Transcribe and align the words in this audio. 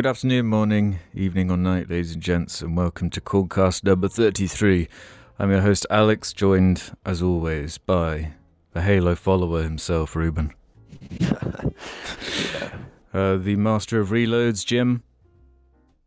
Good 0.00 0.08
afternoon, 0.08 0.46
morning, 0.46 0.98
evening, 1.12 1.50
or 1.50 1.58
night, 1.58 1.90
ladies 1.90 2.14
and 2.14 2.22
gents, 2.22 2.62
and 2.62 2.74
welcome 2.74 3.10
to 3.10 3.20
Jarcast 3.20 3.84
number 3.84 4.08
33. 4.08 4.88
I'm 5.38 5.50
your 5.50 5.60
host, 5.60 5.84
Alex, 5.90 6.32
joined, 6.32 6.96
as 7.04 7.20
always, 7.22 7.76
by 7.76 8.32
the 8.72 8.80
Halo 8.80 9.14
follower 9.14 9.62
himself, 9.62 10.16
Ruben. 10.16 10.54
uh, 13.12 13.36
the 13.36 13.56
master 13.56 14.00
of 14.00 14.08
reloads, 14.08 14.64
Jim. 14.64 15.02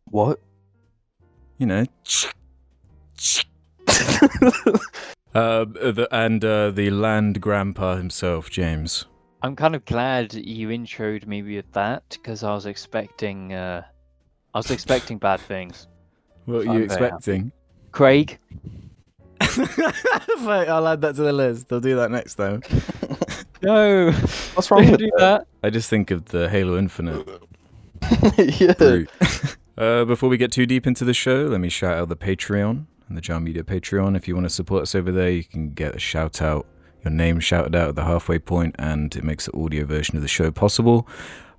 What? 0.05 0.39
You 1.59 1.67
know. 1.67 1.85
uh, 5.35 5.65
the, 5.65 6.07
and 6.09 6.43
uh, 6.43 6.71
the 6.71 6.89
land 6.89 7.41
grandpa 7.41 7.97
himself, 7.97 8.49
James. 8.49 9.05
I'm 9.43 9.55
kind 9.55 9.75
of 9.75 9.85
glad 9.85 10.33
you 10.33 10.69
introed 10.69 11.27
me 11.27 11.41
with 11.43 11.71
that 11.73 12.03
because 12.09 12.43
I 12.43 12.53
was 12.53 12.65
expecting, 12.65 13.53
uh, 13.53 13.83
I 14.53 14.57
was 14.57 14.71
expecting 14.71 15.17
bad 15.17 15.39
things. 15.47 15.87
What 16.45 16.55
are 16.55 16.59
I'm 16.61 16.65
you 16.67 16.71
very 16.73 16.85
expecting? 16.85 17.51
Craig, 17.91 18.39
Right, 20.39 20.67
I'll 20.67 20.87
add 20.87 21.01
that 21.01 21.15
to 21.15 21.21
the 21.21 21.33
list. 21.33 21.71
I'll 21.71 21.79
do 21.79 21.95
that 21.95 22.09
next 22.09 22.35
time. 22.35 22.61
no, 23.61 24.11
What's 24.53 24.71
wrong 24.71 24.89
with 24.89 24.99
do 24.99 25.11
that. 25.17 25.47
I 25.61 25.69
just 25.69 25.89
think 25.89 26.11
of 26.11 26.25
the 26.25 26.49
Halo 26.49 26.77
Infinite 26.77 27.27
yeah. 28.37 29.03
uh, 29.77 30.05
before 30.05 30.29
we 30.29 30.37
get 30.37 30.51
too 30.51 30.65
deep 30.65 30.87
into 30.87 31.05
the 31.05 31.13
show, 31.13 31.43
let 31.45 31.59
me 31.59 31.69
shout 31.69 31.97
out 31.97 32.09
the 32.09 32.15
Patreon 32.15 32.85
and 33.07 33.17
the 33.17 33.21
Jar 33.21 33.39
Media 33.39 33.63
Patreon. 33.63 34.15
If 34.15 34.27
you 34.27 34.35
want 34.35 34.45
to 34.45 34.49
support 34.49 34.83
us 34.83 34.95
over 34.95 35.11
there, 35.11 35.29
you 35.29 35.43
can 35.43 35.71
get 35.71 35.95
a 35.95 35.99
shout 35.99 36.41
out, 36.41 36.65
your 37.03 37.11
name 37.11 37.39
shouted 37.39 37.75
out 37.75 37.89
at 37.89 37.95
the 37.95 38.05
halfway 38.05 38.39
point, 38.39 38.75
and 38.79 39.15
it 39.15 39.23
makes 39.23 39.45
the 39.45 39.57
audio 39.57 39.85
version 39.85 40.15
of 40.15 40.21
the 40.21 40.27
show 40.27 40.51
possible. 40.51 41.07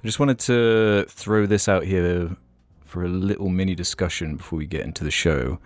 I 0.02 0.06
just 0.06 0.18
wanted 0.18 0.38
to 0.40 1.06
throw 1.08 1.46
this 1.46 1.68
out 1.68 1.84
here 1.84 2.36
for 2.84 3.04
a 3.04 3.08
little 3.08 3.48
mini 3.48 3.74
discussion 3.74 4.36
before 4.36 4.58
we 4.58 4.66
get 4.66 4.82
into 4.82 5.04
the 5.04 5.10
show. 5.10 5.58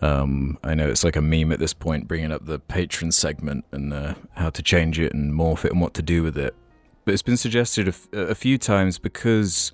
Um, 0.00 0.58
I 0.64 0.74
know 0.74 0.88
it's 0.88 1.04
like 1.04 1.14
a 1.14 1.22
meme 1.22 1.52
at 1.52 1.60
this 1.60 1.72
point, 1.72 2.08
bringing 2.08 2.32
up 2.32 2.46
the 2.46 2.58
patron 2.58 3.12
segment 3.12 3.64
and 3.70 3.92
uh, 3.92 4.14
how 4.34 4.50
to 4.50 4.62
change 4.62 4.98
it 4.98 5.14
and 5.14 5.32
morph 5.32 5.64
it 5.64 5.72
and 5.72 5.80
what 5.80 5.94
to 5.94 6.02
do 6.02 6.22
with 6.22 6.36
it. 6.36 6.54
But 7.04 7.14
it's 7.14 7.22
been 7.22 7.36
suggested 7.36 7.86
a, 7.86 7.90
f- 7.90 8.08
a 8.12 8.34
few 8.34 8.58
times 8.58 8.98
because 8.98 9.72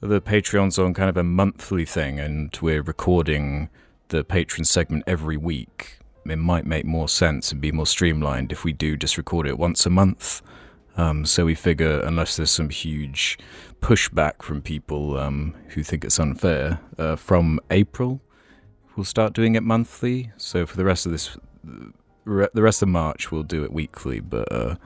the 0.00 0.20
Patreon's 0.20 0.78
on 0.78 0.94
kind 0.94 1.08
of 1.08 1.16
a 1.16 1.22
monthly 1.22 1.84
thing, 1.84 2.18
and 2.18 2.56
we're 2.60 2.82
recording 2.82 3.70
the 4.08 4.24
patron 4.24 4.64
segment 4.64 5.04
every 5.06 5.36
week. 5.36 5.98
It 6.24 6.36
might 6.36 6.66
make 6.66 6.84
more 6.84 7.08
sense 7.08 7.52
and 7.52 7.60
be 7.60 7.72
more 7.72 7.86
streamlined 7.86 8.52
if 8.52 8.64
we 8.64 8.72
do 8.72 8.96
just 8.96 9.18
record 9.18 9.46
it 9.46 9.58
once 9.58 9.86
a 9.86 9.90
month. 9.90 10.42
Um, 10.96 11.24
so 11.24 11.46
we 11.46 11.54
figure, 11.54 12.00
unless 12.00 12.36
there's 12.36 12.50
some 12.50 12.68
huge 12.68 13.38
pushback 13.80 14.42
from 14.42 14.62
people 14.62 15.18
um, 15.18 15.54
who 15.68 15.82
think 15.82 16.04
it's 16.04 16.20
unfair, 16.20 16.80
uh, 16.98 17.16
from 17.16 17.60
April 17.70 18.20
we'll 18.96 19.04
start 19.04 19.32
doing 19.32 19.54
it 19.54 19.62
monthly. 19.62 20.32
So 20.36 20.66
for 20.66 20.76
the 20.76 20.84
rest 20.84 21.06
of 21.06 21.12
this, 21.12 21.36
re- 22.24 22.48
the 22.52 22.62
rest 22.62 22.82
of 22.82 22.88
March, 22.88 23.30
we'll 23.30 23.42
do 23.42 23.64
it 23.64 23.72
weekly. 23.72 24.20
But 24.20 24.50
uh, 24.52 24.76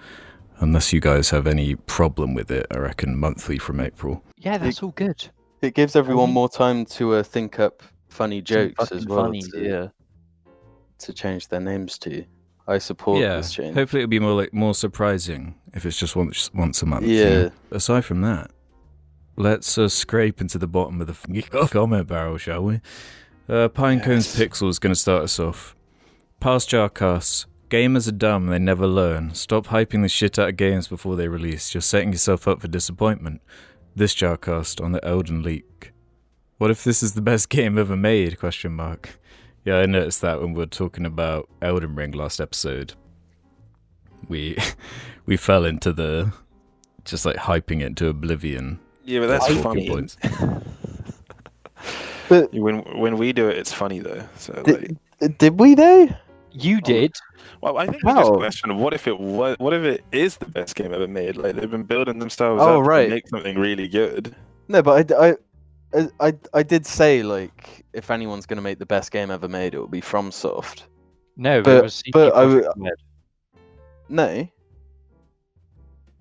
unless 0.59 0.93
you 0.93 1.01
guys 1.01 1.31
have 1.31 1.47
any 1.47 1.75
problem 1.75 2.35
with 2.35 2.51
it, 2.51 2.67
I 2.71 2.79
reckon 2.79 3.19
monthly 3.19 3.59
from 3.59 3.81
April. 3.81 4.23
Yeah, 4.37 4.59
that's 4.59 4.83
all 4.83 4.93
good. 4.93 5.29
It 5.63 5.75
gives 5.75 5.97
everyone 5.97 6.29
Um, 6.29 6.35
more 6.35 6.49
time 6.49 6.85
to 6.87 7.15
uh, 7.15 7.23
think 7.23 7.59
up 7.59 7.83
funny 8.09 8.41
jokes 8.41 8.93
as 8.93 9.07
well 9.07 9.25
funny, 9.25 9.43
to, 9.43 9.63
yeah. 9.63 9.89
To 10.99 11.13
change 11.13 11.49
their 11.49 11.61
names 11.61 11.99
to. 12.01 12.25
I 12.69 12.79
support 12.79 13.21
yeah, 13.21 13.37
this 13.37 13.53
change. 13.53 13.77
hopefully 13.77 14.03
it'll 14.03 14.11
be 14.11 14.19
more 14.19 14.33
like 14.33 14.53
more 14.53 14.75
surprising 14.75 15.55
if 15.73 15.87
it's 15.87 15.99
just 15.99 16.17
once 16.17 16.51
once 16.53 16.83
a 16.83 16.87
month. 16.87 17.07
you 17.07 17.25
know? 17.25 17.43
Yeah. 17.43 17.49
Aside 17.71 18.05
from 18.05 18.23
that, 18.23 18.51
let's 19.37 19.79
uh, 19.79 19.89
scrape 19.89 20.41
into 20.41 20.59
the 20.59 20.67
bottom 20.67 21.01
of 21.01 21.07
the 21.07 21.43
comment 21.71 22.09
barrel, 22.09 22.39
shall 22.39 22.65
we? 22.65 22.81
Uh, 23.49 23.69
Pinecone's 23.69 24.37
Yes. 24.37 24.39
Pixel 24.39 24.69
is 24.69 24.81
going 24.81 24.93
to 24.93 24.99
start 25.01 25.23
us 25.23 25.39
off. 25.39 25.77
Past 26.41 26.69
Jarcasts. 26.71 27.47
Gamers 27.71 28.07
are 28.09 28.13
dumb, 28.13 28.47
they 28.47 28.61
never 28.61 28.87
learn. 28.87 29.35
Stop 29.35 29.67
hyping 29.69 30.03
the 30.03 30.09
shit 30.09 30.39
out 30.39 30.49
of 30.51 30.57
games 30.57 30.87
before 30.87 31.17
they 31.17 31.27
release. 31.27 31.75
You're 31.75 31.81
setting 31.81 32.13
yourself 32.13 32.47
up 32.47 32.61
for 32.61 32.69
disappointment. 32.69 33.41
This 33.95 34.15
Jarcast 34.15 34.81
on 34.81 34.93
the 34.93 35.05
Elden 35.05 35.43
Leak. 35.43 35.93
What 36.59 36.71
if 36.71 36.85
this 36.85 37.03
is 37.03 37.15
the 37.15 37.23
best 37.23 37.49
game 37.51 37.77
ever 37.77 37.97
made? 37.97 38.39
Question 38.39 38.73
mark. 38.73 39.19
Yeah, 39.67 39.79
I 39.81 39.87
noticed 39.87 40.21
that 40.23 40.41
when 40.41 40.55
we 40.55 40.61
were 40.61 40.67
talking 40.67 41.05
about 41.05 41.49
Elden 41.61 41.95
Ring 41.97 42.13
last 42.13 42.41
episode. 42.41 42.95
We 44.29 44.57
we 45.27 45.37
fell 45.37 45.65
into 45.67 45.93
the 45.93 46.33
just 47.05 47.27
like 47.27 47.37
hyping 47.37 47.83
it 47.83 47.97
to 47.97 48.09
oblivion. 48.09 48.79
Yeah, 49.05 49.21
but 49.21 49.27
that's 49.27 49.47
Talking 49.49 49.63
funny. 49.63 49.89
points. 49.91 50.17
But 52.29 52.53
When 52.53 52.79
when 53.01 53.19
we 53.19 53.33
do 53.33 53.49
it, 53.49 53.57
it's 53.57 53.73
funny 53.73 54.01
though. 54.01 54.25
So 54.37 54.53
Did- 54.65 54.97
like, 55.21 55.39
did 55.39 55.61
we 55.61 55.75
though? 55.77 56.09
You 56.53 56.79
oh, 56.79 56.81
did. 56.81 57.13
well, 57.61 57.77
I 57.79 57.85
think 57.87 58.03
we 58.03 58.13
just 58.13 58.29
How? 58.29 58.35
question 58.37 58.71
of 58.71 58.79
what 58.79 58.95
if 58.95 59.07
it 59.07 59.21
was, 59.21 59.57
what 59.59 59.75
if 59.75 59.83
it 59.85 60.05
is 60.11 60.39
the 60.39 60.47
best 60.47 60.75
game 60.75 60.93
ever 60.95 61.07
made? 61.07 61.37
Like 61.37 61.55
they've 61.55 61.71
been 61.71 61.83
building 61.85 62.19
themselves 62.19 62.63
Oh, 62.63 62.81
up 62.81 62.87
right. 62.87 63.05
to 63.05 63.11
make 63.11 63.29
something 63.29 63.59
really 63.59 63.87
good. 63.89 64.35
No, 64.69 64.83
but 64.83 65.13
I, 65.13 65.29
I, 65.29 65.35
I, 65.97 66.09
I, 66.29 66.33
I 66.55 66.63
did 66.63 66.85
say 66.87 67.23
like 67.23 67.85
if 67.93 68.11
anyone's 68.11 68.47
gonna 68.47 68.61
make 68.63 68.79
the 68.79 68.87
best 68.87 69.11
game 69.11 69.31
ever 69.31 69.49
made, 69.49 69.75
it 69.75 69.79
will 69.79 69.89
be 69.89 70.01
FromSoft. 70.03 70.83
No, 71.37 71.63
But- 71.63 71.77
it 71.79 71.83
was 71.83 71.95
CD 71.95 72.11
but 72.13 72.35
I 72.37 72.45
Projekt 72.45 72.73
Red. 72.77 72.93
No, 74.09 74.49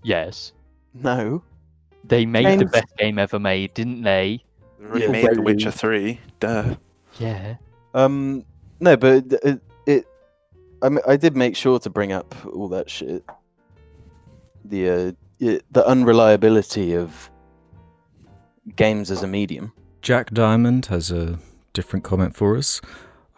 Yes, 0.04 0.54
no. 0.94 1.44
they 2.04 2.26
made 2.26 2.46
the 2.46 2.66
James- 2.66 2.72
best 2.72 2.98
game 2.98 3.20
ever 3.20 3.40
made, 3.40 3.74
didn't 3.74 4.02
they? 4.04 4.44
They 4.80 4.86
already 4.86 5.06
Yeah, 5.06 5.12
made 5.12 5.36
The. 5.36 5.42
Witcher 5.42 5.72
Three. 5.72 6.20
Duh. 6.40 6.76
Yeah. 7.20 7.56
Um, 7.94 8.44
no, 8.80 8.96
but 8.98 9.14
it, 9.14 9.34
it, 9.44 9.62
it 9.86 10.06
I, 10.84 10.88
m- 10.88 11.00
I 11.08 11.16
did 11.18 11.36
make 11.36 11.56
sure 11.56 11.80
to 11.80 11.90
bring 11.90 12.12
up 12.12 12.36
all 12.54 12.68
that 12.70 12.90
shit. 12.90 13.24
The 14.66 14.90
uh, 14.90 15.12
i 15.42 15.60
the 15.72 15.86
unreliability 15.88 16.94
of 16.96 17.30
games 18.76 19.12
as 19.12 19.24
a 19.24 19.28
medium. 19.28 19.72
Jack 20.02 20.32
Diamond 20.32 20.88
has 20.88 21.12
a 21.12 21.40
different 21.74 22.04
comment 22.04 22.36
for 22.36 22.56
us. 22.58 22.82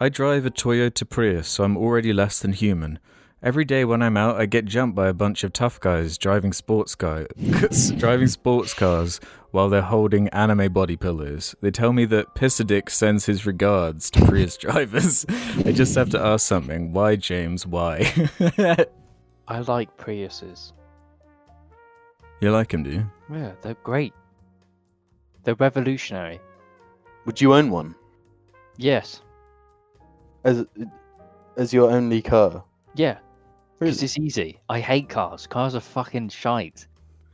I 0.00 0.08
drive 0.08 0.46
a 0.46 0.50
Toyota 0.50 1.08
Prius, 1.08 1.48
so 1.48 1.64
I'm 1.64 1.76
already 1.76 2.12
less 2.12 2.38
than 2.38 2.52
human. 2.52 2.98
Every 3.42 3.64
day 3.64 3.84
when 3.84 4.02
I'm 4.02 4.16
out, 4.16 4.40
I 4.40 4.46
get 4.46 4.64
jumped 4.64 4.96
by 4.96 5.08
a 5.08 5.12
bunch 5.12 5.44
of 5.44 5.52
tough 5.52 5.78
guys 5.80 6.18
driving 6.18 6.52
sports 6.52 6.94
guy, 6.94 7.26
driving 7.96 8.26
sports 8.26 8.74
cars 8.74 9.20
while 9.52 9.68
they're 9.68 9.80
holding 9.82 10.28
anime 10.30 10.72
body 10.72 10.96
pillows. 10.96 11.54
They 11.60 11.70
tell 11.70 11.92
me 11.92 12.04
that 12.06 12.34
Pissadick 12.34 12.90
sends 12.90 13.26
his 13.26 13.46
regards 13.46 14.10
to 14.10 14.24
Prius 14.24 14.56
drivers. 14.58 15.24
I 15.64 15.72
just 15.72 15.94
have 15.94 16.10
to 16.10 16.20
ask 16.20 16.46
something. 16.46 16.92
Why, 16.92 17.14
James? 17.16 17.64
Why? 17.66 18.12
I 19.48 19.60
like 19.60 19.96
Priuses. 19.96 20.72
you 22.40 22.50
like 22.50 22.72
him, 22.74 22.82
do 22.82 22.90
you? 22.90 23.10
Yeah, 23.32 23.52
they're 23.62 23.74
great. 23.84 24.12
They're 25.48 25.54
revolutionary. 25.54 26.40
Would 27.24 27.40
you 27.40 27.54
own 27.54 27.70
one 27.70 27.94
Yes. 28.76 29.22
as 30.44 30.66
as 31.56 31.72
your 31.72 31.90
only 31.90 32.20
car? 32.20 32.62
Yeah. 32.94 33.16
Because 33.78 33.96
Really? 33.96 34.04
it's 34.04 34.18
easy. 34.18 34.60
I 34.68 34.78
hate 34.80 35.08
cars. 35.08 35.46
Cars 35.46 35.74
are 35.74 35.80
fucking 35.80 36.28
shite. 36.28 36.86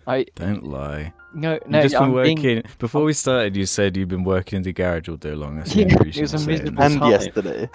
I 0.07 0.27
Don't 0.37 0.63
lie. 0.63 1.13
no 1.35 1.59
no. 1.67 1.79
You've 1.79 1.91
just 1.91 1.95
been 1.97 2.03
I'm 2.05 2.13
working. 2.13 2.37
being- 2.41 2.63
Before 2.79 3.03
we 3.03 3.15
started, 3.15 3.57
you 3.57 3.67
said 3.67 3.97
you've 3.97 4.11
been 4.17 4.23
working 4.23 4.59
in 4.59 4.63
the 4.63 4.73
garage 4.73 5.09
all 5.09 5.17
day 5.17 5.35
long. 5.35 5.57
That's 5.57 5.75
Yeah, 5.75 5.87
the 5.89 5.95
only 5.99 6.11
it 6.11 6.21
was 6.23 6.33
reason 6.33 6.37
a 6.37 6.41
I'm 6.41 6.45
saying 6.47 6.75
miserable 6.77 6.83
this. 6.83 6.93
And 6.93 7.01
time. 7.01 7.11
yesterday. 7.11 7.71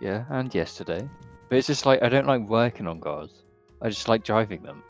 Yeah, 0.00 0.24
and 0.30 0.52
yesterday. 0.52 1.08
But 1.48 1.58
it's 1.58 1.68
just 1.68 1.86
like 1.86 2.02
I 2.02 2.08
don't 2.08 2.26
like 2.26 2.42
working 2.48 2.88
on 2.88 3.00
cars. 3.00 3.44
I 3.80 3.88
just 3.90 4.08
like 4.08 4.24
driving 4.24 4.64
them. 4.64 4.82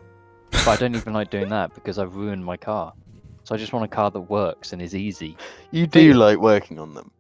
But 0.53 0.69
I 0.69 0.77
don't 0.77 0.95
even 0.97 1.13
like 1.13 1.29
doing 1.31 1.51
that 1.51 1.75
because 1.75 1.99
I've 1.99 2.17
ruined 2.17 2.43
my 2.43 2.57
car. 2.57 2.95
So 3.47 3.55
I 3.55 3.59
just 3.59 3.73
want 3.73 3.85
a 3.85 3.89
car 3.89 4.11
that 4.11 4.21
works 4.21 4.73
and 4.73 4.83
is 4.83 4.93
easy. 4.93 5.37
You 5.71 5.87
do 5.87 6.15
like 6.15 6.39
working 6.39 6.81
on 6.81 6.95
them. 6.95 7.13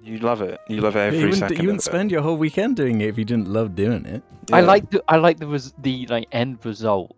You 0.00 0.18
love 0.18 0.40
it. 0.40 0.60
You 0.68 0.80
love 0.80 0.94
it 0.94 1.00
every 1.00 1.18
you 1.18 1.24
wouldn't, 1.24 1.40
second. 1.40 1.56
you 1.56 1.62
wouldn't 1.66 1.82
of 1.82 1.86
it. 1.88 1.90
spend 1.90 2.10
your 2.12 2.22
whole 2.22 2.36
weekend 2.36 2.76
doing 2.76 3.00
it 3.00 3.08
if 3.08 3.18
you 3.18 3.24
didn't 3.24 3.48
love 3.48 3.74
doing 3.74 4.04
it. 4.06 4.22
I 4.52 4.60
Yeah. 4.60 4.66
like 4.66 4.90
the 4.90 5.02
I 5.08 5.16
like 5.16 5.38
the 5.40 5.48
res- 5.48 5.74
the 5.78 6.06
like 6.08 6.28
end 6.30 6.58
result. 6.64 7.16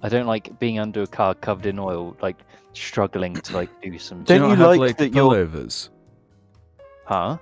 I 0.00 0.08
don't 0.08 0.26
like 0.26 0.58
being 0.58 0.78
under 0.78 1.02
a 1.02 1.06
car 1.06 1.34
covered 1.34 1.66
in 1.66 1.78
oil, 1.78 2.16
like 2.22 2.36
struggling 2.72 3.34
to 3.34 3.52
like 3.54 3.68
do 3.82 3.98
some. 3.98 4.24
Do 4.24 4.38
Don't 4.38 4.40
not 4.48 4.48
you 4.54 4.56
have 4.56 4.68
like 4.70 4.80
like 4.80 4.96
that 4.96 5.12
you're- 5.14 5.28
pullovers? 5.44 5.90
Huh? 7.04 7.36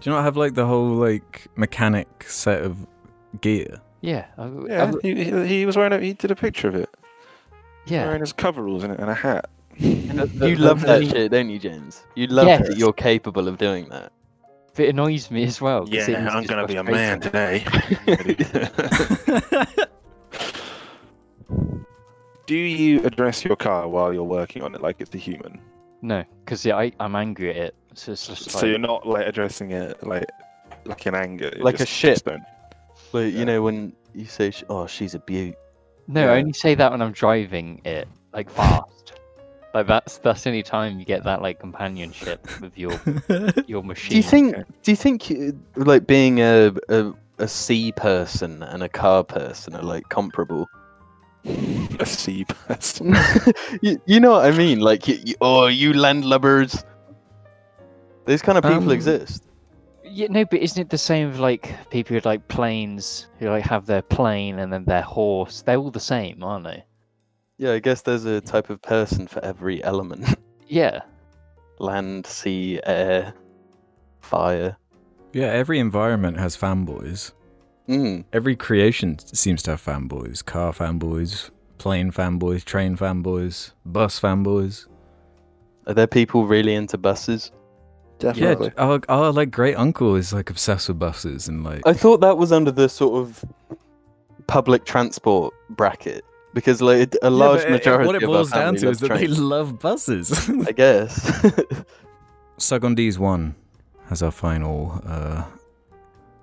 Do 0.00 0.10
you 0.10 0.16
not 0.16 0.24
have 0.24 0.36
like 0.36 0.54
the 0.54 0.66
whole 0.66 0.88
like 0.88 1.46
mechanic 1.56 2.08
set 2.26 2.62
of 2.62 2.84
gear? 3.40 3.80
Yeah. 4.00 4.24
I, 4.38 4.50
Yeah, 4.68 4.92
I- 4.92 4.98
he, 5.02 5.24
he, 5.24 5.46
he 5.46 5.66
was 5.66 5.76
wearing 5.76 5.92
a, 5.92 6.00
he 6.00 6.14
did 6.14 6.30
a 6.32 6.36
picture 6.36 6.66
of 6.68 6.74
it. 6.74 6.88
yeah. 7.86 8.06
Wearing 8.06 8.20
his 8.22 8.32
coveralls 8.32 8.82
and, 8.84 8.98
and 8.98 9.08
a 9.10 9.14
hat. 9.14 9.48
The- 9.78 10.26
the- 10.26 10.48
You 10.50 10.56
the 10.56 10.62
love 10.62 10.80
that 10.82 11.00
really- 11.00 11.10
shit, 11.10 11.30
don't 11.32 11.48
you, 11.50 11.58
James? 11.58 12.04
You 12.14 12.26
love 12.28 12.46
Yes. 12.46 12.68
that 12.68 12.76
you're 12.76 12.92
capable 12.92 13.48
of 13.48 13.58
doing 13.58 13.88
that. 13.90 14.12
It 14.76 14.88
annoys 14.88 15.30
me 15.30 15.44
as 15.44 15.60
well. 15.60 15.86
Yeah, 15.88 16.28
I'm 16.32 16.44
gonna 16.44 16.66
be 16.66 16.76
a 16.76 16.82
man 16.82 17.20
today. 17.20 17.64
Do 22.46 22.54
you 22.56 23.02
address 23.04 23.44
your 23.44 23.56
car 23.56 23.88
while 23.88 24.12
you're 24.12 24.22
working 24.24 24.62
on 24.62 24.74
it 24.74 24.82
like 24.82 24.96
it's 25.00 25.14
a 25.14 25.18
human? 25.18 25.58
No, 26.02 26.24
because 26.44 26.64
yeah, 26.64 26.76
I 26.76 26.92
I'm 27.00 27.16
angry 27.16 27.50
at 27.50 27.56
it. 27.56 27.74
So 27.94 28.12
it's 28.12 28.26
just 28.26 28.50
So 28.50 28.66
you're 28.66 28.78
not 28.78 29.06
like 29.06 29.26
addressing 29.26 29.70
it 29.70 30.02
like 30.06 30.26
like 30.84 31.06
in 31.06 31.14
anger. 31.14 31.50
you're 31.54 31.64
Like 31.64 31.80
a 31.80 31.86
shit. 31.86 32.22
don't- 32.24 32.42
Like, 33.12 33.32
Yeah. 33.32 33.38
you 33.38 33.44
know, 33.46 33.62
when 33.62 33.92
you 34.12 34.26
say, 34.26 34.52
"Oh, 34.68 34.86
she's 34.86 35.14
a 35.14 35.18
beaut." 35.20 35.54
no. 36.08 36.24
yeah. 36.26 36.32
I 36.32 36.38
only 36.40 36.52
say 36.52 36.74
that 36.74 36.90
when 36.90 37.00
I'm 37.00 37.12
driving 37.12 37.80
it 37.84 38.06
like 38.34 38.50
fast. 38.50 38.82
Like 39.74 39.86
that's 39.88 40.18
that's 40.18 40.44
the 40.44 40.50
only 40.50 40.62
time 40.62 40.98
you 40.98 41.04
get 41.04 41.24
that 41.24 41.42
like 41.42 41.58
companionship 41.58 42.48
with 42.60 42.78
your 42.78 42.98
your 43.66 43.82
machine. 43.82 44.10
Do 44.10 44.16
you 44.16 44.22
think? 44.22 44.56
Do 44.82 44.90
you 44.92 44.96
think 44.96 45.30
uh, 45.30 45.52
like 45.76 46.06
being 46.06 46.40
a, 46.40 46.72
a 46.88 47.12
a 47.38 47.48
sea 47.48 47.92
person 47.92 48.62
and 48.62 48.82
a 48.82 48.88
car 48.88 49.24
person 49.24 49.74
are 49.74 49.82
like 49.82 50.08
comparable? 50.08 50.66
a 52.00 52.06
sea 52.06 52.44
person. 52.44 53.14
you, 53.82 54.00
you 54.06 54.20
know 54.20 54.30
what 54.30 54.46
I 54.46 54.56
mean? 54.56 54.80
Like, 54.80 55.06
you, 55.06 55.18
you, 55.24 55.34
oh, 55.42 55.66
you 55.66 55.92
landlubbers. 55.92 56.82
Those 58.24 58.40
kind 58.40 58.56
of 58.56 58.64
people 58.64 58.84
Um, 58.84 58.90
exist. 58.90 59.44
Yeah, 60.04 60.28
no, 60.30 60.44
but 60.46 60.60
isn't 60.60 60.80
it 60.80 60.88
the 60.88 60.96
same 60.96 61.30
with 61.30 61.40
like 61.40 61.90
people 61.90 62.14
with 62.14 62.24
like 62.24 62.46
planes 62.48 63.26
who 63.38 63.50
like 63.50 63.64
have 63.64 63.84
their 63.84 64.00
plane 64.00 64.58
and 64.58 64.72
then 64.72 64.84
their 64.84 65.02
horse? 65.02 65.62
They're 65.62 65.76
all 65.76 65.90
the 65.90 66.00
same, 66.00 66.42
aren't 66.42 66.64
they? 66.64 66.84
Yeah, 67.58 67.72
I 67.72 67.78
guess 67.78 68.02
there's 68.02 68.24
a 68.24 68.40
type 68.40 68.70
of 68.70 68.82
person 68.82 69.26
for 69.26 69.44
every 69.44 69.82
element: 69.84 70.26
Yeah. 70.66 71.00
land, 71.78 72.26
sea, 72.26 72.80
air, 72.84 73.34
fire. 74.20 74.76
yeah, 75.32 75.46
every 75.46 75.78
environment 75.78 76.38
has 76.38 76.56
fanboys. 76.56 77.32
Mm. 77.88 78.24
Every 78.32 78.56
creation 78.56 79.18
seems 79.18 79.62
to 79.64 79.72
have 79.72 79.84
fanboys. 79.84 80.42
Car 80.44 80.72
fanboys, 80.72 81.50
plane 81.78 82.10
fanboys, 82.10 82.64
train 82.64 82.96
fanboys, 82.96 83.72
bus 83.84 84.18
fanboys. 84.18 84.86
Are 85.86 85.92
there 85.94 86.06
people 86.06 86.46
really 86.46 86.74
into 86.74 86.96
buses? 86.96 87.52
Definitely. 88.18 88.72
Yeah, 88.76 88.82
our, 88.82 89.00
our 89.08 89.32
like 89.32 89.50
great 89.50 89.74
uncle 89.74 90.14
is 90.16 90.32
like 90.32 90.48
obsessed 90.48 90.88
with 90.88 90.98
buses 90.98 91.46
and 91.48 91.62
like 91.62 91.82
I 91.84 91.92
thought 91.92 92.20
that 92.22 92.38
was 92.38 92.52
under 92.52 92.70
the 92.70 92.88
sort 92.88 93.20
of 93.20 93.44
public 94.46 94.84
transport 94.86 95.52
bracket 95.70 96.24
because 96.54 96.80
like 96.80 97.14
a 97.14 97.18
Yeah, 97.24 97.28
large 97.28 97.60
but 97.62 97.68
it- 97.68 97.72
majority 97.72 98.06
what 98.06 98.16
it 98.16 98.22
of 98.22 98.26
boils 98.28 98.50
down 98.50 98.76
to 98.76 98.88
is 98.88 99.00
that 99.00 99.08
trains. 99.08 99.36
they 99.36 99.42
love 99.42 99.78
buses. 99.80 100.48
I 100.66 100.72
guess. 100.72 101.20
Sugondese 102.58 103.18
one 103.18 103.54
has 104.08 104.22
our 104.22 104.30
final. 104.30 105.02
uh 105.06 105.44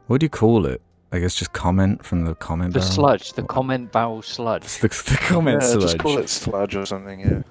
What 0.08 0.20
do 0.20 0.26
you 0.26 0.30
call 0.30 0.66
it? 0.66 0.82
I 1.14 1.20
guess 1.20 1.36
just 1.36 1.52
comment 1.54 2.06
from 2.06 2.24
the 2.26 2.36
comment. 2.36 2.74
The 2.74 2.80
barrel? 2.80 2.92
sludge, 2.92 3.34
the 3.34 3.44
comment 3.44 3.92
barrel 3.92 4.22
sludge. 4.22 4.64
The, 4.80 4.88
the 4.88 5.18
comment 5.22 5.62
yeah, 5.62 5.68
sludge. 5.70 5.82
just 5.82 5.98
call 6.00 6.18
it 6.18 6.30
sludge 6.30 6.76
or 6.76 6.86
something. 6.86 7.20
Yeah. 7.20 7.42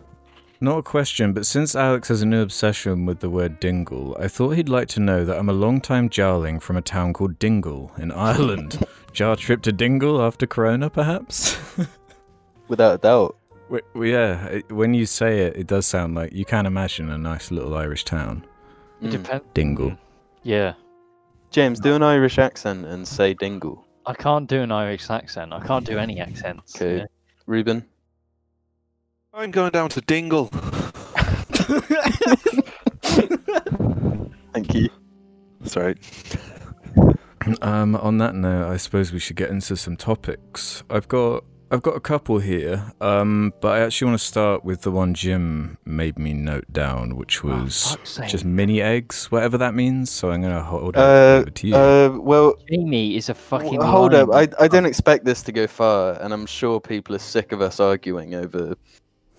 Not 0.63 0.79
a 0.79 0.83
question, 0.83 1.33
but 1.33 1.47
since 1.47 1.75
Alex 1.75 2.09
has 2.09 2.21
a 2.23 2.27
new 2.27 2.43
obsession 2.43 3.06
with 3.06 3.21
the 3.21 3.31
word 3.31 3.61
dingle, 3.61 4.15
I 4.21 4.29
thought 4.29 4.51
he'd 4.56 4.69
like 4.69 4.89
to 4.89 5.01
know 5.01 5.25
that 5.25 5.39
I'm 5.39 5.49
a 5.49 5.55
long-time 5.55 6.11
jarling 6.11 6.61
from 6.61 6.77
a 6.77 6.83
town 6.83 7.15
called 7.15 7.39
Dingle 7.39 7.93
in 7.97 8.13
Ireland. 8.13 8.87
Jar 9.15 9.37
trip 9.37 9.63
to 9.63 9.73
Dingle 9.73 10.21
after 10.21 10.47
Corona, 10.47 10.91
perhaps? 10.91 11.56
Without 12.70 12.94
a 12.94 12.99
doubt. 12.99 13.37
Wait, 13.69 13.82
well, 13.94 14.05
yeah, 14.06 14.46
it, 14.46 14.70
when 14.72 14.94
you 14.94 15.05
say 15.05 15.40
it, 15.40 15.56
it 15.56 15.67
does 15.67 15.87
sound 15.87 16.14
like 16.14 16.32
you 16.32 16.44
can 16.44 16.67
imagine 16.67 17.11
a 17.11 17.19
nice 17.19 17.50
little 17.50 17.75
Irish 17.76 18.05
town. 18.05 18.46
It 19.02 19.08
Mm. 19.08 19.11
depends. 19.11 19.44
Dingle. 19.55 19.99
Yeah. 20.44 20.75
James, 21.50 21.81
do 21.81 21.94
an 21.96 22.02
Irish 22.05 22.38
accent 22.38 22.87
and 22.87 23.06
say 23.08 23.34
dingle. 23.34 23.84
I 24.06 24.14
can't 24.14 24.49
do 24.49 24.62
an 24.62 24.70
Irish 24.70 25.11
accent. 25.11 25.52
I 25.52 25.58
can't 25.67 25.84
do 25.84 25.99
any 25.99 26.20
accents. 26.20 26.76
Okay. 26.76 26.99
know? 26.99 27.06
Ruben. 27.46 27.84
I'm 29.34 29.50
going 29.50 29.72
down 29.72 29.88
to 29.90 30.00
Dingle. 30.00 30.46
Thank 34.52 34.75
you. 34.75 34.88
Sorry. 35.64 35.96
Um, 37.62 37.96
on 37.96 38.19
that 38.19 38.34
note, 38.34 38.69
I 38.70 38.76
suppose 38.76 39.12
we 39.12 39.19
should 39.19 39.37
get 39.37 39.50
into 39.50 39.76
some 39.76 39.96
topics. 39.96 40.82
I've 40.90 41.08
got 41.08 41.44
I've 41.72 41.82
got 41.82 41.94
a 41.94 42.00
couple 42.00 42.40
here, 42.40 42.93
um, 43.00 43.52
but 43.61 43.69
I 43.76 43.81
actually 43.81 44.06
want 44.11 44.20
to 44.20 44.26
start 44.26 44.64
with 44.64 44.82
the 44.82 44.90
one 44.90 45.14
Jim 45.14 45.78
made 45.84 46.19
me 46.19 46.34
note 46.34 46.64
down, 46.72 47.14
which 47.17 47.44
Oh, 47.44 47.49
was 47.62 47.93
fuck's 47.93 48.11
sake. 48.11 48.28
just 48.28 48.44
mini 48.44 48.82
eggs, 48.82 49.31
whatever 49.31 49.56
that 49.58 49.72
means. 49.75 50.11
So 50.11 50.32
I'm 50.32 50.43
gonna 50.43 50.64
hold 50.64 50.96
it 50.96 50.99
Uh, 51.00 51.38
over 51.43 51.50
to 51.50 51.67
you. 51.69 51.76
uh, 51.76 52.19
well, 52.19 52.55
Jamie 52.69 53.17
is 53.17 53.28
a 53.28 53.34
fucking. 53.34 53.75
w- 53.75 53.88
hold 53.88 54.14
up. 54.14 54.31
I. 54.32 54.49
I 54.58 54.67
don't 54.67 54.84
expect 54.84 55.25
this 55.25 55.43
to 55.44 55.52
go 55.52 55.69
far, 55.69 56.14
and 56.20 56.32
I'm 56.32 56.44
sure 56.46 56.81
people 56.81 57.14
are 57.14 57.20
sick 57.20 57.52
of 57.52 57.61
us 57.61 57.78
arguing 57.78 58.34
over 58.34 58.75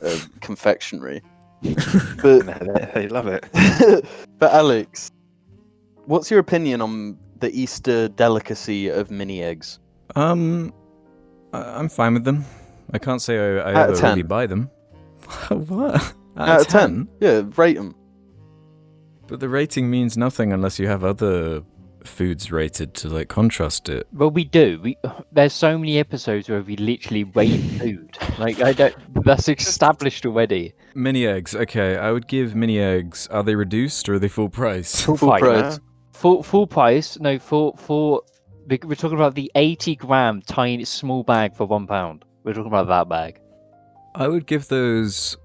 uh, 0.01 0.17
confectionery. 0.39 1.21
but 2.23 2.45
they, 2.45 2.91
they 2.93 3.07
love 3.09 3.27
it. 3.27 3.45
but 4.39 4.51
Alex, 4.53 5.11
what's 6.05 6.31
your 6.31 6.39
opinion 6.39 6.81
on 6.81 7.17
the 7.41 7.51
Easter 7.51 8.07
delicacy 8.07 8.87
of 8.87 9.11
mini 9.11 9.43
eggs? 9.43 9.79
um, 10.15 10.73
I- 11.53 11.79
I'm 11.79 11.89
fine 11.89 12.13
with 12.13 12.23
them. 12.23 12.45
I 12.93 12.97
can't 12.97 13.21
say 13.21 13.37
I, 13.59 13.71
I 13.71 13.73
Out 13.83 13.89
of 13.91 13.97
ever 13.99 14.07
really 14.09 14.23
buy 14.23 14.45
them. 14.47 14.69
what? 15.49 16.13
Out, 16.37 16.61
of 16.61 16.67
10? 16.67 17.07
Yeah, 17.19 17.43
rate 17.55 17.77
them. 17.77 17.95
But 19.27 19.39
the 19.39 19.49
rating 19.49 19.89
means 19.89 20.17
nothing 20.17 20.51
unless 20.51 20.77
you 20.79 20.87
have 20.87 21.03
other 21.03 21.63
foods 22.03 22.51
rated 22.51 22.93
to 22.95 23.07
like 23.09 23.29
contrast 23.29 23.87
it. 23.87 24.07
Well, 24.11 24.31
we 24.31 24.43
do. 24.43 24.79
We 24.83 24.97
there's 25.31 25.53
so 25.53 25.77
many 25.77 25.99
episodes 25.99 26.49
where 26.49 26.61
we 26.61 26.75
literally 26.75 27.23
rate 27.25 27.59
food. 27.79 28.17
Like 28.39 28.59
I 28.61 28.73
don't. 28.73 28.95
That's 29.23 29.47
established 29.47 30.25
already. 30.25 30.73
Mini 30.95 31.27
eggs. 31.27 31.55
Okay, 31.55 31.95
I 31.95 32.11
would 32.11 32.27
give 32.27 32.55
mini 32.55 32.79
eggs. 32.79 33.27
Are 33.27 33.43
they 33.43 33.53
reduced 33.55 34.09
or 34.09 34.15
are 34.15 34.19
they 34.19 34.27
full 34.29 34.49
price? 34.49 35.01
Full, 35.01 35.15
Full 35.17 35.29
price. 35.29 35.41
price. 35.61 35.79
Full 36.13 36.43
full 36.43 36.65
price. 36.67 37.19
No, 37.19 37.37
for 37.39 37.73
for 37.77 38.21
we- 38.23 38.30
we're 38.83 38.95
talking 38.95 39.17
about 39.17 39.35
the 39.35 39.51
80 39.55 39.95
gram 39.97 40.41
tiny 40.41 40.85
small 40.85 41.23
bag 41.23 41.55
for 41.55 41.65
one 41.65 41.87
pound. 41.87 42.25
We're 42.43 42.53
talking 42.53 42.67
about 42.67 42.87
that 42.87 43.09
bag. 43.09 43.39
I 44.15 44.27
would 44.27 44.45
give 44.45 44.67
those. 44.67 45.37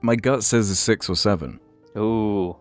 My 0.00 0.16
gut 0.16 0.44
says 0.44 0.70
a 0.70 0.76
six 0.76 1.08
or 1.08 1.16
seven. 1.16 1.60
Ooh. 1.96 2.56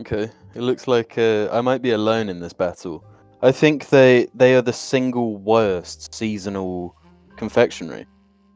Okay, 0.00 0.30
it 0.54 0.60
looks 0.60 0.86
like 0.86 1.18
uh, 1.18 1.48
I 1.50 1.60
might 1.60 1.82
be 1.82 1.90
alone 1.90 2.28
in 2.28 2.38
this 2.38 2.52
battle. 2.52 3.04
I 3.42 3.52
think 3.52 3.88
they 3.88 4.28
they 4.34 4.54
are 4.54 4.62
the 4.62 4.72
single 4.72 5.36
worst 5.36 6.14
seasonal 6.14 6.94
confectionery. 7.36 8.06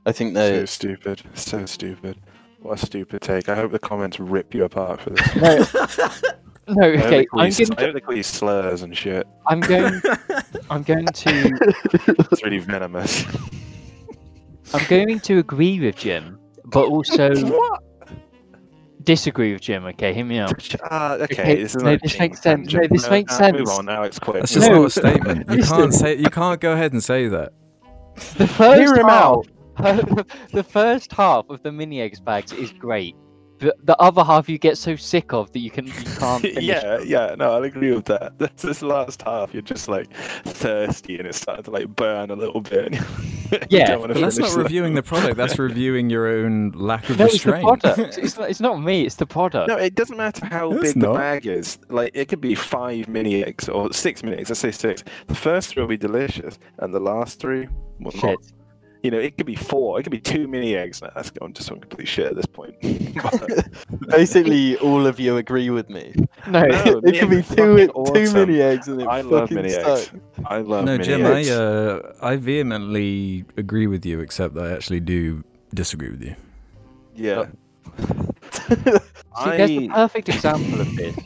I 0.06 0.12
think 0.12 0.34
they 0.34 0.60
So 0.60 0.64
stupid. 0.66 1.22
So 1.34 1.66
stupid. 1.66 2.18
What 2.60 2.80
a 2.80 2.86
stupid 2.86 3.22
take. 3.22 3.48
I 3.48 3.56
hope 3.56 3.72
the 3.72 3.78
comments 3.78 4.20
rip 4.20 4.54
you 4.54 4.64
apart 4.64 5.00
for 5.00 5.10
this. 5.10 5.74
No. 6.68 6.74
No. 6.74 6.86
I 6.92 6.96
hope 6.96 7.06
Okay. 7.06 7.10
they 7.18 7.24
call 7.26 7.40
I'm 7.40 7.46
you 7.46 7.50
s- 7.50 7.58
going. 7.70 7.78
I 7.78 7.82
hope 7.86 7.94
they 7.94 8.00
call 8.00 8.16
you 8.16 8.22
slurs 8.22 8.82
and 8.82 8.96
shit. 8.96 9.26
I'm 9.48 9.60
going. 9.60 10.00
I'm 10.70 10.82
going 10.82 11.06
to. 11.06 11.74
It's 12.30 12.42
really 12.42 12.58
venomous. 12.58 13.24
I'm 14.74 14.86
going 14.88 15.20
to 15.20 15.38
agree 15.38 15.80
with 15.80 15.96
Jim, 15.96 16.38
but 16.66 16.86
also 16.86 17.34
what? 17.46 17.82
disagree 19.02 19.52
with 19.52 19.62
Jim. 19.62 19.84
Okay, 19.86 20.14
hear 20.14 20.24
me 20.24 20.38
out. 20.38 20.52
Ah, 20.90 21.14
okay, 21.14 21.24
Okay, 21.24 21.56
this 21.62 21.74
is 21.74 21.82
no, 21.82 21.90
not 21.92 22.02
this 22.02 22.14
a 22.14 22.18
makes 22.20 22.40
tangent. 22.40 22.70
sense. 22.70 22.74
No, 22.82 22.88
this 22.88 23.04
No, 23.04 23.10
makes 23.10 23.40
no, 23.40 23.52
Move 23.52 23.66
sense. 23.66 23.78
on, 23.78 23.88
Alex, 23.88 24.18
quick. 24.18 24.36
That's 24.40 24.52
just 24.54 24.68
No. 24.68 24.76
not 24.76 24.86
a 24.86 24.90
statement. 24.90 25.50
You 25.50 25.56
Listen. 25.58 25.76
can't 25.76 25.94
say. 25.94 26.16
You 26.16 26.30
can't 26.30 26.60
go 26.60 26.72
ahead 26.72 26.92
and 26.92 27.02
say 27.02 27.28
that. 27.28 27.52
The 28.36 28.46
first 28.46 28.80
Hear 28.80 28.94
him 28.96 29.08
half, 29.08 29.36
out. 29.78 30.26
the 30.52 30.62
first 30.62 31.12
half 31.12 31.46
of 31.50 31.62
the 31.62 31.72
mini 31.72 32.00
eggs 32.00 32.20
bags 32.20 32.52
is 32.52 32.72
great. 32.72 33.16
The, 33.62 33.74
the 33.84 33.96
other 34.00 34.24
half 34.24 34.48
you 34.48 34.58
get 34.58 34.76
so 34.76 34.96
sick 34.96 35.32
of 35.32 35.52
that 35.52 35.60
you 35.60 35.70
can 35.70 35.86
you 35.86 35.92
can't. 36.18 36.42
finish 36.42 36.64
yeah, 36.64 36.98
yeah, 37.00 37.34
no, 37.38 37.52
I'll 37.54 37.62
agree 37.62 37.92
with 37.94 38.06
that. 38.06 38.32
This, 38.38 38.50
this 38.62 38.82
last 38.82 39.22
half, 39.22 39.54
you're 39.54 39.62
just 39.62 39.88
like 39.88 40.12
thirsty 40.44 41.16
and 41.18 41.26
it's 41.28 41.40
starting 41.40 41.64
to 41.64 41.70
like 41.70 41.86
burn 41.94 42.30
a 42.30 42.36
little 42.36 42.60
bit. 42.60 42.94
You 43.52 43.58
Yeah, 43.68 43.96
But 43.98 44.14
that's 44.14 44.38
not 44.38 44.50
that. 44.52 44.56
reviewing 44.62 44.94
the 44.94 45.02
product. 45.02 45.36
That's 45.36 45.58
reviewing 45.58 46.08
your 46.08 46.26
own 46.26 46.70
lack 46.70 47.10
of 47.10 47.18
No, 47.18 47.26
it's 47.26 47.44
the 47.44 47.52
restraint. 47.52 47.80
product. 47.82 48.16
It's 48.18 48.38
not, 48.38 48.48
it's 48.50 48.60
not 48.60 48.82
me. 48.82 49.02
It's 49.04 49.16
the 49.16 49.26
product. 49.26 49.68
No, 49.68 49.76
it 49.76 49.94
doesn't 49.94 50.16
matter 50.16 50.46
how 50.46 50.72
It's 50.72 50.94
big 50.94 51.02
the 51.02 51.12
bag 51.12 51.46
is. 51.46 51.78
Like 51.90 52.12
it 52.14 52.28
could 52.28 52.40
be 52.40 52.54
five 52.54 53.08
mini 53.08 53.44
eggs 53.44 53.68
or 53.68 53.92
six 53.92 54.22
mini 54.22 54.38
eggs. 54.38 54.48
Let's 54.48 54.60
say 54.60 54.70
six. 54.72 55.04
The 55.26 55.34
first 55.34 55.68
three 55.68 55.82
will 55.82 55.88
be 55.88 55.98
delicious, 55.98 56.58
and 56.78 56.94
the 56.94 57.00
last 57.00 57.40
three 57.40 57.68
will 58.00 58.10
Shit. 58.12 58.22
not. 58.22 58.38
You 59.02 59.10
know, 59.10 59.18
it 59.18 59.36
could 59.36 59.46
be 59.46 59.56
four. 59.56 59.98
It 59.98 60.04
could 60.04 60.12
be 60.12 60.20
two 60.20 60.46
mini 60.46 60.76
eggs. 60.76 61.02
No, 61.02 61.10
that's 61.14 61.30
going 61.30 61.52
to 61.54 61.62
some 61.64 61.80
complete 61.80 62.06
shit 62.06 62.26
at 62.26 62.36
this 62.36 62.46
point. 62.46 62.76
But- 63.20 63.68
Basically, 64.08 64.76
all 64.78 65.06
of 65.08 65.18
you 65.18 65.36
agree 65.38 65.70
with 65.70 65.90
me. 65.90 66.14
No. 66.48 66.62
No, 66.62 67.00
it 67.04 67.18
could 67.18 67.30
be 67.30 67.38
it's 67.38 67.48
two 67.54 67.88
fucking 67.88 68.14
two 68.14 68.32
mini 68.32 68.60
eggs 68.60 68.86
and 68.86 69.00
it 69.02 69.08
I 69.08 69.22
love 69.22 69.48
fucking 69.48 69.56
mini 69.56 69.70
stuck. 69.70 69.98
eggs. 69.98 70.10
I 70.46 70.58
love 70.58 70.84
No, 70.84 70.92
mini 70.92 71.04
Jim, 71.04 71.26
eggs. 71.26 71.50
I 71.50 71.54
uh, 71.54 72.12
I 72.22 72.36
vehemently 72.36 73.44
agree 73.56 73.88
with 73.88 74.06
you, 74.06 74.20
except 74.20 74.54
that 74.54 74.64
I 74.66 74.72
actually 74.72 75.00
do 75.00 75.42
disagree 75.74 76.10
with 76.10 76.22
you. 76.22 76.36
yeah. 77.16 77.46
See, 78.68 79.50
there's 79.56 79.70
the 79.70 79.88
perfect 79.88 80.28
example 80.28 80.80
of 80.80 80.94
this. 80.96 81.16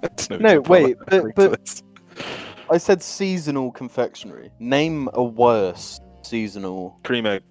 That's 0.00 0.30
No, 0.30 0.60
wait, 0.62 0.96
but- 1.08 1.34
but- 1.34 1.82
I 2.70 2.78
said 2.78 3.02
seasonal 3.02 3.70
confectionery. 3.72 4.50
Name 4.58 5.10
a 5.12 5.22
worse 5.22 6.00
seasonal. 6.24 6.98
cream 7.04 7.26
egg. 7.26 7.42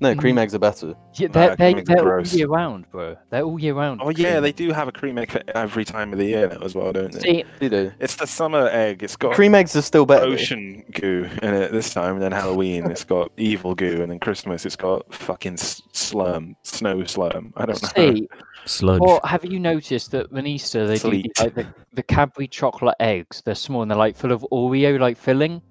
No, 0.00 0.12
cream 0.16 0.34
Mm. 0.36 0.40
eggs 0.40 0.54
are 0.56 0.58
better. 0.58 0.88
Yeah, 1.14 1.28
they're, 1.28 1.54
they're, 1.54 1.56
cream 1.56 1.78
eggs 1.78 1.88
are 1.88 1.94
they're 1.94 1.98
all 2.04 2.10
gross. 2.10 2.34
year 2.34 2.48
round, 2.48 2.90
bro. 2.90 3.16
They're 3.30 3.42
all 3.44 3.60
year 3.60 3.74
round. 3.74 4.00
Oh 4.02 4.10
yeah, 4.10 4.40
they 4.40 4.50
do 4.50 4.72
have 4.72 4.88
a 4.88 4.92
cream 4.92 5.16
egg 5.18 5.30
for 5.30 5.40
every 5.54 5.84
time 5.84 6.12
of 6.12 6.18
the 6.18 6.24
year 6.26 6.48
now 6.48 6.58
as 6.62 6.74
well, 6.74 6.92
don't 6.92 7.12
they? 7.12 7.20
See, 7.60 7.68
Do? 7.68 7.92
It's 8.00 8.16
the 8.16 8.26
summer 8.26 8.68
egg. 8.72 9.04
It's 9.04 9.14
got 9.16 9.34
Cream 9.34 9.54
eggs 9.54 9.76
are 9.76 9.82
still 9.82 10.04
better. 10.04 10.26
though. 10.26 10.32
ocean 10.32 10.84
goo 10.92 11.28
in 11.42 11.54
it 11.54 11.70
this 11.70 11.94
time, 11.94 12.14
and 12.14 12.22
then 12.22 12.32
Halloween 12.32 12.90
it's 12.90 13.04
got 13.04 13.30
evil 13.36 13.76
goo, 13.76 14.02
and 14.02 14.10
then 14.10 14.18
Christmas 14.18 14.66
it's 14.66 14.76
got 14.76 15.14
fucking 15.14 15.54
s- 15.54 15.80
slurm, 15.92 16.56
snow 16.64 16.96
slurm. 16.98 17.52
I 17.56 17.64
don't 17.64 17.80
know. 17.80 17.88
see, 18.14 18.28
Sludge. 18.66 19.00
or 19.00 19.20
have 19.24 19.44
you 19.44 19.60
noticed 19.60 20.10
that 20.10 20.30
when 20.32 20.44
Easter 20.46 20.88
they 20.88 20.96
Sleet. 20.96 21.30
do 21.36 21.44
like, 21.44 21.54
the, 21.54 21.66
the 21.92 22.02
Cadbury 22.02 22.48
chocolate 22.48 22.96
eggs? 22.98 23.42
They're 23.46 23.54
small 23.54 23.82
and 23.82 23.90
they're 23.90 23.96
like 23.96 24.16
full 24.16 24.32
of 24.32 24.44
Oreo 24.50 24.98
like 24.98 25.16
filling. 25.16 25.62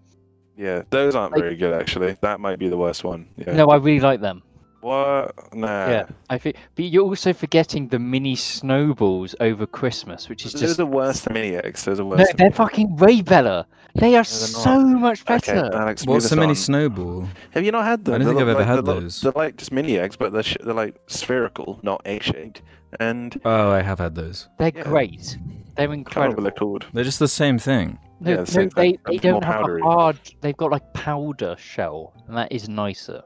Yeah, 0.58 0.84
those 0.90 1.16
aren't 1.16 1.34
Like- 1.34 1.42
very 1.42 1.56
good 1.56 1.74
actually. 1.74 2.18
That 2.22 2.40
might 2.40 2.60
be 2.60 2.70
the 2.70 2.78
worst 2.78 3.04
one. 3.04 3.28
Yeah. 3.38 3.54
No, 3.56 3.68
I 3.68 3.78
really 3.78 4.00
like 4.00 4.22
them. 4.22 4.44
What? 4.82 5.34
Nah. 5.56 5.88
Yeah, 5.90 6.06
I 6.30 6.38
think. 6.38 6.58
But 6.76 6.86
you're 6.86 7.06
also 7.06 7.32
forgetting 7.32 7.88
the 7.88 8.00
mini 8.00 8.36
snowballs 8.36 9.34
over 9.40 9.66
Christmas, 9.66 10.28
which 10.28 10.46
is 10.46 10.52
Those 10.52 10.62
just 10.62 10.80
are 10.82 10.86
worse 10.86 11.22
than 11.22 11.34
mini 11.36 11.56
eggs. 11.56 11.86
Those 11.86 12.02
are 12.02 12.06
worse. 12.06 12.20
no, 12.20 12.26
they're 12.36 12.46
mini- 12.48 12.54
fucking 12.56 12.98
way 12.98 13.22
better. 13.22 13.66
They 13.96 14.10
are 14.10 14.12
they're 14.12 14.24
so 14.26 14.80
much 14.82 15.22
Okay, 15.22 15.38
better. 15.38 15.70
Alex, 15.74 16.06
What's 16.06 16.26
us 16.26 16.32
the 16.32 16.36
mini 16.36 16.50
on. 16.50 16.56
snowball? 16.56 17.30
Have 17.52 17.64
you 17.64 17.72
not 17.72 17.86
had 17.86 18.04
them? 18.04 18.16
I 18.16 18.18
don't 18.18 18.26
They're 18.26 18.34
think 18.36 18.42
I've 18.42 18.48
like- 18.48 18.56
ever 18.56 18.66
had 18.66 18.86
they're 18.86 18.94
like- 18.96 19.04
those. 19.04 19.22
They're 19.22 19.32
like 19.36 19.56
just 19.58 19.72
mini 19.72 19.98
eggs, 19.98 20.18
but 20.18 20.34
they're, 20.34 20.44
sh- 20.44 20.58
they're 20.64 20.74
like 20.74 20.96
spherical, 21.08 21.80
not 21.82 22.02
egg 22.06 22.24
shaped. 22.24 22.62
And 23.00 23.40
Oh, 23.46 23.72
I 23.72 23.82
have 23.82 24.00
had 24.00 24.16
those. 24.16 24.50
They're 24.60 24.72
Yeah. 24.76 24.84
great. 24.84 25.38
They're 25.78 25.86
I 25.90 25.96
can't 25.96 26.16
remember 26.16 26.46
incredible. 26.46 26.80
they're. 26.80 26.90
They're 26.94 27.04
just 27.06 27.20
the 27.20 27.28
same 27.28 27.58
thing. 27.58 28.00
No, 28.24 28.30
Yeah, 28.32 28.36
the 28.38 28.42
no, 28.42 28.46
same 28.46 28.70
they, 28.76 28.98
they 29.06 29.18
don't 29.18 29.44
have 29.44 29.62
powdery. 29.62 29.82
a 29.82 29.84
hard. 29.84 30.18
They've 30.42 30.56
got 30.58 30.72
like 30.72 30.94
powder 30.94 31.56
shell, 31.58 32.14
and 32.28 32.38
that 32.38 32.52
is 32.52 32.70
nicer. 32.70 33.22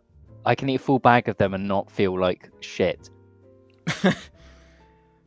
I 0.45 0.55
can 0.55 0.69
eat 0.69 0.75
a 0.75 0.79
full 0.79 0.99
bag 0.99 1.29
of 1.29 1.37
them 1.37 1.53
and 1.53 1.67
not 1.67 1.91
feel 1.91 2.19
like 2.19 2.49
shit. 2.61 3.09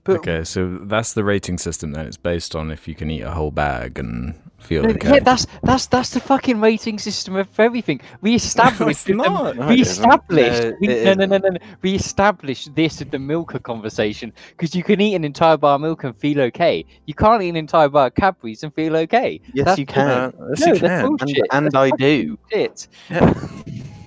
But 0.05 0.17
Okay, 0.19 0.45
so 0.45 0.79
that's 0.83 1.13
the 1.13 1.25
rating 1.25 1.59
system 1.59 1.93
then. 1.93 2.07
It's 2.07 2.17
based 2.17 2.57
on 2.57 2.71
if 2.71 2.89
you 2.89 2.95
can 2.95 3.11
eat 3.11 3.23
a 3.23 3.33
whole 3.33 3.51
bag 3.51 3.99
and 3.99 4.35
feel 4.59 4.83
No, 4.83 4.91
okay. 4.91 5.15
Yeah, 5.15 5.21
that's 5.21 5.47
that's 5.63 5.87
that's 5.87 6.11
the 6.11 6.21
fucking 6.21 6.61
rating 6.61 6.99
system 6.99 7.37
of 7.37 7.49
everything. 7.61 8.01
We 8.21 8.35
established. 8.43 9.09
it's 9.09 9.17
not. 9.17 9.57
No, 9.57 9.67
we 9.69 9.83
established. 9.83 10.63
No, 10.63 10.77
we, 10.81 10.87
no, 10.87 11.15
no, 11.15 11.27
no, 11.27 11.39
no, 11.39 11.49
no. 11.49 11.59
We 11.83 11.95
established 11.95 12.75
this 12.75 13.03
at 13.03 13.11
the 13.11 13.19
Milka 13.19 13.59
conversation 13.59 14.33
because 14.51 14.75
you 14.75 14.83
can 14.83 15.01
eat 15.01 15.15
an 15.15 15.25
entire 15.25 15.57
bar 15.59 15.75
of 15.75 15.83
milk 15.83 16.05
and 16.05 16.17
feel 16.17 16.41
okay. 16.41 16.85
You 17.07 17.15
can't 17.15 17.43
eat 17.43 17.51
an 17.51 17.57
entire 17.57 17.89
bar 17.89 18.07
of 18.07 18.15
Cadbury's 18.15 18.63
and 18.63 18.75
feel 18.75 18.97
okay. 18.97 19.41
yes, 19.53 19.67
That's 19.67 19.79
you 19.79 19.87
can. 19.87 20.33
Yes, 20.51 20.61
no, 20.61 20.67
you 20.67 20.73
that's 20.73 20.81
can. 20.81 20.91
And, 20.91 21.19
bullshit. 21.19 21.47
and 21.53 21.77
I 21.77 21.91
do. 21.91 22.39
Shit. 22.51 22.89
Yeah. 23.11 23.35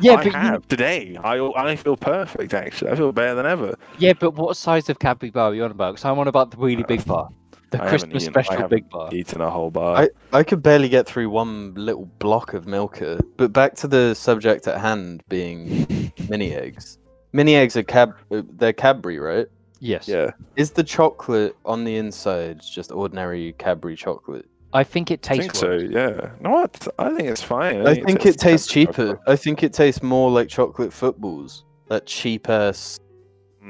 Yeah, 0.00 0.12
I 0.12 0.16
but 0.16 0.24
you, 0.26 0.30
have 0.32 0.68
today. 0.68 1.16
I 1.22 1.38
I 1.38 1.76
feel 1.76 1.96
perfect 1.96 2.54
actually. 2.54 2.90
I 2.90 2.96
feel 2.96 3.12
better 3.12 3.34
than 3.34 3.46
ever. 3.46 3.76
yeah, 3.98 4.12
but 4.12 4.32
what 4.34 4.56
size 4.56 4.88
of 4.88 4.98
Cadbury 4.98 5.30
bar 5.30 5.50
are 5.50 5.54
you 5.54 5.64
on 5.64 5.70
about? 5.70 5.92
Because 5.94 6.04
I'm 6.04 6.18
on 6.18 6.28
about 6.28 6.50
the 6.50 6.56
really 6.56 6.82
big 6.84 7.04
bar, 7.04 7.28
the 7.70 7.78
I 7.80 7.84
haven't 7.84 7.90
Christmas 8.00 8.22
eaten- 8.24 8.32
special 8.34 8.52
haven't 8.54 8.70
big 8.70 8.88
bar. 8.90 9.10
Eating 9.12 9.40
a 9.40 9.50
whole 9.50 9.70
bar. 9.70 9.96
I, 9.96 10.08
I 10.32 10.42
could 10.42 10.62
barely 10.62 10.88
get 10.88 11.06
through 11.06 11.30
one 11.30 11.74
little 11.74 12.06
block 12.18 12.54
of 12.54 12.66
Milka. 12.66 13.20
But 13.36 13.52
back 13.52 13.74
to 13.76 13.88
the 13.88 14.14
subject 14.14 14.66
at 14.66 14.80
hand 14.80 15.22
being 15.28 16.12
mini 16.28 16.54
eggs. 16.54 16.98
Mini 17.32 17.56
eggs 17.56 17.76
are 17.76 17.82
cab 17.82 18.14
uh, 18.30 18.42
they're 18.52 18.72
Cadbury, 18.72 19.18
right? 19.18 19.46
Yes. 19.80 20.08
yeah. 20.08 20.30
Is 20.56 20.70
the 20.70 20.84
chocolate 20.84 21.56
on 21.66 21.84
the 21.84 21.96
inside 21.96 22.60
just 22.62 22.90
ordinary 22.90 23.54
Cadbury 23.58 23.96
chocolate? 23.96 24.46
I 24.74 24.84
think 24.84 25.10
it 25.10 25.20
I 25.30 25.36
tastes 25.36 25.42
think 25.42 25.54
so. 25.54 25.68
worse. 25.68 25.90
Yeah. 25.90 26.30
No, 26.40 26.50
what? 26.50 26.88
I 26.98 27.10
think 27.14 27.28
it's 27.30 27.42
fine. 27.42 27.86
I 27.86 27.94
think 27.94 28.26
it 28.26 28.38
tastes 28.38 28.68
Cadbury 28.68 28.86
cheaper. 28.86 29.06
chocolate. 29.14 29.20
I 29.28 29.36
think 29.36 29.62
it 29.62 29.72
tastes 29.72 30.02
more 30.02 30.30
like 30.30 30.48
chocolate 30.48 30.92
footballs. 30.92 31.64
That 31.88 32.06
cheap 32.06 32.48
ass 32.48 32.98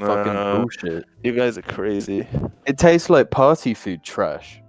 fucking 0.00 0.32
bullshit. 0.32 1.04
you 1.23 1.32
guys 1.32 1.56
are 1.58 1.62
crazy. 1.62 2.26
It 2.66 2.78
tastes 2.78 3.11
like 3.11 3.30
party 3.30 3.75
food 3.75 4.02
trash. 4.02 4.61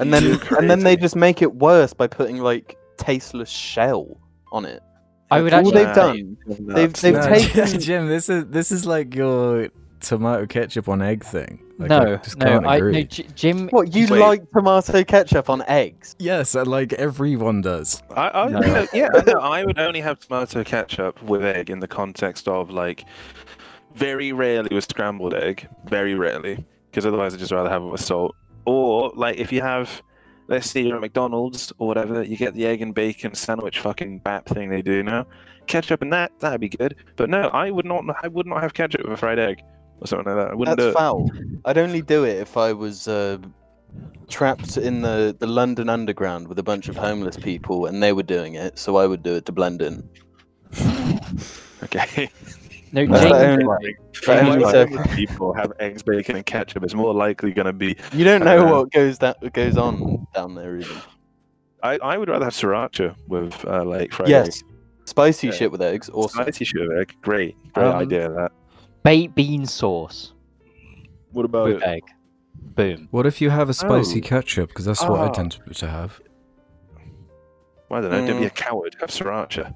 And 0.00 0.12
then 0.12 0.22
You're 0.24 0.58
and 0.58 0.70
then 0.70 0.80
they 0.80 0.96
just 0.96 1.16
make 1.16 1.42
it 1.42 1.54
worse 1.54 1.92
by 1.92 2.06
putting 2.06 2.38
like 2.38 2.76
tasteless 2.96 3.48
shell 3.50 4.20
on 4.52 4.64
it. 4.64 4.82
I 5.30 5.40
would 5.40 5.52
That's 5.52 5.66
all 5.68 5.76
actually. 5.78 5.84
they've 5.84 5.94
done. 5.94 6.36
They've- 6.74 6.92
they've 6.92 7.14
No, 7.14 7.28
taken- 7.34 7.80
Jim, 7.80 8.06
this 8.08 8.28
is 8.28 8.46
this 8.46 8.70
is 8.70 8.86
like 8.86 9.14
your 9.14 9.68
tomato 10.00 10.46
ketchup 10.46 10.88
on 10.88 11.02
egg 11.02 11.24
thing. 11.24 11.63
Like, 11.78 11.88
no, 11.90 12.14
I 12.14 12.16
just 12.16 12.36
no, 12.38 12.46
can't 12.46 12.66
I 12.66 12.76
agree. 12.76 12.92
no, 12.92 13.02
Jim. 13.02 13.68
What 13.70 13.94
you 13.94 14.06
Wait. 14.08 14.20
like 14.20 14.50
tomato 14.52 15.02
ketchup 15.02 15.50
on 15.50 15.62
eggs? 15.66 16.14
Yes, 16.20 16.54
like 16.54 16.92
everyone 16.92 17.62
does. 17.62 18.00
I, 18.14 18.28
I, 18.28 18.48
No. 18.48 18.60
you 18.60 18.66
know, 18.68 18.86
yeah, 18.92 19.08
I 19.14 19.32
I 19.60 19.64
would 19.64 19.78
only 19.78 20.00
have 20.00 20.20
tomato 20.20 20.62
ketchup 20.62 21.20
with 21.22 21.42
egg 21.44 21.70
in 21.70 21.80
the 21.80 21.88
context 21.88 22.46
of 22.46 22.70
like 22.70 23.04
very 23.94 24.32
rarely 24.32 24.72
with 24.74 24.84
scrambled 24.88 25.34
egg, 25.34 25.68
very 25.86 26.14
rarely, 26.14 26.64
because 26.90 27.06
otherwise 27.06 27.34
I'd 27.34 27.40
just 27.40 27.52
rather 27.52 27.70
have 27.70 27.82
it 27.82 27.86
with 27.86 28.00
salt. 28.00 28.36
Or 28.66 29.12
like 29.16 29.36
if 29.38 29.50
you 29.52 29.60
have, 29.60 30.00
let's 30.46 30.70
say 30.70 30.80
you're 30.82 30.94
at 30.96 31.00
McDonald's 31.00 31.72
or 31.78 31.88
whatever, 31.88 32.22
you 32.22 32.36
get 32.36 32.54
the 32.54 32.66
egg 32.66 32.82
and 32.82 32.94
bacon 32.94 33.34
sandwich 33.34 33.80
fucking 33.80 34.20
bap 34.20 34.46
thing 34.46 34.70
they 34.70 34.80
do 34.82 35.02
now, 35.02 35.26
ketchup 35.66 36.02
and 36.02 36.12
that 36.12 36.30
that'd 36.38 36.60
be 36.60 36.68
good. 36.68 36.94
But 37.16 37.30
no, 37.30 37.48
I 37.48 37.70
would 37.70 37.84
not. 37.84 38.04
I 38.22 38.28
would 38.28 38.46
not 38.46 38.62
have 38.62 38.74
ketchup 38.74 39.02
with 39.02 39.12
a 39.12 39.16
fried 39.16 39.38
egg 39.40 39.62
or 40.04 40.06
something 40.06 40.26
like 40.26 40.44
that. 40.44 40.52
I 40.52 40.54
wouldn't 40.54 40.76
That's 40.76 40.86
do 40.86 40.90
it. 40.90 40.94
foul. 40.94 41.30
I'd 41.64 41.78
only 41.78 42.02
do 42.02 42.24
it 42.24 42.36
if 42.36 42.56
I 42.56 42.72
was 42.72 43.08
uh, 43.08 43.38
trapped 44.28 44.76
in 44.76 45.02
the, 45.02 45.34
the 45.38 45.46
London 45.46 45.88
Underground 45.88 46.48
with 46.48 46.58
a 46.58 46.62
bunch 46.62 46.88
of 46.88 46.96
homeless 46.96 47.36
people 47.36 47.86
and 47.86 48.02
they 48.02 48.12
were 48.12 48.22
doing 48.22 48.54
it, 48.54 48.78
so 48.78 48.96
I 48.96 49.06
would 49.06 49.22
do 49.22 49.34
it 49.34 49.46
to 49.46 49.52
blend 49.52 49.82
in. 49.82 50.08
Okay. 51.82 52.30
No, 52.92 53.04
That's 53.06 53.22
James. 53.24 53.32
the 53.32 53.46
only- 53.46 53.64
Like, 53.64 53.96
But 54.24 54.36
if 54.38 54.44
only 54.44 54.58
like 54.64 54.72
so- 54.72 54.86
homeless 54.86 55.14
people 55.14 55.52
have 55.52 55.72
eggs, 55.80 56.02
bacon, 56.02 56.36
and 56.36 56.46
ketchup. 56.46 56.82
It's 56.84 56.94
more 56.94 57.12
likely 57.12 57.52
going 57.52 57.66
to 57.66 57.72
be 57.72 57.96
You 58.12 58.24
don't 58.24 58.44
know 58.44 58.66
Uh, 58.66 58.70
what 58.80 58.92
goes 58.92 59.18
that 59.18 59.52
goes 59.52 59.76
on 59.76 60.26
down 60.34 60.54
there, 60.54 60.76
even. 60.78 60.96
I, 61.82 61.98
I 62.02 62.16
would 62.16 62.28
rather 62.30 62.46
have 62.46 62.54
sriracha 62.54 63.14
with 63.28 63.62
uh, 63.66 63.84
like 63.84 64.12
fried 64.12 64.28
egg. 64.30 64.46
Yes, 64.46 64.62
spicy 65.04 65.48
Yeah. 65.48 65.52
shit 65.52 65.72
with 65.72 65.82
eggs. 65.82 66.08
Awesome. 66.08 66.42
Spicy 66.42 66.64
shit 66.64 66.80
with 66.88 66.96
egg. 66.98 67.14
Great. 67.20 67.56
Great 67.74 67.84
Um, 67.86 67.96
idea 67.96 68.30
that. 68.30 68.52
Baked 69.04 69.34
bean 69.36 69.64
sauce 69.66 70.32
What 71.32 71.44
about 71.44 71.66
with 71.68 71.82
egg. 71.82 72.02
Boom. 72.54 73.08
What 73.12 73.26
if 73.26 73.40
you 73.40 73.50
have 73.50 73.68
a 73.68 73.74
spicy 73.74 74.20
Oh. 74.20 74.26
ketchup? 74.26 74.68
Because 74.70 74.84
that's 74.86 75.02
what 75.02 75.20
I 75.20 75.28
Oh. 75.28 75.32
tend 75.32 75.52
to, 75.52 75.74
to 75.74 75.86
have. 75.88 76.20
I 77.90 78.00
don't 78.00 78.10
know. 78.10 78.26
Don't 78.26 78.38
be 78.40 78.44
Mm. 78.44 78.46
a 78.46 78.50
coward. 78.50 78.96
Have 79.00 79.10
sriracha. 79.10 79.72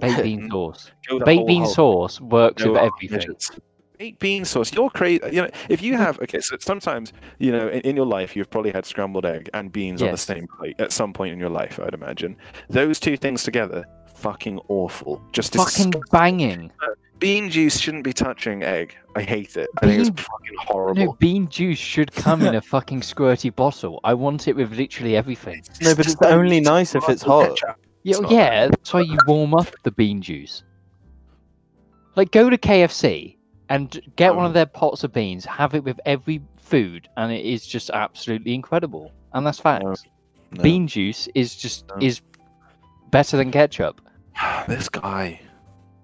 Baked 0.00 0.22
bean 0.22 0.48
sauce. 0.50 0.90
Go 1.08 1.18
the 1.18 1.24
Baked 1.26 1.38
whole 1.40 1.46
bean 1.46 1.62
hog. 1.62 1.70
sauce 1.74 2.20
works 2.20 2.62
Go 2.62 2.72
with 2.72 2.80
everything. 2.82 3.18
measures. 3.18 3.50
Baked 3.98 4.18
bean 4.18 4.44
sauce. 4.46 4.72
You're 4.72 4.88
crazy. 4.90 5.20
You 5.32 5.42
know, 5.42 5.48
if 5.68 5.82
you 5.82 5.96
have 5.96 6.18
okay, 6.20 6.40
so 6.40 6.56
sometimes 6.60 7.12
you 7.38 7.52
know 7.52 7.68
in, 7.68 7.80
in 7.80 7.96
your 7.96 8.06
life 8.06 8.34
you've 8.34 8.50
probably 8.50 8.70
had 8.72 8.86
scrambled 8.86 9.26
egg 9.26 9.50
and 9.52 9.70
beans 9.72 10.00
on 10.00 10.06
the 10.06 10.12
Yes. 10.12 10.22
same 10.22 10.46
plate 10.58 10.76
at 10.80 10.92
some 10.92 11.12
point 11.12 11.32
in 11.32 11.38
your 11.38 11.50
life. 11.50 11.78
I'd 11.82 11.94
imagine 11.94 12.36
those 12.70 12.98
two 12.98 13.16
things 13.16 13.42
together, 13.42 13.84
fucking 14.14 14.58
awful. 14.68 15.20
Just 15.32 15.54
Fucking 15.54 15.90
disgusting. 15.90 16.02
banging. 16.12 16.70
Bean 17.18 17.48
juice 17.50 17.78
shouldn't 17.78 18.04
be 18.04 18.12
touching 18.12 18.62
egg. 18.62 18.94
I 19.16 19.22
hate 19.22 19.56
it. 19.56 19.68
I 19.78 19.86
think 19.86 20.00
it's 20.00 20.08
fucking 20.20 20.54
horrible. 20.58 21.04
No, 21.06 21.12
bean 21.14 21.48
juice 21.48 21.78
should 21.78 22.12
come 22.12 22.42
in 22.42 22.54
a 22.54 22.60
fucking 22.74 23.00
squirty 23.00 23.54
bottle. 23.54 24.00
I 24.04 24.14
want 24.14 24.48
it 24.48 24.56
with 24.56 24.72
literally 24.72 25.16
everything. 25.16 25.62
No, 25.82 25.94
but 25.94 26.06
it's 26.06 26.16
only 26.22 26.60
nice 26.60 26.94
if 26.94 27.08
it's 27.08 27.22
hot. 27.22 27.50
ketchup. 27.50 27.78
Yeah, 28.02 28.16
It's 28.20 28.30
yeah, 28.30 28.66
that's 28.68 28.92
why 28.92 29.00
you 29.00 29.16
warm 29.26 29.54
up 29.54 29.68
the 29.82 29.90
bean 29.90 30.20
juice. 30.20 30.62
Like, 32.16 32.30
go 32.30 32.50
to 32.50 32.58
KFC 32.58 33.36
and 33.70 34.00
get 34.16 34.34
one 34.36 34.44
of 34.44 34.50
Um, 34.50 34.54
their 34.54 34.66
pots 34.66 35.04
of 35.04 35.12
beans, 35.12 35.44
have 35.46 35.74
it 35.74 35.82
with 35.84 35.98
every 36.04 36.42
food, 36.56 37.08
and 37.16 37.32
it 37.32 37.44
is 37.44 37.66
just 37.66 37.90
absolutely 37.90 38.54
incredible. 38.54 39.10
And 39.32 39.46
that's 39.46 39.58
facts. 39.58 40.04
No. 40.52 40.62
Bean 40.62 40.86
juice 40.86 41.28
is 41.34 41.56
just 41.56 41.86
No. 41.88 41.96
is 42.06 42.20
better 43.10 43.36
than 43.36 43.50
ketchup. 43.50 44.00
This 44.68 44.88
guy. 44.88 45.40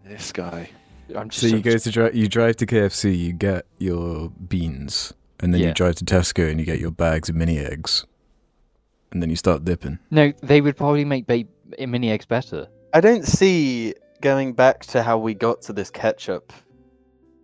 This 0.04 0.32
guy. 0.32 0.70
I'm 1.16 1.28
just 1.28 1.40
So 1.40 1.46
you 1.56 1.60
go 1.62 1.76
to 1.76 1.90
drive, 1.90 2.14
you 2.14 2.28
drive 2.28 2.56
to 2.56 2.66
KFC, 2.66 3.16
you 3.18 3.32
get 3.32 3.66
your 3.78 4.30
beans, 4.30 5.12
and 5.40 5.52
then 5.54 5.60
Yeah. 5.60 5.68
you 5.68 5.74
drive 5.74 5.96
to 5.96 6.04
Tesco 6.04 6.50
and 6.50 6.58
you 6.60 6.66
get 6.66 6.78
your 6.78 6.90
bags 6.90 7.28
of 7.28 7.34
mini 7.36 7.58
eggs, 7.58 8.04
and 9.12 9.22
then 9.22 9.30
you 9.30 9.36
start 9.36 9.64
dipping. 9.64 9.98
no. 10.10 10.32
They 10.42 10.60
would 10.60 10.76
probably 10.76 11.04
make 11.04 11.26
ba- 11.26 11.44
mini 11.86 12.10
eggs 12.10 12.26
better. 12.26 12.68
I 12.92 13.00
don't 13.00 13.24
see 13.26 13.94
going 14.20 14.52
back 14.52 14.80
to 14.86 15.02
how 15.02 15.16
we 15.18 15.34
got 15.34 15.62
to 15.62 15.72
this 15.72 15.90
ketchup 15.90 16.52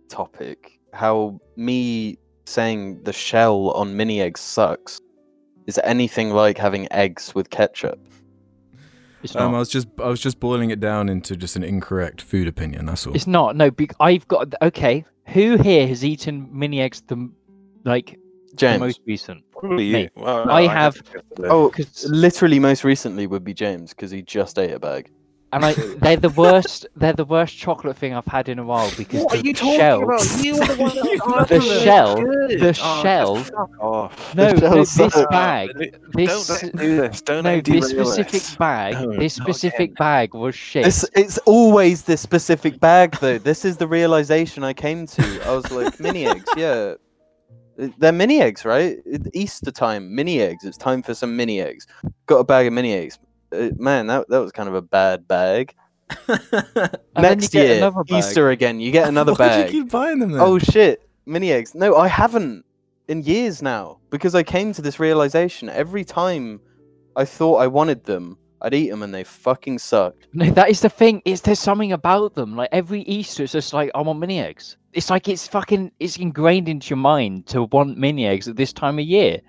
topic. 0.09 0.79
How 0.93 1.39
me 1.55 2.17
saying 2.45 3.03
the 3.03 3.13
shell 3.13 3.71
on 3.71 3.95
mini 3.97 4.21
eggs 4.21 4.39
sucks 4.41 4.99
is 5.65 5.79
anything 5.83 6.31
like 6.31 6.57
having 6.57 6.87
eggs 6.91 7.35
with 7.35 7.49
ketchup. 7.49 7.99
It's 9.23 9.33
not. 9.35 9.43
Um, 9.43 9.55
I 9.55 9.59
was 9.59 9.69
just 9.69 9.87
I 9.99 10.07
was 10.07 10.19
just 10.19 10.39
boiling 10.39 10.69
it 10.69 10.79
down 10.79 11.09
into 11.09 11.35
just 11.35 11.55
an 11.55 11.63
incorrect 11.63 12.21
food 12.21 12.47
opinion. 12.47 12.85
That's 12.85 13.05
all. 13.07 13.13
It's 13.15 13.27
not. 13.27 13.55
No, 13.55 13.71
bec- 13.71 13.95
I've 13.99 14.27
got. 14.27 14.53
Okay, 14.61 15.05
who 15.27 15.57
here 15.57 15.87
has 15.87 16.05
eaten 16.05 16.47
mini 16.51 16.81
eggs 16.81 17.01
the 17.07 17.15
m- 17.15 17.33
like 17.83 18.19
the 18.51 18.55
James. 18.55 18.79
most 18.79 19.01
recent? 19.05 19.43
Probably 19.51 19.85
you. 19.85 19.93
Me. 19.93 20.09
Well, 20.15 20.45
no, 20.45 20.51
I 20.51 20.67
have- 20.67 21.01
Oh, 21.39 21.69
'Cause- 21.69 22.05
literally 22.09 22.59
most 22.59 22.83
recently 22.83 23.25
would 23.27 23.43
be 23.43 23.53
James 23.53 23.89
because 23.91 24.11
he 24.11 24.21
just 24.21 24.57
ate 24.59 24.71
a 24.71 24.79
bag. 24.79 25.09
And 25.53 25.63
I 25.65 25.73
they're 25.73 26.17
the 26.17 26.29
worst. 26.29 26.85
They're 26.95 27.13
the 27.13 27.23
worst 27.25 27.57
chocolate 27.57 27.95
thing 27.97 28.13
I've 28.13 28.25
had 28.25 28.49
in 28.49 28.59
a 28.59 28.63
while 28.65 28.91
because 28.97 29.23
What 29.23 29.35
are 29.35 29.41
the 29.41 29.47
you 29.47 29.53
talking 29.53 29.77
shell, 29.79 30.03
about? 30.03 30.43
You 30.43 30.53
were 30.59 30.65
the 30.65 30.75
one 30.75 30.95
that 30.95 31.47
The 31.49 31.61
for 31.61 31.61
shell- 31.61 32.15
Good. 32.21 32.59
the 32.59 32.69
Oh, 32.69 33.01
shell- 33.03 33.35
just 33.37 33.53
off. 33.79 34.35
No, 34.35 34.53
The 34.53 34.61
no, 34.69 34.75
this 34.75 34.93
suck. 34.93 35.29
bag. 35.29 35.69
Don't, 35.73 36.11
This 36.13 36.47
don't 36.61 36.75
do 36.77 36.97
this. 36.97 37.21
Don't 37.21 37.43
no, 37.43 37.61
this 37.61 37.89
specific 37.89 38.31
this. 38.31 38.55
bag. 38.55 38.93
No, 38.95 39.13
this 39.17 39.33
specific 39.35 39.95
bag 39.95 40.33
was 40.33 40.53
shit. 40.55 40.85
It's 40.85 41.05
it's 41.15 41.37
always 41.39 42.03
this 42.03 42.19
specific 42.21 42.79
bag 42.79 43.17
though. 43.21 43.37
This 43.37 43.63
is 43.63 43.77
the 43.77 43.87
realization 43.87 44.63
I 44.63 44.73
came 44.73 45.05
to. 45.07 45.41
I 45.47 45.55
was 45.55 45.71
like, 45.71 45.99
mini 45.99 46.25
eggs, 46.27 46.43
yeah. 46.57 46.95
They're 47.99 48.11
mini 48.11 48.41
eggs, 48.41 48.65
right? 48.65 48.97
It- 49.05 49.29
Easter 49.33 49.71
time, 49.71 50.13
mini 50.13 50.41
eggs. 50.41 50.65
It's 50.65 50.77
time 50.77 51.03
for 51.03 51.13
some 51.13 51.35
mini 51.37 51.61
eggs. 51.61 51.85
Got 52.25 52.37
a 52.39 52.43
bag 52.43 52.67
of 52.67 52.73
mini 52.73 52.91
eggs. 52.93 53.19
Uh, 53.51 53.69
man, 53.77 54.07
that 54.07 54.27
that 54.29 54.39
was 54.39 54.51
kind 54.51 54.69
of 54.69 54.75
a 54.75 54.81
bad 54.81 55.27
bag. 55.27 55.73
And 56.27 57.25
then 57.25 57.39
you 57.39 57.41
Next 57.41 57.53
year, 57.53 57.91
bag. 57.91 58.11
Easter 58.11 58.49
again, 58.51 58.79
you 58.79 58.91
get 58.91 59.07
another 59.13 59.33
Why 59.33 59.37
bag. 59.47 59.69
do 59.71 59.75
you 59.77 59.83
keep 59.83 59.91
buying 59.91 60.19
them 60.19 60.31
then? 60.31 60.41
Oh 60.41 60.59
shit, 60.59 61.09
mini 61.25 61.51
eggs. 61.51 61.73
No, 61.75 61.95
I 61.95 62.07
haven't 62.07 62.63
in 63.07 63.23
years 63.23 63.61
now 63.61 63.99
because 64.09 64.35
I 64.35 64.43
came 64.43 64.73
to 64.73 64.81
this 64.81 64.99
realization. 64.99 65.69
Every 65.69 66.03
time 66.03 66.59
I 67.15 67.25
thought 67.25 67.57
I 67.57 67.67
wanted 67.67 68.03
them, 68.03 68.37
I'd 68.61 68.73
eat 68.73 68.89
them 68.89 69.03
and 69.03 69.13
they 69.13 69.23
fucking 69.23 69.79
sucked. 69.79 70.27
No, 70.33 70.49
that 70.51 70.69
is 70.69 70.81
the 70.81 70.89
thing. 70.89 71.21
Is 71.25 71.41
there's 71.41 71.59
something 71.59 71.91
about 71.91 72.35
them? 72.35 72.55
Like 72.55 72.69
every 72.71 73.01
Easter, 73.01 73.43
it's 73.43 73.53
just 73.53 73.73
like 73.73 73.91
I 73.95 74.01
want 74.01 74.19
mini 74.19 74.39
eggs. 74.39 74.77
It's 74.93 75.09
like 75.09 75.27
it's 75.27 75.47
fucking 75.47 75.91
it's 75.99 76.17
ingrained 76.17 76.69
into 76.69 76.89
your 76.91 76.97
mind 76.97 77.47
to 77.47 77.63
want 77.63 77.97
mini 77.97 78.25
eggs 78.25 78.47
at 78.47 78.55
this 78.55 78.73
time 78.73 78.99
of 78.99 79.05
year. 79.05 79.41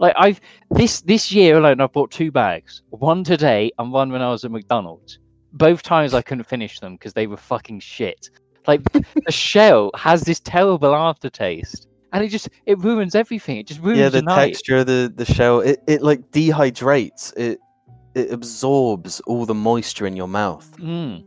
Like 0.00 0.14
I've 0.18 0.40
this 0.70 1.02
this 1.02 1.30
year 1.30 1.58
alone, 1.58 1.80
I've 1.80 1.92
bought 1.92 2.10
two 2.10 2.32
bags. 2.32 2.82
One 2.88 3.22
today 3.22 3.70
and 3.78 3.92
one 3.92 4.10
when 4.10 4.22
I 4.22 4.30
was 4.30 4.44
at 4.44 4.50
McDonald's. 4.50 5.18
Both 5.52 5.82
times 5.82 6.14
I 6.14 6.22
couldn't 6.22 6.44
finish 6.44 6.80
them 6.80 6.94
because 6.94 7.12
they 7.12 7.26
were 7.26 7.36
fucking 7.36 7.80
shit. 7.80 8.30
Like 8.66 8.82
the 8.92 9.32
shell 9.32 9.90
has 9.94 10.22
this 10.22 10.40
terrible 10.40 10.94
aftertaste, 10.94 11.86
and 12.14 12.24
it 12.24 12.28
just 12.28 12.48
it 12.64 12.78
ruins 12.78 13.14
everything. 13.14 13.58
It 13.58 13.66
just 13.66 13.80
ruins 13.80 13.98
yeah, 13.98 14.08
the 14.08 14.22
texture 14.22 14.78
of 14.78 14.86
the 14.86 15.12
the 15.14 15.26
shell, 15.26 15.60
it, 15.60 15.80
it 15.86 16.02
like 16.02 16.30
dehydrates. 16.30 17.36
It 17.36 17.60
it 18.14 18.32
absorbs 18.32 19.20
all 19.26 19.44
the 19.44 19.54
moisture 19.54 20.06
in 20.06 20.16
your 20.16 20.28
mouth. 20.28 20.68
Mm. 20.78 21.24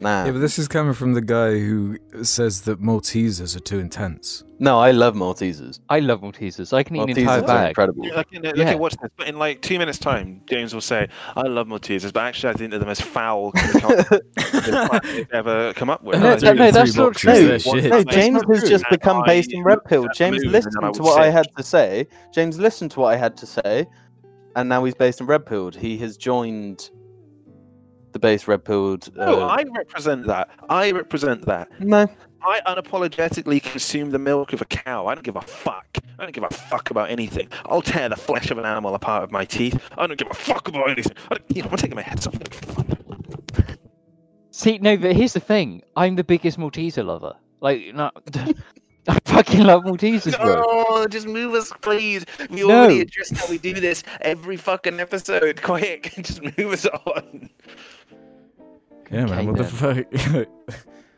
Nah. 0.00 0.24
Yeah, 0.26 0.32
but 0.32 0.40
this 0.40 0.58
is 0.58 0.68
coming 0.68 0.92
from 0.92 1.14
the 1.14 1.20
guy 1.22 1.52
who 1.58 1.96
says 2.22 2.62
that 2.62 2.80
Maltesers 2.82 3.56
are 3.56 3.60
too 3.60 3.78
intense. 3.78 4.44
no, 4.58 4.78
I 4.78 4.90
love 4.90 5.14
Maltesers. 5.14 5.80
I 5.88 6.00
love 6.00 6.20
Maltesers. 6.20 6.72
I 6.72 6.82
can 6.82 6.96
eat 6.96 7.00
an 7.02 7.08
Maltesers 7.08 7.18
entire 7.18 7.42
bag. 7.42 7.68
incredible. 7.70 8.06
Yeah, 8.06 8.14
Like, 8.16 8.32
in, 8.32 8.42
like, 8.42 8.56
Yeah. 8.56 8.70
yeah. 8.70 8.74
watch 8.74 8.96
this. 9.00 9.10
But 9.16 9.28
in 9.28 9.38
like 9.38 9.62
two 9.62 9.78
minutes' 9.78 9.98
time, 9.98 10.42
James 10.46 10.74
will 10.74 10.80
say, 10.80 11.08
"I 11.36 11.42
love 11.42 11.68
Maltesers," 11.68 12.12
but 12.12 12.20
actually, 12.24 12.50
I 12.50 12.52
think 12.54 12.70
they're 12.70 12.80
the 12.80 12.86
most 12.86 13.02
foul 13.02 13.52
concoction 13.52 14.20
they've 15.16 15.26
ever 15.32 15.72
come 15.74 15.90
up 15.90 16.02
with. 16.02 16.20
No, 16.20 16.36
no, 16.36 16.52
no, 16.52 16.70
that's 16.70 16.96
not 16.96 17.14
true. 17.14 17.32
they're 17.32 17.58
One 17.60 17.80
shit. 17.80 17.90
No, 17.90 18.02
James 18.04 18.42
has 18.52 18.60
true. 18.60 18.68
just 18.68 18.84
And 18.90 18.98
become 18.98 19.22
I 19.22 19.26
based 19.26 19.52
in 19.52 19.58
looked 19.60 19.68
red 19.68 19.84
pill. 19.86 20.06
James 20.14 20.44
listened 20.44 20.74
to 20.80 20.86
would 20.86 21.00
what 21.00 21.20
I 21.22 21.30
had 21.30 21.46
to 21.56 21.62
say. 21.62 22.06
James 22.32 22.58
listened 22.58 22.90
to 22.92 23.00
what 23.00 23.14
I 23.14 23.16
had 23.16 23.36
to 23.38 23.46
say, 23.46 23.86
and 24.56 24.68
now 24.68 24.84
he's 24.84 24.94
based 24.94 25.20
in 25.20 25.26
red 25.26 25.46
pilled. 25.46 25.76
He 25.76 25.96
has 25.98 26.16
joined 26.16 26.90
the 28.14 28.18
base 28.18 28.48
red 28.48 28.64
pilled. 28.64 29.14
No, 29.14 29.42
uh, 29.42 29.46
I 29.48 29.64
represent 29.76 30.26
that. 30.26 30.48
I 30.70 30.90
represent 30.92 31.44
that. 31.44 31.68
no, 31.80 32.08
I 32.42 32.60
unapologetically 32.66 33.62
consume 33.62 34.10
the 34.10 34.18
milk 34.18 34.52
of 34.54 34.62
a 34.62 34.64
cow. 34.64 35.06
I 35.06 35.14
don't 35.14 35.24
give 35.24 35.36
a 35.36 35.40
fuck. 35.42 35.98
I 36.18 36.22
don't 36.22 36.32
give 36.32 36.44
a 36.44 36.50
fuck 36.54 36.90
about 36.90 37.10
anything. 37.10 37.48
I'll 37.66 37.82
tear 37.82 38.08
the 38.08 38.16
flesh 38.16 38.50
of 38.50 38.58
an 38.58 38.64
animal 38.64 38.94
apart 38.94 39.22
with 39.22 39.32
my 39.32 39.44
teeth. 39.44 39.82
I 39.98 40.06
don't 40.06 40.16
give 40.18 40.30
a 40.30 40.34
fuck 40.34 40.68
about 40.68 40.88
anything. 40.88 41.16
I 41.30 41.34
don't, 41.34 41.56
you 41.56 41.62
know, 41.62 41.68
I'm 41.70 41.76
taking 41.76 41.96
my 41.96 42.02
heads 42.02 42.26
off. 42.26 42.34
See, 44.50 44.78
no, 44.78 44.96
but 44.96 45.16
here's 45.16 45.32
the 45.32 45.40
thing. 45.40 45.82
I'm 45.96 46.14
the 46.16 46.24
biggest 46.24 46.58
Malteser 46.58 47.04
lover. 47.04 47.34
Like, 47.60 47.92
no, 47.94 48.10
I 49.08 49.18
fucking 49.24 49.64
love 49.64 49.82
Maltesers, 49.84 50.36
bro. 50.40 50.62
No, 51.00 51.06
just 51.06 51.26
move 51.26 51.54
us, 51.54 51.72
please. 51.82 52.24
We 52.50 52.62
No. 52.62 52.70
already 52.80 53.00
addressed 53.00 53.36
how 53.36 53.48
we 53.48 53.58
do 53.58 53.74
this 53.74 54.04
every 54.20 54.56
fucking 54.56 55.00
episode. 55.00 55.60
Quick, 55.62 56.12
just 56.22 56.42
move 56.42 56.72
us 56.72 56.86
on. 56.86 57.50
Yeah, 59.14 59.26
man, 59.26 59.38
Okay, 59.38 59.46
what 59.46 59.56
the 59.56 59.64
fuck? 59.64 60.46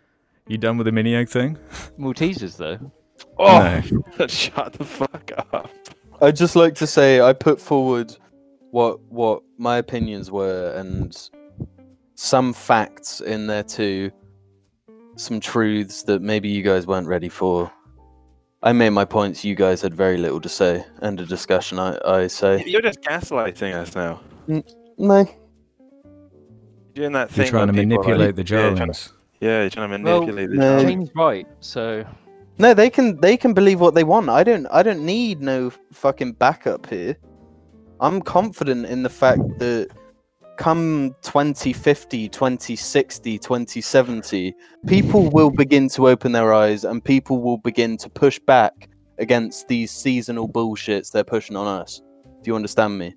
you 0.48 0.58
done 0.58 0.76
with 0.78 0.84
the 0.86 0.92
mini 0.92 1.14
egg 1.14 1.28
thing? 1.28 1.56
Maltesers, 1.98 2.56
though. 2.56 2.92
Oh, 3.38 3.82
No. 4.18 4.26
shut 4.26 4.72
the 4.74 4.84
fuck 4.84 5.30
up. 5.38 5.70
I'd 6.20 6.36
just 6.36 6.56
like 6.56 6.74
to 6.76 6.86
say 6.86 7.20
I 7.20 7.32
put 7.32 7.60
forward 7.60 8.14
what 8.70 9.00
what 9.10 9.42
my 9.58 9.76
opinions 9.78 10.30
were 10.30 10.72
and 10.76 11.16
some 12.14 12.52
facts 12.52 13.20
in 13.20 13.46
there 13.46 13.62
too, 13.62 14.10
some 15.16 15.40
truths 15.40 16.02
that 16.04 16.22
maybe 16.22 16.48
you 16.48 16.62
guys 16.62 16.86
weren't 16.86 17.06
ready 17.06 17.28
for. 17.28 17.70
I 18.62 18.72
made 18.72 18.90
my 18.90 19.04
points. 19.04 19.44
You 19.44 19.54
guys 19.54 19.82
had 19.82 19.94
very 19.94 20.16
little 20.16 20.40
to 20.40 20.48
say. 20.48 20.84
End 21.02 21.20
of 21.20 21.28
discussion. 21.28 21.78
I 21.78 21.98
I 22.04 22.26
say 22.26 22.64
You're 22.66 22.82
just 22.82 23.00
gaslighting 23.02 23.74
us 23.74 23.94
now. 23.94 24.20
no. 24.98 25.26
You're 26.96 27.02
doing 27.04 27.12
that 27.12 27.30
thing. 27.30 27.44
You're 27.44 27.50
trying 27.50 27.66
to 27.66 27.72
where 27.74 27.82
people 27.82 27.96
are 27.96 28.08
manipulate 28.18 28.36
the 28.36 28.42
like- 28.42 28.50
yeah, 28.50 28.68
you're 28.68 28.76
trying 28.76 28.92
to- 28.92 29.10
Yeah, 29.40 29.60
you're 29.60 29.70
trying 29.70 29.90
to 29.90 30.02
Well, 30.02 30.20
manipulate 30.20 30.48
the 30.50 30.56
no. 30.56 30.80
James 30.82 31.10
right, 31.14 31.46
so 31.60 32.04
No, 32.58 32.72
they 32.72 32.88
can 32.88 33.20
they 33.20 33.36
can 33.36 33.52
believe 33.52 33.80
what 33.80 33.94
they 33.94 34.02
want. 34.02 34.30
I 34.30 34.42
don't 34.42 34.66
I 34.70 34.82
don't 34.82 35.04
need 35.04 35.42
no 35.42 35.70
fucking 35.92 36.32
backup 36.32 36.88
here. 36.88 37.18
I'm 38.00 38.22
confident 38.22 38.86
in 38.86 39.02
the 39.02 39.10
fact 39.10 39.42
that 39.58 39.88
come 40.56 41.14
2050, 41.20 42.30
2060, 42.30 43.38
2070, 43.38 44.54
people 44.86 45.28
will 45.28 45.50
begin 45.50 45.90
to 45.90 46.08
open 46.08 46.32
their 46.32 46.54
eyes 46.54 46.84
and 46.84 47.04
people 47.04 47.42
will 47.42 47.58
begin 47.58 47.98
to 47.98 48.08
push 48.08 48.38
back 48.38 48.88
against 49.18 49.68
these 49.68 49.90
seasonal 49.90 50.48
bullshits 50.48 51.12
they're 51.12 51.24
pushing 51.24 51.56
on 51.56 51.66
us. 51.66 52.00
Do 52.42 52.50
you 52.50 52.56
understand 52.56 52.98
me? 52.98 53.14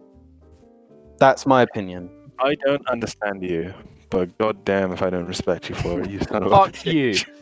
That's 1.17 1.45
my 1.45 1.61
opinion. 1.61 2.09
I 2.41 2.55
don't 2.65 2.87
understand 2.87 3.43
you, 3.43 3.73
but 4.09 4.37
goddamn 4.37 4.91
if 4.91 5.01
I 5.01 5.09
don't 5.09 5.25
respect 5.27 5.69
you 5.69 5.75
for 5.75 6.01
it, 6.01 6.09
you 6.09 6.19
son 6.21 6.43
of 6.43 6.51
a 6.51 6.55
fuck 6.55 6.73
bitch. 6.73 7.27
you. 7.27 7.33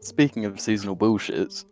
Speaking 0.00 0.44
of 0.44 0.60
seasonal 0.60 0.96
bullshits, 0.96 1.64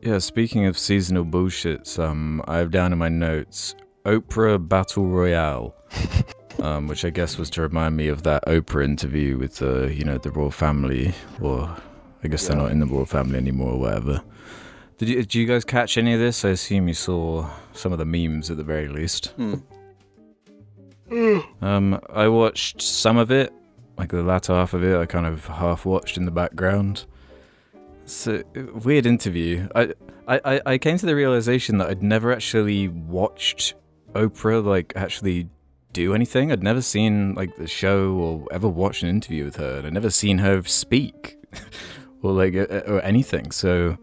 Yeah, 0.00 0.18
speaking 0.18 0.66
of 0.66 0.78
seasonal 0.78 1.24
bullshits, 1.24 1.98
um, 1.98 2.42
I 2.46 2.58
have 2.58 2.70
down 2.70 2.92
in 2.92 2.98
my 2.98 3.08
notes 3.08 3.74
Oprah 4.04 4.66
Battle 4.66 5.06
Royale, 5.06 5.74
um, 6.60 6.88
which 6.88 7.04
I 7.04 7.10
guess 7.10 7.38
was 7.38 7.50
to 7.50 7.62
remind 7.62 7.96
me 7.96 8.08
of 8.08 8.22
that 8.24 8.44
Oprah 8.46 8.84
interview 8.84 9.38
with 9.38 9.56
the, 9.56 9.94
you 9.94 10.04
know, 10.04 10.18
the 10.18 10.30
royal 10.30 10.50
family, 10.50 11.14
or 11.40 11.76
I 12.24 12.28
guess 12.28 12.46
they're 12.48 12.56
not 12.56 12.72
in 12.72 12.80
the 12.80 12.86
royal 12.86 13.06
family 13.06 13.36
anymore, 13.38 13.74
or 13.74 13.78
whatever. 13.80 14.22
Did 15.02 15.08
you, 15.08 15.16
did 15.16 15.34
you 15.34 15.46
guys 15.46 15.64
catch 15.64 15.98
any 15.98 16.12
of 16.14 16.20
this? 16.20 16.44
I 16.44 16.50
assume 16.50 16.86
you 16.86 16.94
saw 16.94 17.50
some 17.72 17.92
of 17.92 17.98
the 17.98 18.04
memes 18.04 18.52
at 18.52 18.56
the 18.56 18.62
very 18.62 18.86
least. 18.86 19.32
Hmm. 19.36 19.54
Um, 21.60 22.00
I 22.08 22.28
watched 22.28 22.80
some 22.80 23.16
of 23.16 23.32
it, 23.32 23.52
like 23.98 24.10
the 24.10 24.22
latter 24.22 24.52
half 24.52 24.74
of 24.74 24.84
it. 24.84 24.96
I 24.96 25.06
kind 25.06 25.26
of 25.26 25.44
half 25.48 25.84
watched 25.84 26.16
in 26.18 26.24
the 26.24 26.30
background. 26.30 27.06
It's 28.04 28.28
a 28.28 28.44
weird 28.54 29.04
interview. 29.06 29.66
I, 29.74 29.92
I, 30.28 30.40
I- 30.44 30.60
I 30.66 30.78
came 30.78 30.98
to 30.98 31.06
the 31.06 31.16
realization 31.16 31.78
that 31.78 31.88
I'd 31.90 32.04
never 32.04 32.32
actually 32.32 32.86
watched 32.86 33.74
Oprah 34.12 34.64
like 34.64 34.92
actually 34.94 35.48
do 35.92 36.14
anything. 36.14 36.52
I'd 36.52 36.62
never 36.62 36.80
seen 36.80 37.34
like 37.34 37.56
the 37.56 37.66
show 37.66 38.12
or 38.12 38.46
ever 38.52 38.68
watched 38.68 39.02
an 39.02 39.08
interview 39.08 39.46
with 39.46 39.56
her, 39.56 39.78
and 39.78 39.86
I'd 39.88 39.94
never 39.94 40.10
seen 40.10 40.38
her 40.38 40.62
speak 40.62 41.38
or 42.22 42.30
like 42.30 42.54
uh, 42.54 42.82
or 42.86 43.02
anything. 43.02 43.50
So 43.50 43.98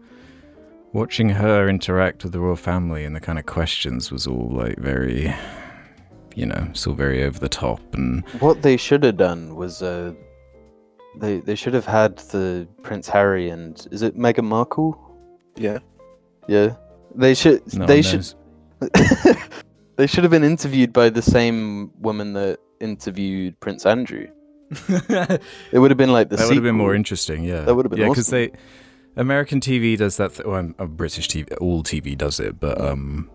watching 0.92 1.28
her 1.30 1.68
interact 1.68 2.24
with 2.24 2.32
the 2.32 2.40
royal 2.40 2.56
family 2.56 3.04
and 3.04 3.14
the 3.14 3.20
kind 3.20 3.38
of 3.38 3.46
questions 3.46 4.10
was 4.10 4.26
all 4.26 4.48
like 4.50 4.76
very, 4.78 5.34
you 6.34 6.46
know, 6.46 6.66
it's 6.70 6.86
all 6.86 6.94
very 6.94 7.22
over 7.22 7.38
the 7.38 7.48
top 7.48 7.80
and 7.94 8.26
What 8.40 8.62
they 8.62 8.76
should 8.76 9.04
have 9.04 9.16
done 9.16 9.56
was 9.56 9.82
uh, 9.82 10.12
they 11.16 11.40
they 11.40 11.54
should 11.54 11.74
have 11.74 11.86
had 11.86 12.16
the 12.18 12.66
Prince 12.82 13.08
Harry 13.08 13.50
and 13.50 13.86
is 13.90 14.02
it 14.02 14.16
Meghan 14.16 14.44
Markle? 14.44 14.98
Yeah. 15.56 15.78
Yeah, 16.48 16.74
they 17.14 17.34
should 17.34 17.62
no 17.74 17.86
they 17.86 18.02
should 18.02 18.26
they 19.96 20.06
should 20.06 20.24
have 20.24 20.30
been 20.30 20.42
interviewed 20.44 20.92
by 20.92 21.10
the 21.10 21.22
same 21.22 21.92
woman 22.00 22.32
that 22.32 22.58
interviewed 22.80 23.58
Prince 23.60 23.86
Andrew. 23.86 24.26
It 25.72 25.78
would 25.78 25.90
have 25.90 25.98
been 25.98 26.12
like 26.12 26.28
the 26.30 26.38
same. 26.38 26.46
That 26.46 26.48
would 26.48 26.56
have 26.56 26.64
been 26.64 26.76
more 26.76 26.94
interesting. 26.94 27.44
Yeah, 27.44 27.60
That 27.60 27.74
would 27.74 27.84
have 27.84 27.90
been 27.90 28.00
yeah 28.00 28.08
because 28.08 28.28
awesome. 28.28 28.52
they 28.52 28.58
American 29.20 29.60
TV 29.60 29.96
does 29.96 30.16
that. 30.16 30.34
Th- 30.34 30.46
well, 30.46 30.72
uh, 30.78 30.86
British 30.86 31.28
TV, 31.28 31.54
all 31.60 31.82
TV 31.82 32.16
does 32.16 32.40
it, 32.40 32.58
but 32.58 32.80
um, 32.80 33.30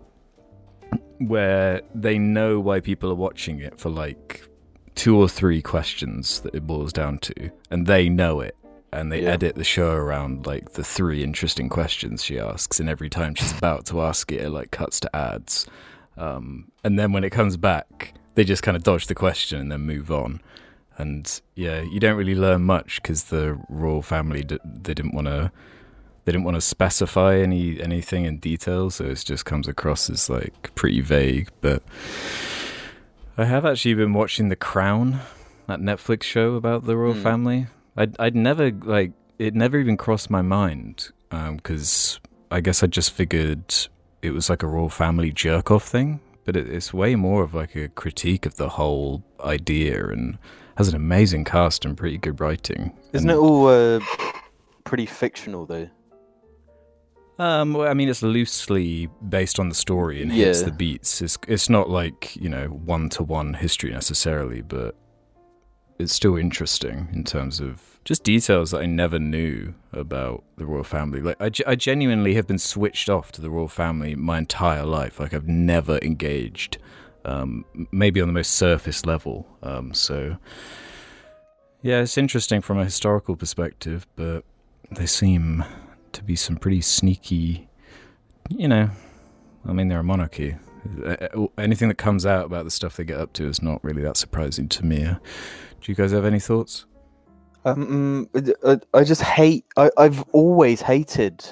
where 1.18 1.80
they 1.94 2.18
know 2.18 2.60
why 2.60 2.80
people 2.80 3.10
are 3.10 3.14
watching 3.16 3.60
it 3.60 3.78
for 3.78 3.88
like 3.90 4.46
two 4.94 5.16
or 5.16 5.28
three 5.28 5.62
questions 5.62 6.40
that 6.40 6.54
it 6.54 6.66
boils 6.66 6.92
down 6.92 7.18
to, 7.18 7.50
and 7.70 7.86
they 7.86 8.08
know 8.08 8.40
it. 8.40 8.56
And 8.92 9.12
they 9.12 9.22
Yeah. 9.22 9.30
edit 9.32 9.56
the 9.56 9.64
show 9.64 9.90
around 9.90 10.46
like 10.46 10.72
the 10.72 10.84
three 10.84 11.22
interesting 11.22 11.68
questions 11.68 12.24
she 12.24 12.38
asks, 12.38 12.80
and 12.80 12.88
every 12.88 13.10
time 13.10 13.34
she's 13.34 13.56
about 13.58 13.84
to 13.86 14.00
ask 14.00 14.32
it, 14.32 14.40
it 14.42 14.50
like 14.50 14.70
cuts 14.70 15.00
to 15.00 15.14
ads. 15.14 15.66
Um, 16.16 16.70
and 16.82 16.98
then 16.98 17.12
when 17.12 17.22
it 17.24 17.30
comes 17.30 17.56
back, 17.56 18.14
they 18.34 18.44
just 18.44 18.62
kind 18.62 18.76
of 18.76 18.82
dodge 18.82 19.06
the 19.06 19.14
question 19.14 19.60
and 19.60 19.70
then 19.70 19.82
move 19.82 20.10
on. 20.10 20.40
And 20.98 21.40
yeah, 21.56 21.82
you 21.82 22.00
don't 22.00 22.16
really 22.16 22.34
learn 22.34 22.62
much 22.62 23.02
because 23.02 23.24
the 23.24 23.58
royal 23.68 24.00
family 24.02 24.42
d- 24.42 24.58
they 24.64 24.94
didn't 24.94 25.14
want 25.14 25.26
to 25.26 25.52
they 26.26 26.32
didn't 26.32 26.44
want 26.44 26.56
to 26.56 26.60
specify 26.60 27.36
any 27.38 27.80
anything 27.80 28.24
in 28.26 28.36
detail, 28.38 28.90
so 28.90 29.04
it 29.06 29.22
just 29.24 29.44
comes 29.46 29.66
across 29.68 30.10
as 30.10 30.28
like 30.28 30.74
pretty 30.74 31.00
vague. 31.00 31.48
But 31.62 31.82
I 33.38 33.44
have 33.44 33.64
actually 33.64 33.94
been 33.94 34.12
watching 34.12 34.48
The 34.48 34.56
Crown, 34.56 35.20
that 35.66 35.80
Netflix 35.80 36.24
show 36.24 36.54
about 36.56 36.84
the 36.84 36.96
royal 36.96 37.14
Hmm. 37.14 37.22
family. 37.22 37.66
I'd 37.96 38.16
I'd 38.18 38.34
never 38.36 38.70
like 38.70 39.12
it 39.38 39.54
never 39.54 39.78
even 39.78 39.96
crossed 39.96 40.28
my 40.30 40.42
mind 40.42 41.10
because 41.30 42.20
I 42.50 42.60
guess 42.60 42.82
I 42.82 42.86
just 42.86 43.10
figured 43.12 43.74
it 44.22 44.30
was 44.30 44.50
like 44.50 44.62
a 44.62 44.66
royal 44.66 44.88
family 44.90 45.30
jerk 45.32 45.70
off 45.70 45.84
thing, 45.86 46.20
but 46.44 46.56
it, 46.56 46.68
it's 46.68 46.92
way 46.92 47.14
more 47.14 47.42
of 47.42 47.54
like 47.54 47.74
a 47.76 47.88
critique 47.88 48.46
of 48.46 48.56
the 48.56 48.70
whole 48.70 49.22
idea 49.44 50.08
and 50.08 50.38
has 50.76 50.88
an 50.88 50.94
amazing 50.96 51.44
cast 51.44 51.84
and 51.84 51.96
pretty 51.96 52.18
good 52.18 52.40
writing. 52.40 52.92
Isn't 53.12 53.30
And- 53.30 53.38
it 53.38 53.40
all 53.40 53.68
uh, 53.68 54.00
pretty 54.84 55.06
fictional 55.06 55.66
though? 55.66 55.88
Um, 57.38 57.74
well, 57.74 57.88
I 57.88 57.94
mean, 57.94 58.08
it's 58.08 58.22
loosely 58.22 59.08
based 59.28 59.58
on 59.58 59.68
the 59.68 59.74
story 59.74 60.22
and 60.22 60.32
hits 60.32 60.60
Yeah. 60.60 60.66
the 60.66 60.72
beats. 60.72 61.20
It's 61.20 61.36
it's 61.46 61.68
not 61.68 61.90
like 61.90 62.34
you 62.36 62.48
know 62.48 62.66
one 62.68 63.08
to 63.10 63.22
one 63.22 63.54
history 63.54 63.90
necessarily, 63.92 64.62
but 64.62 64.94
it's 65.98 66.12
still 66.14 66.36
interesting 66.36 67.08
in 67.12 67.24
terms 67.24 67.60
of 67.60 68.00
just 68.04 68.22
details 68.22 68.70
that 68.70 68.80
I 68.82 68.86
never 68.86 69.18
knew 69.18 69.74
about 69.92 70.44
the 70.56 70.64
royal 70.64 70.84
family. 70.84 71.20
Like 71.20 71.36
I, 71.40 71.50
I 71.66 71.74
genuinely 71.74 72.34
have 72.34 72.46
been 72.46 72.58
switched 72.58 73.08
off 73.10 73.32
to 73.32 73.40
the 73.42 73.50
royal 73.50 73.68
family 73.68 74.14
my 74.14 74.38
entire 74.38 74.84
life. 74.84 75.20
Like 75.20 75.34
I've 75.34 75.48
never 75.48 75.98
engaged, 76.02 76.78
um, 77.26 77.64
maybe 77.92 78.20
on 78.22 78.28
the 78.28 78.34
most 78.34 78.52
surface 78.52 79.04
level. 79.04 79.46
Um, 79.62 79.92
so 79.92 80.36
yeah, 81.82 82.00
it's 82.00 82.16
interesting 82.16 82.62
from 82.62 82.78
a 82.78 82.84
historical 82.84 83.36
perspective, 83.36 84.06
but 84.16 84.44
they 84.90 85.06
seem 85.06 85.64
to 86.16 86.24
be 86.24 86.36
some 86.36 86.56
pretty 86.56 86.80
sneaky, 86.80 87.68
you 88.48 88.68
know. 88.68 88.90
I 89.66 89.72
mean, 89.72 89.88
they're 89.88 90.00
a 90.00 90.04
monarchy. 90.04 90.56
Uh, 91.04 91.46
Anything 91.58 91.88
that 91.88 91.98
comes 91.98 92.24
out 92.24 92.46
about 92.46 92.64
the 92.64 92.70
stuff 92.70 92.96
they 92.96 93.04
get 93.04 93.18
up 93.20 93.32
to 93.34 93.48
is 93.48 93.60
not 93.62 93.82
really 93.82 94.02
that 94.02 94.16
surprising 94.16 94.68
to 94.70 94.84
me. 94.84 95.04
Uh, 95.04 95.14
Do 95.80 95.92
you 95.92 95.94
guys 95.94 96.12
have 96.12 96.24
any 96.24 96.38
thoughts? 96.40 96.86
Um, 97.64 98.28
I, 98.64 98.78
I 98.94 99.02
just 99.04 99.22
hate. 99.22 99.64
I, 99.76 99.90
I've 99.98 100.22
always 100.32 100.80
hated 100.80 101.44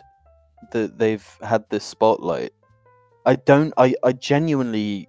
that 0.71 0.99
they've 0.99 1.27
had 1.43 1.65
this 1.71 1.85
spotlight. 1.85 2.53
I 3.27 3.35
don't. 3.37 3.73
I, 3.77 3.95
I 4.05 4.13
genuinely 4.13 5.09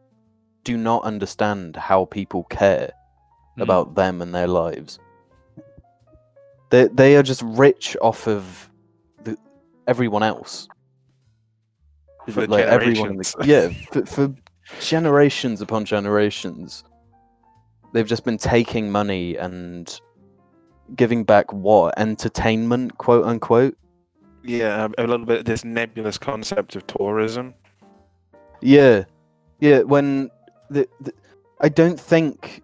do 0.64 0.78
not 0.78 1.04
understand 1.04 1.76
how 1.76 2.06
people 2.06 2.44
care 2.46 2.92
Mm. 3.58 3.62
about 3.64 3.96
them 3.96 4.22
and 4.22 4.36
their 4.36 4.48
lives. 4.48 5.00
They 6.72 6.88
they 6.90 7.16
are 7.16 7.24
just 7.24 7.42
rich 7.46 7.96
off 8.02 8.28
of 8.28 8.70
everyone 9.88 10.24
else. 10.24 10.68
For 12.30 12.48
like 12.48 12.66
everyone 12.66 13.12
in 13.12 13.18
the, 13.18 13.36
yeah 13.46 13.70
for, 13.92 14.04
for 14.08 14.36
generations 14.80 15.62
upon 15.62 15.86
generations 15.86 16.84
they've 17.94 18.08
just 18.08 18.26
been 18.26 18.40
taking 18.40 18.92
money 18.92 19.38
and 19.38 20.02
giving 20.96 21.24
back 21.24 21.54
what? 21.54 21.98
Entertainment 22.00 22.98
quote 22.98 23.26
unquote? 23.26 23.78
Yeah, 24.44 24.88
a 24.98 25.06
little 25.06 25.26
bit 25.26 25.40
of 25.40 25.46
this 25.46 25.64
nebulous 25.64 26.18
concept 26.18 26.76
of 26.76 26.86
tourism. 26.88 27.54
yeah. 28.62 29.04
Yeah 29.60 29.82
when 29.82 30.30
the, 30.70 30.88
the 31.02 31.14
i 31.62 31.70
don't 31.70 32.00
think 32.00 32.64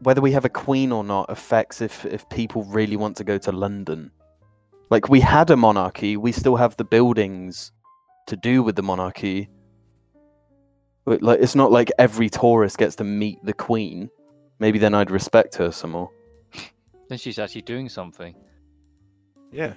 whether 0.00 0.20
we 0.20 0.32
have 0.32 0.44
a 0.44 0.48
queen 0.48 0.92
or 0.92 1.04
not 1.04 1.26
affects 1.30 1.80
if 1.80 2.04
if 2.04 2.28
people 2.28 2.64
really 2.64 2.96
want 2.96 3.16
to 3.16 3.24
go 3.24 3.38
to 3.38 3.52
london 3.52 4.10
like 4.90 5.08
we 5.08 5.20
had 5.20 5.50
a 5.50 5.56
monarchy 5.56 6.16
we 6.16 6.32
still 6.32 6.56
have 6.56 6.76
the 6.76 6.84
buildings 6.84 7.72
to 8.26 8.36
do 8.36 8.62
with 8.62 8.76
the 8.76 8.82
monarchy. 8.82 9.48
But 11.04 11.22
like 11.22 11.40
it's 11.40 11.54
not 11.54 11.70
like 11.70 11.90
every 11.98 12.28
tourist 12.28 12.78
gets 12.78 12.96
to 12.96 13.04
meet 13.04 13.38
the 13.44 13.52
queen. 13.52 14.10
Maybe 14.58 14.78
then 14.78 14.94
i'd 14.94 15.10
respect 15.10 15.54
her 15.56 15.70
some 15.72 15.92
more. 15.92 16.10
Then 17.08 17.18
she's 17.18 17.38
actually 17.38 17.62
doing 17.62 17.88
something. 17.88 18.34
Yeah. 19.52 19.74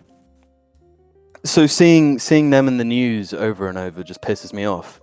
so 1.45 1.67
seeing 1.67 2.17
seeing 2.17 2.49
them 2.49 2.67
in 2.67 2.77
the 2.77 2.83
news 2.83 3.33
over 3.33 3.69
and 3.69 3.77
over 3.77 4.03
just 4.03 4.21
pisses 4.23 4.51
me 4.51 4.65
off. 4.65 4.99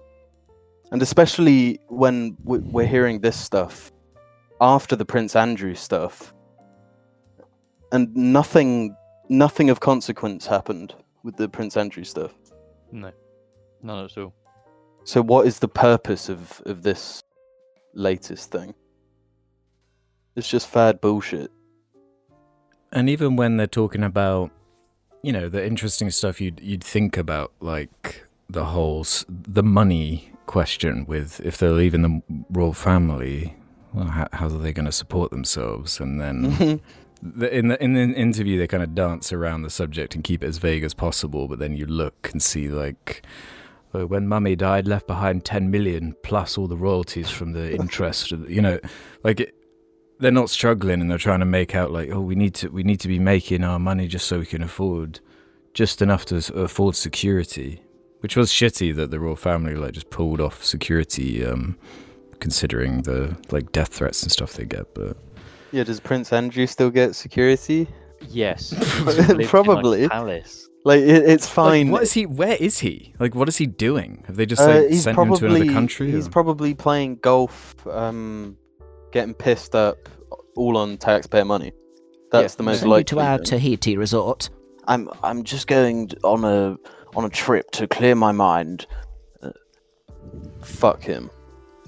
And 0.91 1.01
especially 1.03 1.79
when 1.87 2.37
we're 2.45 2.87
hearing 2.87 3.21
this 3.21 3.39
stuff 3.39 3.93
after 4.61 4.97
the 4.97 5.05
prince 5.05 5.37
andrew 5.37 5.75
stuff. 5.75 6.35
And 7.93 8.15
nothing 8.17 8.97
nothing 9.29 9.71
of 9.71 9.81
consequence 9.81 10.47
happened 10.47 10.95
with 11.23 11.37
the 11.37 11.49
prince 11.49 11.77
andrew 11.77 12.05
stuff 12.05 12.33
No, 12.93 13.11
none 13.83 14.05
at 14.05 14.17
all. 14.19 14.33
so 15.05 15.23
what 15.23 15.47
is 15.47 15.59
the 15.59 15.69
purpose 15.69 16.29
of 16.29 16.63
of 16.67 16.83
this 16.83 17.21
latest 17.95 18.51
thing 18.51 18.75
it's 20.37 20.49
just 20.49 20.69
fad 20.69 21.01
bullshit 21.01 21.51
And 22.93 23.09
even 23.11 23.37
when 23.37 23.57
they're 23.57 23.67
talking 23.67 24.05
about, 24.05 24.51
you 25.23 25.33
know, 25.33 25.49
the 25.49 25.65
interesting 25.67 26.11
stuff 26.11 26.41
you'd 26.41 26.61
you'd 26.61 26.85
think 26.85 27.17
about, 27.17 27.53
like 27.61 28.25
the 28.49 28.67
whole 28.67 29.05
the 29.29 29.63
money 29.63 30.31
question 30.47 31.05
with 31.07 31.41
if 31.41 31.59
they're 31.59 31.73
leaving 31.83 32.03
the 32.03 32.23
royal 32.51 32.73
family, 32.73 33.57
well, 33.93 34.07
how, 34.07 34.29
how 34.33 34.47
are 34.47 34.61
they 34.65 34.73
going 34.73 34.87
to 34.87 34.93
support 34.93 35.31
themselves? 35.31 36.01
And 36.01 36.21
then 36.21 36.81
the, 37.23 37.55
in 37.57 37.69
the 37.69 37.83
in 37.83 37.95
the 37.95 38.03
interview, 38.03 38.59
they 38.59 38.67
kind 38.67 38.83
of 38.83 38.95
dance 38.95 39.33
around 39.33 39.63
the 39.63 39.71
subject 39.71 40.15
and 40.15 40.23
keep 40.23 40.43
it 40.43 40.47
as 40.47 40.59
vague 40.59 40.85
as 40.85 40.95
possible. 40.95 41.49
But 41.49 41.59
then 41.59 41.77
you 41.77 41.87
look 41.87 42.31
and 42.33 42.43
see 42.43 42.69
like. 42.69 43.25
"Oh, 43.95 44.05
When 44.07 44.29
mummy 44.29 44.57
died, 44.57 44.87
left 44.87 45.07
behind 45.07 45.45
10 45.45 45.71
million 45.71 46.17
plus 46.23 46.59
all 46.59 46.67
the 46.67 46.77
royalties 46.77 47.31
from 47.31 47.53
the 47.53 47.73
interest. 47.81 48.33
of 48.33 48.51
You 48.51 48.61
know, 48.61 48.79
like 49.25 49.41
it, 49.41 49.55
they're 50.19 50.31
not 50.31 50.51
struggling 50.51 51.01
and 51.01 51.11
they're 51.11 51.19
trying 51.19 51.41
to 51.41 51.47
make 51.47 51.75
out 51.75 51.91
like 51.91 52.11
oh 52.11 52.21
we 52.21 52.35
need 52.35 52.55
to 52.55 52.69
we 52.69 52.83
need 52.83 53.01
to 53.01 53.09
be 53.09 53.19
making 53.19 53.63
our 53.65 53.79
money 53.79 54.09
just 54.09 54.27
so 54.27 54.39
we 54.39 54.47
can 54.47 54.63
afford 54.63 55.21
just 55.75 56.01
enough 56.01 56.25
to 56.27 56.37
afford 56.55 56.97
security 56.97 57.83
which 58.21 58.37
was 58.37 58.51
shitty 58.51 58.95
that 58.97 59.11
the 59.11 59.21
royal 59.21 59.37
family 59.37 59.75
like 59.75 59.93
just 59.93 60.11
pulled 60.11 60.41
off 60.41 60.65
security 60.65 61.45
um 61.45 61.77
considering 62.41 63.03
the 63.03 63.37
like 63.51 63.73
death 63.73 63.93
threats 63.93 64.23
and 64.23 64.33
stuff 64.33 64.55
they 64.55 64.65
get 64.65 64.95
but 64.95 65.17
yeah 65.77 65.85
does 65.85 66.01
prince 66.01 66.33
andrew 66.33 66.67
still 66.67 66.91
get 66.91 67.15
security 67.15 67.87
Yes, 68.31 68.71
he's 69.05 69.19
in, 69.31 69.37
like, 69.39 69.47
Probably. 69.49 70.09
palace. 70.09 70.69
like 70.87 71.01
it, 71.01 71.29
it's 71.29 71.47
fine 71.47 71.89
like, 71.89 71.93
what 71.93 72.03
is 72.05 72.13
he 72.15 72.25
where 72.25 72.57
is 72.59 72.79
he 72.79 73.13
like 73.21 73.35
what 73.35 73.47
is 73.47 73.59
he 73.59 73.67
doing 73.67 74.25
have 74.27 74.37
they 74.37 74.47
just 74.47 74.63
Uh, 74.63 74.69
like 74.81 74.89
he's 74.89 75.03
sent 75.05 75.19
him 75.19 75.25
to 75.35 75.39
probably 75.39 75.61
another 75.61 75.73
country 75.79 76.11
he's 76.11 76.27
or- 76.27 76.31
probably 76.31 76.73
playing 76.73 77.17
golf, 77.17 77.87
um, 77.87 78.57
getting 79.13 79.35
pissed 79.35 79.75
up, 79.75 79.99
all 80.57 80.79
on 80.79 80.97
taxpayer 80.97 81.45
money. 81.45 81.73
That's 82.33 82.55
Yeah, 82.55 82.57
the 82.57 82.63
most 82.63 82.79
Send 82.81 82.91
likely. 82.91 83.05
to 83.05 83.21
our. 83.21 83.39
Tahiti 83.39 83.99
resort. 83.99 84.49
I'm 84.89 85.11
I'm 85.23 85.45
just 85.45 85.67
going 85.67 86.11
on 86.25 86.43
a 86.45 86.79
on 87.15 87.25
a 87.27 87.29
trip 87.31 87.71
to 87.73 87.87
clear 87.87 88.15
my 88.15 88.33
mind. 88.33 88.87
Uh, 89.43 89.51
fuck 90.63 91.03
him, 91.03 91.31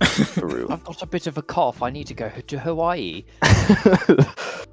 for 0.04 0.46
real. 0.46 0.72
I've 0.72 0.84
got 0.84 1.02
a 1.02 1.06
bit 1.06 1.26
of 1.26 1.38
a 1.38 1.42
cough. 1.42 1.82
I 1.82 1.90
need 1.90 2.06
to 2.08 2.14
go 2.14 2.30
to 2.30 2.58
Hawaii. 2.58 3.24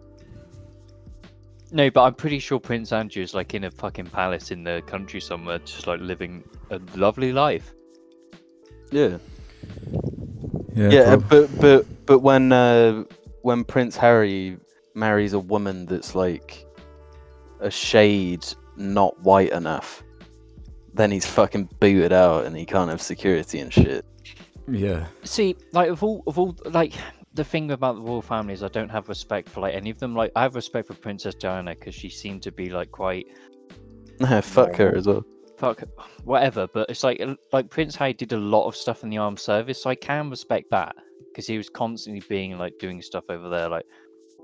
No, 1.72 1.90
but 1.90 2.04
I'm 2.04 2.14
pretty 2.14 2.40
sure 2.40 2.58
Prince 2.58 2.94
Andrew's 2.94 3.34
like 3.34 3.54
in 3.54 3.66
a 3.66 3.72
fucking 3.72 4.06
palace 4.06 4.52
in 4.52 4.64
the 4.64 4.82
country 4.86 5.20
somewhere, 5.20 5.60
just 5.60 5.88
like 5.88 6.00
living 6.00 6.44
a 6.70 6.80
lovely 6.96 7.34
life. 7.34 7.74
yeah, 8.92 9.18
yeah, 10.74 10.90
yeah, 10.90 11.16
prob- 11.18 11.30
but 11.30 11.60
but 11.60 12.06
but 12.06 12.20
when 12.20 12.54
uh, 12.54 13.04
when 13.42 13.66
Prince 13.66 13.98
Harry 13.98 14.58
marries 14.94 15.34
a 15.34 15.40
woman 15.40 15.86
that's 15.86 16.16
like 16.16 16.66
a 17.60 17.70
shade 17.70 18.46
not 18.78 19.20
white 19.22 19.52
enough, 19.52 20.02
then 20.94 21.12
he's 21.12 21.26
fucking 21.26 21.68
booted 21.82 22.14
out 22.14 22.46
and 22.46 22.56
he 22.56 22.66
can't 22.66 22.90
have 22.90 23.02
security 23.02 23.60
and 23.60 23.74
shit. 23.74 24.06
Yeah 24.68 25.08
See, 25.24 25.56
like 25.74 25.90
of 25.90 26.04
all 26.04 26.24
of 26.28 26.38
all 26.40 26.56
like 26.66 26.94
the 27.34 27.44
thing 27.44 27.72
about 27.72 27.96
the 27.96 28.02
royal 28.02 28.22
family 28.22 28.54
is 28.54 28.64
I 28.64 28.68
don't 28.70 28.90
have 28.90 29.10
respect 29.10 29.50
for 29.50 29.60
like 29.62 29.76
any 29.76 29.90
of 29.90 30.00
them. 30.00 30.16
Like 30.16 30.32
I 30.36 30.44
have 30.44 30.56
respect 30.56 30.88
for 30.88 30.94
Princess 30.94 31.36
Diana 31.36 31.76
because 31.76 31.94
she 31.94 32.10
seemed 32.10 32.42
to 32.44 32.52
be 32.52 32.70
like 32.70 32.92
quite 32.92 33.26
No, 34.20 34.42
fuck 34.56 34.76
her 34.76 34.96
as 34.96 35.06
well. 35.08 35.24
fuck 35.58 35.84
whatever. 36.24 36.68
But 36.74 36.90
it's 36.90 37.04
like 37.04 37.22
like 37.52 37.70
Prince 37.70 37.96
Harry 37.98 38.14
did 38.14 38.32
a 38.34 38.38
lot 38.38 38.68
of 38.68 38.76
stuff 38.76 39.04
in 39.04 39.10
the 39.10 39.18
armed 39.18 39.40
service, 39.40 39.82
so 39.82 39.90
I 39.90 39.96
can 39.96 40.30
respect 40.30 40.72
that 40.72 40.96
because 41.32 41.46
he 41.46 41.58
was 41.58 41.70
constantly 41.70 42.24
being 42.30 42.58
like 42.58 42.74
doing 42.80 43.02
stuff 43.02 43.26
over 43.30 43.50
there. 43.50 43.68
Like 43.70 43.86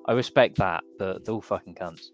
I 0.08 0.14
respect 0.14 0.58
that, 0.58 0.84
but 1.00 1.24
they're 1.26 1.34
all 1.34 1.42
fucking 1.42 1.76
cunts. 1.76 2.10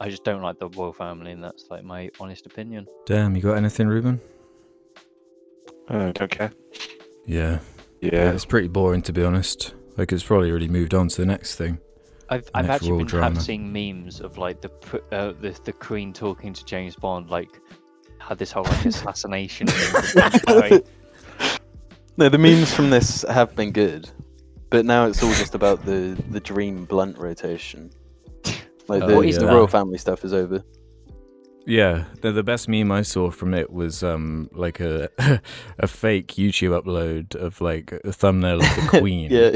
I 0.00 0.10
just 0.10 0.24
don't 0.24 0.42
like 0.42 0.58
the 0.58 0.68
royal 0.70 0.92
family, 0.92 1.30
and 1.32 1.42
that's 1.42 1.66
like 1.70 1.84
my 1.84 2.10
honest 2.20 2.44
opinion. 2.46 2.86
damn 3.06 3.34
you 3.36 3.42
got 3.42 3.54
anything 3.56 3.86
ruben 3.86 4.20
I 5.88 6.10
don't 6.10 6.30
care. 6.30 6.50
Yeah. 7.26 7.58
yeah, 8.00 8.10
Yeah. 8.12 8.32
it's 8.32 8.44
pretty 8.44 8.68
boring 8.68 9.02
to 9.02 9.12
be 9.12 9.22
honest. 9.24 9.74
Like 9.96 10.12
it's 10.12 10.22
probably 10.22 10.50
already 10.50 10.68
moved 10.68 10.94
on 10.94 11.08
to 11.08 11.20
the 11.20 11.26
next 11.26 11.56
thing. 11.56 11.78
I've 12.28 12.48
I've 12.54 12.68
actually 12.70 12.98
been 12.98 13.06
drama. 13.06 13.40
seeing 13.40 13.72
memes 13.72 14.20
of 14.20 14.36
like 14.38 14.60
the 14.60 14.70
uh, 15.12 15.32
the 15.40 15.58
the 15.64 15.72
Queen 15.72 16.12
talking 16.12 16.52
to 16.52 16.64
James 16.64 16.96
Bond, 16.96 17.30
like 17.30 17.48
had 18.18 18.38
this 18.38 18.50
whole 18.52 18.64
like 18.64 18.84
assassination. 18.84 19.66
thing. 19.68 20.82
No, 22.18 22.30
the 22.30 22.38
memes 22.38 22.72
from 22.72 22.88
this 22.88 23.26
have 23.28 23.54
been 23.54 23.72
good, 23.72 24.08
but 24.70 24.86
now 24.86 25.04
it's 25.04 25.22
all 25.22 25.34
just 25.34 25.54
about 25.54 25.84
the 25.84 26.16
the 26.30 26.40
dream 26.40 26.86
blunt 26.86 27.18
rotation. 27.18 27.90
Like 28.88 29.02
Oh, 29.02 29.06
the, 29.08 29.16
What 29.16 29.26
is 29.26 29.36
the 29.38 29.46
royal 29.46 29.66
family 29.66 29.98
stuff 29.98 30.24
is 30.24 30.32
over. 30.32 30.62
Yeah, 31.68 32.04
the, 32.20 32.30
the 32.30 32.44
best 32.44 32.68
meme 32.68 32.92
I 32.92 33.02
saw 33.02 33.30
from 33.32 33.52
it 33.52 33.72
was 33.72 34.02
um 34.04 34.48
like 34.52 34.78
a 34.78 35.10
a 35.78 35.86
fake 35.88 36.28
YouTube 36.36 36.80
upload 36.80 37.34
of 37.34 37.60
like 37.60 37.92
a 38.04 38.12
thumbnail 38.12 38.60
of 38.60 38.76
the 38.76 38.86
Queen 39.00 39.30
Yeah, 39.32 39.50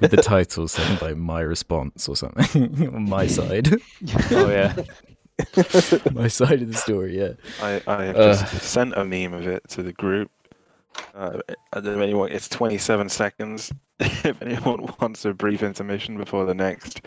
with 0.00 0.10
the 0.10 0.20
title 0.22 0.68
saying 0.68 0.98
like 1.00 1.16
my 1.16 1.40
response 1.40 2.06
or 2.08 2.16
something 2.16 2.88
on 2.94 3.08
my 3.08 3.26
side, 3.26 3.68
oh 4.30 4.50
yeah. 4.50 4.74
my 6.12 6.28
side 6.28 6.60
of 6.62 6.68
the 6.70 6.76
story. 6.76 7.16
Yeah, 7.18 7.32
I, 7.62 7.80
I 7.86 8.04
have 8.04 8.16
Uh. 8.16 8.22
just 8.34 8.62
sent 8.62 8.94
a 8.94 9.04
meme 9.04 9.32
of 9.32 9.46
it 9.46 9.66
to 9.70 9.82
the 9.82 9.92
group. 9.92 10.30
Uh, 11.14 11.38
I 11.72 11.80
don't 11.80 11.84
know 11.84 11.92
if 11.92 11.98
anyone, 12.02 12.30
it's 12.32 12.48
27 12.48 13.08
seconds. 13.08 13.72
if 14.00 14.40
anyone 14.42 14.88
wants 15.00 15.24
a 15.24 15.32
brief 15.34 15.62
intermission 15.62 16.16
before 16.16 16.44
the 16.44 16.54
next, 16.54 17.00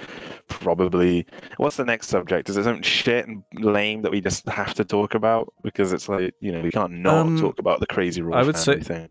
probably. 0.48 1.26
What's 1.58 1.78
the 1.78 1.86
next 1.86 2.08
subject? 2.10 2.50
Is 2.50 2.58
it 2.58 2.64
something 2.64 2.84
shit 2.84 3.28
and 3.28 3.44
lame 3.54 4.02
that 4.02 4.12
we 4.12 4.22
just 4.22 4.48
have 4.50 4.74
to 4.76 4.84
talk 4.86 5.14
about? 5.14 5.54
Because 5.64 5.94
it's 5.94 6.10
like, 6.10 6.34
you 6.40 6.52
know, 6.52 6.62
we 6.62 6.72
can't 6.72 6.94
not 6.94 7.26
Um, 7.28 7.40
talk 7.40 7.60
about 7.60 7.80
the 7.80 7.88
crazy 7.88 8.22
royal 8.22 8.38
I 8.40 8.44
would 8.44 8.58
family 8.58 8.82
say- 8.82 8.88
thing. 8.88 9.10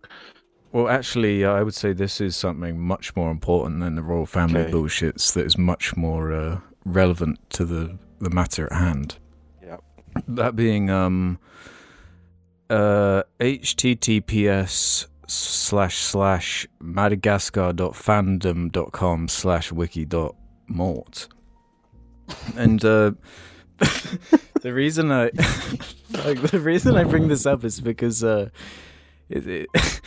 Well, 0.73 0.88
actually, 0.88 1.45
uh, 1.45 1.51
I 1.53 1.64
would 1.64 1.75
say 1.75 1.93
this 1.93 2.21
is 2.21 2.37
something 2.37 2.79
much 2.79 3.16
more 3.16 3.33
important 3.33 3.81
than 3.81 3.97
the 3.97 4.03
royal 4.05 4.25
family 4.27 4.61
Okay. 4.61 4.71
bullshits. 4.71 5.33
That 5.35 5.45
is 5.45 5.59
much 5.59 5.97
more 5.97 6.33
uh, 6.33 6.61
relevant 6.85 7.38
to 7.51 7.64
the 7.64 7.99
the 8.21 8.31
matter 8.31 8.66
at 8.66 8.79
hand. 8.79 9.16
Yeah. 9.61 9.79
That 10.29 10.55
being 10.55 10.88
um, 10.88 11.40
uh, 12.70 13.22
https 13.40 15.06
slash 15.26 15.98
slash 15.98 16.66
madagascar.fandom.com 16.80 19.28
slash 19.28 19.72
wiki 19.72 20.04
dot 20.04 20.37
mort. 20.68 21.28
And 22.56 22.85
uh, 22.85 23.12
the 24.62 24.72
reason 24.72 25.12
I 25.12 25.24
like 26.24 26.40
the 26.50 26.61
reason 26.62 26.96
I 26.96 27.04
bring 27.04 27.28
this 27.28 27.46
up 27.46 27.64
is 27.64 27.80
because 27.80 28.24
uh, 28.24 28.48
it, 29.28 29.46
it 29.46 29.68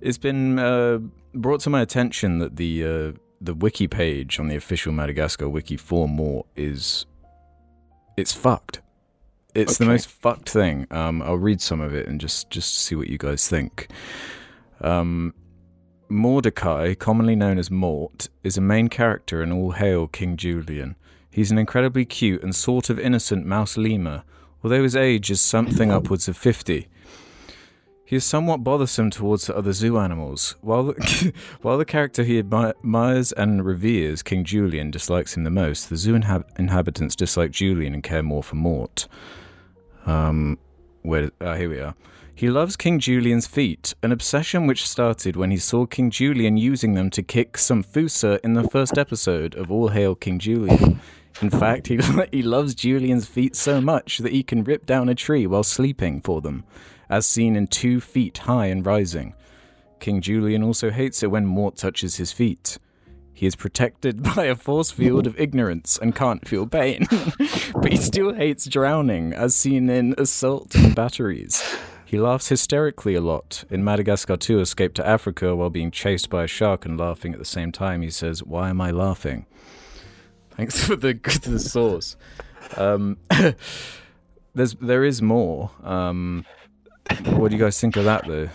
it's 0.00 0.18
been 0.18 0.58
uh, 0.58 0.98
brought 1.34 1.60
to 1.60 1.70
my 1.70 1.80
attention 1.80 2.40
that 2.40 2.56
the 2.56 2.84
uh, 2.84 3.12
the 3.40 3.54
wiki 3.54 3.88
page 3.88 4.38
on 4.38 4.48
the 4.48 4.56
official 4.56 4.92
Madagascar 4.92 5.48
wiki 5.48 5.76
for 5.76 6.08
Mort 6.08 6.46
is 6.56 7.06
it's 8.16 8.32
fucked. 8.32 8.80
It's 9.54 9.78
the 9.78 9.84
most 9.84 10.08
fucked 10.08 10.48
thing. 10.48 10.86
Um, 10.90 11.22
I'll 11.22 11.36
read 11.36 11.60
some 11.60 11.80
of 11.80 11.94
it 11.94 12.06
and 12.08 12.20
just 12.20 12.50
just 12.50 12.74
see 12.74 12.94
what 12.94 13.08
you 13.08 13.18
guys 13.18 13.48
think. 13.48 13.88
Um, 14.80 15.34
Mordecai, 16.08 16.94
commonly 16.94 17.36
known 17.36 17.58
as 17.58 17.70
Mort, 17.70 18.28
is 18.42 18.56
a 18.56 18.60
main 18.60 18.88
character 18.88 19.42
in 19.42 19.52
All 19.52 19.72
Hail 19.72 20.06
King 20.06 20.36
Julien. 20.36 20.96
He's 21.30 21.50
an 21.50 21.58
incredibly 21.58 22.04
cute 22.04 22.42
and 22.42 22.54
sort 22.54 22.90
of 22.90 22.98
innocent 22.98 23.46
mouse 23.46 23.78
lemur, 23.78 24.22
although 24.62 24.82
his 24.82 24.94
age 24.94 25.30
is 25.30 25.40
something 25.40 25.90
upwards 25.90 26.28
of 26.28 26.36
50. 26.36 26.88
He 28.04 28.16
is 28.16 28.24
somewhat 28.26 28.62
bothersome 28.62 29.08
towards 29.08 29.46
the 29.46 29.56
other 29.56 29.72
zoo 29.72 29.96
animals. 29.96 30.54
While 30.60 30.82
the, 30.84 31.32
while 31.62 31.78
the 31.78 31.86
character 31.86 32.24
he 32.24 32.38
admires 32.38 33.32
and 33.32 33.64
reveres, 33.64 34.22
King 34.22 34.44
Julien, 34.44 34.90
dislikes 34.90 35.34
him 35.34 35.44
the 35.44 35.50
most, 35.50 35.88
the 35.88 35.96
zoo 35.96 36.12
inhab- 36.12 36.44
inhabitants 36.58 37.16
dislike 37.16 37.52
Julien 37.52 37.94
and 37.94 38.02
care 38.02 38.22
more 38.22 38.42
for 38.42 38.56
Mort. 38.56 39.08
Um, 40.06 40.58
where? 41.02 41.30
Ah, 41.40 41.54
here 41.54 41.70
we 41.70 41.80
are. 41.80 41.94
He 42.34 42.50
loves 42.50 42.76
King 42.76 42.98
Julien's 42.98 43.46
feet, 43.46 43.94
an 44.02 44.10
obsession 44.10 44.66
which 44.66 44.88
started 44.88 45.36
when 45.36 45.50
he 45.50 45.58
saw 45.58 45.86
King 45.86 46.10
Julien 46.10 46.56
using 46.56 46.94
them 46.94 47.10
to 47.10 47.22
kick 47.22 47.58
some 47.58 47.84
Fusa 47.84 48.40
in 48.42 48.54
the 48.54 48.68
first 48.68 48.98
episode 48.98 49.54
of 49.54 49.70
All 49.70 49.88
Hail 49.88 50.14
King 50.14 50.38
Julien. 50.38 50.98
In 51.40 51.50
fact, 51.50 51.86
he, 51.86 52.00
he 52.32 52.42
loves 52.42 52.74
Julien's 52.74 53.26
feet 53.26 53.54
so 53.54 53.80
much 53.80 54.18
that 54.18 54.32
he 54.32 54.42
can 54.42 54.64
rip 54.64 54.86
down 54.86 55.08
a 55.08 55.14
tree 55.14 55.46
while 55.46 55.62
sleeping 55.62 56.20
for 56.20 56.40
them, 56.40 56.64
as 57.08 57.26
seen 57.26 57.54
in 57.54 57.66
Two 57.66 58.00
Feet 58.00 58.38
High 58.38 58.66
and 58.66 58.84
Rising. 58.84 59.34
King 60.00 60.20
Julien 60.20 60.62
also 60.62 60.90
hates 60.90 61.22
it 61.22 61.30
when 61.30 61.46
Mort 61.46 61.76
touches 61.76 62.16
his 62.16 62.32
feet. 62.32 62.78
He 63.34 63.46
is 63.46 63.56
protected 63.56 64.22
by 64.36 64.44
a 64.44 64.54
force 64.54 64.90
field 64.90 65.26
of 65.26 65.38
ignorance 65.38 65.98
and 66.00 66.14
can't 66.14 66.46
feel 66.46 66.66
pain, 66.66 67.06
but 67.74 67.90
he 67.90 67.96
still 67.96 68.34
hates 68.34 68.66
drowning, 68.66 69.32
as 69.32 69.54
seen 69.54 69.88
in 69.90 70.14
Assault 70.18 70.74
and 70.74 70.94
Batteries. 70.94 71.76
He 72.04 72.18
laughs 72.18 72.48
hysterically 72.48 73.14
a 73.14 73.22
lot. 73.22 73.64
In 73.70 73.82
Madagascar 73.82 74.36
2 74.36 74.60
Escape 74.60 74.92
to 74.94 75.06
Africa, 75.06 75.56
while 75.56 75.70
being 75.70 75.90
chased 75.90 76.28
by 76.28 76.44
a 76.44 76.46
shark 76.46 76.84
and 76.84 77.00
laughing 77.00 77.32
at 77.32 77.38
the 77.38 77.44
same 77.46 77.72
time, 77.72 78.02
he 78.02 78.10
says, 78.10 78.42
Why 78.42 78.68
am 78.68 78.82
I 78.82 78.90
laughing? 78.90 79.46
Thanks 80.50 80.84
for 80.84 80.94
the, 80.94 81.14
the 81.42 81.58
source. 81.58 82.16
Um, 82.76 83.16
there's, 84.54 84.74
there 84.74 85.04
is 85.04 85.22
more. 85.22 85.70
Um, 85.82 86.44
what 87.24 87.50
do 87.50 87.56
you 87.56 87.62
guys 87.62 87.80
think 87.80 87.96
of 87.96 88.04
that, 88.04 88.26
though? 88.26 88.50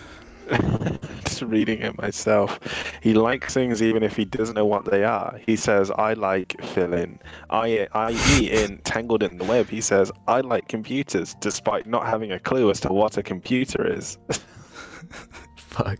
Reading 1.41 1.79
it 1.81 1.97
myself. 1.97 2.59
He 3.01 3.13
likes 3.13 3.53
things 3.53 3.81
even 3.81 4.03
if 4.03 4.15
he 4.15 4.25
doesn't 4.25 4.55
know 4.55 4.65
what 4.65 4.85
they 4.85 5.03
are. 5.03 5.39
He 5.45 5.55
says, 5.55 5.91
I 5.91 6.13
like 6.13 6.55
fill 6.63 6.93
in. 6.93 7.19
I, 7.49 7.87
I.e. 7.93 8.51
in 8.51 8.79
Tangled 8.79 9.23
in 9.23 9.37
the 9.37 9.43
Web, 9.43 9.69
he 9.69 9.81
says, 9.81 10.11
I 10.27 10.41
like 10.41 10.67
computers, 10.67 11.35
despite 11.39 11.87
not 11.87 12.05
having 12.05 12.31
a 12.31 12.39
clue 12.39 12.69
as 12.69 12.79
to 12.81 12.89
what 12.93 13.17
a 13.17 13.23
computer 13.23 13.91
is. 13.91 14.17
Fuck. 15.57 15.99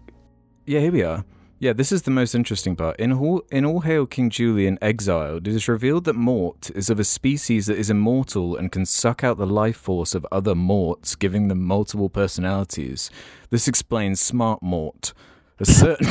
Yeah, 0.65 0.79
here 0.79 0.91
we 0.91 1.03
are. 1.03 1.23
Yeah, 1.59 1.73
this 1.73 1.91
is 1.91 2.03
the 2.03 2.11
most 2.11 2.35
interesting 2.35 2.75
part. 2.75 2.99
In 2.99 3.11
all, 3.13 3.41
in 3.51 3.65
All 3.65 3.79
Hail 3.79 4.05
King 4.05 4.29
Julien 4.29 4.77
Exiled, 4.79 5.47
it 5.47 5.55
is 5.55 5.67
revealed 5.67 6.03
that 6.03 6.13
Mort 6.13 6.69
is 6.75 6.91
of 6.91 6.99
a 6.99 7.03
species 7.03 7.65
that 7.65 7.79
is 7.79 7.89
immortal 7.89 8.55
and 8.55 8.71
can 8.71 8.85
suck 8.85 9.23
out 9.23 9.39
the 9.39 9.47
life 9.47 9.75
force 9.75 10.13
of 10.13 10.27
other 10.31 10.53
Morts, 10.53 11.15
giving 11.15 11.47
them 11.47 11.63
multiple 11.63 12.09
personalities. 12.09 13.09
This 13.49 13.67
explains 13.67 14.19
Smart 14.19 14.61
Mort, 14.61 15.13
a 15.59 15.65
certain, 15.65 16.07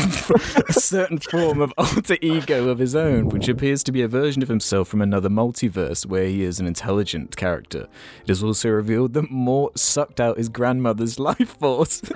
a 0.68 0.72
certain 0.72 1.18
form 1.18 1.60
of 1.60 1.72
alter 1.78 2.16
ego 2.20 2.68
of 2.68 2.78
his 2.78 2.96
own, 2.96 3.28
which 3.28 3.48
appears 3.48 3.84
to 3.84 3.92
be 3.92 4.02
a 4.02 4.08
version 4.08 4.42
of 4.42 4.48
himself 4.48 4.88
from 4.88 5.00
another 5.00 5.28
multiverse 5.28 6.04
where 6.04 6.26
he 6.26 6.42
is 6.42 6.58
an 6.58 6.66
intelligent 6.66 7.36
character. 7.36 7.86
It 8.24 8.30
is 8.30 8.42
also 8.42 8.70
revealed 8.70 9.12
that 9.14 9.30
Mort 9.30 9.78
sucked 9.78 10.20
out 10.20 10.38
his 10.38 10.48
grandmother's 10.48 11.20
life 11.20 11.56
force, 11.58 12.02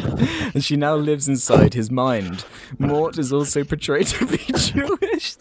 and 0.54 0.64
she 0.64 0.76
now 0.76 0.96
lives 0.96 1.28
inside 1.28 1.74
his 1.74 1.90
mind. 1.90 2.44
Mort 2.78 3.16
is 3.18 3.32
also 3.32 3.62
portrayed 3.64 4.08
to 4.08 4.26
be 4.26 4.38
Jewish. 4.56 5.36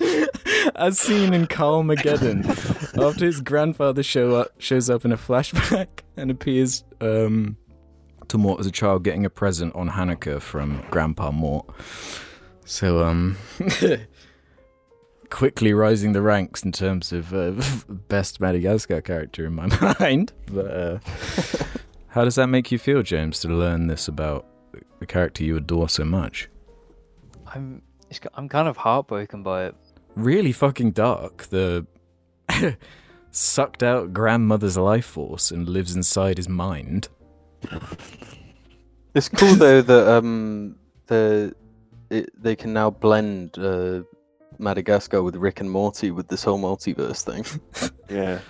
As 0.76 0.98
seen 0.98 1.32
in 1.34 1.46
Carmageddon, 1.46 2.46
after 3.02 3.24
his 3.26 3.40
grandfather 3.40 4.02
show 4.02 4.34
up, 4.36 4.52
shows 4.58 4.88
up 4.88 5.04
in 5.04 5.12
a 5.12 5.16
flashback 5.16 5.88
and 6.16 6.30
appears 6.30 6.84
um, 7.00 7.56
to 8.30 8.38
Mort 8.38 8.60
as 8.60 8.66
a 8.66 8.70
child 8.70 9.04
getting 9.04 9.24
a 9.24 9.30
present 9.30 9.74
on 9.74 9.90
Hanukkah 9.90 10.40
from 10.40 10.82
Grandpa 10.90 11.30
Mort. 11.30 11.66
So, 12.64 13.04
um, 13.04 13.36
quickly 15.30 15.72
rising 15.72 16.12
the 16.12 16.22
ranks 16.22 16.62
in 16.62 16.72
terms 16.72 17.12
of 17.12 17.32
uh, 17.32 17.52
best 18.08 18.40
Madagascar 18.40 19.00
character 19.00 19.46
in 19.46 19.54
my 19.54 19.68
mind. 20.00 20.32
But 20.52 20.66
uh, 20.66 20.98
how 22.08 22.24
does 22.24 22.34
that 22.34 22.48
make 22.48 22.70
you 22.70 22.78
feel, 22.78 23.02
James, 23.02 23.40
to 23.40 23.48
learn 23.48 23.86
this 23.86 24.08
about 24.08 24.46
the 24.98 25.06
character 25.06 25.44
you 25.44 25.56
adore 25.56 25.88
so 25.88 26.04
much? 26.04 26.48
I'm 27.54 27.82
it's, 28.10 28.20
I'm 28.34 28.48
kind 28.48 28.68
of 28.68 28.76
heartbroken 28.76 29.42
by 29.42 29.66
it. 29.66 29.74
Really 30.16 30.52
fucking 30.52 30.92
dark. 30.92 31.44
The 31.44 31.86
sucked 33.30 33.82
out 33.82 34.12
grandmother's 34.12 34.76
life 34.76 35.06
force 35.06 35.50
and 35.50 35.68
lives 35.68 35.94
inside 35.94 36.36
his 36.36 36.48
mind. 36.48 37.08
It's 39.14 39.28
cool 39.28 39.54
though 39.54 39.82
that 39.82 40.08
um 40.08 40.76
the 41.06 41.54
it, 42.10 42.30
they 42.42 42.56
can 42.56 42.72
now 42.72 42.90
blend 42.90 43.58
uh, 43.58 44.02
Madagascar 44.58 45.22
with 45.22 45.36
Rick 45.36 45.60
and 45.60 45.70
Morty 45.70 46.10
with 46.10 46.28
this 46.28 46.44
whole 46.44 46.58
multiverse 46.58 47.22
thing. 47.22 47.44
yeah. 48.08 48.40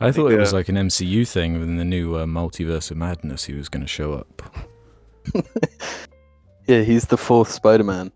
I 0.00 0.10
thought 0.10 0.28
think, 0.28 0.32
it 0.32 0.38
was 0.38 0.52
like 0.52 0.68
an 0.68 0.74
MCU 0.74 1.26
thing 1.28 1.54
within 1.54 1.76
the 1.76 1.84
new 1.84 2.16
uh, 2.16 2.26
multiverse 2.26 2.90
of 2.90 2.96
madness. 2.96 3.44
He 3.44 3.54
was 3.54 3.68
going 3.68 3.82
to 3.82 3.88
show 3.88 4.14
up. 4.14 4.42
yeah, 6.66 6.82
he's 6.82 7.06
the 7.06 7.16
fourth 7.16 7.50
Spider-Man. 7.50 8.10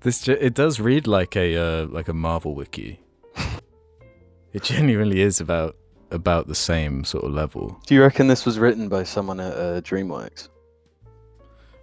This 0.00 0.20
ge- 0.20 0.28
it 0.28 0.54
does 0.54 0.78
read 0.78 1.06
like 1.06 1.36
a 1.36 1.56
uh, 1.56 1.86
like 1.86 2.08
a 2.08 2.12
Marvel 2.12 2.54
wiki. 2.54 3.00
it 4.52 4.62
genuinely 4.62 5.22
is 5.22 5.40
about 5.40 5.74
about 6.10 6.46
the 6.46 6.54
same 6.54 7.04
sort 7.04 7.24
of 7.24 7.32
level. 7.32 7.80
Do 7.86 7.94
you 7.94 8.02
reckon 8.02 8.26
this 8.26 8.46
was 8.46 8.58
written 8.58 8.88
by 8.88 9.04
someone 9.04 9.40
at 9.40 9.52
uh, 9.52 9.80
DreamWorks? 9.80 10.48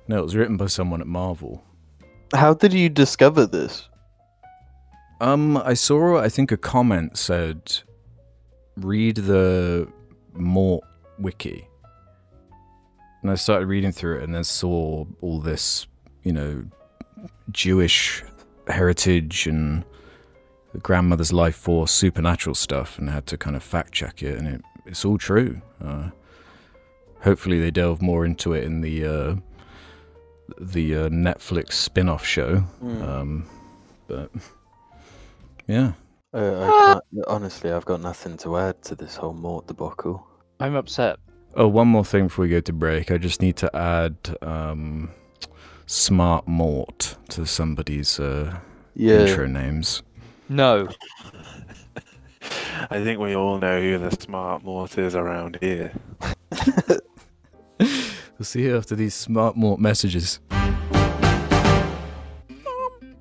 No, 0.08 0.20
it 0.20 0.24
was 0.24 0.36
written 0.36 0.58
by 0.58 0.68
someone 0.68 1.02
at 1.02 1.08
Marvel. 1.08 1.64
How 2.34 2.54
did 2.54 2.74
you 2.74 2.90
discover 2.90 3.46
this? 3.46 3.88
Um, 5.22 5.58
I 5.58 5.74
saw, 5.74 6.20
I 6.20 6.30
think, 6.30 6.52
a 6.52 6.58
comment 6.58 7.18
said, 7.18 7.80
read 8.76 9.18
the 9.18 9.88
Mort 10.34 10.84
wiki. 11.18 11.68
And 13.22 13.32
I 13.32 13.36
started 13.36 13.68
reading 13.68 13.92
through 13.92 14.20
it 14.20 14.24
and 14.24 14.36
then 14.36 14.44
saw 14.44 15.06
all 15.22 15.40
this, 15.40 15.88
you 16.24 16.32
know, 16.32 16.66
Jewish 17.52 18.24
heritage 18.68 19.48
and 19.48 19.84
the 20.76 20.82
grandmother's 20.82 21.32
life 21.32 21.56
force, 21.56 21.92
supernatural 21.92 22.54
stuff, 22.54 23.00
and 23.00 23.10
had 23.10 23.26
to 23.28 23.38
kind 23.38 23.56
of 23.56 23.64
fact 23.64 23.94
check 23.94 24.22
it. 24.22 24.38
And 24.38 24.48
it, 24.48 24.62
it's 24.86 25.06
all 25.06 25.18
true. 25.18 25.62
Uh, 25.82 26.10
hopefully, 27.22 27.60
they 27.60 27.72
delve 27.72 28.02
more 28.02 28.26
into 28.26 28.54
it 28.54 28.64
in 28.66 28.82
the 28.82 29.06
uh, 29.06 29.36
the 30.60 30.96
uh, 30.96 31.10
Netflix 31.10 31.74
spin 31.74 32.10
off 32.10 32.26
show. 32.26 32.64
Um, 32.82 33.48
but 34.08 34.32
yeah. 35.68 35.94
Uh, 36.34 36.62
I 36.62 36.94
can't, 36.94 37.26
honestly, 37.28 37.72
I've 37.72 37.86
got 37.86 38.02
nothing 38.02 38.36
to 38.38 38.58
add 38.58 38.82
to 38.84 38.96
this 38.96 39.16
whole 39.16 39.34
Mort 39.34 39.68
debacle. 39.68 40.28
I'm 40.60 40.76
upset. 40.76 41.18
Oh, 41.56 41.70
one 41.70 41.88
more 41.88 42.04
thing 42.04 42.26
before 42.28 42.44
we 42.44 42.50
go 42.50 42.60
to 42.60 42.74
break. 42.74 43.10
I 43.10 43.18
just 43.18 43.42
need 43.42 43.56
to 43.58 43.74
add 43.74 44.18
um, 44.42 45.10
Smart 45.86 46.46
Mort 46.46 47.16
to 47.30 47.46
somebody's 47.46 48.20
uh, 48.20 48.60
Yeah, 48.96 49.22
intro 49.22 49.48
names. 49.48 50.04
No. 50.50 50.88
I 52.90 53.04
think 53.04 53.20
we 53.20 53.36
all 53.36 53.58
know 53.58 53.82
who 53.82 53.98
the 53.98 54.12
smart 54.12 54.64
mort 54.64 54.98
is 54.98 55.16
around 55.16 55.58
here. 55.62 55.92
We'll 58.38 58.46
see 58.46 58.64
you 58.64 58.76
after 58.78 58.96
these 58.98 59.14
Smart 59.14 59.56
Mort 59.56 59.80
messages. 59.80 60.42
Um, 60.52 60.68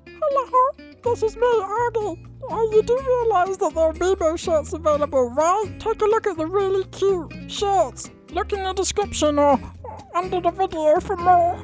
hello, 0.05 0.71
this 1.05 1.23
is 1.23 1.37
me, 1.37 1.47
Arnie. 1.47 2.27
Oh, 2.49 2.71
you 2.73 2.83
do 2.83 2.99
realize 2.99 3.57
that 3.59 3.73
there 3.73 3.85
are 3.85 3.93
Bebo 3.93 4.37
shirts 4.37 4.73
available, 4.73 5.29
right? 5.29 5.71
Take 5.79 6.01
a 6.01 6.05
look 6.05 6.27
at 6.27 6.35
the 6.35 6.45
really 6.45 6.83
cute 6.89 7.49
shirts. 7.49 8.11
Look 8.31 8.51
in 8.51 8.61
the 8.65 8.73
description 8.73 9.39
or 9.39 9.57
under 10.13 10.41
the 10.41 10.51
video 10.51 10.99
for 10.99 11.15
more. 11.15 11.63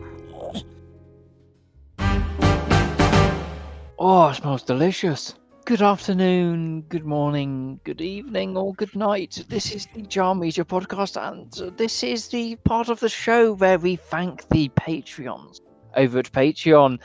Oh, 3.99 4.29
it 4.29 4.35
smells 4.35 4.63
delicious. 4.63 5.35
Good 5.63 5.83
afternoon, 5.83 6.81
good 6.89 7.05
morning, 7.05 7.79
good 7.83 8.01
evening, 8.01 8.57
or 8.57 8.73
good 8.73 8.95
night. 8.95 9.45
This 9.47 9.71
is 9.71 9.87
the 9.93 10.01
Jar 10.01 10.33
Media 10.33 10.65
podcast, 10.65 11.21
and 11.21 11.77
this 11.77 12.03
is 12.03 12.27
the 12.29 12.55
part 12.57 12.89
of 12.89 12.99
the 12.99 13.07
show 13.07 13.53
where 13.53 13.77
we 13.77 13.95
thank 13.95 14.49
the 14.49 14.69
Patreons 14.69 15.59
over 15.95 16.17
at 16.17 16.31
Patreon. 16.31 16.99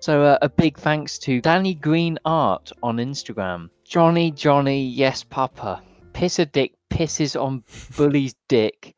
So, 0.00 0.22
uh, 0.22 0.38
a 0.42 0.48
big 0.50 0.78
thanks 0.78 1.18
to 1.20 1.40
Danny 1.40 1.74
Green 1.74 2.18
Art 2.26 2.70
on 2.82 2.98
Instagram, 2.98 3.70
Johnny 3.84 4.30
Johnny 4.30 4.84
Yes 4.84 5.24
Papa, 5.24 5.82
Pisser 6.12 6.50
Dick 6.52 6.74
pisses 6.90 7.40
on 7.40 7.64
Bully's 7.96 8.34
dick. 8.48 8.94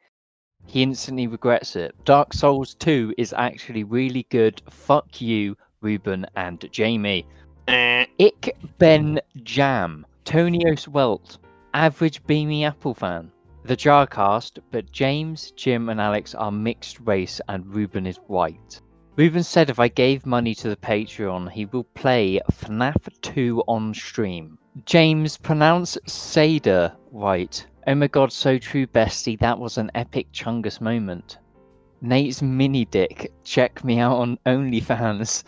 He 0.66 0.82
instantly 0.82 1.28
regrets 1.28 1.76
it. 1.76 1.94
Dark 2.04 2.32
Souls 2.32 2.74
2 2.74 3.14
is 3.16 3.32
actually 3.32 3.84
really 3.84 4.26
good. 4.30 4.60
Fuck 4.68 5.20
you, 5.20 5.56
Ruben 5.82 6.26
and 6.34 6.66
Jamie. 6.72 7.26
Eh. 7.68 8.06
Ick 8.20 8.56
Ben 8.78 9.20
Jam, 9.42 10.06
Tonios 10.24 10.86
Welt, 10.86 11.38
average 11.72 12.22
Beamy 12.24 12.64
Apple 12.64 12.94
fan. 12.94 13.30
The 13.64 13.76
Jarcast, 13.76 14.58
but 14.70 14.92
James, 14.92 15.50
Jim, 15.52 15.88
and 15.88 16.00
Alex 16.00 16.34
are 16.34 16.52
mixed 16.52 17.00
race 17.00 17.40
and 17.48 17.66
Ruben 17.74 18.06
is 18.06 18.18
white. 18.26 18.80
Ruben 19.16 19.42
said 19.42 19.70
if 19.70 19.78
I 19.78 19.88
gave 19.88 20.26
money 20.26 20.54
to 20.56 20.68
the 20.68 20.76
Patreon, 20.76 21.50
he 21.50 21.64
will 21.66 21.84
play 21.84 22.40
FNAF 22.52 23.08
2 23.22 23.62
on 23.66 23.94
stream. 23.94 24.58
James, 24.84 25.38
pronounce 25.38 25.96
Seder 26.06 26.92
right. 27.12 27.66
Oh 27.86 27.94
my 27.94 28.08
god, 28.08 28.32
so 28.32 28.58
true, 28.58 28.86
bestie. 28.86 29.38
That 29.38 29.58
was 29.58 29.78
an 29.78 29.90
epic 29.94 30.30
Chungus 30.32 30.80
moment. 30.80 31.38
Nate's 32.02 32.42
mini 32.42 32.84
dick. 32.84 33.32
Check 33.44 33.82
me 33.84 33.98
out 33.98 34.16
on 34.16 34.38
OnlyFans. 34.46 35.44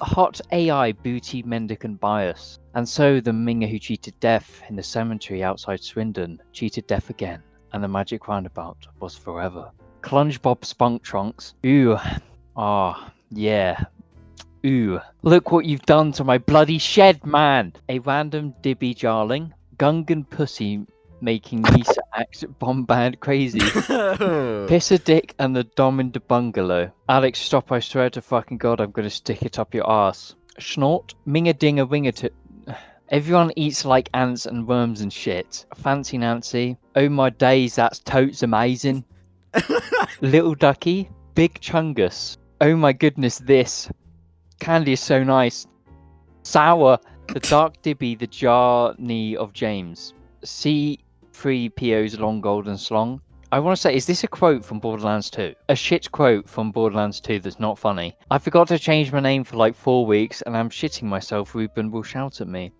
Hot 0.00 0.40
AI 0.50 0.92
booty 0.92 1.42
mendicant 1.42 2.00
bias. 2.00 2.58
And 2.74 2.88
so 2.88 3.20
the 3.20 3.30
Minger 3.30 3.70
who 3.70 3.78
cheated 3.78 4.18
death 4.20 4.62
in 4.68 4.76
the 4.76 4.82
cemetery 4.82 5.42
outside 5.44 5.82
Swindon 5.82 6.40
cheated 6.52 6.86
death 6.86 7.10
again, 7.10 7.42
and 7.72 7.82
the 7.82 7.88
magic 7.88 8.28
roundabout 8.28 8.86
was 9.00 9.16
forever. 9.16 9.70
Clunge 10.00 10.40
Bob 10.42 10.64
Spunk 10.64 11.02
Trunks. 11.02 11.54
Ooh. 11.64 11.96
Ah, 12.56 13.12
yeah. 13.30 13.84
Ooh. 14.66 15.00
Look 15.22 15.52
what 15.52 15.64
you've 15.64 15.86
done 15.86 16.12
to 16.12 16.24
my 16.24 16.38
bloody 16.38 16.78
shed, 16.78 17.24
man! 17.24 17.72
A 17.88 17.98
random 18.00 18.54
Dibby 18.62 18.94
Jarling. 18.94 19.54
Gungan 19.76 20.28
Pussy 20.28 20.86
making 21.22 21.62
Lisa 21.62 22.02
act 22.14 22.44
bombard 22.58 23.20
crazy. 23.20 23.58
Pisser 24.68 25.02
Dick 25.02 25.34
and 25.38 25.54
the 25.54 25.64
Dom 25.64 26.00
in 26.00 26.10
the 26.10 26.20
bungalow. 26.20 26.90
Alex, 27.08 27.38
stop, 27.38 27.70
I 27.72 27.80
swear 27.80 28.10
to 28.10 28.20
fucking 28.20 28.58
god 28.58 28.80
I'm 28.80 28.90
gonna 28.90 29.10
stick 29.10 29.42
it 29.42 29.58
up 29.58 29.74
your 29.74 29.88
ass. 29.88 30.34
Snort, 30.58 31.14
Minga 31.26 31.54
Dinga 31.54 31.88
Winger 31.88 32.12
to. 32.12 32.30
Everyone 33.08 33.52
eats 33.56 33.84
like 33.84 34.08
ants 34.14 34.46
and 34.46 34.66
worms 34.66 35.02
and 35.02 35.12
shit. 35.12 35.66
Fancy 35.76 36.18
Nancy. 36.18 36.76
Oh 36.96 37.08
my 37.08 37.30
days, 37.30 37.76
that's 37.76 37.98
totes 38.00 38.42
amazing. 38.42 39.04
Little 40.20 40.54
Ducky, 40.54 41.10
Big 41.34 41.60
Chungus. 41.60 42.38
Oh 42.60 42.76
my 42.76 42.92
goodness, 42.92 43.38
this. 43.38 43.90
Candy 44.60 44.92
is 44.92 45.00
so 45.00 45.22
nice. 45.22 45.66
Sour, 46.42 46.98
the 47.28 47.40
Dark 47.40 47.80
Dibby, 47.82 48.18
the 48.18 48.26
Jar 48.26 48.94
Knee 48.98 49.36
of 49.36 49.52
James. 49.52 50.14
C3 51.32 51.74
PO's 51.74 52.18
Long 52.18 52.40
Golden 52.40 52.76
Slong. 52.76 53.20
I 53.50 53.58
want 53.58 53.76
to 53.76 53.80
say, 53.80 53.94
is 53.94 54.06
this 54.06 54.24
a 54.24 54.28
quote 54.28 54.64
from 54.64 54.80
Borderlands 54.80 55.28
2? 55.30 55.54
A 55.68 55.76
shit 55.76 56.10
quote 56.10 56.48
from 56.48 56.72
Borderlands 56.72 57.20
2 57.20 57.40
that's 57.40 57.60
not 57.60 57.78
funny. 57.78 58.16
I 58.30 58.38
forgot 58.38 58.68
to 58.68 58.78
change 58.78 59.12
my 59.12 59.20
name 59.20 59.44
for 59.44 59.56
like 59.56 59.74
four 59.74 60.06
weeks 60.06 60.42
and 60.42 60.56
I'm 60.56 60.70
shitting 60.70 61.04
myself. 61.04 61.54
Ruben 61.54 61.90
will 61.90 62.02
shout 62.02 62.40
at 62.40 62.48
me. 62.48 62.72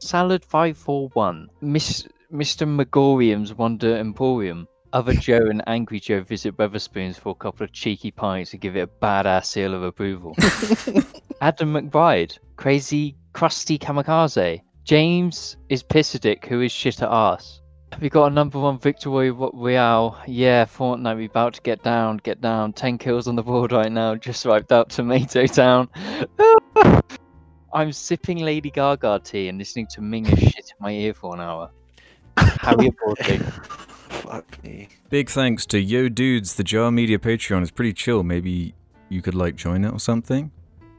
Salad541. 0.00 1.46
Miss, 1.60 2.06
Mr. 2.32 2.68
Magorium's 2.68 3.54
Wonder 3.54 3.96
Emporium. 3.96 4.68
Other 4.92 5.14
Joe 5.14 5.46
and 5.50 5.62
Angry 5.66 5.98
Joe 5.98 6.22
visit 6.22 6.56
Wetherspoons 6.56 7.16
for 7.16 7.30
a 7.30 7.34
couple 7.34 7.64
of 7.64 7.72
cheeky 7.72 8.12
pints 8.12 8.52
and 8.52 8.60
give 8.60 8.76
it 8.76 8.88
a 8.88 9.04
badass 9.04 9.46
seal 9.46 9.74
of 9.74 9.82
approval. 9.82 10.34
Adam 11.40 11.72
McBride. 11.72 12.38
Crazy 12.56 13.16
Crusty 13.32 13.78
Kamikaze. 13.78 14.60
James 14.84 15.56
is 15.68 15.82
Pissadick, 15.82 16.46
who 16.46 16.60
is 16.60 16.72
shit 16.72 17.02
at 17.02 17.10
ass. 17.10 17.59
We 17.98 18.08
got 18.08 18.26
a 18.26 18.30
number 18.30 18.58
one 18.58 18.78
victory 18.78 19.30
Ro- 19.30 19.50
Royale. 19.52 20.18
Yeah, 20.26 20.64
Fortnite, 20.64 21.16
we 21.16 21.26
about 21.26 21.54
to 21.54 21.60
get 21.62 21.82
down, 21.82 22.18
get 22.18 22.40
down. 22.40 22.72
10 22.72 22.98
kills 22.98 23.26
on 23.28 23.36
the 23.36 23.42
board 23.42 23.72
right 23.72 23.90
now, 23.90 24.14
just 24.14 24.40
swiped 24.40 24.72
out 24.72 24.90
Tomato 24.90 25.46
Town. 25.46 25.88
I'm 27.72 27.92
sipping 27.92 28.38
Lady 28.38 28.70
Gaga 28.70 29.20
tea 29.22 29.48
and 29.48 29.58
listening 29.58 29.86
to 29.88 30.00
Minga 30.00 30.38
shit 30.38 30.56
in 30.56 30.76
my 30.80 30.92
ear 30.92 31.14
for 31.14 31.34
an 31.34 31.40
hour. 31.40 31.70
Harry 32.36 32.90
Aborting. 33.06 33.42
Fuck 34.08 34.62
me. 34.64 34.88
Big 35.08 35.28
thanks 35.28 35.66
to 35.66 35.78
Yo 35.78 36.08
Dudes, 36.08 36.54
the 36.54 36.64
Jar 36.64 36.90
Media 36.90 37.18
Patreon 37.18 37.62
is 37.62 37.70
pretty 37.70 37.92
chill. 37.92 38.22
Maybe 38.22 38.74
you 39.08 39.22
could 39.22 39.34
like 39.34 39.56
join 39.56 39.84
it 39.84 39.92
or 39.92 40.00
something? 40.00 40.50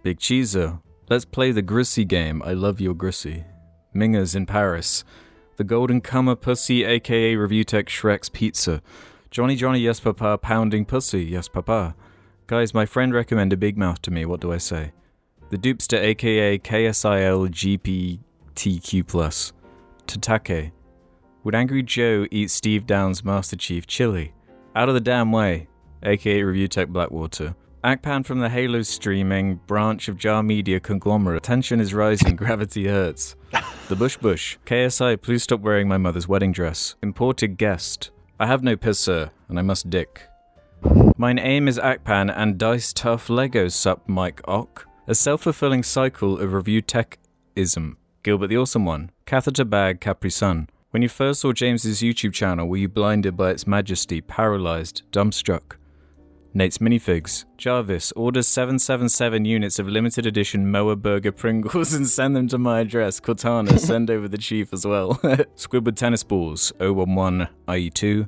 Big 0.04 0.20
Cheezo, 0.20 0.82
let's 1.10 1.26
play 1.26 1.52
the 1.52 1.64
Grissy 1.64 2.08
game. 2.08 2.42
I 2.44 2.54
love 2.54 2.80
your 2.80 2.94
Grissy. 2.94 3.46
Minga's 3.96 4.36
in 4.36 4.46
Paris. 4.46 5.04
The 5.58 5.64
Golden 5.66 6.02
Cummer 6.02 6.36
Pussy, 6.36 6.84
aka 6.84 7.36
Review 7.36 7.64
Tech 7.64 7.88
Shrek's 7.88 8.30
Pizza. 8.30 8.82
Johnny 9.30 9.56
Johnny 9.56 9.80
Yes 9.80 10.00
Papa 10.00 10.38
pounding 10.38 10.86
pussy, 10.86 11.24
yes 11.24 11.48
papa. 11.48 11.96
Guys, 12.48 12.74
my 12.74 12.86
friend 12.86 13.14
recommended 13.14 13.60
Big 13.60 13.78
Mouth 13.78 14.02
to 14.04 14.12
me, 14.12 14.26
what 14.26 14.40
do 14.40 14.52
I 14.52 14.58
say? 14.58 14.92
The 15.50 15.58
Dupster 15.58 15.98
aka 15.98 16.58
KSIL 16.58 18.20
GPTQ. 18.56 19.54
Tatake. 20.08 20.72
Would 21.44 21.56
Angry 21.56 21.84
Joe 21.84 22.28
eat 22.32 22.50
Steve 22.50 22.86
Down's 22.86 23.24
Master 23.24 23.56
Chief 23.56 23.86
chili? 23.86 24.34
Out 24.76 24.88
of 24.90 24.96
the 24.96 25.02
damn 25.02 25.32
way, 25.32 25.68
aka 26.04 26.44
Review 26.44 26.68
Tech 26.68 26.88
Blackwater. 26.90 27.56
Akpan 27.84 28.24
from 28.24 28.42
the 28.42 28.50
Halo 28.50 28.84
streaming 28.84 29.56
branch 29.66 30.08
of 30.08 30.16
Jar 30.16 30.44
Media 30.44 30.80
conglomerate. 30.80 31.42
Tension 31.42 31.80
is 31.80 31.96
rising, 31.96 32.36
gravity 32.38 32.88
hurts. 32.88 33.36
The 33.90 33.96
Bush 33.96 34.18
Bush. 34.18 34.58
KSI, 34.68 35.20
please 35.20 35.42
stop 35.42 35.62
wearing 35.62 35.88
my 35.88 35.98
mother's 35.98 36.28
wedding 36.28 36.52
dress. 36.52 36.94
Imported 37.02 37.58
guest. 37.58 38.12
I 38.40 38.46
have 38.46 38.62
no 38.62 38.76
pisser, 38.76 39.32
and 39.50 39.58
I 39.58 39.64
must 39.64 39.90
dick. 39.90 40.28
Mine 41.18 41.40
aim 41.40 41.68
is 41.68 41.80
Akpan 41.80 42.32
and 42.36 42.60
Dice 42.60 42.94
Tough 42.94 43.30
Legos 43.30 43.72
sup 43.72 44.08
Mike 44.08 44.42
Ock. 44.48 44.88
A 45.08 45.16
self 45.16 45.42
fulfilling 45.42 45.82
cycle 45.82 46.40
of 46.40 46.54
review 46.54 46.84
tech 46.84 47.18
ism. 47.56 47.98
Gilbert 48.22 48.48
the 48.48 48.58
Awesome 48.58 48.86
One. 48.86 49.10
Catheter 49.26 49.66
Bag 49.66 50.00
Capri 50.00 50.30
Sun. 50.30 50.70
When 50.92 51.02
you 51.02 51.10
first 51.10 51.42
saw 51.42 51.52
James's 51.52 52.02
YouTube 52.02 52.34
channel, 52.34 52.68
were 52.68 52.78
you 52.78 52.90
blinded 52.90 53.36
by 53.36 53.50
its 53.50 53.66
majesty, 53.66 54.22
paralyzed, 54.22 55.02
dumbstruck? 55.12 55.78
Nate's 56.54 56.80
Minifigs. 56.80 57.46
Jarvis, 57.58 58.12
orders 58.14 58.48
777 58.48 59.46
units 59.46 59.80
of 59.80 59.88
limited 59.88 60.26
edition 60.26 60.70
Moa 60.70 60.96
Burger 60.98 61.32
Pringles 61.32 61.94
and 61.94 62.08
send 62.08 62.36
them 62.36 62.48
to 62.50 62.58
my 62.58 62.82
address. 62.82 63.20
Cortana, 63.22 63.80
send 63.80 64.10
over 64.12 64.28
the 64.28 64.38
chief 64.38 64.74
as 64.74 64.86
well. 64.86 65.14
Squidward 65.56 65.96
Tennis 65.96 66.24
Balls, 66.24 66.74
011 66.80 67.48
IE2. 67.68 68.28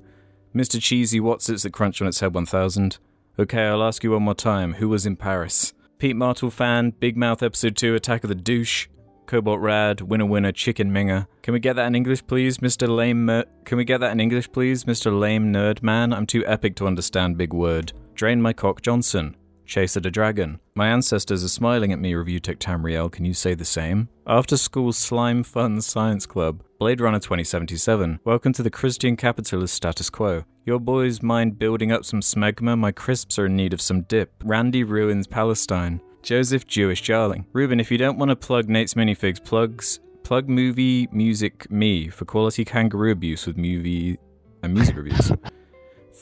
Mr. 0.55 0.81
Cheesy 0.81 1.19
Watsits 1.19 1.63
that 1.63 1.73
crunch 1.73 2.01
on 2.01 2.07
its 2.07 2.19
head 2.21 2.33
1000. 2.33 2.97
Okay, 3.37 3.63
I'll 3.63 3.83
ask 3.83 4.03
you 4.03 4.11
one 4.11 4.23
more 4.23 4.35
time. 4.35 4.75
Who 4.75 4.87
was 4.87 5.05
in 5.05 5.15
Paris? 5.15 5.73
Pete 5.97 6.15
Martel 6.15 6.49
fan, 6.51 6.91
Big 6.91 7.17
Mouth 7.17 7.41
Episode 7.43 7.75
2, 7.75 7.95
Attack 7.95 8.23
of 8.23 8.29
the 8.29 8.35
Douche. 8.35 8.87
Cobalt 9.25 9.61
Rad, 9.61 10.01
Winner 10.01 10.25
Winner, 10.25 10.51
Chicken 10.51 10.91
Minger. 10.91 11.27
Can 11.41 11.53
we 11.53 11.59
get 11.59 11.75
that 11.77 11.87
in 11.87 11.95
English, 11.95 12.27
please, 12.27 12.57
Mr. 12.59 12.87
Lame? 12.93 13.25
Mer- 13.25 13.45
Can 13.65 13.77
we 13.77 13.85
get 13.85 13.99
that 14.01 14.11
in 14.11 14.19
English, 14.19 14.51
please, 14.51 14.83
Mr. 14.83 15.17
Lame 15.17 15.51
Nerd 15.51 15.81
Man? 15.81 16.13
I'm 16.13 16.25
too 16.27 16.45
epic 16.45 16.75
to 16.75 16.87
understand 16.87 17.37
big 17.37 17.53
word. 17.53 17.93
Drain 18.15 18.41
my 18.41 18.53
cock, 18.53 18.81
Johnson. 18.81 19.35
Chaser 19.65 19.99
a 20.03 20.11
Dragon. 20.11 20.59
My 20.75 20.87
ancestors 20.89 21.43
are 21.43 21.49
smiling 21.49 21.91
at 21.91 21.99
me, 21.99 22.13
Review 22.13 22.39
Tech 22.39 22.59
Tamriel. 22.59 23.11
Can 23.11 23.25
you 23.25 23.33
say 23.33 23.55
the 23.55 23.65
same? 23.65 24.07
After 24.27 24.55
School 24.55 24.93
Slime 24.93 25.41
Fun 25.41 25.81
Science 25.81 26.27
Club. 26.27 26.63
Blade 26.77 27.01
Runner 27.01 27.19
2077. 27.19 28.19
Welcome 28.23 28.53
to 28.53 28.61
the 28.61 28.69
Christian 28.69 29.15
capitalist 29.15 29.73
status 29.73 30.11
quo. 30.11 30.43
Your 30.63 30.79
boys 30.79 31.23
mind 31.23 31.57
building 31.57 31.91
up 31.91 32.05
some 32.05 32.21
smegma? 32.21 32.77
My 32.77 32.91
crisps 32.91 33.39
are 33.39 33.47
in 33.47 33.55
need 33.55 33.73
of 33.73 33.81
some 33.81 34.01
dip. 34.03 34.31
Randy 34.43 34.83
ruins 34.83 35.25
Palestine. 35.25 35.99
Joseph 36.21 36.67
Jewish 36.67 37.01
Jarling. 37.01 37.47
Ruben, 37.51 37.79
if 37.79 37.89
you 37.89 37.97
don't 37.97 38.19
want 38.19 38.29
to 38.29 38.35
plug 38.35 38.69
Nate's 38.69 38.93
minifigs, 38.93 39.43
plugs 39.43 39.99
plug 40.23 40.47
movie 40.47 41.07
music 41.11 41.69
me 41.69 42.09
for 42.09 42.25
quality 42.25 42.63
kangaroo 42.63 43.11
abuse 43.11 43.45
with 43.45 43.57
movie 43.57 44.17
and 44.61 44.73
music 44.73 44.95
reviews. 44.95 45.31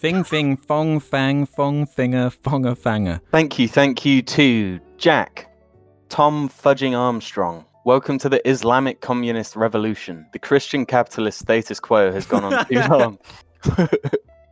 Thing 0.01 0.23
thing 0.23 0.57
fong 0.57 0.99
fang 0.99 1.45
fong 1.45 1.85
finger 1.85 2.31
fonga 2.31 2.73
fanger. 2.73 3.21
Thank 3.29 3.59
you, 3.59 3.67
thank 3.67 4.03
you 4.03 4.23
to 4.23 4.79
Jack, 4.97 5.47
Tom 6.09 6.49
Fudging 6.49 6.97
Armstrong. 6.97 7.65
Welcome 7.85 8.17
to 8.17 8.27
the 8.27 8.41
Islamic 8.49 9.01
Communist 9.01 9.55
Revolution. 9.55 10.25
The 10.33 10.39
Christian 10.39 10.87
capitalist 10.87 11.37
status 11.37 11.79
quo 11.79 12.11
has 12.11 12.25
gone 12.25 12.45
on 12.45 12.65
too 12.65 12.79
long. 12.89 13.19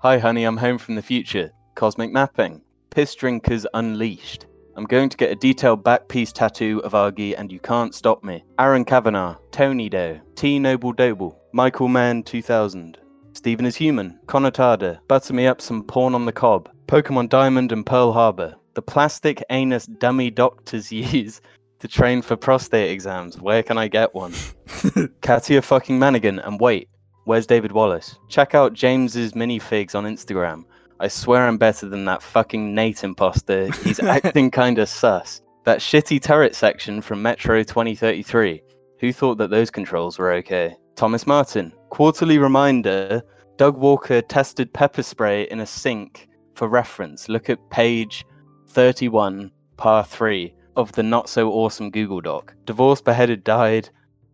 Hi, 0.04 0.20
honey, 0.20 0.44
I'm 0.44 0.56
home 0.56 0.78
from 0.78 0.94
the 0.94 1.02
future. 1.02 1.50
Cosmic 1.74 2.12
mapping. 2.12 2.62
Piss 2.92 3.16
drinkers 3.16 3.66
unleashed. 3.74 4.46
I'm 4.76 4.86
going 4.86 5.10
to 5.10 5.18
get 5.18 5.32
a 5.32 5.36
detailed 5.36 5.84
back 5.84 6.10
piece 6.10 6.32
tattoo 6.32 6.80
of 6.84 6.94
Argy, 6.94 7.36
and 7.36 7.52
you 7.52 7.60
can't 7.60 7.96
stop 7.96 8.24
me. 8.24 8.44
Aaron 8.60 8.86
Kavanagh, 8.86 9.38
Tony 9.50 9.90
Doe, 9.90 10.20
T 10.36 10.60
Noble 10.60 10.94
Doble, 10.94 11.42
Michael 11.54 11.88
Mann 11.88 12.22
2000, 12.22 13.00
Stephen 13.34 13.66
is 13.66 13.76
Human, 13.76 14.20
Connotada, 14.26 15.00
Butter 15.08 15.34
Me 15.34 15.48
Up 15.48 15.62
Some 15.62 15.84
Porn 15.84 16.16
on 16.16 16.26
the 16.26 16.32
Cob, 16.32 16.70
Pokemon 16.88 17.30
Diamond 17.30 17.72
and 17.72 17.86
Pearl 17.86 18.12
Harbor, 18.12 18.56
the 18.74 18.82
plastic 18.82 19.44
anus 19.50 19.86
dummy 19.86 20.30
doctors 20.30 20.92
use 20.92 21.42
to 21.80 21.88
train 21.88 22.22
for 22.22 22.36
prostate 22.36 22.92
exams. 22.92 23.40
Where 23.40 23.64
can 23.64 23.78
I 23.78 23.88
get 23.88 24.14
one? 24.14 24.34
Katia 25.22 25.62
fucking 25.62 26.00
Manigan, 26.00 26.46
and 26.46 26.60
wait, 26.60 26.90
where's 27.26 27.48
David 27.48 27.72
Wallace? 27.72 28.18
Check 28.28 28.56
out 28.56 28.74
James's 28.74 29.34
minifigs 29.34 29.96
on 29.96 30.04
Instagram. 30.04 30.66
I 31.00 31.08
swear 31.08 31.48
I'm 31.48 31.58
better 31.58 31.88
than 31.88 32.04
that 32.06 32.22
fucking 32.22 32.76
Nate 32.76 33.04
imposter. 33.04 33.72
He's 33.84 34.00
acting 34.04 34.52
kinda 34.52 34.86
sus. 34.86 35.42
That 35.64 35.80
shitty 35.80 36.22
turret 36.22 36.56
section 36.56 37.02
from 37.02 37.22
Metro 37.22 37.64
2033. 37.64 38.62
Who 39.00 39.14
thought 39.14 39.38
that 39.38 39.50
those 39.50 39.72
controls 39.72 40.20
were 40.20 40.34
okay? 40.34 40.76
Thomas 40.96 41.26
Martin. 41.26 41.72
Quarterly 41.90 42.38
reminder 42.38 43.22
Doug 43.58 43.78
Walker 43.78 44.22
tested 44.22 44.72
pepper 44.74 45.04
spray 45.04 45.44
in 45.50 45.60
a 45.60 45.66
sink 45.66 46.30
for 46.54 46.68
reference. 46.68 47.28
Look 47.28 47.50
at 47.50 47.70
page 47.72 48.26
31, 48.68 49.52
par 49.78 50.04
3 50.04 50.54
of 50.76 50.92
the 50.94 51.04
not 51.04 51.28
so 51.28 51.52
awesome 51.52 51.90
Google 51.90 52.22
Doc. 52.22 52.54
Divorce 52.66 53.02
beheaded 53.02 53.44
died. 53.44 53.90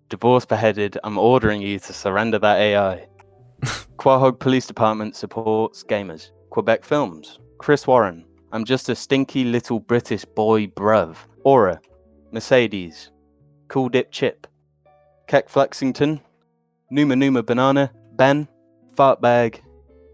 Divorce 0.10 0.45
beheaded. 0.45 0.97
I'm 1.03 1.18
ordering 1.18 1.62
you 1.62 1.80
to 1.80 1.93
surrender 1.93 2.38
that 2.39 2.60
AI. 2.60 3.08
Quahog 3.97 4.39
Police 4.39 4.68
Department 4.68 5.16
supports 5.16 5.84
gamers. 5.84 6.32
Quebec 6.51 6.84
Films. 6.84 7.39
Chris 7.58 7.88
Warren. 7.88 8.26
I'm 8.51 8.66
just 8.66 8.89
a 8.89 8.95
stinky 8.95 9.43
little 9.43 9.80
British 9.80 10.24
boy, 10.24 10.68
bruv. 10.68 11.18
Aura. 11.43 11.80
Mercedes. 12.32 13.12
Cool 13.70 13.89
Dip 13.89 14.12
Chip. 14.12 14.45
Keck 15.28 15.49
Flexington. 15.49 16.22
Numa 16.89 17.15
Numa 17.15 17.43
Banana. 17.43 17.91
Ben. 18.13 18.47
Fartbag. 18.95 19.59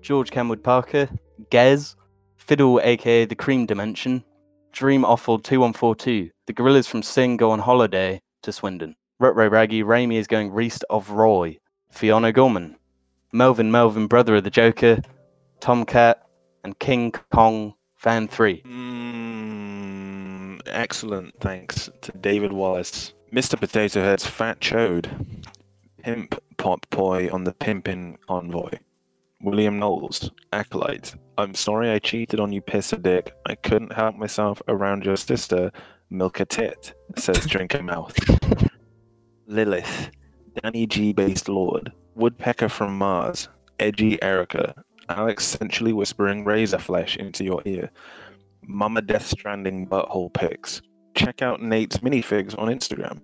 George 0.01 0.32
Kenwood 0.32 0.63
Parker. 0.63 1.09
Gez. 1.49 1.95
Fiddle, 2.38 2.80
aka 2.82 3.26
The 3.26 3.36
Cream 3.36 3.65
Dimension. 3.65 4.24
Dream 4.72 5.03
Offal 5.03 5.38
2142. 5.39 6.32
The 6.47 6.53
gorillas 6.53 6.88
from 6.88 7.03
Sing 7.03 7.38
go 7.38 7.51
on 7.51 7.59
holiday 7.59 8.22
to 8.43 8.51
Swindon. 8.51 8.95
Rutro 9.19 9.49
Raggy. 9.49 9.84
Raimi 9.84 10.15
is 10.15 10.28
going 10.28 10.51
Reest 10.51 10.86
of 10.89 11.11
Roy. 11.11 11.57
Fiona 11.91 12.32
Gorman. 12.32 12.78
Melvin 13.34 13.72
Melvin, 13.72 14.07
brother 14.07 14.36
of 14.36 14.43
the 14.43 14.49
Joker. 14.49 14.99
Tomcat. 15.59 16.26
And 16.63 16.78
King 16.78 17.11
Kong 17.32 17.74
Fan 17.95 18.28
3. 18.28 18.61
Mm, 18.61 20.61
excellent. 20.67 21.34
Thanks 21.39 21.89
to 22.01 22.11
David 22.13 22.53
Wallace. 22.53 23.13
Mr. 23.34 23.59
Potato 23.59 24.01
Head's 24.01 24.26
Fat 24.26 24.59
Chode. 24.59 25.09
Pimp 26.04 26.41
Pop 26.58 26.89
Poi 26.89 27.30
on 27.30 27.43
the 27.43 27.54
Pimpin' 27.54 28.18
Envoy. 28.28 28.72
William 29.43 29.78
Knowles, 29.78 30.32
Acolyte. 30.52 31.14
I'm 31.38 31.54
sorry 31.54 31.91
I 31.91 31.99
cheated 31.99 32.39
on 32.39 32.52
you, 32.52 32.60
piss 32.60 32.91
a 32.91 32.97
dick. 32.97 33.34
I 33.45 33.54
couldn't 33.54 33.93
help 33.93 34.16
myself 34.16 34.64
around 34.68 35.06
your 35.06 35.16
sister, 35.16 35.72
milk 36.10 36.39
a 36.39 36.45
tit, 36.45 36.93
says 37.18 37.45
Drink 37.45 37.76
a 37.76 37.84
Mouth. 37.84 38.18
Lilith, 39.47 40.10
Danny 40.62 40.88
G 40.88 41.14
based 41.14 41.47
Lord, 41.47 41.91
Woodpecker 42.16 42.70
from 42.70 42.97
Mars, 42.97 43.47
Edgy 43.80 44.20
Erica, 44.24 44.74
Alex 45.08 45.54
essentially 45.54 45.93
whispering 45.93 46.45
razor 46.45 46.80
flesh 46.80 47.16
into 47.16 47.43
your 47.43 47.62
ear, 47.66 47.91
Mama 48.66 49.04
Death 49.04 49.28
Stranding 49.28 49.88
butthole 49.88 50.34
pics. 50.34 50.82
Check 51.14 51.43
out 51.43 51.62
Nate's 51.62 51.97
minifigs 51.97 52.58
on 52.58 52.70
Instagram. 52.70 53.22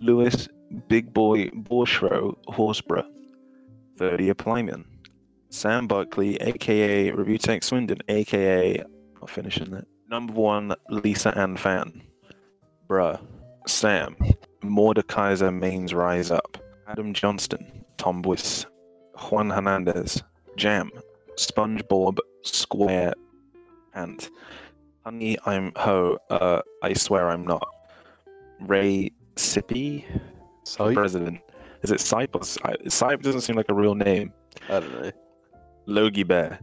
Lewis 0.00 0.48
Big 0.88 1.12
Boy 1.12 1.48
Borshro 1.50 2.36
Horsborough, 2.48 3.06
30 3.98 4.34
Plyman. 4.34 4.84
Sam 5.50 5.86
Buckley, 5.86 6.36
aka 6.40 7.10
Review 7.12 7.38
Tech 7.38 7.62
Swindon, 7.62 7.98
aka 8.08 8.82
I'll 9.20 9.26
finish 9.26 9.58
in 9.58 9.70
that. 9.70 9.86
Number 10.08 10.32
one, 10.32 10.74
Lisa 10.88 11.36
Ann 11.36 11.56
Fan. 11.56 12.02
Bruh. 12.88 13.20
Sam. 13.66 14.16
Mordekaiser 14.62 15.52
Mains 15.56 15.92
Rise 15.94 16.30
Up. 16.30 16.58
Adam 16.86 17.12
Johnston. 17.12 17.84
Tom 17.96 18.22
Buis. 18.22 18.66
Juan 19.14 19.50
Hernandez. 19.50 20.22
Jam. 20.56 20.90
SpongeBob 21.36 22.18
Square 22.42 23.14
Ant. 23.94 24.30
Honey, 25.04 25.38
I'm 25.44 25.72
ho. 25.76 26.18
Uh, 26.30 26.62
I 26.82 26.92
swear 26.92 27.30
I'm 27.30 27.44
not. 27.44 27.66
Ray 28.60 29.12
Sippy, 29.36 30.04
President. 30.74 31.40
Is 31.82 31.90
it 31.90 32.00
Sipe 32.00 32.34
or 32.34 33.16
doesn't 33.16 33.40
seem 33.42 33.56
like 33.56 33.68
a 33.68 33.74
real 33.74 33.94
name. 33.94 34.32
I 34.68 34.80
don't 34.80 35.02
know. 35.02 35.12
Logie 35.86 36.24
Bear. 36.24 36.58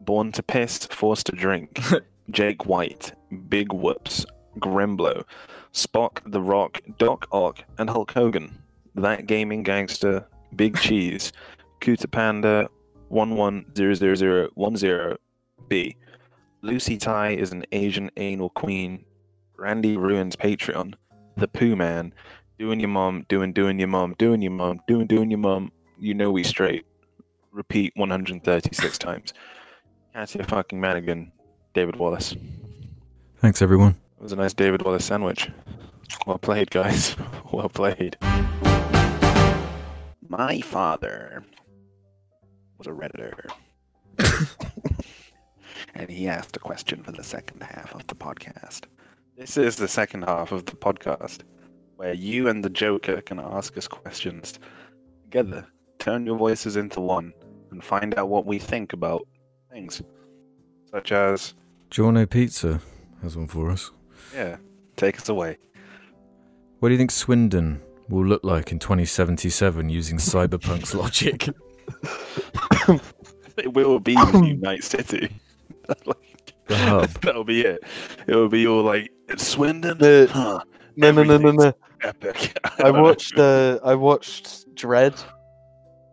Born 0.00 0.32
to 0.32 0.42
piss, 0.42 0.86
forced 0.86 1.26
to 1.26 1.32
drink. 1.32 1.78
Jake 2.30 2.66
White. 2.66 3.12
Big 3.48 3.72
Whoops. 3.72 4.24
Grimblow. 4.58 5.24
Spock, 5.72 6.20
The 6.26 6.40
Rock, 6.40 6.80
Doc 6.98 7.26
Ock, 7.32 7.64
and 7.78 7.90
Hulk 7.90 8.12
Hogan. 8.12 8.58
That 8.94 9.26
gaming 9.26 9.62
gangster. 9.62 10.26
Big 10.54 10.76
Cheese. 10.78 11.32
Kuta 11.80 12.10
Panda. 12.10 12.68
110010B. 13.12 15.96
Lucy 16.62 16.96
Tai 16.96 17.28
is 17.30 17.52
an 17.52 17.64
Asian 17.72 18.10
anal 18.16 18.50
queen. 18.50 19.04
Randy 19.56 19.96
ruins 19.96 20.36
Patreon. 20.36 20.94
The 21.36 21.48
Pooh 21.48 21.76
Man. 21.76 22.12
Doing 22.58 22.80
your 22.80 22.88
mom, 22.88 23.26
doing, 23.28 23.52
doing 23.52 23.78
your 23.78 23.88
mom, 23.88 24.14
doing 24.16 24.40
your 24.40 24.52
mom, 24.52 24.80
doing, 24.88 25.06
doing 25.06 25.30
your 25.30 25.38
mom. 25.38 25.72
You 25.98 26.14
know 26.14 26.30
we 26.30 26.42
straight. 26.42 26.86
Repeat 27.52 27.92
136 27.96 28.98
times. 28.98 29.34
Katia 30.14 30.44
fucking 30.44 30.80
Manigan. 30.80 31.32
David 31.74 31.96
Wallace. 31.96 32.34
Thanks, 33.36 33.60
everyone. 33.60 33.96
It 34.18 34.22
was 34.22 34.32
a 34.32 34.36
nice 34.36 34.54
David 34.54 34.80
Wallace 34.80 35.04
sandwich. 35.04 35.50
Well 36.26 36.38
played, 36.38 36.70
guys. 36.70 37.16
Well 37.52 37.68
played. 37.68 38.16
My 40.28 40.60
father 40.60 41.44
was 42.76 42.86
a 42.86 42.90
Redditor. 42.90 43.50
and 45.94 46.10
he 46.10 46.28
asked 46.28 46.56
a 46.56 46.60
question 46.60 47.02
for 47.02 47.12
the 47.12 47.22
second 47.22 47.62
half 47.62 47.94
of 47.94 48.06
the 48.08 48.14
podcast. 48.14 48.86
This 49.38 49.56
is 49.56 49.76
the 49.76 49.88
second 49.88 50.22
half 50.22 50.50
of 50.50 50.66
the 50.66 50.72
podcast 50.72 51.42
where 51.96 52.12
you 52.14 52.48
and 52.48 52.64
the 52.64 52.70
Joker 52.70 53.20
can 53.22 53.38
ask 53.40 53.76
us 53.76 53.88
questions 53.88 54.58
together 55.24 55.66
turn 55.98 56.24
your 56.26 56.36
voices 56.36 56.76
into 56.76 57.00
one 57.00 57.32
and 57.70 57.82
find 57.82 58.16
out 58.18 58.28
what 58.28 58.46
we 58.46 58.58
think 58.58 58.92
about 58.92 59.26
things, 59.72 60.02
such 60.90 61.10
as 61.10 61.54
Giorno 61.90 62.26
Pizza 62.26 62.80
has 63.22 63.36
one 63.36 63.46
for 63.48 63.70
us. 63.70 63.90
yeah, 64.34 64.56
take 64.96 65.18
us 65.18 65.28
away. 65.28 65.56
What 66.80 66.90
do 66.90 66.92
you 66.92 66.98
think 66.98 67.10
Swindon 67.10 67.80
will 68.08 68.24
look 68.26 68.44
like 68.44 68.70
in 68.72 68.78
2077 68.78 69.88
using 69.88 70.18
cyberpunk's 70.18 70.94
logic? 70.94 71.48
It 73.58 73.72
will 73.72 73.98
be 74.00 74.14
the 74.14 74.40
new 74.42 74.54
Night 74.58 74.84
City. 74.84 75.30
Like, 76.04 76.52
The 76.66 76.76
hub. 76.76 77.08
That'll 77.22 77.44
be 77.44 77.60
it. 77.62 77.82
It 78.26 78.34
will 78.34 78.48
be 78.48 78.66
all 78.66 78.82
like 78.82 79.10
Swindon. 79.36 79.96
The- 79.98 80.28
Huh, 80.30 80.60
No, 80.96 81.10
no, 81.12 81.22
no, 81.22 81.38
no, 81.38 81.52
no. 81.52 81.72
Epic. 82.06 82.58
I 82.84 82.90
watched. 82.90 83.38
Uh, 83.38 83.78
I 83.84 83.94
watched 83.94 84.64
Dredd 84.74 85.22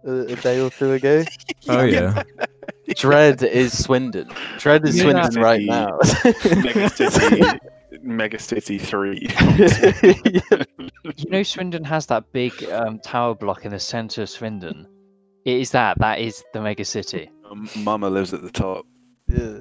a, 0.06 0.12
a 0.32 0.36
day 0.38 0.60
or 0.60 0.70
two 0.70 0.94
ago. 0.94 1.24
Oh 1.70 1.84
yeah. 1.84 2.24
Dredd 2.90 3.42
is 3.44 3.72
Swindon. 3.86 4.28
Dredd 4.58 4.86
is 4.86 4.98
Yeah. 4.98 5.04
Swindon 5.04 5.42
right 5.42 5.62
now. 5.62 5.98
Mega 6.62 6.90
City, 6.90 7.42
Mega 8.02 8.38
City 8.40 8.78
Three. 8.78 9.30
You 11.16 11.30
know, 11.30 11.44
Swindon 11.44 11.86
has 11.86 12.06
that 12.08 12.26
big 12.34 12.52
um, 12.66 13.00
tower 13.00 13.34
block 13.36 13.64
in 13.64 13.72
the 13.72 13.80
center 13.80 14.24
of 14.24 14.30
Swindon. 14.30 14.86
It 15.46 15.62
is 15.62 15.72
that. 15.72 15.98
That 16.00 16.20
is 16.20 16.44
the 16.54 16.62
mega 16.62 16.84
city. 16.86 17.30
Um, 17.50 17.70
Mama 17.78 18.10
lives 18.10 18.34
at 18.34 18.42
the 18.42 18.52
top. 18.52 18.86
yeah. 19.30 19.60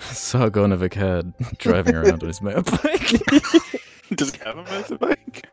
Sargon 0.00 0.72
of 0.72 0.80
Akkad 0.80 1.32
driving 1.58 1.94
around 1.96 2.22
on 2.22 2.28
his 2.28 2.40
motorbike. 2.40 3.80
Does 4.14 4.34
he 4.34 4.38
have 4.44 4.58
a 4.58 4.64
motorbike? 4.64 5.44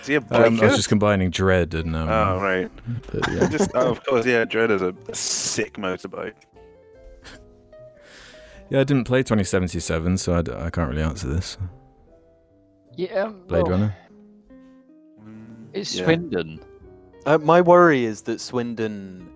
Is 0.00 0.06
he 0.08 0.14
a 0.14 0.18
Um, 0.18 0.26
I 0.30 0.48
biker? 0.48 0.62
was 0.62 0.76
just 0.76 0.88
combining 0.88 1.30
Dredd 1.30 1.74
and 1.74 1.94
um, 1.94 2.08
Oh 2.08 2.40
right. 2.40 2.70
but 3.12 3.32
yeah. 3.32 3.48
Just 3.48 3.70
oh, 3.74 3.90
of 3.90 4.04
course, 4.04 4.26
yeah. 4.26 4.44
Dredd 4.44 4.70
is 4.70 4.82
a, 4.82 4.94
a 5.08 5.14
sick 5.14 5.74
motorbike. 5.74 6.34
yeah, 8.70 8.80
I 8.80 8.84
didn't 8.84 9.04
play 9.04 9.22
2077, 9.22 10.18
so 10.18 10.34
I, 10.34 10.42
d- 10.42 10.52
I 10.52 10.70
can't 10.70 10.88
really 10.90 11.02
answer 11.02 11.28
this. 11.28 11.58
Yeah, 12.96 13.24
um, 13.24 13.42
Blade 13.46 13.62
well, 13.62 13.70
Runner. 13.72 13.94
It's 15.72 15.94
Yeah. 15.94 16.04
Swindon. 16.04 16.60
Uh, 17.24 17.38
my 17.38 17.60
worry 17.60 18.04
is 18.04 18.22
that 18.22 18.40
Swindon, 18.40 19.28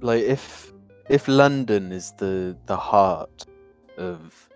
like 0.00 0.22
if 0.24 0.72
if 1.08 1.28
London 1.28 1.92
is 1.92 2.12
the 2.18 2.56
the 2.66 2.76
heart 2.76 3.46
of 3.96 4.48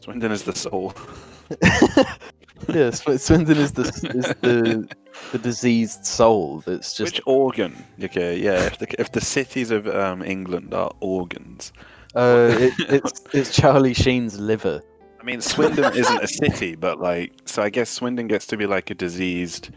Swindon 0.00 0.30
is 0.32 0.42
the 0.42 0.54
soul. 0.54 0.92
yeah, 2.68 2.90
Swindon 2.90 3.58
is 3.58 3.72
the 3.72 3.82
is 4.14 4.26
the 4.40 4.88
the 5.32 5.38
diseased 5.38 6.06
soul 6.06 6.62
that's 6.66 6.94
just 6.94 7.14
Which 7.14 7.22
organ? 7.26 7.84
Okay, 8.02 8.38
yeah. 8.38 8.64
If 8.66 8.78
the 8.78 9.00
if 9.00 9.12
the 9.12 9.20
cities 9.20 9.70
of 9.70 9.86
um, 9.88 10.22
England 10.22 10.74
are 10.74 10.92
organs, 11.00 11.72
uh, 12.14 12.54
it, 12.58 12.74
it's 12.88 13.22
it's 13.32 13.56
Charlie 13.56 13.94
Sheen's 13.94 14.38
liver. 14.38 14.82
I 15.20 15.24
mean, 15.24 15.40
Swindon 15.40 15.94
isn't 15.94 16.22
a 16.22 16.26
city, 16.26 16.74
but 16.74 16.98
like, 16.98 17.32
so 17.44 17.62
I 17.62 17.70
guess 17.70 17.90
Swindon 17.90 18.26
gets 18.26 18.46
to 18.48 18.56
be 18.56 18.66
like 18.66 18.90
a 18.90 18.94
diseased 18.94 19.70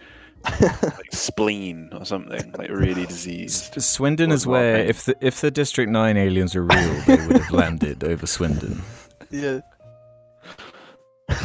like 0.61 1.11
spleen 1.11 1.89
or 1.93 2.05
something, 2.05 2.51
like 2.57 2.69
really 2.69 3.05
diseased. 3.05 3.77
S- 3.77 3.85
Swindon 3.85 4.31
is 4.31 4.47
where 4.47 4.77
if 4.77 5.05
the 5.05 5.15
if 5.21 5.41
the 5.41 5.51
District 5.51 5.91
Nine 5.91 6.17
aliens 6.17 6.55
were 6.55 6.63
real, 6.63 7.01
they 7.05 7.17
would 7.27 7.37
have 7.37 7.51
landed 7.51 8.03
over 8.03 8.25
Swindon. 8.25 8.81
yeah. 9.29 9.61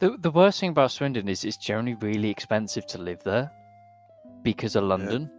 The 0.00 0.16
the 0.18 0.30
worst 0.30 0.60
thing 0.60 0.70
about 0.70 0.90
Swindon 0.92 1.28
is 1.28 1.44
it's 1.44 1.58
generally 1.58 1.94
really 2.00 2.30
expensive 2.30 2.86
to 2.86 2.96
live 2.98 3.22
there 3.22 3.50
because 4.42 4.74
of 4.74 4.84
London. 4.84 5.30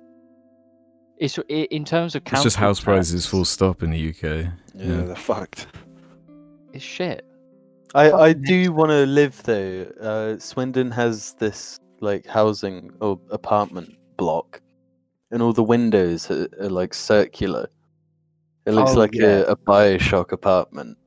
It's 1.18 1.40
i- 1.40 1.68
in 1.72 1.84
terms 1.84 2.14
of 2.16 2.22
It's 2.22 2.32
just 2.32 2.44
council 2.58 2.60
house 2.60 2.80
prices, 2.80 3.26
full 3.26 3.44
stop 3.46 3.82
in 3.82 3.90
the 3.90 4.10
UK. 4.10 4.24
Yeah, 4.24 4.52
Yeah. 4.76 5.02
they're 5.02 5.16
fucked. 5.16 5.66
It's 6.74 6.84
shit. 6.84 7.26
I, 7.96 8.12
I 8.12 8.34
do 8.34 8.72
want 8.72 8.92
to 8.92 9.06
live 9.08 9.42
though. 9.44 9.92
Uh, 10.00 10.38
Swindon 10.40 10.92
has 10.92 11.34
this 11.40 11.80
like 12.00 12.28
housing 12.28 12.92
or 13.02 13.20
apartment 13.32 13.96
block, 14.18 14.62
and 15.32 15.42
all 15.42 15.54
the 15.54 15.64
windows 15.64 16.30
are, 16.30 16.48
are 16.62 16.70
like 16.70 16.94
circular. 16.94 17.68
It 18.68 18.74
looks 18.74 18.92
Oh, 18.92 19.00
like 19.00 19.16
yeah. 19.16 19.40
a, 19.48 19.54
a 19.54 19.56
Bioshock 19.56 20.32
apartment. 20.34 21.00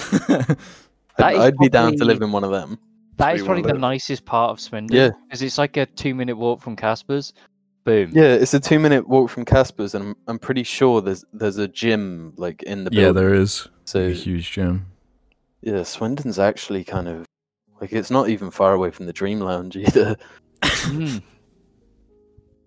That 1.16 1.34
I'd, 1.34 1.36
I'd 1.36 1.58
be 1.58 1.68
down 1.68 1.96
to 1.96 2.04
live 2.04 2.22
in 2.22 2.32
one 2.32 2.44
of 2.44 2.50
them. 2.50 2.78
That 3.16 3.26
where 3.26 3.34
is 3.34 3.42
you 3.42 3.48
wanna 3.48 3.60
probably 3.62 3.72
the 3.72 3.78
nicest 3.78 4.24
part 4.24 4.50
of 4.52 4.60
Swindon. 4.60 4.96
Yeah. 4.96 5.10
because 5.26 5.42
it's 5.42 5.58
like 5.58 5.76
a 5.76 5.84
two 5.84 6.14
minute 6.14 6.36
walk 6.36 6.62
from 6.62 6.76
Casper's. 6.76 7.34
Boom. 7.84 8.10
Yeah, 8.14 8.34
it's 8.34 8.52
a 8.52 8.60
two-minute 8.60 9.08
walk 9.08 9.30
from 9.30 9.46
Casper's, 9.46 9.94
and 9.94 10.04
I'm, 10.04 10.16
I'm 10.28 10.38
pretty 10.38 10.62
sure 10.62 11.00
there's 11.00 11.24
there's 11.32 11.56
a 11.56 11.66
gym 11.66 12.34
like 12.36 12.62
in 12.64 12.84
the 12.84 12.90
yeah, 12.92 13.10
there 13.10 13.34
is 13.34 13.68
So 13.86 14.00
a 14.06 14.12
huge 14.12 14.52
gym. 14.52 14.86
yeah, 15.62 15.82
Swindon's 15.82 16.38
actually 16.38 16.84
kind 16.84 17.08
of 17.08 17.24
like 17.80 17.92
it's 17.92 18.10
not 18.10 18.28
even 18.28 18.50
far 18.50 18.74
away 18.74 18.90
from 18.90 19.06
the 19.06 19.12
Dream 19.14 19.40
Lounge 19.40 19.76
either. 19.78 20.16
Mm. 20.62 21.22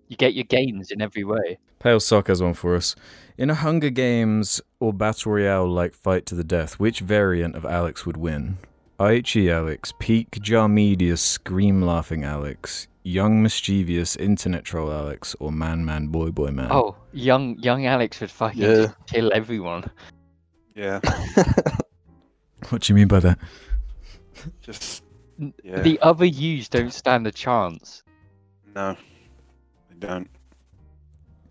You 0.08 0.16
get 0.16 0.34
your 0.34 0.44
gains 0.44 0.90
in 0.90 1.00
every 1.00 1.24
way. 1.24 1.58
Pale 1.84 2.00
Sock 2.00 2.28
has 2.28 2.42
one 2.42 2.54
for 2.54 2.74
us. 2.76 2.96
In 3.36 3.50
a 3.50 3.54
Hunger 3.54 3.90
Games 3.90 4.62
or 4.80 4.90
Battle 4.94 5.32
Royale 5.32 5.68
like 5.68 5.92
fight 5.92 6.24
to 6.24 6.34
the 6.34 6.42
death, 6.42 6.80
which 6.80 7.00
variant 7.00 7.54
of 7.54 7.66
Alex 7.66 8.06
would 8.06 8.16
win? 8.16 8.56
IHE 8.98 9.50
Alex, 9.52 9.92
peak 9.98 10.30
Jar 10.40 10.66
Media 10.66 11.18
scream 11.18 11.82
laughing 11.82 12.24
Alex, 12.24 12.88
young 13.02 13.42
mischievous 13.42 14.16
internet 14.16 14.64
troll 14.64 14.90
Alex, 14.90 15.36
or 15.40 15.52
man 15.52 15.84
man 15.84 16.06
boy 16.06 16.30
boy 16.30 16.50
man? 16.52 16.68
Oh, 16.72 16.96
young 17.12 17.58
young 17.58 17.84
Alex 17.84 18.18
would 18.22 18.30
fucking 18.30 18.62
Yeah. 18.62 18.74
just 18.86 18.94
kill 19.06 19.30
everyone. 19.34 19.84
Yeah, 20.74 21.00
What 22.70 22.80
do 22.82 22.92
you 22.92 22.94
mean 22.96 23.08
by 23.08 23.20
that? 23.20 23.38
just 24.62 25.04
Yeah. 25.62 25.80
The 25.82 25.98
other 26.00 26.24
yous 26.24 26.66
don't 26.70 26.94
stand 26.94 27.26
a 27.26 27.30
chance. 27.30 28.02
no, 28.74 28.96
they 29.90 29.96
don't. 29.98 30.30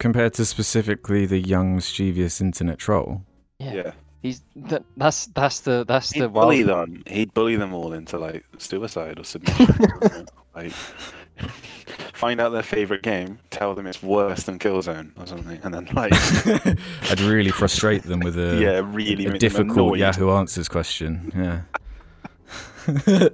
Compared 0.04 0.34
to 0.34 0.44
specifically 0.44 1.26
the 1.26 1.40
young 1.40 1.76
mischievous 1.76 2.42
internet 2.42 2.78
troll? 2.78 3.24
Yeah. 3.58 3.74
Yeah, 3.74 3.92
He's 4.22 4.42
th- 4.68 4.82
that's 4.98 5.28
that's 5.28 5.62
the 5.62 5.86
that's 5.88 6.10
the 6.10 6.24
he'd 6.26 6.34
bully 6.34 6.66
wild 6.66 6.90
them. 6.90 7.04
He'd 7.08 7.34
bully 7.34 7.56
them 7.56 7.74
all 7.74 7.94
into 7.94 8.18
like 8.18 8.44
suicide 8.58 9.18
or 9.18 9.24
submission. 9.24 9.66
something. 9.66 10.28
like, 10.56 10.74
find 12.14 12.42
out 12.42 12.50
their 12.50 12.64
favorite 12.64 13.02
game, 13.02 13.40
tell 13.50 13.76
them 13.76 13.88
it's 13.88 14.04
worse 14.04 14.44
than 14.44 14.60
Killzone 14.60 15.12
or 15.18 15.26
something, 15.26 15.58
and 15.64 15.74
then 15.74 15.88
like, 15.94 16.12
I'd 17.10 17.22
really 17.22 17.52
frustrate 17.52 18.04
them 18.04 18.20
with 18.20 18.38
a, 18.38 18.60
yeah, 18.60 18.82
really 18.84 19.26
a 19.28 19.38
difficult 19.38 19.96
annoyed. 19.96 20.00
Yahoo 20.00 20.32
Answers 20.32 20.68
question. 20.68 21.32
Yeah. 21.34 23.30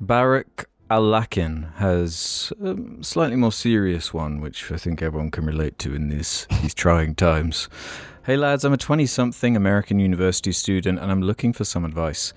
Barak 0.00 0.67
Alakin 0.90 1.74
has 1.74 2.50
a 2.62 2.76
slightly 3.02 3.36
more 3.36 3.52
serious 3.52 4.14
one, 4.14 4.40
which 4.40 4.72
I 4.72 4.76
think 4.76 5.02
everyone 5.02 5.30
can 5.30 5.44
relate 5.44 5.78
to 5.80 5.94
in 5.94 6.08
these 6.08 6.46
these 6.62 6.74
trying 6.74 7.14
times. 7.14 7.68
Hey 8.24 8.36
lads, 8.36 8.64
I'm 8.64 8.72
a 8.72 8.78
20 8.78 9.04
something 9.06 9.56
American 9.56 9.98
university 9.98 10.52
student 10.52 10.98
and 10.98 11.10
I'm 11.10 11.22
looking 11.22 11.52
for 11.52 11.64
some 11.64 11.84
advice. 11.84 12.32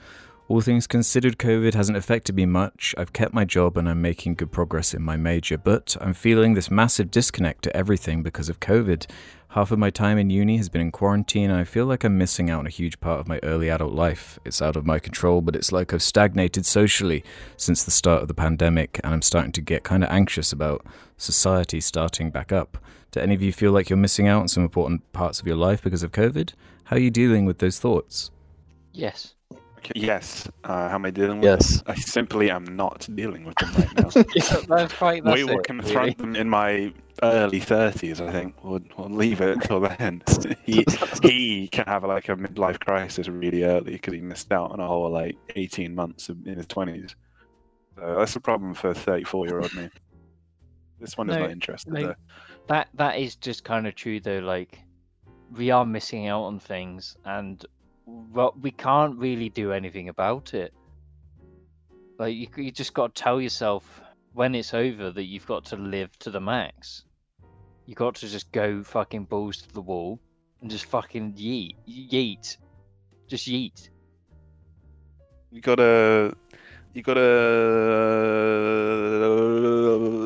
All 0.51 0.59
things 0.59 0.85
considered, 0.85 1.37
COVID 1.37 1.75
hasn't 1.75 1.97
affected 1.97 2.35
me 2.35 2.45
much. 2.45 2.93
I've 2.97 3.13
kept 3.13 3.33
my 3.33 3.45
job 3.45 3.77
and 3.77 3.87
I'm 3.87 4.01
making 4.01 4.35
good 4.35 4.51
progress 4.51 4.93
in 4.93 5.01
my 5.01 5.15
major, 5.15 5.57
but 5.57 5.95
I'm 6.01 6.13
feeling 6.13 6.55
this 6.55 6.69
massive 6.69 7.09
disconnect 7.09 7.63
to 7.63 7.73
everything 7.73 8.21
because 8.21 8.49
of 8.49 8.59
COVID. 8.59 9.09
Half 9.51 9.71
of 9.71 9.79
my 9.79 9.89
time 9.89 10.17
in 10.17 10.29
uni 10.29 10.57
has 10.57 10.67
been 10.67 10.81
in 10.81 10.91
quarantine, 10.91 11.49
and 11.49 11.57
I 11.57 11.63
feel 11.63 11.85
like 11.85 12.03
I'm 12.03 12.17
missing 12.17 12.49
out 12.49 12.59
on 12.59 12.67
a 12.67 12.69
huge 12.69 12.99
part 12.99 13.21
of 13.21 13.29
my 13.29 13.39
early 13.43 13.69
adult 13.69 13.93
life. 13.93 14.39
It's 14.43 14.61
out 14.61 14.75
of 14.75 14.85
my 14.85 14.99
control, 14.99 15.39
but 15.39 15.55
it's 15.55 15.71
like 15.71 15.93
I've 15.93 16.03
stagnated 16.03 16.65
socially 16.65 17.23
since 17.55 17.85
the 17.85 17.89
start 17.91 18.21
of 18.21 18.27
the 18.27 18.33
pandemic, 18.33 18.99
and 19.05 19.13
I'm 19.13 19.21
starting 19.21 19.53
to 19.53 19.61
get 19.61 19.85
kind 19.85 20.03
of 20.03 20.09
anxious 20.09 20.51
about 20.51 20.85
society 21.15 21.79
starting 21.79 22.29
back 22.29 22.51
up. 22.51 22.77
Do 23.11 23.21
any 23.21 23.35
of 23.35 23.41
you 23.41 23.53
feel 23.53 23.71
like 23.71 23.89
you're 23.89 23.95
missing 23.95 24.27
out 24.27 24.41
on 24.41 24.47
some 24.49 24.63
important 24.63 25.13
parts 25.13 25.39
of 25.39 25.47
your 25.47 25.55
life 25.55 25.81
because 25.81 26.03
of 26.03 26.11
COVID? 26.11 26.51
How 26.83 26.97
are 26.97 26.99
you 26.99 27.09
dealing 27.09 27.45
with 27.45 27.59
those 27.59 27.79
thoughts? 27.79 28.31
yes. 28.91 29.33
Okay, 29.83 29.93
Yes. 29.95 30.47
Uh, 30.63 30.89
how 30.89 30.95
am 30.95 31.05
I 31.05 31.09
dealing 31.09 31.39
with 31.39 31.45
Yes. 31.45 31.81
them? 31.81 31.83
I 31.87 31.95
simply 31.95 32.51
am 32.51 32.63
not 32.75 33.07
dealing 33.15 33.45
with 33.45 33.57
them 33.57 33.71
right 33.73 33.95
now. 33.95 34.09
yeah, 34.35 34.61
that's 34.67 34.93
quite 34.93 35.23
that's 35.23 35.35
we 35.35 35.43
will 35.43 35.59
it, 35.59 35.65
confront 35.65 36.17
them 36.19 36.35
in 36.35 36.47
my 36.47 36.93
early 37.23 37.59
thirties. 37.59 38.21
I 38.21 38.31
think 38.31 38.63
we'll, 38.63 38.81
we'll 38.95 39.09
leave 39.09 39.41
it 39.41 39.53
until 39.53 39.79
then. 39.79 40.21
he 40.65 40.85
he 41.23 41.67
can 41.69 41.85
have 41.87 42.03
like 42.03 42.29
a 42.29 42.35
midlife 42.35 42.79
crisis 42.79 43.27
really 43.27 43.63
early 43.63 43.93
because 43.93 44.13
he 44.13 44.21
missed 44.21 44.51
out 44.51 44.71
on 44.71 44.79
a 44.79 44.87
whole 44.87 45.09
like 45.09 45.35
eighteen 45.55 45.95
months 45.95 46.29
of, 46.29 46.45
in 46.45 46.57
his 46.57 46.67
twenties. 46.67 47.15
So 47.95 48.15
that's 48.19 48.35
a 48.35 48.39
problem 48.39 48.75
for 48.75 48.93
thirty-four 48.93 49.47
year 49.47 49.61
old 49.61 49.73
me. 49.73 49.89
This 50.99 51.17
one 51.17 51.27
is 51.31 51.37
No, 51.37 51.41
not 51.41 51.51
interested. 51.51 51.91
no. 51.91 52.13
That 52.67 52.89
that 52.93 53.17
is 53.17 53.35
just 53.35 53.63
kind 53.63 53.87
of 53.87 53.95
true 53.95 54.19
though. 54.19 54.39
Like 54.39 54.77
we 55.51 55.71
are 55.71 55.85
missing 55.85 56.27
out 56.27 56.43
on 56.43 56.59
things, 56.59 57.17
and 57.25 57.65
well, 58.05 58.55
we 58.61 58.71
can't 58.71 59.17
really 59.17 59.49
do 59.49 59.71
anything 59.71 60.09
about 60.09 60.53
it. 60.53 60.73
Like 62.17 62.35
you, 62.35 62.47
you 62.57 62.71
just 62.71 62.93
got 62.93 63.15
to 63.15 63.21
tell 63.21 63.41
yourself 63.41 64.01
when 64.33 64.55
it's 64.55 64.73
over 64.73 65.11
that 65.11 65.23
you've 65.23 65.45
got 65.45 65.65
to 65.65 65.75
live 65.75 66.17
to 66.19 66.31
the 66.31 66.39
max. 66.39 67.05
You 67.85 67.95
got 67.95 68.15
to 68.15 68.27
just 68.27 68.51
go 68.51 68.83
fucking 68.83 69.25
balls 69.25 69.57
to 69.57 69.73
the 69.73 69.81
wall 69.81 70.19
and 70.61 70.69
just 70.69 70.85
fucking 70.85 71.33
yeet, 71.33 71.75
yeet, 71.87 72.57
just 73.27 73.47
yeet. 73.47 73.89
You 75.51 75.61
gotta, 75.61 76.35
you 76.93 77.01
gotta 77.01 77.21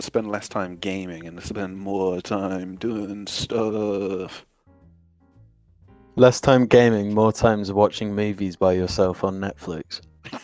spend 0.01 0.27
less 0.27 0.47
time 0.47 0.77
gaming 0.77 1.25
and 1.27 1.41
spend 1.41 1.77
more 1.77 2.21
time 2.21 2.75
doing 2.75 3.25
stuff. 3.25 4.45
Less 6.15 6.39
time 6.39 6.65
gaming, 6.65 7.13
more 7.13 7.33
times 7.33 7.71
watching 7.71 8.15
movies 8.15 8.55
by 8.55 8.73
yourself 8.73 9.23
on 9.23 9.39
Netflix. 9.39 10.01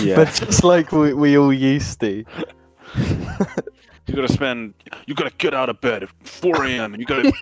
Yeah, 0.00 0.16
But 0.16 0.34
just 0.34 0.64
like 0.64 0.90
we, 0.92 1.14
we 1.14 1.38
all 1.38 1.52
used 1.52 2.00
to. 2.00 2.24
you 2.96 4.14
gotta 4.14 4.28
spend. 4.32 4.74
You 5.06 5.14
gotta 5.14 5.32
get 5.38 5.54
out 5.54 5.68
of 5.68 5.80
bed 5.80 6.02
at 6.02 6.08
4 6.26 6.64
a.m. 6.64 6.94
and 6.94 7.00
you 7.00 7.06
gotta 7.06 7.32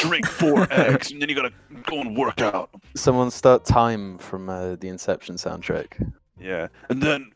drink 0.00 0.26
four 0.26 0.66
eggs 0.70 1.10
and 1.10 1.20
then 1.20 1.28
you 1.28 1.34
gotta 1.34 1.52
go 1.84 2.00
and 2.00 2.16
work 2.16 2.40
out. 2.40 2.70
Someone 2.94 3.30
start 3.30 3.64
time 3.64 4.18
from 4.18 4.48
uh, 4.50 4.76
the 4.76 4.88
Inception 4.88 5.36
soundtrack. 5.36 6.12
Yeah, 6.40 6.68
and 6.90 7.02
then 7.02 7.30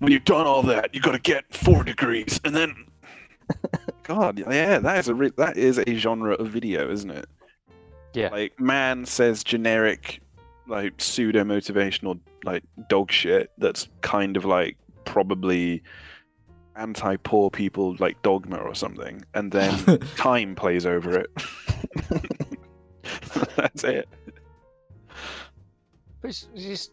when 0.00 0.10
you've 0.12 0.24
done 0.24 0.46
all 0.46 0.62
that, 0.64 0.94
you 0.94 1.00
gotta 1.00 1.20
get 1.20 1.44
four 1.54 1.84
degrees, 1.84 2.40
and 2.44 2.54
then. 2.56 2.74
God, 4.02 4.38
yeah, 4.38 4.78
that 4.78 4.98
is 4.98 5.08
a 5.08 5.14
re- 5.14 5.32
that 5.36 5.56
is 5.56 5.78
a 5.78 5.94
genre 5.94 6.34
of 6.34 6.48
video, 6.48 6.90
isn't 6.90 7.10
it? 7.10 7.26
Yeah. 8.14 8.28
Like 8.30 8.58
man 8.60 9.06
says 9.06 9.42
generic, 9.42 10.20
like 10.66 10.94
pseudo 10.98 11.44
motivational, 11.44 12.20
like 12.44 12.64
dog 12.88 13.10
shit. 13.10 13.50
That's 13.58 13.88
kind 14.00 14.36
of 14.36 14.44
like 14.44 14.76
probably 15.04 15.82
anti 16.76 17.16
poor 17.16 17.50
people, 17.50 17.96
like 17.98 18.20
dogma 18.22 18.56
or 18.56 18.74
something, 18.74 19.24
and 19.34 19.52
then 19.52 19.98
time 20.16 20.54
plays 20.54 20.86
over 20.86 21.18
it. 21.18 21.30
that's 23.56 23.84
it. 23.84 24.08
But 26.20 26.28
it's 26.28 26.48
just 26.54 26.92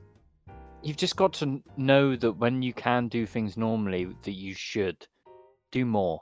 you've 0.82 0.97
just 0.97 1.15
got 1.15 1.34
to 1.34 1.61
know 1.78 2.15
that 2.15 2.34
when 2.34 2.61
you 2.61 2.74
can 2.74 3.07
do 3.07 3.26
things 3.26 3.57
normally, 3.57 4.07
that 4.24 4.32
you 4.32 4.53
should 4.53 5.07
do 5.72 5.86
more. 5.86 6.22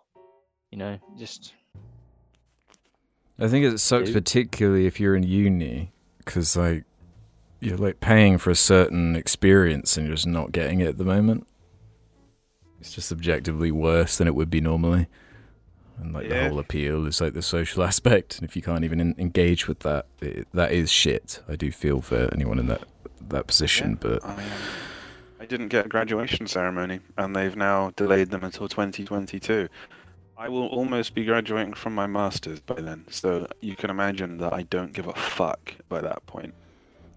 You 0.71 0.77
know, 0.77 0.99
just 1.17 1.53
I 3.39 3.47
think 3.47 3.65
it 3.65 3.77
sucks 3.79 4.11
particularly 4.11 4.87
if 4.87 4.99
you're 4.99 5.15
in 5.15 5.23
uni 5.23 5.91
because 6.19 6.55
like 6.57 6.83
you're 7.59 7.77
like 7.77 7.99
paying 7.99 8.37
for 8.37 8.49
a 8.49 8.55
certain 8.55 9.15
experience 9.15 9.97
and 9.97 10.07
you're 10.07 10.15
just 10.15 10.27
not 10.27 10.51
getting 10.51 10.79
it 10.79 10.87
at 10.87 10.97
the 10.97 11.03
moment. 11.05 11.47
It's 12.79 12.93
just 12.93 13.11
objectively 13.11 13.71
worse 13.71 14.17
than 14.17 14.27
it 14.27 14.35
would 14.35 14.49
be 14.49 14.61
normally. 14.61 15.07
And 15.99 16.13
like 16.13 16.27
Yeah. 16.29 16.43
the 16.43 16.49
whole 16.49 16.59
appeal 16.59 17.05
is 17.07 17.19
like 17.19 17.33
the 17.33 17.41
social 17.41 17.83
aspect, 17.91 18.37
and 18.37 18.47
if 18.47 18.55
you 18.55 18.61
can't 18.61 18.83
even 18.83 18.99
en- 18.99 19.15
engage 19.17 19.67
with 19.67 19.79
that, 19.79 20.05
it, 20.21 20.47
that 20.53 20.71
is 20.71 20.91
shit. 20.91 21.41
I 21.49 21.55
do 21.55 21.71
feel 21.71 22.01
for 22.01 22.29
anyone 22.33 22.59
in 22.59 22.67
that 22.67 22.83
that 23.29 23.47
position, 23.47 23.95
but 23.99 24.23
I, 24.23 24.33
um, 24.35 24.39
I 25.39 25.45
didn't 25.45 25.67
get 25.69 25.87
a 25.87 25.89
graduation 25.89 26.45
ceremony, 26.47 26.99
and 27.17 27.35
they've 27.35 27.55
now 27.55 27.91
delayed 27.95 28.29
them 28.29 28.43
until 28.43 28.67
2022. 28.67 29.67
I 30.37 30.49
will 30.49 30.67
almost 30.67 31.15
be 31.15 31.25
graduating 31.25 31.73
from 31.73 31.95
my 31.95 32.05
masters 32.05 32.59
by 32.59 32.79
then, 32.79 33.05
so 33.09 33.47
you 33.59 33.75
can 33.75 33.89
imagine 33.89 34.37
that 34.37 34.53
I 34.53 34.63
don't 34.63 34.93
give 34.93 35.07
a 35.07 35.13
fuck 35.13 35.73
by 35.89 35.99
that 36.01 36.25
point. 36.27 36.53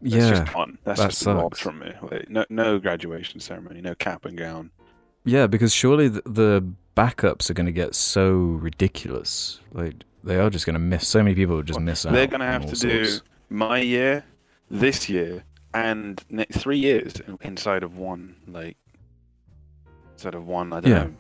That's 0.01 0.15
yeah, 0.15 0.31
just. 0.31 0.53
That's 0.85 1.01
that 1.01 1.09
just 1.11 1.19
sucks. 1.19 1.61
from 1.61 1.81
me. 1.81 1.93
Like, 2.01 2.31
no, 2.31 2.47
no 2.49 2.79
graduation 2.79 3.39
ceremony, 3.41 3.83
no 3.83 3.95
cap 3.95 4.25
and 4.25 4.39
gown. 4.39 4.71
Yeah, 5.25 5.47
because 5.47 5.75
surely 5.75 6.09
the, 6.09 6.23
the 6.25 6.67
backups 6.97 7.51
are 7.51 7.55
going 7.55 7.67
to 7.67 7.73
get 7.73 7.95
so 7.95 8.31
ridiculous. 8.33 9.61
Like 9.73 9.97
they 10.25 10.37
are 10.37 10.49
just 10.49 10.65
going 10.65 10.75
to 10.75 10.81
miss. 10.81 11.07
So 11.07 11.23
many 11.23 11.35
people 11.35 11.57
will 11.57 11.63
just 11.63 11.79
Well, 11.79 11.85
miss 11.85 12.07
out. 12.07 12.13
They're 12.13 12.27
gonna 12.27 12.47
have 12.47 12.65
all 12.65 12.71
to 12.71 12.77
do 12.77 13.19
my 13.51 13.81
year, 13.81 14.25
this 14.71 15.11
year, 15.11 15.45
and 15.75 16.23
three 16.53 16.79
years 16.79 17.15
inside 17.43 17.83
of 17.83 17.99
one, 17.99 18.37
like 18.49 18.79
inside 20.15 20.35
of 20.35 20.47
one. 20.47 20.73
I 20.73 20.81
don't 20.81 20.91
Yeah. 20.91 21.03
know, 21.05 21.13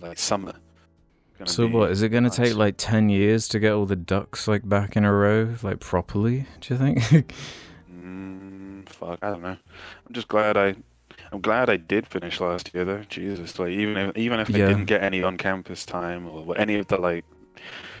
like 0.00 0.18
summer. 0.18 0.54
Gonna 1.42 1.50
So 1.50 1.66
be 1.66 1.74
what 1.74 1.90
is 1.90 2.02
it 2.02 2.10
going 2.10 2.22
to 2.22 2.30
take? 2.30 2.54
Like 2.54 2.76
ten 2.78 3.08
years 3.08 3.48
to 3.48 3.58
get 3.58 3.72
all 3.72 3.84
the 3.84 3.96
ducks 3.96 4.46
like 4.46 4.68
back 4.68 4.96
in 4.96 5.04
a 5.04 5.12
row, 5.12 5.56
like 5.62 5.80
properly? 5.80 6.46
Do 6.60 6.74
you 6.74 6.78
think? 6.78 7.32
Mm, 7.92 8.88
fuck, 8.88 9.18
I 9.22 9.30
don't 9.30 9.42
know. 9.42 9.56
I'm 10.06 10.12
just 10.12 10.28
glad 10.28 10.56
I, 10.56 10.76
I'm 11.32 11.40
glad 11.40 11.68
I 11.68 11.76
did 11.76 12.06
finish 12.06 12.40
last 12.40 12.72
year 12.72 12.84
though. 12.84 13.02
Jesus, 13.08 13.58
like 13.58 13.70
even 13.70 13.96
if 13.96 14.16
even 14.16 14.38
if 14.38 14.50
I 14.50 14.52
didn't 14.52 14.84
get 14.84 15.02
any 15.02 15.22
on-campus 15.22 15.84
time 15.84 16.28
or 16.28 16.56
any 16.56 16.76
of 16.76 16.86
the 16.86 16.98
like 16.98 17.24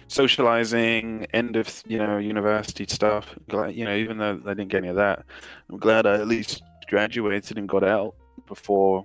socializing 0.06 1.26
end 1.32 1.56
of 1.56 1.82
you 1.86 1.98
know 1.98 2.18
university 2.18 2.86
stuff, 2.88 3.34
glad, 3.48 3.74
you 3.74 3.84
know 3.84 3.94
even 3.94 4.18
though 4.18 4.40
I 4.46 4.54
didn't 4.54 4.68
get 4.68 4.78
any 4.78 4.88
of 4.88 4.96
that, 4.96 5.24
I'm 5.68 5.78
glad 5.78 6.06
I 6.06 6.14
at 6.14 6.28
least 6.28 6.62
graduated 6.88 7.58
and 7.58 7.68
got 7.68 7.82
out 7.82 8.14
before 8.46 9.04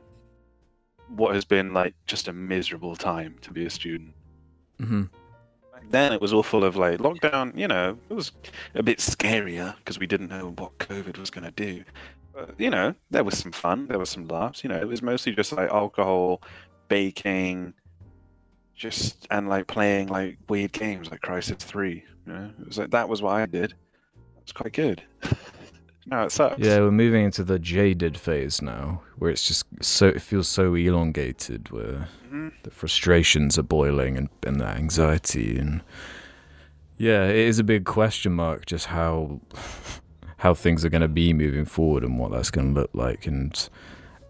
what 1.09 1.33
has 1.33 1.45
been 1.45 1.73
like 1.73 1.95
just 2.05 2.27
a 2.27 2.33
miserable 2.33 2.95
time 2.95 3.35
to 3.41 3.51
be 3.51 3.65
a 3.65 3.69
student 3.69 4.13
hmm 4.79 5.03
back 5.73 5.89
then 5.89 6.13
it 6.13 6.21
was 6.21 6.33
all 6.33 6.43
full 6.43 6.63
of 6.63 6.75
like 6.75 6.99
lockdown 6.99 7.55
you 7.57 7.67
know 7.67 7.97
it 8.09 8.13
was 8.13 8.31
a 8.75 8.83
bit 8.83 8.99
scarier 8.99 9.75
because 9.77 9.99
we 9.99 10.07
didn't 10.07 10.29
know 10.29 10.53
what 10.57 10.77
covid 10.79 11.17
was 11.17 11.29
going 11.29 11.43
to 11.43 11.51
do. 11.51 11.83
But 12.33 12.55
you 12.59 12.69
know 12.69 12.93
there 13.09 13.23
was 13.23 13.37
some 13.37 13.51
fun 13.51 13.87
there 13.87 13.99
was 13.99 14.09
some 14.09 14.27
laughs 14.27 14.63
you 14.63 14.69
know 14.69 14.77
it 14.77 14.87
was 14.87 15.01
mostly 15.01 15.33
just 15.33 15.51
like 15.51 15.69
alcohol 15.69 16.41
baking 16.87 17.73
just 18.75 19.27
and 19.31 19.49
like 19.49 19.67
playing 19.67 20.07
like 20.07 20.37
weird 20.47 20.71
games 20.71 21.09
like 21.09 21.21
Crysis 21.21 21.57
3 21.57 21.93
you 21.93 22.33
know? 22.33 22.51
It 22.61 22.67
was 22.67 22.77
like 22.77 22.91
that 22.91 23.09
was 23.09 23.21
what 23.21 23.35
i 23.35 23.45
did. 23.45 23.71
It 23.71 24.43
was 24.43 24.51
quite 24.51 24.73
good 24.73 25.01
now 26.09 26.23
it 26.23 26.31
sucks 26.31 26.57
Yeah, 26.59 26.79
we're 26.79 26.91
moving 26.91 27.23
into 27.25 27.43
the 27.43 27.59
jaded 27.59 28.17
phase 28.17 28.61
now, 28.61 29.01
where 29.17 29.29
it's 29.29 29.47
just 29.47 29.65
so 29.81 30.07
it 30.07 30.21
feels 30.21 30.47
so 30.47 30.73
elongated, 30.75 31.69
where 31.71 32.07
Mhm. 32.31 32.51
the 32.63 32.71
frustrations 32.71 33.57
are 33.57 33.63
boiling 33.63 34.17
and, 34.17 34.29
and 34.45 34.59
the 34.59 34.65
anxiety 34.67 35.57
and 35.57 35.81
yeah, 36.97 37.25
it 37.27 37.35
is 37.35 37.59
a 37.59 37.63
big 37.63 37.85
question 37.85 38.33
mark 38.33 38.65
just 38.65 38.87
how 38.87 39.39
how 40.37 40.53
things 40.53 40.83
are 40.85 40.89
going 40.89 41.01
to 41.01 41.07
be 41.07 41.33
moving 41.33 41.65
forward 41.65 42.03
and 42.03 42.19
what 42.19 42.31
that's 42.31 42.51
going 42.51 42.73
to 42.73 42.81
look 42.81 42.89
like 42.93 43.25
and 43.27 43.69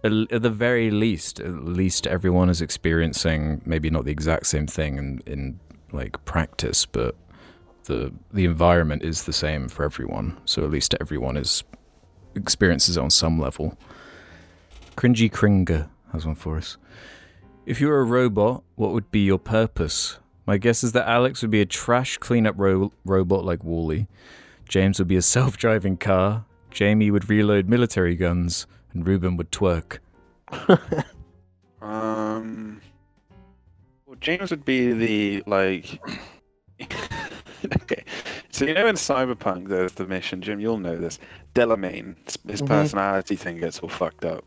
at 0.04 0.12
at 0.32 0.42
the 0.42 0.50
very 0.50 0.90
least 0.92 1.40
at 1.40 1.52
least 1.66 2.06
everyone 2.08 2.50
is 2.50 2.62
experiencing 2.62 3.62
maybe 3.66 3.90
not 3.90 4.06
the 4.06 4.12
exact 4.12 4.48
same 4.48 4.68
thing 4.68 4.98
in, 4.98 5.22
in 5.26 5.60
like 5.92 6.24
practice 6.26 6.86
but 6.86 7.16
the 7.88 8.14
the 8.32 8.46
environment 8.46 9.04
is 9.04 9.24
the 9.24 9.34
same 9.34 9.68
for 9.68 9.84
everyone 9.84 10.38
so 10.46 10.64
at 10.64 10.70
least 10.70 10.96
everyone 11.02 11.36
is 11.36 11.64
experiences 12.36 12.96
it 12.96 13.02
on 13.02 13.10
some 13.10 13.40
level 13.40 13.78
cringy 14.96 15.30
kringer 15.30 15.90
has 16.14 16.26
one 16.26 16.36
for 16.36 16.58
us 16.58 16.78
if 17.68 17.82
you 17.82 17.90
were 17.90 18.00
a 18.00 18.06
robot, 18.06 18.64
what 18.76 18.94
would 18.94 19.12
be 19.12 19.20
your 19.20 19.38
purpose? 19.38 20.20
My 20.46 20.58
guess 20.58 20.86
is 20.86 20.94
that 20.94 21.06
Alex 21.06 21.42
would 21.42 21.52
be 21.52 21.60
a 21.60 21.66
trash 21.66 22.18
cleanup 22.18 22.56
ro- 22.58 22.94
robot 23.04 23.44
like 23.44 23.62
WALL-E. 23.62 24.08
James 24.70 25.00
would 25.00 25.10
be 25.10 25.18
a 25.18 25.22
self 25.36 25.58
driving 25.58 25.98
car. 25.98 26.46
Jamie 26.72 27.12
would 27.12 27.30
reload 27.30 27.68
military 27.68 28.16
guns. 28.16 28.68
And 28.94 29.06
Ruben 29.06 29.36
would 29.36 29.52
twerk. 29.52 30.00
Um, 31.82 32.82
well, 34.06 34.16
James 34.22 34.50
would 34.50 34.64
be 34.64 34.94
the 34.94 35.44
like. 35.46 36.02
okay, 37.84 38.04
so 38.52 38.66
you 38.66 38.74
know 38.74 38.88
in 38.88 38.96
Cyberpunk 38.96 39.68
there's 39.68 39.94
the 39.94 40.06
mission, 40.08 40.42
Jim. 40.42 40.60
You'll 40.60 40.78
know 40.80 40.98
this. 40.98 41.20
Delamain, 41.56 42.16
his- 42.50 42.62
Mhm. 42.62 42.68
personality 42.68 43.36
thing 43.36 43.58
gets 43.60 43.80
all 43.80 43.90
fucked 43.90 44.26
up. 44.26 44.44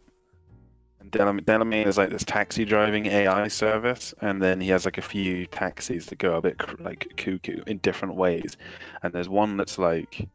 And 1.00 1.10
Delam- 1.10 1.40
Delamain 1.40 1.86
is 1.86 1.96
like 1.98 2.10
this 2.10 2.24
taxi 2.24 2.64
driving 2.64 3.06
AI 3.06 3.48
service, 3.48 4.12
and 4.20 4.42
then 4.42 4.60
he 4.60 4.68
has 4.68 4.84
like 4.84 4.98
a 4.98 5.02
few 5.02 5.46
taxis 5.46 6.06
that 6.06 6.18
go 6.18 6.36
a 6.36 6.42
bit 6.42 6.58
cr- 6.58 6.82
like 6.82 7.12
cuckoo 7.16 7.62
in 7.66 7.78
different 7.78 8.14
ways. 8.16 8.56
And 9.02 9.12
there's 9.12 9.28
one 9.28 9.56
that's 9.56 9.78
like. 9.78 10.28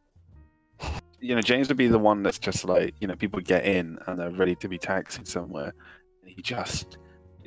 You 1.21 1.33
know, 1.33 1.41
James 1.41 1.69
would 1.69 1.77
be 1.77 1.88
the 1.88 1.97
one 1.97 2.21
that's 2.21 2.38
just 2.38 2.65
like, 2.65 2.93
you 2.99 3.07
know, 3.07 3.15
people 3.15 3.39
get 3.39 3.65
in 3.65 3.97
and 4.05 4.19
they're 4.19 4.29
ready 4.29 4.53
to 4.57 4.67
be 4.67 4.77
taxied 4.77 5.27
somewhere 5.27 5.73
and 6.21 6.29
he 6.31 6.41
just 6.41 6.97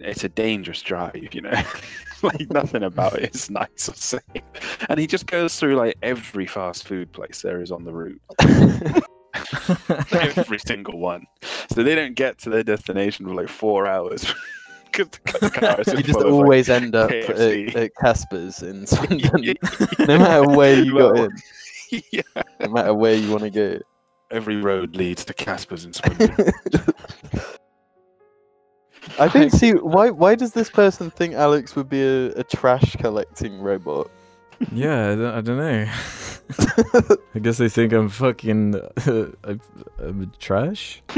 it's 0.01 0.25
a 0.25 0.29
dangerous 0.29 0.83
drive 0.83 1.17
you 1.35 1.41
know? 1.41 1.63
Like 2.21 2.51
nothing 2.51 2.83
about 2.83 3.15
it 3.15 3.33
is 3.33 3.49
nice 3.49 3.89
or 3.89 3.95
safe. 3.95 4.23
And 4.89 4.99
he 4.99 5.07
just 5.07 5.27
goes 5.27 5.55
through 5.55 5.77
like 5.77 5.97
every 6.03 6.47
fast 6.49 6.89
food 6.89 7.13
place 7.13 7.43
there 7.43 7.63
is 7.63 7.71
on 7.71 7.85
the 7.85 7.93
route. 7.93 8.21
Every 10.11 10.59
single 10.59 10.99
one. 10.99 11.27
So 11.71 11.85
they 11.85 11.95
don't 11.95 12.15
get 12.15 12.39
to 12.39 12.51
their 12.51 12.65
destination 12.65 13.25
for 13.27 13.35
like 13.35 13.49
four 13.49 13.87
hours. 13.87 14.27
Because 14.91 15.41
the 15.41 15.51
cars 15.51 15.87
are 15.89 15.97
you 15.97 16.03
just 16.03 16.19
full 16.19 16.27
of, 16.27 16.33
like, 16.33 16.43
always 16.43 16.69
end 16.69 16.97
up 16.97 17.11
at, 17.13 17.27
KFC. 17.27 17.77
at 17.77 17.95
Casper's 18.01 18.63
in 18.63 18.85
Swindon, 18.85 19.55
no 20.01 20.19
matter 20.19 20.49
where 20.49 20.83
you 20.83 20.99
got 20.99 21.15
Well, 21.15 21.29
in, 21.93 22.03
yeah. 22.11 22.23
no 22.59 22.69
matter 22.71 22.95
where 22.95 23.15
you 23.15 23.31
want 23.31 23.45
to 23.45 23.51
go. 23.51 23.79
every 24.33 24.57
road 24.57 24.97
leads 24.97 25.25
to 25.27 25.35
Casper's 25.35 25.85
in 25.85 25.93
Swindon 25.93 26.53
I 29.19 29.29
don't 29.33 29.51
see 29.51 29.73
why. 29.73 30.11
Why 30.11 30.35
does 30.35 30.53
this 30.53 30.71
person 30.71 31.11
think 31.11 31.35
Alex 31.35 31.77
would 31.77 31.89
be 31.89 32.03
a, 32.03 32.33
a 32.33 32.45
trash 32.45 32.97
collecting 32.97 33.61
robot? 33.61 34.11
Yeah, 34.73 35.11
I 35.11 35.15
don't, 35.15 35.35
I 35.35 35.41
don't 35.41 35.57
know. 35.59 37.17
I 37.35 37.39
guess 37.39 37.59
they 37.59 37.69
think 37.69 37.93
I'm 37.93 38.09
fucking 38.09 38.81
I'm, 39.07 39.61
I'm 39.99 40.33
trash. 40.39 41.03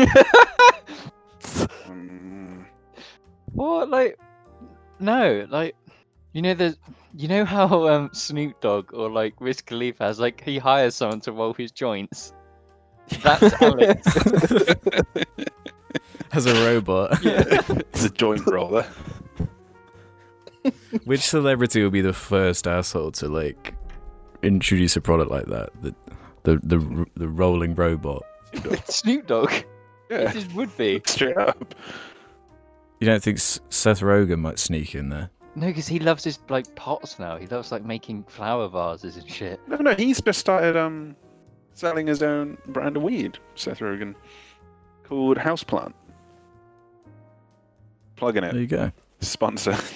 What 3.53 3.89
like 3.91 4.19
no, 5.01 5.47
like 5.51 5.75
you 6.33 6.43
know 6.43 6.55
there's 6.55 6.77
you 7.17 7.29
know 7.29 7.45
how 7.45 7.89
um 7.89 8.11
Snoop 8.13 8.61
Dogg 8.61 8.95
or 8.95 9.11
like 9.11 9.41
Wiz 9.41 9.61
Khalifa 9.61 10.05
has 10.05 10.21
like 10.21 10.43
he 10.45 10.59
hires 10.59 10.95
someone 10.95 11.21
to 11.23 11.33
roll 11.33 11.53
his 11.55 11.73
joints. 11.73 12.33
That's 13.23 13.61
Alex. 13.61 14.07
As 16.33 16.47
a 16.47 16.55
robot. 16.67 17.19
Yeah. 17.25 17.61
it's 17.93 18.05
a 18.05 18.11
joint 18.11 18.47
roller. 18.47 18.87
Which 21.05 21.21
celebrity 21.23 21.83
will 21.83 21.91
be 21.91 22.01
the 22.03 22.13
first 22.13 22.67
asshole 22.67 23.13
to 23.13 23.29
like 23.29 23.75
introduce 24.43 24.97
a 24.97 25.01
product 25.01 25.31
like 25.31 25.47
that? 25.47 25.71
The 25.83 25.95
the 26.43 26.57
the, 26.63 27.07
the 27.17 27.29
rolling 27.29 27.75
robot. 27.75 28.23
Snoop 28.87 29.27
Dogg. 29.27 29.53
Yeah, 30.11 30.31
It 30.31 30.33
just 30.33 30.53
would 30.55 30.77
be. 30.77 31.01
straight 31.07 31.37
up. 31.37 31.75
You 33.01 33.07
don't 33.07 33.23
think 33.23 33.39
S- 33.39 33.61
Seth 33.71 34.01
Rogen 34.01 34.41
might 34.41 34.59
sneak 34.59 34.95
in 34.95 35.09
there? 35.09 35.31
No, 35.55 35.69
because 35.69 35.87
he 35.89 35.99
loves 35.99 36.25
his 36.25 36.39
like 36.49 36.75
pots 36.75 37.19
now. 37.19 37.37
He 37.37 37.47
loves 37.47 37.73
like 37.73 37.85
making 37.85 38.25
flower 38.25 38.69
vases 38.69 39.17
and 39.17 39.29
shit. 39.31 39.61
No, 39.69 39.77
no, 39.77 39.95
he's 39.95 40.21
just 40.21 40.39
started 40.41 40.77
um 40.77 41.17
selling 41.73 42.07
his 42.07 42.23
own 42.23 42.59
brand 42.69 42.97
of 42.97 43.03
weed. 43.03 43.39
Seth 43.55 43.79
Rogen, 43.79 44.15
called 45.05 45.39
Houseplant. 45.39 45.95
Plugging 48.21 48.45
it. 48.45 48.53
There 48.53 48.61
you 48.61 48.67
go. 48.67 48.93
Sponsor. 49.21 49.77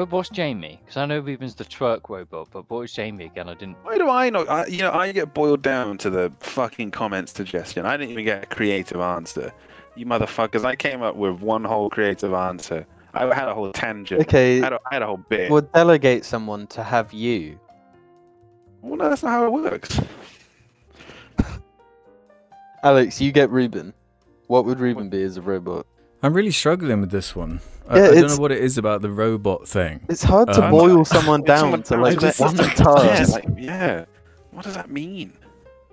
But 0.00 0.12
what's 0.12 0.30
Jamie? 0.30 0.80
Because 0.82 0.96
I 0.96 1.04
know 1.04 1.18
Ruben's 1.18 1.54
the 1.54 1.64
truck 1.66 2.08
robot, 2.08 2.48
but 2.50 2.70
what 2.70 2.80
was 2.80 2.90
Jamie 2.90 3.26
again? 3.26 3.50
I 3.50 3.52
didn't. 3.52 3.76
Why 3.82 3.98
do 3.98 4.08
I 4.08 4.30
not? 4.30 4.48
I, 4.48 4.64
you 4.64 4.78
know, 4.78 4.92
I 4.92 5.12
get 5.12 5.34
boiled 5.34 5.60
down 5.60 5.98
to 5.98 6.08
the 6.08 6.32
fucking 6.40 6.92
comment 6.92 7.28
suggestion. 7.28 7.84
I 7.84 7.98
didn't 7.98 8.12
even 8.12 8.24
get 8.24 8.44
a 8.44 8.46
creative 8.46 8.98
answer. 8.98 9.52
You 9.96 10.06
motherfuckers! 10.06 10.64
I 10.64 10.74
came 10.74 11.02
up 11.02 11.16
with 11.16 11.42
one 11.42 11.64
whole 11.64 11.90
creative 11.90 12.32
answer. 12.32 12.86
I 13.12 13.26
had 13.34 13.48
a 13.48 13.54
whole 13.54 13.72
tangent. 13.72 14.22
Okay, 14.22 14.62
I 14.62 14.64
had 14.64 14.72
a, 14.72 14.80
I 14.90 14.94
had 14.94 15.02
a 15.02 15.06
whole 15.06 15.18
bit. 15.18 15.50
well, 15.50 15.60
delegate 15.60 16.24
someone 16.24 16.66
to 16.68 16.82
have 16.82 17.12
you. 17.12 17.60
Well, 18.80 18.96
no, 18.96 19.10
that's 19.10 19.22
not 19.22 19.32
how 19.32 19.44
it 19.44 19.52
works. 19.52 20.00
Alex, 22.82 23.20
you 23.20 23.32
get 23.32 23.50
Ruben. 23.50 23.92
What 24.46 24.64
would 24.64 24.80
Ruben 24.80 25.10
be 25.10 25.22
as 25.24 25.36
a 25.36 25.42
robot? 25.42 25.86
I'm 26.22 26.34
really 26.34 26.50
struggling 26.50 27.00
with 27.00 27.10
this 27.10 27.34
one. 27.34 27.60
I, 27.88 27.98
Yeah, 27.98 28.04
I 28.04 28.14
don't 28.14 28.26
know 28.28 28.36
what 28.36 28.52
it 28.52 28.62
is 28.62 28.78
about 28.78 29.02
the 29.02 29.10
robot 29.10 29.66
thing. 29.66 30.00
It's 30.08 30.22
hard 30.22 30.48
to 30.52 30.64
Um, 30.64 30.70
boil 30.70 31.04
someone 31.16 31.42
down 31.42 31.82
to 31.84 31.96
like 31.96 32.18
to 32.18 32.32
one 32.42 32.56
that- 32.56 32.76
task. 32.76 33.30
Yeah, 33.30 33.34
like, 33.34 33.44
yeah. 33.56 34.04
What 34.50 34.64
does 34.64 34.74
that 34.74 34.90
mean? 34.90 35.32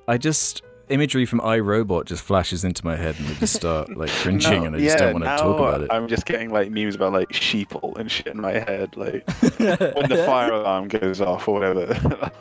I 0.08 0.18
just 0.18 0.62
imagery 0.90 1.26
from 1.26 1.42
iRobot 1.42 2.06
just 2.06 2.24
flashes 2.24 2.64
into 2.64 2.84
my 2.86 2.96
head 2.96 3.14
and 3.20 3.28
I 3.28 3.34
just 3.34 3.54
start 3.56 3.96
like 3.98 4.10
cringing 4.10 4.66
and 4.66 4.76
I 4.76 4.80
just 4.80 4.98
don't 4.98 5.14
want 5.14 5.26
to 5.26 5.36
talk 5.38 5.60
about 5.60 5.82
it. 5.82 5.90
I'm 5.92 6.08
just 6.08 6.26
getting 6.26 6.50
like 6.50 6.72
memes 6.72 6.96
about 6.96 7.14
like 7.14 7.30
sheeple 7.30 7.98
and 7.98 8.10
shit 8.10 8.28
in 8.28 8.40
my 8.40 8.54
head, 8.54 8.96
like 8.96 9.28
when 9.58 10.10
the 10.10 10.24
fire 10.26 10.52
alarm 10.54 10.88
goes 10.88 11.20
off 11.20 11.48
or 11.48 11.60
whatever, 11.60 12.32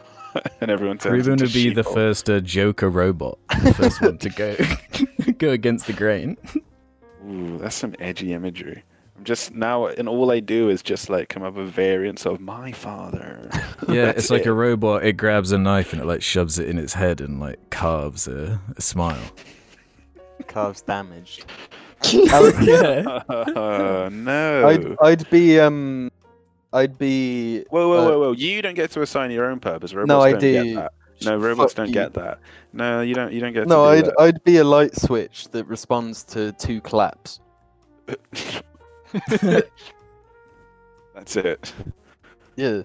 and 0.61 0.71
everyone 0.71 0.99
turns 0.99 1.13
Ruben 1.27 1.33
into 1.33 1.45
would 1.47 1.53
be 1.55 1.71
the 1.71 1.83
first 1.85 2.31
uh, 2.31 2.39
Joker 2.41 2.89
robot, 2.89 3.39
the 3.65 3.75
first 3.75 4.01
one 4.01 4.19
to 4.19 4.29
go 4.31 4.57
go 5.39 5.51
against 5.51 5.87
the 5.89 5.93
grain. 5.93 6.37
Ooh, 7.27 7.59
that's 7.59 7.77
some 7.77 7.95
edgy 7.99 8.33
imagery. 8.33 8.83
I'm 9.17 9.25
just 9.25 9.55
now, 9.55 9.87
and 9.87 10.09
all 10.09 10.31
I 10.31 10.41
do 10.41 10.69
is 10.69 10.83
just 10.83 11.09
like 11.09 11.29
come 11.29 11.43
up 11.43 11.55
with 11.55 11.69
variants 11.71 12.27
of 12.27 12.41
my 12.41 12.73
father. 12.73 13.51
Yeah, 13.89 14.09
it's 14.09 14.31
like 14.31 14.43
it. 14.43 14.49
a 14.49 14.53
robot. 14.53 15.05
It 15.05 15.13
grabs 15.13 15.53
a 15.53 15.59
knife 15.59 15.93
and 15.93 16.03
it 16.03 16.07
like 16.07 16.21
shoves 16.21 16.59
it 16.59 16.69
in 16.69 16.77
its 16.77 16.95
head 16.95 17.21
and 17.21 17.39
like 17.39 17.71
carves 17.71 18.27
a, 18.27 18.61
a 18.77 18.81
smile. 18.81 19.23
Carves 20.49 20.81
damaged. 20.81 21.45
yeah. 22.13 23.21
Uh, 23.29 24.09
no. 24.13 24.67
I'd 24.67 24.97
I'd 25.01 25.31
be 25.31 25.61
um, 25.61 26.11
I'd 26.73 26.99
be 26.99 27.65
Whoa, 27.71 27.89
whoa, 27.89 27.99
uh, 27.99 28.09
whoa, 28.09 28.19
whoa! 28.19 28.33
You 28.33 28.61
don't 28.61 28.75
get 28.75 28.91
to 28.93 29.03
assign 29.03 29.31
your 29.31 29.47
own 29.47 29.61
purpose. 29.61 29.95
Robots 29.95 30.09
No, 30.09 30.21
I 30.21 30.33
don't 30.33 30.41
do. 30.41 30.89
That. 31.21 31.27
No, 31.31 31.37
robots 31.37 31.73
Fuck 31.73 31.77
don't 31.77 31.89
you. 31.89 31.95
get 31.95 32.15
that. 32.15 32.39
No, 32.73 33.01
you 33.01 33.15
don't. 33.15 33.33
You 33.33 33.41
don't 33.41 33.53
get. 33.53 33.67
No, 33.67 33.85
to 33.85 33.91
I'd 33.91 34.05
do 34.05 34.13
I'd 34.19 34.45
be 34.45 34.57
a 34.59 34.65
light 34.65 34.95
switch 34.97 35.49
that 35.49 35.65
responds 35.67 36.23
to 36.25 36.53
two 36.53 36.81
claps. 36.81 37.41
That's 41.15 41.37
it. 41.37 41.73
Yeah. 42.57 42.83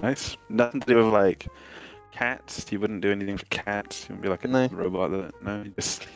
Nice. 0.00 0.36
Nothing 0.48 0.80
to 0.80 0.86
do 0.86 0.96
with 0.96 1.12
like 1.12 1.46
cats. 2.12 2.64
You 2.70 2.80
wouldn't 2.80 3.00
do 3.02 3.10
anything 3.10 3.36
for 3.36 3.46
cats. 3.46 4.08
You 4.08 4.14
wouldn't 4.14 4.22
be 4.22 4.28
like 4.28 4.44
a 4.44 4.48
No. 4.48 4.68
robot 4.68 5.10
that. 5.10 5.42
No, 5.42 5.62
you 5.62 5.70
just. 5.70 6.06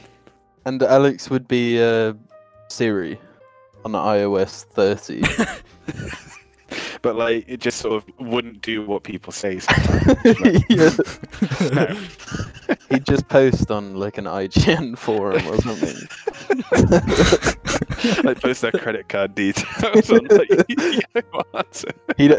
And 0.65 0.83
Alex 0.83 1.31
would 1.31 1.47
be 1.49 1.83
uh, 1.83 2.15
Siri 2.69 3.19
on 3.85 3.93
iOS 3.93 4.65
30. 4.65 5.23
but 7.07 7.15
like, 7.15 7.45
it 7.47 7.61
just 7.61 7.79
sort 7.79 7.95
of 7.95 8.05
wouldn't 8.19 8.63
do 8.63 8.85
what 8.85 9.05
people 9.05 9.33
say. 9.33 9.59
Sometimes. 9.61 10.65
He'd 12.91 13.07
just 13.07 13.29
post 13.29 13.71
on 13.71 13.95
like 13.95 14.19
an 14.19 14.25
IGN 14.25 14.99
forum 14.99 15.47
or 15.47 15.57
something. 15.59 15.95
like 18.25 18.41
post 18.41 18.63
their 18.63 18.73
credit 18.73 19.09
card 19.09 19.37
details 19.37 20.11
on 20.11 20.25
like 20.25 20.51
Yahoo 20.69 21.43
Answer. 21.55 21.93
He'd, 22.17 22.35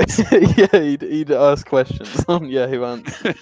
yeah, 0.57 0.81
he'd, 0.81 1.01
he'd 1.01 1.31
ask 1.31 1.65
questions 1.65 2.25
on 2.27 2.49
Yahoo 2.49 2.83
Answers. 2.83 3.35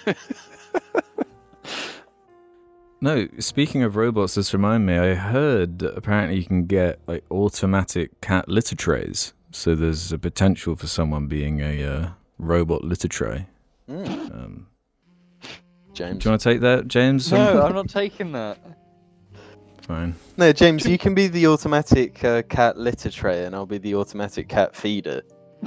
No, 3.00 3.26
speaking 3.40 3.82
of 3.82 3.96
robots, 3.96 4.36
this 4.36 4.54
remind 4.54 4.86
me. 4.86 4.96
I 4.96 5.14
heard 5.14 5.80
that 5.80 5.96
apparently 5.96 6.38
you 6.38 6.44
can 6.44 6.66
get 6.66 7.00
like 7.08 7.24
automatic 7.32 8.20
cat 8.20 8.48
litter 8.48 8.76
trays. 8.76 9.32
So 9.56 9.74
there's 9.74 10.12
a 10.12 10.18
potential 10.18 10.76
for 10.76 10.86
someone 10.86 11.28
being 11.28 11.60
a 11.62 11.82
uh, 11.82 12.08
robot 12.38 12.84
litter 12.84 13.08
tray. 13.08 13.46
Mm, 13.88 14.30
Um, 14.30 14.66
James. 15.94 16.18
do 16.22 16.28
you 16.28 16.30
want 16.32 16.42
to 16.42 16.48
take 16.52 16.60
that, 16.60 16.88
James? 16.88 17.32
No, 17.32 17.62
I'm 17.62 17.74
not 17.74 17.88
taking 17.88 18.32
that. 18.32 18.58
Fine. 19.80 20.14
No, 20.36 20.52
James, 20.52 20.84
you 20.86 20.98
can 20.98 21.14
be 21.14 21.26
the 21.28 21.46
automatic 21.46 22.22
uh, 22.22 22.42
cat 22.42 22.76
litter 22.76 23.10
tray, 23.10 23.46
and 23.46 23.54
I'll 23.56 23.64
be 23.64 23.78
the 23.78 23.94
automatic 23.94 24.46
cat 24.48 24.76
feeder. 24.76 25.22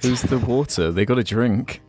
Who's 0.00 0.22
the 0.22 0.38
water? 0.38 0.90
They 0.90 1.04
got 1.04 1.18
a 1.18 1.24
drink. 1.24 1.82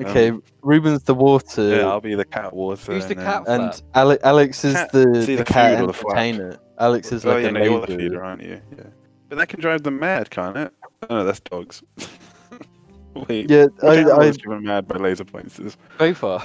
Okay, 0.00 0.30
Um, 0.30 0.42
Ruben's 0.62 1.02
the 1.02 1.14
water, 1.14 1.76
Yeah, 1.76 1.86
I'll 1.86 2.00
be 2.00 2.14
the 2.14 2.24
cat 2.24 2.54
water. 2.54 2.94
Who's 2.94 3.04
the 3.06 3.10
and 3.10 3.20
then- 3.20 3.26
cat 3.26 3.42
and? 3.46 3.82
Ale- 3.94 4.18
Alex 4.24 4.64
is 4.64 4.72
Cat- 4.74 4.90
the, 4.92 5.12
it's 5.14 5.26
the 5.26 5.44
cat 5.44 5.76
food 5.76 5.84
or 5.84 5.86
the 5.88 5.92
flap. 5.92 6.58
Alex 6.78 7.12
is 7.12 7.26
Oh 7.26 7.34
like 7.34 7.42
yeah, 7.42 7.48
a 7.50 7.52
no, 7.52 7.62
you're 7.62 7.80
the 7.82 7.86
laser. 7.92 7.98
feeder, 7.98 8.24
aren't 8.24 8.42
you? 8.42 8.60
Yeah. 8.76 8.84
But 9.32 9.38
that 9.38 9.48
can 9.48 9.60
drive 9.60 9.82
them 9.82 9.98
mad, 9.98 10.28
can't 10.28 10.58
it? 10.58 10.74
Oh, 11.08 11.16
no, 11.16 11.24
that's 11.24 11.40
dogs. 11.40 11.82
Wait. 13.28 13.48
Yeah, 13.50 13.64
which 13.64 13.82
I, 13.82 13.96
animal 13.96 14.20
I, 14.20 14.26
is 14.26 14.36
driven 14.36 14.62
mad 14.62 14.86
by 14.86 14.98
laser 14.98 15.24
pointers? 15.24 15.78
So 15.98 16.12
far. 16.12 16.44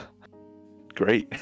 Great. 0.95 1.33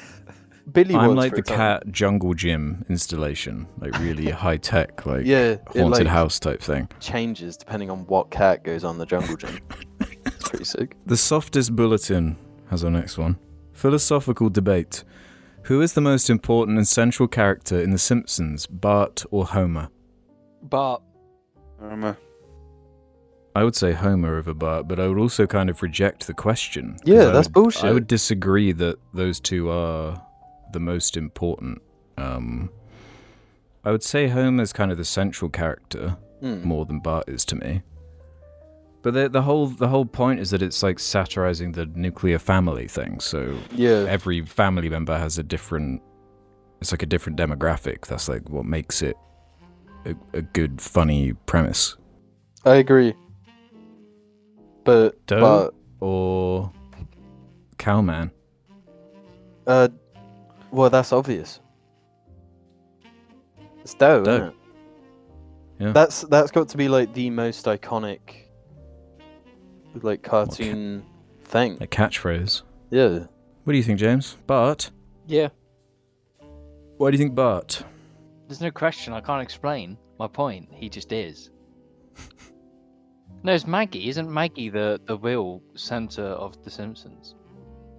Billy 0.72 0.96
I'm 0.96 1.10
was, 1.10 1.18
like 1.18 1.34
the 1.34 1.42
example. 1.42 1.56
cat 1.64 1.92
jungle 1.92 2.34
gym 2.34 2.84
installation, 2.90 3.68
like 3.78 3.96
really 4.00 4.28
high 4.32 4.58
tech, 4.58 5.06
like 5.06 5.28
Yeah, 5.28 5.58
haunted 5.68 5.92
like 5.92 6.08
house 6.08 6.40
type 6.40 6.64
thing. 6.64 6.90
changes 7.00 7.58
depending 7.58 7.92
on 7.92 8.08
what 8.08 8.32
cat 8.32 8.64
goes 8.64 8.84
on 8.84 8.98
the 8.98 9.06
jungle 9.06 9.38
gym. 9.38 9.60
It's 10.26 10.50
pretty 10.50 10.66
sick. 10.66 10.98
The 11.06 11.16
softest 11.16 11.76
bulletin 11.76 12.38
has 12.72 12.84
our 12.84 12.90
next 12.90 13.20
one. 13.20 13.38
Philosophical 13.72 14.50
debate. 14.50 15.04
Who 15.66 15.80
is 15.84 15.94
the 15.94 16.02
most 16.02 16.28
important 16.28 16.80
and 16.80 16.88
central 16.88 17.28
character 17.28 17.80
in 17.80 17.92
The 17.92 18.00
Simpsons, 18.00 18.66
Bart 18.66 19.26
or 19.30 19.46
Homer? 19.46 19.90
But 20.64 21.04
Uh, 21.82 22.14
I 23.56 23.64
would 23.64 23.76
say 23.76 23.94
Homer 23.94 24.38
over 24.38 24.54
Bart, 24.54 24.88
but 24.88 25.00
I 25.00 25.08
would 25.08 25.18
also 25.18 25.48
kind 25.48 25.70
of 25.70 25.82
reject 25.82 26.28
the 26.28 26.34
question. 26.34 26.98
Yeah, 27.06 27.26
that's 27.26 27.48
would- 27.48 27.54
bullshit. 27.54 27.86
I 27.86 27.92
would 27.94 28.08
disagree 28.08 28.72
that 28.74 28.98
those 29.14 29.40
two 29.40 29.70
are 29.70 30.22
the 30.74 30.80
most 30.80 31.16
important. 31.16 31.82
Um, 32.18 32.70
I 33.84 33.92
would 33.92 34.04
say 34.04 34.28
Homer's 34.28 34.74
kind 34.74 34.92
of 34.92 34.98
the 34.98 35.06
central 35.06 35.50
character 35.50 36.18
Hmm. 36.42 36.68
more 36.68 36.86
than 36.86 37.00
Bart 37.00 37.30
is 37.30 37.46
to 37.46 37.56
me. 37.56 37.82
But 39.04 39.14
the 39.14 39.30
the 39.30 39.44
whole 39.44 39.68
the 39.68 39.88
whole 39.88 40.06
point 40.06 40.40
is 40.40 40.50
that 40.50 40.62
it's 40.64 40.82
like 40.84 40.98
satirizing 41.00 41.74
the 41.74 41.86
nuclear 41.86 42.40
family 42.40 42.88
thing. 42.88 43.20
So 43.20 43.56
Yeah, 43.72 44.06
every 44.10 44.42
family 44.46 44.90
member 44.90 45.18
has 45.18 45.38
a 45.38 45.44
different. 45.44 46.02
It's 46.82 46.92
like 46.92 47.04
a 47.04 47.06
different 47.06 47.38
demographic. 47.38 48.08
That's 48.08 48.28
like 48.28 48.50
what 48.50 48.66
makes 48.66 49.02
it 49.02 49.16
a, 50.06 50.16
a 50.34 50.42
good, 50.42 50.82
funny 50.82 51.34
premise. 51.46 51.96
I 52.66 52.76
agree. 52.76 53.14
But 54.84 55.26
Doe 55.28 55.40
but 55.40 56.06
or 56.06 56.72
Cowman. 57.78 58.32
uh, 59.68 59.88
well, 60.72 60.90
that's 60.90 61.12
obvious. 61.12 61.60
It's 63.82 63.94
dough, 63.94 64.24
Dough. 64.24 64.32
isn't 64.34 64.48
it? 64.48 64.54
Yeah. 65.80 65.92
That's 65.92 66.22
that's 66.22 66.52
got 66.52 66.70
to 66.70 66.78
be 66.78 66.88
like 66.88 67.14
the 67.14 67.30
most 67.30 67.66
iconic, 67.66 68.20
like 70.02 70.24
cartoon 70.24 71.04
thing. 71.44 71.78
A 71.82 71.88
catchphrase. 71.88 72.62
Yeah. 72.92 73.26
What 73.64 73.74
do 73.74 73.78
you 73.78 73.84
think, 73.84 74.00
James? 74.00 74.38
Bart? 74.48 74.92
Yeah. 75.28 75.50
Why 76.98 77.12
do 77.12 77.18
you 77.18 77.24
think 77.24 77.36
Bart? 77.36 77.84
There's 78.48 78.62
no 78.62 78.72
question. 78.72 79.14
I 79.14 79.22
can't 79.22 79.42
explain 79.42 79.98
my 80.20 80.28
point. 80.28 80.70
He 80.72 80.90
just 80.90 81.12
is. 81.12 81.50
no, 83.44 83.54
it's 83.54 83.68
Maggie. 83.68 84.08
Isn't 84.10 84.32
Maggie 84.32 84.70
the, 84.70 85.00
the 85.06 85.18
real 85.18 85.62
center 85.76 86.24
of 86.24 86.62
The 86.64 86.70
Simpsons? 86.72 87.36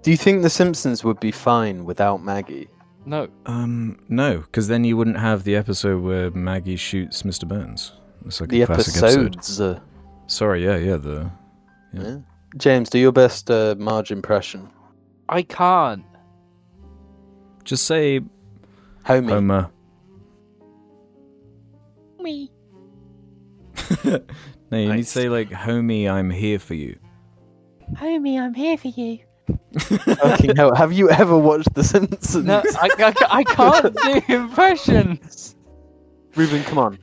Do 0.03 0.11
you 0.11 0.16
think 0.16 0.42
The 0.42 0.51
Simpsons 0.51 1.03
would 1.05 1.18
be 1.20 1.32
fine 1.32 1.84
without 1.84 2.22
Maggie? 2.22 2.68
No. 3.05 3.28
Um, 3.47 3.99
no, 4.09 4.38
because 4.40 4.68
then 4.68 4.84
you 4.84 4.97
wouldn't 4.97 5.18
have 5.18 5.44
the 5.44 5.57
episode 5.57 6.03
where 6.03 6.30
Maggie 6.30 6.76
shoots 6.76 7.22
Mr. 7.22 7.47
Burns. 7.47 7.92
It's 8.24 8.40
like 8.40 8.51
the 8.51 8.62
a 8.62 8.66
classic 8.66 9.03
episode. 9.03 9.34
episodes. 9.36 9.61
Uh, 9.61 9.80
Sorry, 10.26 10.64
yeah, 10.64 10.76
yeah, 10.76 10.97
the 10.97 11.30
Yeah. 11.92 12.03
yeah. 12.03 12.16
James, 12.57 12.88
do 12.90 12.99
your 12.99 13.12
best 13.12 13.51
uh, 13.51 13.74
Marge 13.78 14.11
impression. 14.11 14.68
I 15.28 15.42
can't. 15.42 16.05
just 17.64 17.84
say 17.86 18.20
Homie. 19.05 19.28
Homer. 19.30 19.70
Me. 22.27 22.51
no, 24.05 24.79
you 24.79 24.93
need 24.93 25.05
to 25.05 25.05
say 25.05 25.29
like, 25.29 25.49
"Homie, 25.49 26.11
I'm 26.11 26.29
here 26.29 26.59
for 26.59 26.74
you." 26.74 26.99
Homie, 27.95 28.37
I'm 28.41 28.53
here 28.53 28.77
for 28.77 28.89
you. 28.89 29.20
Fucking 29.79 30.57
hell. 30.57 30.74
Have 30.74 30.93
you 30.93 31.09
ever 31.09 31.39
watched 31.39 31.72
The 31.74 31.85
Simpsons? 31.85 32.45
No, 32.45 32.64
I, 32.81 32.89
I, 32.99 33.14
I 33.39 33.45
can't 33.45 33.95
do 33.95 34.22
impressions. 34.35 35.55
Ruben, 36.35 36.64
come 36.64 36.79
on. 36.79 36.99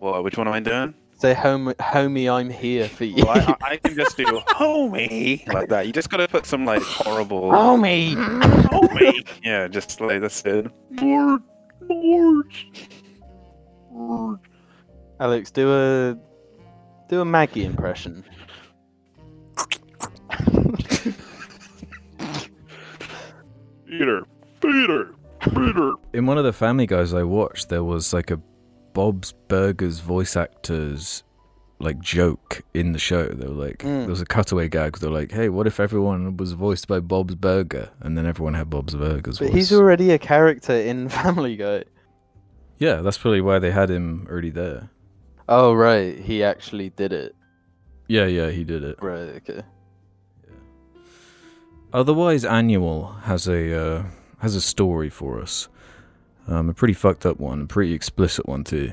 What? 0.00 0.24
Which 0.24 0.36
one 0.36 0.48
am 0.48 0.54
I 0.54 0.58
doing? 0.60 0.94
Say, 1.18 1.34
home, 1.34 1.66
homie, 1.78 2.28
I'm 2.28 2.50
here 2.50 2.88
for 2.88 3.04
you. 3.04 3.24
Well, 3.24 3.38
I, 3.38 3.52
I, 3.60 3.70
I 3.74 3.76
can 3.76 3.94
just 3.94 4.16
do 4.16 4.24
homie 4.24 5.46
like 5.54 5.68
that. 5.68 5.86
You 5.86 5.92
just 5.92 6.10
gotta 6.10 6.26
put 6.26 6.46
some 6.46 6.64
like 6.64 6.82
horrible 6.82 7.42
Homie. 7.42 8.16
homie. 8.16 9.24
Yeah, 9.44 9.68
just 9.68 10.00
like 10.00 10.20
that's 10.20 10.42
it. 10.44 10.66
Lord, 11.00 11.42
Lord. 11.88 12.52
Alex, 15.20 15.50
do 15.50 15.72
a 15.72 16.16
do 17.08 17.20
a 17.20 17.24
Maggie 17.24 17.64
impression. 17.64 18.24
Peter, 23.86 24.22
Peter, 24.60 25.14
Peter. 25.40 25.92
In 26.12 26.26
one 26.26 26.38
of 26.38 26.44
the 26.44 26.52
Family 26.52 26.86
Guys 26.86 27.12
I 27.12 27.22
watched, 27.24 27.68
there 27.68 27.84
was 27.84 28.12
like 28.12 28.30
a 28.30 28.40
Bob's 28.94 29.32
Burgers 29.48 30.00
voice 30.00 30.36
actors 30.36 31.22
like 31.78 31.98
joke 31.98 32.62
in 32.74 32.92
the 32.92 32.98
show. 32.98 33.26
They 33.26 33.46
were 33.46 33.54
like, 33.66 33.78
Mm. 33.78 34.00
there 34.02 34.08
was 34.08 34.20
a 34.20 34.26
cutaway 34.26 34.68
gag. 34.68 34.98
They're 34.98 35.10
like, 35.10 35.32
"Hey, 35.32 35.48
what 35.48 35.66
if 35.66 35.80
everyone 35.80 36.36
was 36.36 36.52
voiced 36.52 36.86
by 36.86 37.00
Bob's 37.00 37.34
Burger?" 37.34 37.90
And 38.00 38.16
then 38.16 38.24
everyone 38.26 38.54
had 38.54 38.70
Bob's 38.70 38.94
Burgers. 38.94 39.38
But 39.38 39.46
voice. 39.48 39.54
he's 39.54 39.72
already 39.72 40.10
a 40.12 40.18
character 40.18 40.74
in 40.74 41.08
Family 41.20 41.56
Guy. 41.56 41.84
Yeah, 42.82 43.00
that's 43.00 43.16
probably 43.16 43.40
why 43.40 43.60
they 43.60 43.70
had 43.70 43.90
him 43.90 44.26
already 44.28 44.50
there. 44.50 44.90
Oh 45.48 45.72
right, 45.72 46.18
he 46.18 46.42
actually 46.42 46.90
did 46.90 47.12
it. 47.12 47.36
Yeah, 48.08 48.26
yeah, 48.26 48.50
he 48.50 48.64
did 48.64 48.82
it. 48.82 48.98
Right, 49.00 49.40
okay. 49.40 49.62
Otherwise, 51.92 52.44
Annual 52.44 53.12
has 53.22 53.46
a 53.46 53.80
uh, 53.80 54.04
has 54.38 54.56
a 54.56 54.60
story 54.60 55.10
for 55.10 55.40
us. 55.40 55.68
Um, 56.48 56.70
a 56.70 56.74
pretty 56.74 56.94
fucked 56.94 57.24
up 57.24 57.38
one, 57.38 57.62
a 57.62 57.66
pretty 57.66 57.92
explicit 57.92 58.48
one 58.48 58.64
too. 58.64 58.92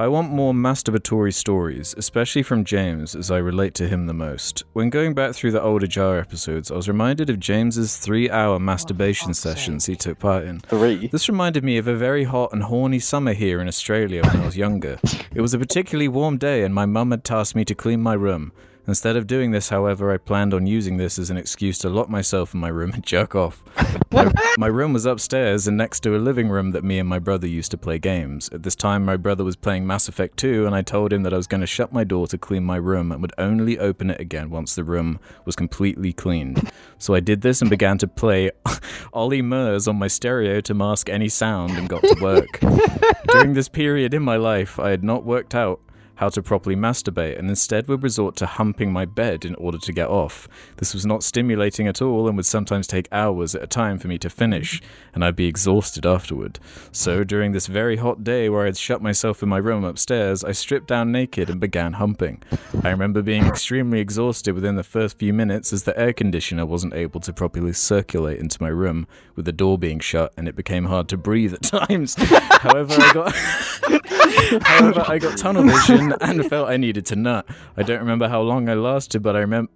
I 0.00 0.08
want 0.08 0.32
more 0.32 0.54
masturbatory 0.54 1.34
stories, 1.34 1.94
especially 1.98 2.42
from 2.42 2.64
James, 2.64 3.14
as 3.14 3.30
I 3.30 3.36
relate 3.36 3.74
to 3.74 3.86
him 3.86 4.06
the 4.06 4.14
most. 4.14 4.64
When 4.72 4.88
going 4.88 5.12
back 5.12 5.34
through 5.34 5.50
the 5.50 5.60
older 5.60 5.86
Jar 5.86 6.18
episodes, 6.18 6.70
I 6.70 6.76
was 6.76 6.88
reminded 6.88 7.28
of 7.28 7.38
James's 7.38 7.98
three-hour 7.98 8.54
oh, 8.54 8.58
masturbation 8.58 9.28
fuck's 9.34 9.40
sessions 9.40 9.84
he 9.84 9.96
took 9.96 10.18
part 10.18 10.44
in. 10.44 10.60
Three. 10.60 11.08
This 11.08 11.28
reminded 11.28 11.64
me 11.64 11.76
of 11.76 11.86
a 11.86 11.94
very 11.94 12.24
hot 12.24 12.54
and 12.54 12.62
horny 12.62 12.98
summer 12.98 13.34
here 13.34 13.60
in 13.60 13.68
Australia 13.68 14.22
when 14.22 14.40
I 14.40 14.46
was 14.46 14.56
younger. 14.56 14.98
It 15.34 15.42
was 15.42 15.52
a 15.52 15.58
particularly 15.58 16.08
warm 16.08 16.38
day, 16.38 16.64
and 16.64 16.74
my 16.74 16.86
mum 16.86 17.10
had 17.10 17.22
tasked 17.22 17.54
me 17.54 17.66
to 17.66 17.74
clean 17.74 18.00
my 18.00 18.14
room. 18.14 18.52
Instead 18.86 19.16
of 19.16 19.26
doing 19.26 19.50
this, 19.50 19.68
however, 19.68 20.12
I 20.12 20.16
planned 20.16 20.54
on 20.54 20.66
using 20.66 20.96
this 20.96 21.18
as 21.18 21.30
an 21.30 21.36
excuse 21.36 21.78
to 21.78 21.90
lock 21.90 22.08
myself 22.08 22.54
in 22.54 22.60
my 22.60 22.68
room 22.68 22.92
and 22.92 23.02
jerk 23.06 23.34
off. 23.34 23.62
My, 24.10 24.32
my 24.58 24.66
room 24.66 24.92
was 24.92 25.06
upstairs 25.06 25.68
and 25.68 25.76
next 25.76 26.00
to 26.00 26.16
a 26.16 26.18
living 26.18 26.48
room 26.48 26.72
that 26.72 26.82
me 26.82 26.98
and 26.98 27.08
my 27.08 27.18
brother 27.18 27.46
used 27.46 27.70
to 27.70 27.78
play 27.78 27.98
games. 27.98 28.48
At 28.52 28.62
this 28.62 28.74
time, 28.74 29.04
my 29.04 29.16
brother 29.16 29.44
was 29.44 29.56
playing 29.56 29.86
Mass 29.86 30.08
Effect 30.08 30.36
2, 30.38 30.66
and 30.66 30.74
I 30.74 30.82
told 30.82 31.12
him 31.12 31.22
that 31.22 31.32
I 31.32 31.36
was 31.36 31.46
going 31.46 31.60
to 31.60 31.66
shut 31.66 31.92
my 31.92 32.04
door 32.04 32.26
to 32.28 32.38
clean 32.38 32.64
my 32.64 32.76
room 32.76 33.12
and 33.12 33.22
would 33.22 33.34
only 33.38 33.78
open 33.78 34.10
it 34.10 34.20
again 34.20 34.50
once 34.50 34.74
the 34.74 34.84
room 34.84 35.20
was 35.44 35.56
completely 35.56 36.12
cleaned. 36.12 36.70
So 36.98 37.14
I 37.14 37.20
did 37.20 37.42
this 37.42 37.60
and 37.60 37.70
began 37.70 37.98
to 37.98 38.08
play 38.08 38.50
Ollie 39.12 39.42
Murs 39.42 39.86
on 39.88 39.96
my 39.96 40.08
stereo 40.08 40.60
to 40.62 40.74
mask 40.74 41.08
any 41.08 41.28
sound 41.28 41.72
and 41.72 41.88
got 41.88 42.02
to 42.02 42.16
work. 42.20 42.60
During 43.28 43.54
this 43.54 43.68
period 43.68 44.14
in 44.14 44.22
my 44.22 44.36
life, 44.36 44.78
I 44.78 44.90
had 44.90 45.04
not 45.04 45.24
worked 45.24 45.54
out 45.54 45.80
how 46.20 46.28
to 46.28 46.42
properly 46.42 46.76
masturbate 46.76 47.38
and 47.38 47.48
instead 47.48 47.88
would 47.88 48.02
resort 48.02 48.36
to 48.36 48.44
humping 48.44 48.92
my 48.92 49.06
bed 49.06 49.46
in 49.46 49.54
order 49.54 49.78
to 49.78 49.90
get 49.90 50.06
off. 50.06 50.46
This 50.76 50.92
was 50.92 51.06
not 51.06 51.22
stimulating 51.22 51.88
at 51.88 52.02
all 52.02 52.28
and 52.28 52.36
would 52.36 52.44
sometimes 52.44 52.86
take 52.86 53.08
hours 53.10 53.54
at 53.54 53.62
a 53.62 53.66
time 53.66 53.98
for 53.98 54.06
me 54.06 54.18
to 54.18 54.28
finish, 54.28 54.82
and 55.14 55.24
I'd 55.24 55.34
be 55.34 55.46
exhausted 55.46 56.04
afterward. 56.04 56.58
So, 56.92 57.24
during 57.24 57.52
this 57.52 57.68
very 57.68 57.96
hot 57.96 58.22
day 58.22 58.50
where 58.50 58.64
I 58.64 58.66
had 58.66 58.76
shut 58.76 59.00
myself 59.00 59.42
in 59.42 59.48
my 59.48 59.56
room 59.56 59.82
upstairs, 59.82 60.44
I 60.44 60.52
stripped 60.52 60.88
down 60.88 61.10
naked 61.10 61.48
and 61.48 61.58
began 61.58 61.94
humping. 61.94 62.42
I 62.84 62.90
remember 62.90 63.22
being 63.22 63.46
extremely 63.46 64.00
exhausted 64.00 64.54
within 64.54 64.76
the 64.76 64.82
first 64.82 65.18
few 65.18 65.32
minutes 65.32 65.72
as 65.72 65.84
the 65.84 65.98
air 65.98 66.12
conditioner 66.12 66.66
wasn't 66.66 66.92
able 66.92 67.20
to 67.20 67.32
properly 67.32 67.72
circulate 67.72 68.40
into 68.40 68.62
my 68.62 68.68
room 68.68 69.06
with 69.36 69.46
the 69.46 69.52
door 69.52 69.78
being 69.78 70.00
shut 70.00 70.34
and 70.36 70.48
it 70.48 70.54
became 70.54 70.84
hard 70.84 71.08
to 71.08 71.16
breathe 71.16 71.54
at 71.54 71.62
times. 71.88 72.14
However, 72.14 72.94
I 72.98 73.12
got 73.14 73.34
However, 74.62 75.04
I 75.06 75.18
got 75.18 75.38
tunnel 75.38 75.64
vision 75.64 76.14
and 76.20 76.46
felt 76.46 76.68
I 76.68 76.76
needed 76.76 77.06
to 77.06 77.16
nut. 77.16 77.46
I 77.76 77.82
don't 77.82 78.00
remember 78.00 78.28
how 78.28 78.42
long 78.42 78.68
I 78.68 78.74
lasted, 78.74 79.22
but 79.22 79.36
I 79.36 79.40
remember 79.40 79.70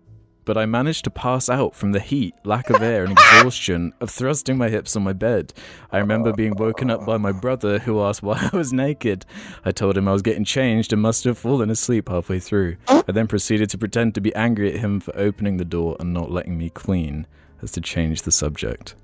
but 0.44 0.59
I 0.59 0.66
managed 0.66 1.05
to 1.05 1.11
pass 1.11 1.48
out 1.48 1.74
from 1.74 1.92
the 1.92 2.00
heat, 2.00 2.34
lack 2.44 2.70
of 2.70 2.82
air, 2.82 3.05
and 3.05 3.12
exhaustion 3.12 3.92
of 4.00 4.11
thrusting 4.11 4.59
my 4.59 4.68
hips 4.68 4.94
on 4.96 5.02
my 5.02 5.12
bed. 5.12 5.52
I 5.90 5.98
remember 5.98 6.32
being 6.32 6.55
woken 6.57 6.90
up 6.90 7.07
by 7.07 7.16
my 7.16 7.32
brother, 7.32 7.78
who 7.78 8.02
asked 8.02 8.22
why 8.22 8.50
I 8.52 8.57
was 8.57 8.72
naked. 8.72 9.24
I 9.64 9.72
told 9.72 9.96
him 9.96 10.09
I 10.09 10.12
was 10.12 10.22
getting 10.22 10.44
changed 10.44 10.92
and 10.92 11.02
must 11.02 11.24
have 11.24 11.38
fallen 11.38 11.70
asleep 11.70 12.09
halfway 12.09 12.40
through. 12.40 12.76
I 12.88 13.05
then 13.09 13.26
proceeded 13.26 13.70
to 13.70 13.78
pretend 13.78 14.14
to 14.14 14.20
be 14.20 14.34
angry 14.34 14.72
at 14.72 14.80
him 14.80 15.00
for 15.00 15.16
opening 15.16 15.57
the 15.57 15.64
door 15.64 15.96
and 15.98 16.12
not 16.12 16.30
letting 16.30 16.59
me 16.59 16.70
clean, 16.70 17.26
as 17.62 17.72
to 17.72 17.80
change 17.80 18.22
the 18.22 18.32
subject. 18.32 18.94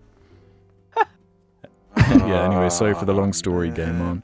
yeah, 1.97 2.45
anyway, 2.47 2.69
sorry 2.69 2.95
for 2.95 3.05
the 3.05 3.15
long 3.15 3.33
story, 3.33 3.71
game 3.71 4.01
on. 4.03 4.23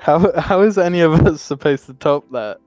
How 0.00 0.32
how 0.40 0.62
is 0.62 0.78
any 0.78 1.00
of 1.00 1.12
us 1.26 1.42
supposed 1.42 1.86
to 1.86 1.94
top 1.94 2.30
that? 2.32 2.58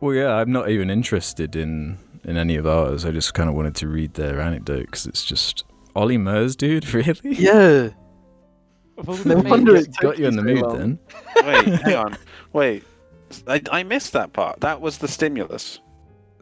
Well, 0.00 0.14
yeah, 0.14 0.34
I'm 0.34 0.52
not 0.52 0.70
even 0.70 0.90
interested 0.90 1.56
in 1.56 1.98
in 2.24 2.36
any 2.36 2.56
of 2.56 2.66
ours. 2.66 3.04
I 3.04 3.10
just 3.10 3.34
kind 3.34 3.48
of 3.48 3.54
wanted 3.54 3.74
to 3.76 3.88
read 3.88 4.14
their 4.14 4.40
anecdote 4.40 4.86
because 4.86 5.06
it's 5.06 5.24
just 5.24 5.64
Ollie 5.94 6.18
Murs, 6.18 6.56
dude. 6.56 6.84
Really? 6.94 7.18
Yeah. 7.24 7.90
No 9.24 9.38
wonder 9.38 9.76
it 9.76 9.88
got 10.02 10.18
you 10.18 10.26
in 10.26 10.36
the 10.36 10.42
mood 10.42 10.60
long. 10.60 10.78
then. 10.78 10.98
Wait, 11.44 11.64
hang 11.82 11.94
on. 11.94 12.18
Wait. 12.52 12.84
I, 13.46 13.62
I 13.70 13.82
missed 13.82 14.12
that 14.12 14.34
part. 14.34 14.60
That 14.60 14.82
was 14.82 14.98
the 14.98 15.08
stimulus. 15.08 15.80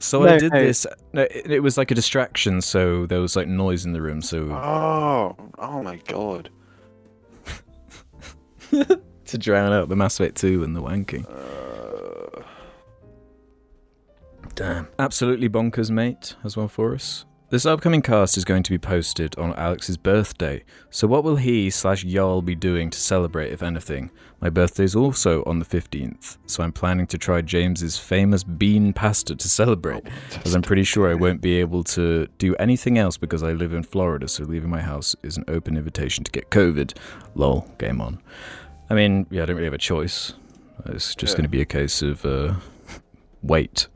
So 0.01 0.27
I 0.27 0.39
did 0.39 0.53
no. 0.53 0.65
this. 0.65 0.87
No, 1.13 1.23
it, 1.23 1.53
it 1.53 1.61
was 1.61 1.79
like 1.79 1.93
a 1.93 1.95
distraction. 1.95 2.61
So 2.61 3.07
there 3.07 3.21
was 3.21 3.37
like 3.37 3.47
noise 3.47 3.85
in 3.85 3.93
the 3.93 4.03
room. 4.03 4.23
So 4.23 4.51
Oh, 4.51 5.37
oh 5.59 5.83
my 5.85 5.97
god. 6.09 6.51
to 9.29 9.39
drown 9.39 9.73
out 9.73 9.89
the 9.89 9.97
Mass 9.97 10.19
Effect 10.19 10.37
2 10.37 10.63
and 10.65 10.75
the 10.77 10.83
wanking. 10.83 11.27
Uh, 11.29 12.43
Damn. 14.55 14.89
Absolutely 14.99 15.49
bonkers, 15.49 15.91
mate, 15.91 16.35
as 16.45 16.57
well 16.57 16.69
for 16.69 16.95
us. 16.95 17.25
This 17.51 17.65
upcoming 17.65 18.03
cast 18.03 18.37
is 18.37 18.45
going 18.45 18.63
to 18.65 18.71
be 18.71 18.77
posted 18.77 19.39
on 19.39 19.55
Alex's 19.55 19.97
birthday, 19.97 20.65
so 20.91 21.07
what 21.07 21.25
will 21.25 21.37
he 21.37 21.71
slash 21.71 22.03
Jarl 22.03 22.43
be 22.43 22.55
doing 22.55 22.91
to 22.91 22.99
celebrate, 22.99 23.53
if 23.53 23.63
anything? 23.63 24.11
My 24.39 24.51
birthday's 24.51 24.95
also 24.95 25.43
on 25.45 25.59
the 25.59 25.65
15th, 25.65 26.37
so 26.45 26.63
I'm 26.63 26.73
planning 26.73 27.07
to 27.07 27.17
try 27.17 27.41
James's 27.41 27.97
famous 27.99 28.45
bean 28.45 28.93
pasta 28.93 29.35
to 29.35 29.49
celebrate, 29.49 30.03
as 30.45 30.55
I'm 30.55 30.61
pretty 30.61 30.85
sure 30.85 31.11
I 31.11 31.15
won't 31.15 31.41
be 31.41 31.59
able 31.59 31.85
to 31.85 32.27
do 32.37 32.55
anything 32.57 32.99
else 32.99 33.17
because 33.17 33.43
I 33.43 33.53
live 33.53 33.73
in 33.73 33.83
Florida, 33.83 34.29
so 34.29 34.45
leaving 34.45 34.69
my 34.69 34.83
house 34.83 35.17
is 35.23 35.39
an 35.39 35.45
open 35.49 35.79
invitation 35.79 36.25
to 36.25 36.31
get 36.31 36.51
COVID. 36.51 36.99
Lol, 37.35 37.67
game 37.79 38.03
on. 38.03 38.21
I 38.91 38.95
mean, 38.95 39.27
yeah, 39.31 39.43
I 39.43 39.47
don't 39.47 39.57
really 39.57 39.67
have 39.67 39.75
a 39.75 39.79
choice. 39.79 40.33
It's 40.87 41.15
just 41.15 41.33
Yeah. 41.33 41.39
going 41.39 41.45
to 41.45 41.49
be 41.51 41.61
a 41.61 41.65
case 41.67 42.03
of, 42.03 42.25
uh, 42.25 42.55
wait. 43.43 43.89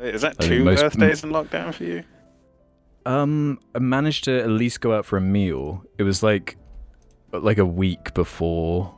Is 0.00 0.22
that 0.22 0.36
I 0.40 0.46
two 0.46 0.64
most- 0.64 0.80
birthdays 0.82 1.24
in 1.24 1.30
lockdown 1.30 1.72
for 1.74 1.84
you? 1.84 2.04
Um, 3.06 3.58
I 3.74 3.78
managed 3.80 4.24
to 4.24 4.40
at 4.40 4.48
least 4.48 4.80
go 4.80 4.94
out 4.94 5.04
for 5.04 5.16
a 5.16 5.20
meal. 5.20 5.84
It 5.98 6.04
was 6.04 6.22
like 6.22 6.56
like 7.32 7.58
a 7.58 7.66
week 7.66 8.14
before. 8.14 8.94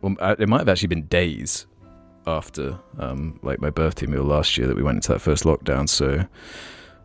Well, 0.00 0.16
uh, 0.18 0.34
it 0.38 0.48
might 0.48 0.60
have 0.60 0.68
actually 0.68 0.88
been 0.88 1.02
days 1.06 1.66
after, 2.26 2.78
um, 2.98 3.38
like 3.42 3.60
my 3.60 3.68
birthday 3.70 4.06
meal 4.06 4.22
last 4.24 4.56
year 4.56 4.66
that 4.66 4.74
we 4.76 4.82
went 4.82 4.96
into 4.96 5.12
that 5.12 5.20
first 5.20 5.44
lockdown. 5.44 5.88
So 5.88 6.24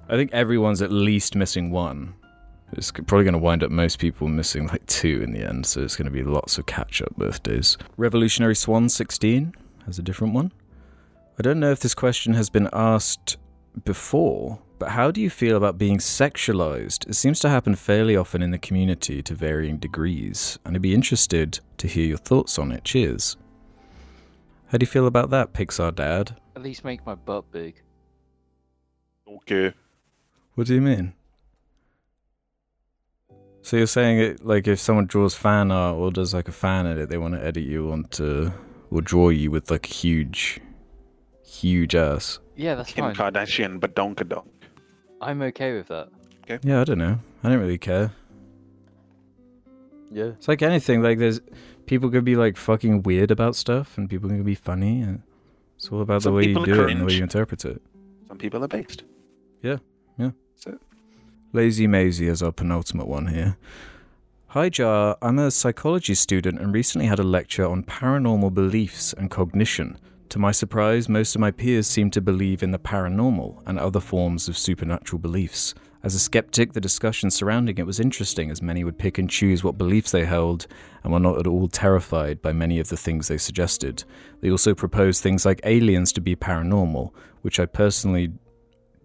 I 0.07 0.15
think 0.15 0.31
everyone's 0.31 0.81
at 0.81 0.91
least 0.91 1.35
missing 1.35 1.71
one. 1.71 2.13
It's 2.73 2.91
probably 2.91 3.23
going 3.23 3.33
to 3.33 3.39
wind 3.39 3.63
up 3.63 3.71
most 3.71 3.99
people 3.99 4.27
missing 4.27 4.67
like 4.67 4.85
two 4.87 5.21
in 5.23 5.31
the 5.31 5.47
end. 5.47 5.65
So 5.65 5.81
it's 5.81 5.95
going 5.95 6.05
to 6.05 6.11
be 6.11 6.23
lots 6.23 6.57
of 6.57 6.65
catch-up 6.65 7.15
birthdays. 7.15 7.77
Revolutionary 7.97 8.55
Swan 8.55 8.89
16 8.89 9.53
has 9.85 9.99
a 9.99 10.03
different 10.03 10.33
one. 10.33 10.51
I 11.37 11.41
don't 11.41 11.59
know 11.59 11.71
if 11.71 11.79
this 11.79 11.95
question 11.95 12.33
has 12.35 12.49
been 12.49 12.69
asked 12.73 13.37
before, 13.85 14.59
but 14.77 14.89
how 14.89 15.09
do 15.11 15.19
you 15.19 15.29
feel 15.29 15.57
about 15.57 15.77
being 15.77 15.97
sexualized? 15.97 17.07
It 17.09 17.13
seems 17.15 17.39
to 17.39 17.49
happen 17.49 17.75
fairly 17.75 18.15
often 18.15 18.43
in 18.43 18.51
the 18.51 18.59
community 18.59 19.23
to 19.23 19.33
varying 19.33 19.77
degrees, 19.77 20.59
and 20.63 20.75
I'd 20.75 20.81
be 20.81 20.93
interested 20.93 21.59
to 21.77 21.87
hear 21.87 22.05
your 22.05 22.17
thoughts 22.17 22.59
on 22.59 22.71
it. 22.71 22.83
Cheers. 22.83 23.35
How 24.67 24.77
do 24.77 24.83
you 24.83 24.87
feel 24.87 25.07
about 25.07 25.29
that, 25.31 25.53
Pixar 25.53 25.95
Dad? 25.95 26.35
At 26.55 26.61
least 26.61 26.83
make 26.83 27.05
my 27.05 27.15
butt 27.15 27.51
big. 27.51 27.81
Okay. 29.27 29.73
What 30.55 30.67
do 30.67 30.75
you 30.75 30.81
mean? 30.81 31.13
So 33.63 33.77
you're 33.77 33.87
saying 33.87 34.19
it 34.19 34.45
like 34.45 34.67
if 34.67 34.77
someone 34.77 35.05
draws 35.05 35.35
fan 35.35 35.71
art 35.71 35.95
or 35.95 36.11
does 36.11 36.33
like 36.33 36.49
a 36.49 36.51
fan 36.51 36.85
edit, 36.85 37.09
they 37.09 37.17
want 37.17 37.33
to 37.33 37.43
edit 37.43 37.63
you 37.63 37.91
onto 37.93 38.51
or 38.91 39.01
draw 39.01 39.29
you 39.29 39.51
with 39.51 39.71
like 39.71 39.89
a 39.89 39.93
huge, 39.93 40.59
huge 41.45 41.95
ass. 41.95 42.39
Yeah, 42.57 42.75
that's 42.75 42.91
Kim 42.91 43.05
fine. 43.05 43.15
Kardashian, 43.15 43.79
but 43.79 43.95
donkadonk. 43.95 44.45
I'm 45.21 45.41
okay 45.43 45.73
with 45.73 45.87
that. 45.87 46.09
Okay. 46.43 46.59
Yeah, 46.61 46.81
I 46.81 46.83
don't 46.83 46.97
know. 46.97 47.17
I 47.41 47.49
don't 47.49 47.59
really 47.59 47.77
care. 47.77 48.11
Yeah. 50.11 50.25
It's 50.25 50.49
like 50.49 50.61
anything. 50.61 51.01
Like 51.01 51.17
there's 51.17 51.39
people 51.85 52.09
could 52.11 52.25
be 52.25 52.35
like 52.35 52.57
fucking 52.57 53.03
weird 53.03 53.31
about 53.31 53.55
stuff, 53.55 53.97
and 53.97 54.09
people 54.09 54.27
can 54.27 54.43
be 54.43 54.55
funny. 54.55 55.01
And 55.01 55.21
it's 55.77 55.89
all 55.89 56.01
about 56.01 56.23
Some 56.23 56.33
the 56.33 56.35
way 56.35 56.47
you 56.47 56.65
do 56.65 56.81
are 56.81 56.89
it 56.89 56.91
and 56.91 56.99
the 57.01 57.05
way 57.05 57.13
you 57.13 57.23
interpret 57.23 57.63
it. 57.63 57.81
Some 58.27 58.37
people 58.37 58.61
are 58.61 58.67
based. 58.67 59.05
Yeah, 59.61 59.77
yeah. 60.17 60.31
That's 60.55 60.75
it. 60.75 60.81
Lazy 61.55 61.85
Maisie 61.85 62.25
is 62.25 62.41
our 62.41 62.51
penultimate 62.51 63.07
one 63.07 63.27
here. 63.27 63.57
Hi 64.47 64.69
Jar, 64.69 65.17
I'm 65.21 65.37
a 65.37 65.51
psychology 65.51 66.15
student 66.15 66.59
and 66.59 66.73
recently 66.73 67.05
had 67.05 67.19
a 67.19 67.23
lecture 67.23 67.67
on 67.67 67.83
paranormal 67.83 68.55
beliefs 68.55 69.13
and 69.13 69.29
cognition. 69.29 69.99
To 70.29 70.39
my 70.39 70.51
surprise, 70.51 71.07
most 71.07 71.35
of 71.35 71.41
my 71.41 71.51
peers 71.51 71.85
seem 71.85 72.09
to 72.09 72.21
believe 72.21 72.63
in 72.63 72.71
the 72.71 72.79
paranormal 72.79 73.61
and 73.67 73.77
other 73.77 73.99
forms 73.99 74.47
of 74.47 74.57
supernatural 74.57 75.19
beliefs. 75.19 75.75
As 76.01 76.15
a 76.15 76.19
skeptic, 76.19 76.73
the 76.73 76.81
discussion 76.81 77.29
surrounding 77.29 77.77
it 77.77 77.85
was 77.85 77.99
interesting 77.99 78.49
as 78.49 78.63
many 78.63 78.83
would 78.83 78.97
pick 78.97 79.19
and 79.19 79.29
choose 79.29 79.63
what 79.63 79.77
beliefs 79.77 80.09
they 80.09 80.25
held 80.25 80.65
and 81.03 81.13
were 81.13 81.19
not 81.19 81.37
at 81.37 81.45
all 81.45 81.67
terrified 81.67 82.41
by 82.41 82.51
many 82.51 82.79
of 82.79 82.89
the 82.89 82.97
things 82.97 83.27
they 83.27 83.37
suggested. 83.37 84.05
They 84.41 84.49
also 84.49 84.73
proposed 84.73 85.21
things 85.21 85.45
like 85.45 85.61
aliens 85.63 86.11
to 86.13 86.21
be 86.21 86.35
paranormal, 86.35 87.11
which 87.43 87.59
I 87.59 87.67
personally 87.67 88.31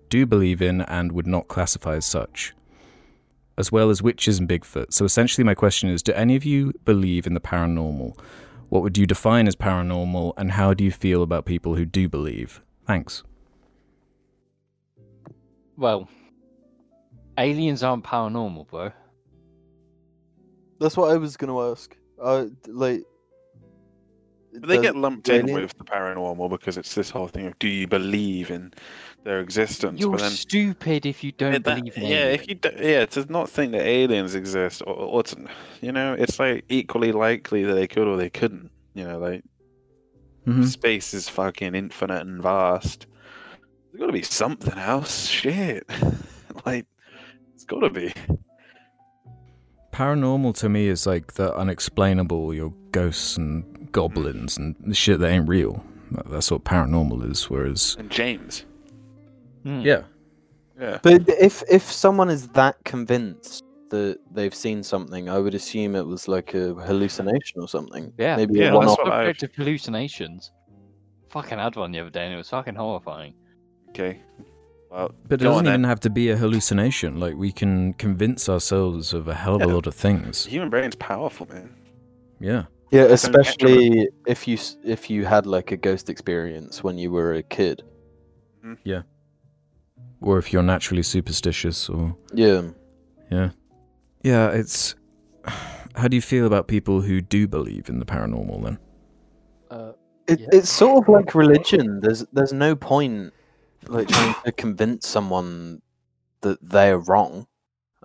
do 0.08 0.26
believe 0.26 0.62
in 0.62 0.82
and 0.82 1.12
would 1.12 1.26
not 1.26 1.48
classify 1.48 1.96
as 1.96 2.06
such, 2.06 2.54
as 3.56 3.72
well 3.72 3.90
as 3.90 4.02
witches 4.02 4.38
and 4.38 4.48
Bigfoot. 4.48 4.92
So 4.92 5.04
essentially, 5.04 5.44
my 5.44 5.54
question 5.54 5.88
is 5.88 6.02
do 6.02 6.12
any 6.12 6.36
of 6.36 6.44
you 6.44 6.72
believe 6.84 7.26
in 7.26 7.34
the 7.34 7.40
paranormal? 7.40 8.18
What 8.68 8.82
would 8.82 8.98
you 8.98 9.06
define 9.06 9.48
as 9.48 9.56
paranormal, 9.56 10.34
and 10.36 10.52
how 10.52 10.74
do 10.74 10.84
you 10.84 10.92
feel 10.92 11.22
about 11.22 11.46
people 11.46 11.74
who 11.74 11.86
do 11.86 12.08
believe? 12.08 12.62
Thanks. 12.86 13.22
Well, 15.76 16.08
aliens 17.38 17.82
aren't 17.82 18.04
paranormal, 18.04 18.68
bro. 18.68 18.92
That's 20.80 20.96
what 20.96 21.10
I 21.10 21.16
was 21.16 21.36
gonna 21.36 21.70
ask. 21.70 21.96
Uh, 22.20 22.46
like. 22.66 23.04
But 24.52 24.68
they 24.68 24.80
get 24.80 24.96
lumped 24.96 25.28
in 25.28 25.52
with 25.52 25.76
the 25.76 25.84
paranormal 25.84 26.50
because 26.50 26.78
it's 26.78 26.94
this 26.94 27.10
whole 27.10 27.28
thing 27.28 27.46
of 27.46 27.58
do 27.58 27.68
you 27.68 27.86
believe 27.86 28.50
in 28.50 28.72
their 29.28 29.40
existence? 29.40 30.00
You're 30.00 30.10
but 30.10 30.20
then 30.20 30.30
stupid 30.32 31.06
if 31.06 31.22
you 31.22 31.32
don't 31.32 31.52
Yeah, 31.52 31.58
that- 31.58 31.76
believe 31.76 31.96
in 31.96 32.02
yeah, 32.04 32.16
aliens. 32.24 32.42
if 32.42 32.48
you 32.48 32.54
do, 32.56 32.70
yeah, 32.80 33.06
to 33.06 33.32
not 33.32 33.48
think 33.50 33.72
that 33.72 33.82
aliens 33.86 34.34
exist, 34.34 34.82
or, 34.86 34.94
or 34.94 35.22
to, 35.22 35.36
you 35.80 35.92
know, 35.92 36.14
it's 36.18 36.38
like 36.40 36.64
equally 36.68 37.12
likely 37.12 37.62
that 37.64 37.74
they 37.74 37.86
could 37.86 38.08
or 38.08 38.16
they 38.16 38.30
couldn't. 38.30 38.70
You 38.94 39.04
know, 39.04 39.18
like 39.18 39.44
Mhm. 40.46 40.64
space 40.66 41.12
is 41.14 41.28
fucking 41.28 41.74
infinite 41.74 42.22
and 42.26 42.42
vast. 42.42 43.06
There's 43.92 44.00
got 44.00 44.06
to 44.06 44.12
be 44.12 44.22
something 44.22 44.78
else. 44.78 45.26
Shit, 45.28 45.84
like 46.66 46.86
it's 47.54 47.64
got 47.64 47.80
to 47.80 47.90
be. 47.90 48.12
Paranormal 49.92 50.54
to 50.58 50.68
me 50.68 50.86
is 50.88 51.06
like 51.06 51.34
the 51.34 51.54
unexplainable, 51.56 52.54
your 52.54 52.72
ghosts 52.92 53.36
and 53.36 53.90
goblins 53.92 54.56
and 54.56 54.96
shit 54.96 55.18
that 55.20 55.28
ain't 55.30 55.48
real. 55.48 55.84
That's 56.26 56.50
what 56.50 56.64
paranormal 56.64 57.30
is. 57.30 57.50
Whereas, 57.50 57.96
And 57.98 58.10
James, 58.10 58.64
Hmm. 59.68 59.80
yeah, 59.80 60.02
yeah, 60.80 60.98
But 61.02 61.28
if 61.28 61.62
if 61.68 61.82
someone 61.82 62.30
is 62.30 62.48
that 62.60 62.76
convinced 62.84 63.64
that 63.90 64.18
they've 64.30 64.54
seen 64.54 64.82
something, 64.82 65.28
I 65.28 65.38
would 65.38 65.54
assume 65.54 65.94
it 65.96 66.06
was 66.06 66.26
like 66.28 66.54
a 66.54 66.74
hallucination 66.88 67.60
or 67.60 67.68
something. 67.68 68.12
Yeah. 68.18 68.36
Maybe 68.36 68.54
Yeah, 68.60 68.68
a 68.68 68.72
that's 68.72 68.76
one-off. 68.76 68.98
what 68.98 69.12
I- 69.12 69.26
Subject 69.26 69.42
of 69.44 69.54
hallucinations. 69.56 70.52
Fucking 71.30 71.58
had 71.58 71.76
one 71.76 71.92
the 71.92 72.00
other 72.00 72.10
day 72.10 72.24
and 72.26 72.34
it 72.34 72.36
was 72.38 72.48
fucking 72.50 72.74
horrifying. 72.76 73.34
okay. 73.90 74.20
Well, 74.90 75.10
but 75.28 75.40
it 75.42 75.44
doesn't 75.44 75.66
even 75.66 75.84
have 75.84 76.00
to 76.00 76.10
be 76.10 76.30
a 76.30 76.36
hallucination. 76.36 77.20
Like 77.20 77.34
we 77.36 77.52
can 77.52 77.92
convince 77.94 78.48
ourselves 78.48 79.12
of 79.12 79.28
a 79.28 79.34
hell 79.34 79.56
of 79.56 79.62
a 79.62 79.66
lot 79.66 79.86
of 79.86 79.94
things. 79.94 80.44
The 80.44 80.50
human 80.50 80.70
brain's 80.70 80.96
powerful, 80.96 81.46
man. 81.52 81.68
Yeah. 82.40 82.64
Yeah, 82.90 83.02
especially 83.18 84.08
if 84.26 84.48
you 84.48 84.56
if 84.84 85.10
you 85.10 85.26
had 85.26 85.44
like 85.46 85.72
a 85.72 85.76
ghost 85.76 86.08
experience 86.08 86.82
when 86.82 86.96
you 86.96 87.10
were 87.10 87.34
a 87.34 87.42
kid. 87.42 87.82
Or 90.20 90.38
if 90.38 90.52
you're 90.52 90.62
naturally 90.62 91.02
superstitious, 91.02 91.88
or 91.88 92.16
Yeah. 92.34 92.62
yeah, 93.30 93.50
yeah. 94.22 94.48
It's 94.50 94.94
how 95.94 96.08
do 96.08 96.16
you 96.16 96.22
feel 96.22 96.46
about 96.46 96.66
people 96.68 97.00
who 97.02 97.20
do 97.20 97.46
believe 97.46 97.88
in 97.88 97.98
the 97.98 98.04
paranormal? 98.04 98.62
Then 98.64 98.78
Uh, 99.70 99.92
It, 100.26 100.40
Yeah. 100.40 100.46
It's 100.52 100.70
sort 100.70 101.02
of 101.02 101.08
like 101.08 101.34
religion. 101.34 102.00
There's 102.00 102.24
there's 102.32 102.52
no 102.52 102.74
point 102.76 103.32
like 103.86 104.08
trying 104.08 104.34
to 104.44 104.52
convince 104.52 105.06
someone 105.06 105.80
that 106.40 106.58
they're 106.62 106.98
wrong. 106.98 107.46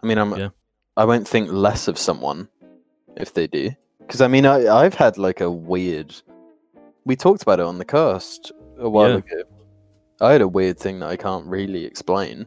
I 0.01 0.05
mean, 0.07 0.17
I'm 0.17 0.37
Yeah. 0.37 0.49
I 0.97 1.05
won't 1.05 1.27
think 1.27 1.51
less 1.51 1.87
of 1.87 1.97
someone 1.97 2.47
if 3.17 3.33
they 3.33 3.47
do. 3.47 3.71
Because 3.99 4.21
I 4.21 4.27
mean, 4.27 4.45
I 4.45 4.67
I've 4.67 4.93
had 4.93 5.17
like 5.17 5.41
a 5.41 5.49
weird. 5.49 6.13
We 7.05 7.15
talked 7.15 7.41
about 7.41 7.59
it 7.59 7.65
on 7.65 7.79
the 7.79 7.85
cast 7.85 8.51
a 8.77 8.87
while 8.89 9.09
Yeah. 9.09 9.17
ago. 9.17 9.43
I 10.21 10.31
had 10.31 10.41
a 10.41 10.47
weird 10.47 10.77
thing 10.79 10.99
that 10.99 11.09
I 11.09 11.15
can't 11.17 11.45
really 11.47 11.85
explain, 11.85 12.45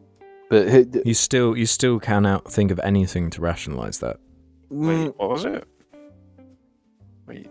but 0.49 0.67
it, 0.69 1.07
You 1.07 1.14
still 1.14 1.57
you 1.57 1.67
still 1.67 1.99
cannot 2.01 2.51
think 2.51 2.71
of 2.71 2.81
anything 2.83 3.31
to 3.31 3.41
rationalize 3.41 3.99
that. 4.01 4.17
mm, 4.71 5.05
Wait, 5.07 5.14
what 5.19 5.29
was 5.31 5.45
it? 5.45 5.64
Wait, 7.27 7.49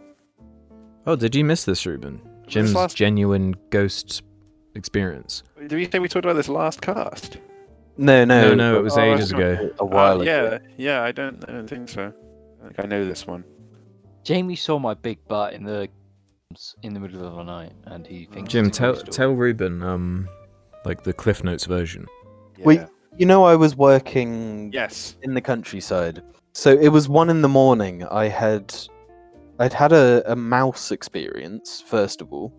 Oh, 1.08 1.16
did 1.16 1.36
you 1.36 1.44
miss 1.46 1.66
this, 1.66 1.86
Ruben? 1.86 2.22
Jim's 2.48 2.74
last- 2.74 2.96
genuine 2.98 3.56
ghost 3.70 4.24
experience. 4.76 5.44
did 5.60 5.74
we 5.74 5.90
say 5.90 6.00
we 6.00 6.08
talked 6.08 6.26
about 6.26 6.36
this 6.36 6.50
last 6.50 6.82
cast? 6.82 7.38
no, 7.98 8.26
no, 8.26 8.50
No, 8.50 8.56
no, 8.56 8.80
it 8.80 8.84
was 8.84 8.98
Oh, 8.98 9.02
ages 9.02 9.32
ago. 9.32 9.70
a 9.80 9.86
while 9.86 10.20
Uh, 10.20 10.22
ago. 10.24 10.50
yeah, 10.52 10.58
yeah. 10.78 11.04
I 11.04 11.12
don't, 11.12 11.44
I 11.48 11.52
don't 11.52 11.68
think 11.70 11.90
so. 11.90 12.12
I 12.62 12.68
think 12.68 12.80
I 12.80 12.84
know 12.88 13.06
this 13.06 13.28
one. 13.28 13.44
Jamie 14.24 14.56
saw 14.56 14.80
my 14.80 14.94
big 14.96 15.20
butt 15.28 15.54
in 15.54 15.64
the 15.64 15.88
in 16.84 16.94
the 16.94 17.00
middle 17.00 17.26
of 17.26 17.36
the 17.36 17.44
night 17.44 17.74
and 17.86 18.06
he 18.06 18.26
thinks 18.26 18.52
Jim, 18.52 18.70
tell 18.70 18.96
tell 18.96 19.34
Ruben, 19.34 19.82
um, 19.82 20.30
like 20.86 21.04
the 21.04 21.14
Cliff 21.14 21.44
Notes 21.44 21.66
version. 21.66 22.06
Wait. 22.60 22.80
Yeah. 22.82 22.88
You 23.18 23.26
know, 23.26 23.46
I 23.46 23.56
was 23.56 23.76
working 23.78 24.72
Yes. 24.74 25.16
in 25.24 25.34
the 25.34 25.42
countryside. 25.42 26.22
So 26.54 26.72
it 26.72 26.90
was 26.90 27.08
one 27.10 27.30
in 27.30 27.42
the 27.42 27.48
morning. 27.50 28.04
I 28.06 28.28
had, 28.28 28.76
I'd 29.58 29.72
had 29.74 29.94
a, 29.94 30.22
a 30.32 30.36
mouse 30.36 30.92
experience 30.92 31.82
first 31.82 32.22
of 32.22 32.32
all, 32.32 32.54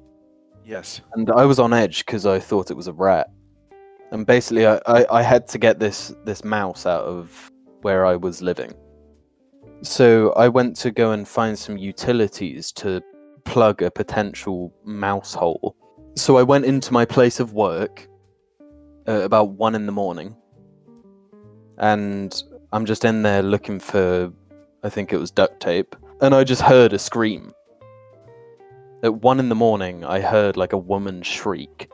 Yes. 0.64 1.00
and 1.14 1.30
I 1.30 1.44
was 1.44 1.58
on 1.58 1.72
edge 1.72 2.04
because 2.06 2.26
I 2.26 2.38
thought 2.40 2.70
it 2.70 2.74
was 2.76 2.88
a 2.88 2.92
rat. 2.92 3.28
And 4.12 4.26
basically, 4.26 4.66
I, 4.66 4.80
I, 4.86 5.06
I 5.18 5.22
had 5.22 5.46
to 5.48 5.58
get 5.58 5.78
this 5.78 6.14
this 6.24 6.42
mouse 6.44 6.86
out 6.86 7.04
of 7.04 7.50
where 7.82 8.06
I 8.06 8.16
was 8.16 8.40
living. 8.40 8.72
So 9.82 10.32
I 10.32 10.48
went 10.48 10.74
to 10.76 10.90
go 10.90 11.12
and 11.12 11.26
find 11.28 11.58
some 11.58 11.76
utilities 11.76 12.72
to 12.72 13.02
plug 13.46 13.80
a 13.80 13.90
potential 13.90 14.72
mouse 14.84 15.32
hole. 15.32 15.74
So 16.16 16.36
I 16.36 16.42
went 16.42 16.64
into 16.64 16.92
my 16.92 17.04
place 17.04 17.40
of 17.40 17.52
work 17.52 18.06
uh, 19.08 19.22
about 19.22 19.50
one 19.50 19.74
in 19.74 19.86
the 19.86 19.92
morning, 19.92 20.36
and 21.78 22.42
I'm 22.72 22.84
just 22.84 23.04
in 23.04 23.22
there 23.22 23.42
looking 23.42 23.78
for, 23.80 24.32
I 24.82 24.88
think 24.88 25.12
it 25.12 25.18
was 25.18 25.30
duct 25.30 25.60
tape, 25.60 25.96
and 26.20 26.34
I 26.34 26.44
just 26.44 26.62
heard 26.62 26.92
a 26.92 26.98
scream. 26.98 27.52
At 29.02 29.14
one 29.22 29.38
in 29.38 29.48
the 29.48 29.54
morning, 29.54 30.04
I 30.04 30.20
heard 30.20 30.56
like 30.56 30.72
a 30.72 30.78
woman 30.78 31.22
shriek. 31.22 31.90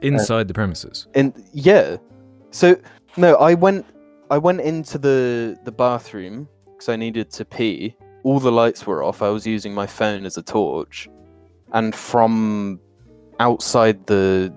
Inside 0.00 0.48
the 0.48 0.54
premises. 0.54 1.06
And 1.14 1.32
yeah, 1.52 1.98
so 2.50 2.76
no, 3.16 3.36
I 3.36 3.54
went, 3.54 3.86
I 4.30 4.38
went 4.38 4.62
into 4.62 4.98
the 4.98 5.58
the 5.64 5.70
bathroom 5.70 6.48
because 6.64 6.88
I 6.88 6.96
needed 6.96 7.30
to 7.32 7.44
pee. 7.44 7.94
All 8.24 8.38
the 8.40 8.52
lights 8.52 8.86
were 8.86 9.02
off. 9.02 9.22
I 9.22 9.28
was 9.30 9.46
using 9.46 9.74
my 9.74 9.86
phone 9.86 10.24
as 10.26 10.36
a 10.36 10.42
torch, 10.42 11.08
and 11.72 11.94
from 11.94 12.80
outside 13.40 14.06
the 14.06 14.52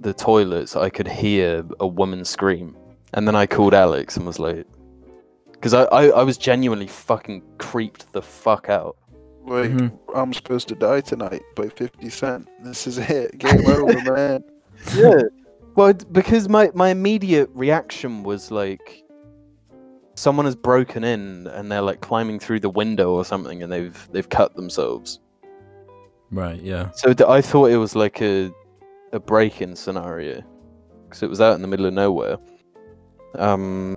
the 0.00 0.14
toilets, 0.14 0.76
I 0.76 0.88
could 0.90 1.08
hear 1.08 1.64
a 1.80 1.86
woman 1.86 2.24
scream. 2.24 2.76
And 3.12 3.26
then 3.26 3.34
I 3.34 3.46
called 3.46 3.74
Alex 3.74 4.16
and 4.16 4.24
was 4.24 4.38
like, 4.38 4.64
because 5.52 5.74
I, 5.74 5.82
I 5.84 6.06
I 6.08 6.22
was 6.22 6.38
genuinely 6.38 6.86
fucking 6.86 7.42
creeped 7.58 8.12
the 8.12 8.22
fuck 8.22 8.68
out. 8.68 8.96
Wait, 9.44 9.72
Mhm. 9.72 9.90
I'm 10.14 10.32
supposed 10.32 10.68
to 10.68 10.74
die 10.74 11.00
tonight 11.00 11.42
by 11.56 11.68
50 11.68 12.08
Cent. 12.10 12.48
This 12.62 12.86
is 12.86 12.98
it. 12.98 13.36
Game 13.38 13.66
over, 13.66 14.12
man. 14.14 14.44
yeah. 14.94 15.22
Well, 15.74 15.92
because 16.12 16.48
my 16.48 16.70
my 16.74 16.90
immediate 16.90 17.50
reaction 17.54 18.22
was 18.22 18.50
like, 18.50 19.02
someone 20.20 20.44
has 20.44 20.54
broken 20.54 21.02
in 21.02 21.46
and 21.46 21.72
they're 21.72 21.80
like 21.80 22.02
climbing 22.02 22.38
through 22.38 22.60
the 22.60 22.68
window 22.68 23.12
or 23.12 23.24
something, 23.24 23.62
and 23.62 23.72
they've 23.72 24.08
they've 24.12 24.28
cut 24.28 24.54
themselves. 24.54 25.20
Right, 26.30 26.60
yeah. 26.62 26.90
So 26.90 27.14
I 27.26 27.40
thought 27.40 27.70
it 27.70 27.78
was 27.78 27.96
like 27.96 28.20
a 28.20 28.52
a 29.12 29.18
break-in 29.18 29.74
scenario 29.74 30.42
because 31.04 31.22
it 31.22 31.30
was 31.30 31.40
out 31.40 31.54
in 31.54 31.62
the 31.62 31.68
middle 31.68 31.86
of 31.86 31.94
nowhere. 31.94 32.36
Um, 33.36 33.96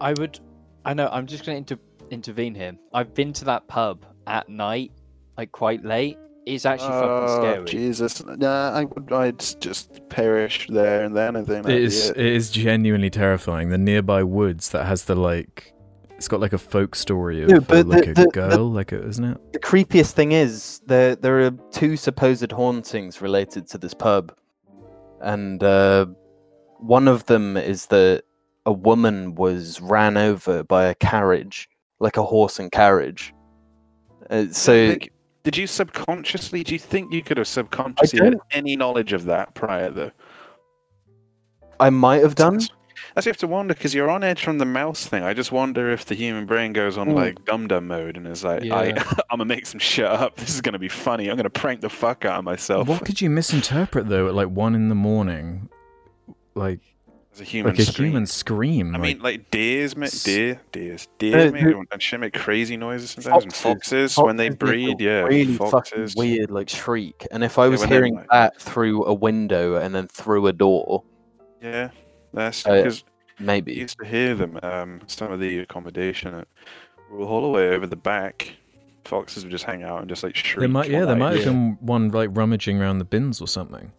I 0.00 0.12
would. 0.14 0.38
I 0.84 0.94
know. 0.94 1.08
I'm 1.10 1.26
just 1.26 1.44
going 1.44 1.64
to 1.64 1.74
inter- 1.74 1.84
intervene 2.10 2.54
here. 2.54 2.72
I've 2.92 3.14
been 3.14 3.32
to 3.34 3.44
that 3.46 3.66
pub 3.66 4.06
at 4.26 4.48
night, 4.48 4.92
like 5.36 5.50
quite 5.52 5.84
late. 5.84 6.18
It's 6.46 6.66
actually 6.66 6.88
fucking 6.90 7.28
Oh, 7.28 7.40
scary. 7.40 7.64
Jesus. 7.64 8.24
Nah, 8.24 8.70
I 8.72 8.84
would, 8.84 9.10
I'd 9.12 9.38
just 9.60 10.06
perish 10.10 10.66
there 10.68 11.02
and 11.04 11.16
then. 11.16 11.36
I 11.36 11.40
think 11.42 11.60
It 11.60 11.62
that'd 11.64 11.78
be 11.78 11.84
is 11.84 12.10
it. 12.10 12.16
it 12.18 12.26
is 12.26 12.50
genuinely 12.50 13.08
terrifying. 13.10 13.70
The 13.70 13.78
nearby 13.78 14.22
woods 14.22 14.68
that 14.70 14.84
has 14.84 15.04
the 15.04 15.14
like 15.14 15.72
it's 16.16 16.28
got 16.28 16.40
like 16.40 16.52
a 16.52 16.58
folk 16.58 16.94
story 16.94 17.42
of 17.42 17.50
Yeah, 17.50 17.56
uh, 17.56 17.82
like 17.84 18.04
the- 18.04 18.10
a 18.10 18.14
the- 18.14 18.24
the- 18.24 18.30
girl, 18.30 18.70
like 18.70 18.92
a, 18.92 19.02
isn't 19.06 19.24
it? 19.24 19.52
the 19.54 19.58
creepiest 19.58 20.12
thing 20.12 20.32
is 20.32 20.80
there 20.86 21.16
there 21.16 21.40
are 21.46 21.50
two 21.72 21.96
supposed 21.96 22.52
hauntings 22.52 23.20
related 23.22 23.66
to 23.68 23.78
this 23.78 23.94
pub, 23.94 24.32
and 25.22 25.62
uh, 25.64 26.06
one 26.78 27.08
of 27.08 27.24
them 27.26 27.56
is 27.56 27.86
that 27.86 28.22
a 28.66 28.72
woman 28.72 29.34
was 29.34 29.80
ran 29.80 30.16
over 30.18 30.62
by 30.62 30.84
a 30.84 30.94
carriage, 30.94 31.68
like 32.00 32.16
a 32.18 32.22
horse 32.22 32.58
and 32.58 32.70
carriage. 32.70 33.32
Uh, 34.30 34.46
so 34.50 34.72
Like, 34.88 35.12
did 35.44 35.56
you 35.56 35.66
subconsciously? 35.66 36.64
Do 36.64 36.72
you 36.72 36.78
think 36.78 37.12
you 37.12 37.22
could 37.22 37.36
have 37.36 37.46
subconsciously 37.46 38.18
had 38.24 38.38
any 38.50 38.76
knowledge 38.76 39.12
of 39.12 39.26
that 39.26 39.54
prior, 39.54 39.90
though? 39.90 40.10
I 41.78 41.90
might 41.90 42.22
have 42.22 42.34
done. 42.34 42.54
That's, 42.54 42.70
that's 43.14 43.26
you 43.26 43.30
have 43.30 43.36
to 43.38 43.46
wonder 43.46 43.74
because 43.74 43.92
you're 43.94 44.08
on 44.10 44.24
edge 44.24 44.42
from 44.42 44.58
the 44.58 44.64
mouse 44.64 45.06
thing. 45.06 45.22
I 45.22 45.34
just 45.34 45.52
wonder 45.52 45.90
if 45.90 46.06
the 46.06 46.14
human 46.14 46.46
brain 46.46 46.72
goes 46.72 46.96
on 46.96 47.08
Mm. 47.08 47.14
like 47.14 47.44
dum 47.44 47.66
dum 47.66 47.86
mode 47.88 48.16
and 48.16 48.26
is 48.26 48.42
like, 48.44 48.62
I, 48.70 48.90
I'm 49.30 49.38
gonna 49.38 49.44
make 49.44 49.66
some 49.66 49.80
shit 49.80 50.06
up. 50.06 50.36
This 50.36 50.54
is 50.54 50.60
gonna 50.60 50.78
be 50.78 50.88
funny. 50.88 51.28
I'm 51.28 51.36
gonna 51.36 51.50
prank 51.50 51.80
the 51.80 51.90
fuck 51.90 52.24
out 52.24 52.38
of 52.38 52.44
myself 52.44 52.88
What 52.88 53.04
could 53.04 53.20
you 53.20 53.28
misinterpret 53.28 54.08
though 54.08 54.28
at 54.28 54.34
like 54.34 54.48
one 54.48 54.74
in 54.74 54.88
the 54.88 54.94
morning? 54.94 55.68
Like 56.54 56.80
as 57.34 57.40
a 57.40 57.44
human. 57.44 57.72
like 57.72 57.78
a 57.80 57.84
scream. 57.84 58.08
human 58.10 58.26
scream. 58.26 58.94
I 58.94 58.98
like, 58.98 59.02
mean, 59.02 59.18
like 59.22 59.50
deers, 59.50 59.96
make 59.96 60.08
s- 60.08 60.22
deer, 60.22 60.60
deers, 60.72 61.06
Uh, 61.10 61.14
deers 61.18 61.52
make 61.52 61.64
the- 61.64 61.84
and 61.90 62.02
shit 62.02 62.20
make 62.20 62.32
crazy 62.34 62.76
noises 62.76 63.10
sometimes. 63.10 63.44
And 63.44 63.52
Foxes. 63.52 64.14
foxes, 64.14 64.18
when 64.18 64.36
they 64.36 64.50
Foxes 64.50 64.60
make 64.60 64.68
a 64.70 64.72
breed, 64.72 65.00
yeah, 65.00 65.20
really 65.22 65.54
foxes. 65.56 66.14
fucking 66.14 66.20
weird, 66.30 66.50
like 66.50 66.68
shriek. 66.68 67.26
And 67.30 67.42
if 67.44 67.58
I 67.58 67.68
was 67.68 67.80
when 67.80 67.90
they're, 67.90 67.98
hearing 67.98 68.14
like- 68.16 68.28
that 68.30 68.60
through 68.60 69.04
a 69.06 69.12
window 69.14 69.76
and 69.76 69.94
then 69.94 70.06
through 70.08 70.46
a 70.46 70.52
door, 70.52 71.02
Yeah, 71.62 71.90
that's 72.32 72.66
Uh, 72.66 72.76
because 72.76 73.04
you 73.38 73.46
maybe. 73.46 73.72
used 73.74 73.98
to 73.98 74.06
hear 74.06 74.34
them. 74.34 74.58
Um, 74.62 75.00
some 75.06 75.32
of 75.32 75.40
the 75.40 75.58
accommodation 75.60 76.34
at 76.34 76.48
Royal 77.10 77.26
Holloway 77.26 77.68
over 77.74 77.86
the 77.86 77.96
back, 77.96 78.52
foxes 79.04 79.44
would 79.44 79.50
just 79.50 79.64
hang 79.64 79.82
out 79.82 80.00
and 80.00 80.08
just 80.08 80.22
like 80.22 80.36
shriek. 80.36 80.60
there 80.60 80.68
might 80.68 80.90
yeah, 80.90 81.00
all 81.00 81.06
there 81.06 81.16
night. 81.16 81.24
might 81.30 81.36
have 81.36 81.46
yeah. 81.46 81.52
been 81.52 81.78
one 81.80 82.10
like 82.10 82.28
rummaging 82.32 82.80
around 82.80 82.98
the 82.98 83.04
bins 83.04 83.40
or 83.40 83.48
something. 83.48 83.92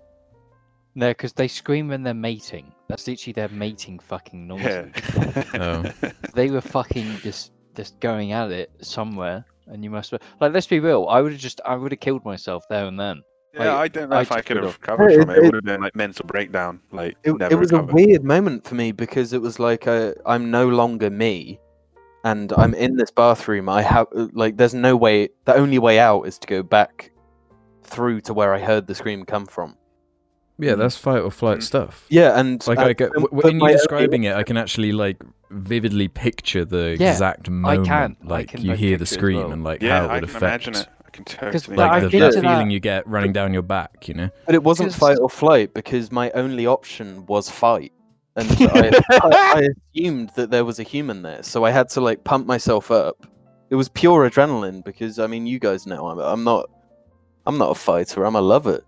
No, 0.93 1.09
because 1.09 1.33
they 1.33 1.47
scream 1.47 1.87
when 1.89 2.03
they're 2.03 2.13
mating. 2.13 2.71
That's 2.87 3.07
literally 3.07 3.33
their 3.33 3.49
mating 3.49 3.99
fucking 3.99 4.47
noise. 4.47 4.61
Yeah. 4.63 5.43
Oh. 5.55 5.83
They 6.33 6.49
were 6.51 6.61
fucking 6.61 7.17
just 7.23 7.51
just 7.75 7.99
going 7.99 8.31
at 8.31 8.51
it 8.51 8.71
somewhere, 8.81 9.45
and 9.67 9.83
you 9.83 9.89
must 9.89 10.11
like. 10.11 10.21
Let's 10.39 10.67
be 10.67 10.79
real. 10.79 11.07
I 11.09 11.21
would 11.21 11.31
have 11.31 11.41
just 11.41 11.61
I 11.65 11.75
would 11.75 11.91
have 11.91 11.99
killed 11.99 12.23
myself 12.25 12.63
there 12.69 12.85
and 12.85 12.99
then. 12.99 13.21
Yeah, 13.53 13.59
Like, 13.59 13.69
I 13.69 13.87
don't 13.87 14.09
know 14.09 14.15
I 14.17 14.21
if 14.21 14.31
I 14.33 14.41
could 14.41 14.57
have 14.57 14.65
would've- 14.65 14.79
recovered 14.81 15.13
from 15.21 15.29
it- 15.29 15.33
it. 15.33 15.37
It 15.37 15.39
it- 15.39 15.45
would 15.45 15.53
have 15.55 15.63
been 15.63 15.81
like 15.81 15.95
mental 15.95 16.25
breakdown. 16.25 16.81
Like 16.91 17.15
It, 17.23 17.37
never 17.37 17.53
it 17.53 17.57
was 17.57 17.71
recover. 17.71 17.91
a 17.91 17.93
weird 17.93 18.23
moment 18.23 18.65
for 18.67 18.75
me 18.75 18.91
because 18.91 19.31
it 19.33 19.41
was 19.41 19.59
like 19.59 19.87
uh, 19.87 20.13
I'm 20.25 20.51
no 20.51 20.67
longer 20.67 21.09
me, 21.09 21.59
and 22.25 22.51
I'm 22.57 22.73
in 22.73 22.97
this 22.97 23.11
bathroom. 23.11 23.69
I 23.69 23.81
have 23.81 24.07
like 24.33 24.57
there's 24.57 24.73
no 24.73 24.95
way. 24.97 25.29
The 25.45 25.55
only 25.55 25.79
way 25.79 25.99
out 25.99 26.23
is 26.23 26.37
to 26.39 26.47
go 26.47 26.61
back 26.63 27.11
through 27.83 28.21
to 28.21 28.33
where 28.33 28.53
I 28.53 28.59
heard 28.59 28.87
the 28.87 28.95
scream 28.95 29.23
come 29.25 29.45
from. 29.45 29.77
Yeah, 30.57 30.73
Mm. 30.73 30.77
that's 30.79 30.95
fight 30.97 31.19
or 31.19 31.31
flight 31.31 31.59
Mm. 31.59 31.63
stuff. 31.63 32.05
Yeah, 32.09 32.39
and 32.39 32.65
Like 32.67 32.77
and- 32.77 32.87
I 32.87 32.93
get 32.93 33.11
and- 33.15 33.25
w- 33.25 33.47
in 33.49 33.55
you 33.57 33.61
only 33.61 33.73
describing 33.73 34.23
it, 34.23 34.35
I 34.35 34.43
can 34.43 34.55
actually 34.57 34.91
like 34.93 35.21
vividly 35.51 36.07
picture 36.07 36.63
the 36.65 36.95
Yeah, 36.99 37.11
exact 37.11 37.49
moment. 37.49 37.81
I 37.81 37.85
can. 37.85 38.17
I 38.23 38.27
Like 38.27 38.47
can, 38.49 38.61
you 38.61 38.69
like, 38.71 38.79
hear 38.79 38.97
the 38.97 38.99
picture 38.99 39.15
it 39.15 39.17
as 39.17 39.19
scream 39.19 39.37
well. 39.39 39.51
and 39.51 39.63
like 39.63 39.81
yeah, 39.81 39.99
how 39.99 40.05
it 40.05 40.07
I 40.09 40.13
would 40.21 40.27
can 40.29 40.35
affect 40.37 40.67
imagine 40.67 40.75
it. 40.81 40.87
I 41.05 41.09
can 41.11 41.25
totally. 41.25 41.77
like, 41.77 41.77
like 41.77 41.91
I've 41.91 42.01
the, 42.03 42.09
been 42.09 42.19
that 42.21 42.33
feeling 42.33 42.67
that- 42.67 42.73
you 42.73 42.79
get 42.79 43.07
running 43.07 43.33
down 43.33 43.53
your 43.53 43.61
back, 43.61 44.07
you 44.07 44.13
know? 44.13 44.29
But 44.45 44.55
it 44.55 44.63
wasn't 44.63 44.89
'Cause- 44.91 44.99
fight 44.99 45.17
or 45.19 45.29
flight 45.29 45.73
because 45.73 46.11
my 46.11 46.31
only 46.31 46.65
option 46.67 47.25
was 47.27 47.49
fight. 47.49 47.91
And 48.37 48.47
I, 48.51 48.91
I, 49.11 49.29
I 49.31 49.69
assumed 49.95 50.31
that 50.35 50.51
there 50.51 50.65
was 50.65 50.77
a 50.79 50.83
human 50.83 51.21
there, 51.21 51.41
so 51.43 51.63
I 51.63 51.71
had 51.71 51.87
to 51.89 52.01
like 52.01 52.23
pump 52.25 52.45
myself 52.47 52.91
up. 52.91 53.25
It 53.69 53.75
was 53.75 53.87
pure 53.89 54.29
adrenaline 54.29 54.83
because 54.83 55.19
I 55.19 55.27
mean, 55.27 55.47
you 55.47 55.57
guys 55.59 55.85
know 55.87 56.07
I'm, 56.07 56.19
I'm 56.19 56.43
not, 56.43 56.69
I'm 57.45 57.57
not 57.57 57.71
a 57.71 57.75
fighter. 57.75 58.25
I'm 58.25 58.35
a 58.35 58.41
lover. 58.41 58.81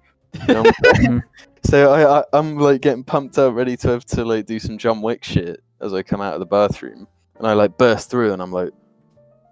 You 0.48 0.54
know 0.54 0.64
what 0.64 0.76
I'm 0.86 0.96
saying? 0.96 1.24
so 1.64 1.92
I, 1.92 2.20
I, 2.20 2.24
I'm 2.34 2.58
like 2.58 2.82
getting 2.82 3.04
pumped 3.04 3.38
up, 3.38 3.54
ready 3.54 3.76
to 3.78 3.88
have 3.90 4.06
to 4.06 4.24
like 4.26 4.46
do 4.46 4.60
some 4.60 4.78
John 4.78 5.02
Wick 5.02 5.24
shit 5.24 5.62
as 5.82 5.94
I 5.94 6.04
come 6.04 6.22
out 6.22 6.34
of 6.34 6.40
the 6.40 6.46
bathroom, 6.46 7.08
and 7.38 7.48
I 7.48 7.54
like 7.54 7.78
burst 7.78 8.10
through, 8.10 8.34
and 8.34 8.42
I'm 8.42 8.52
like, 8.52 8.70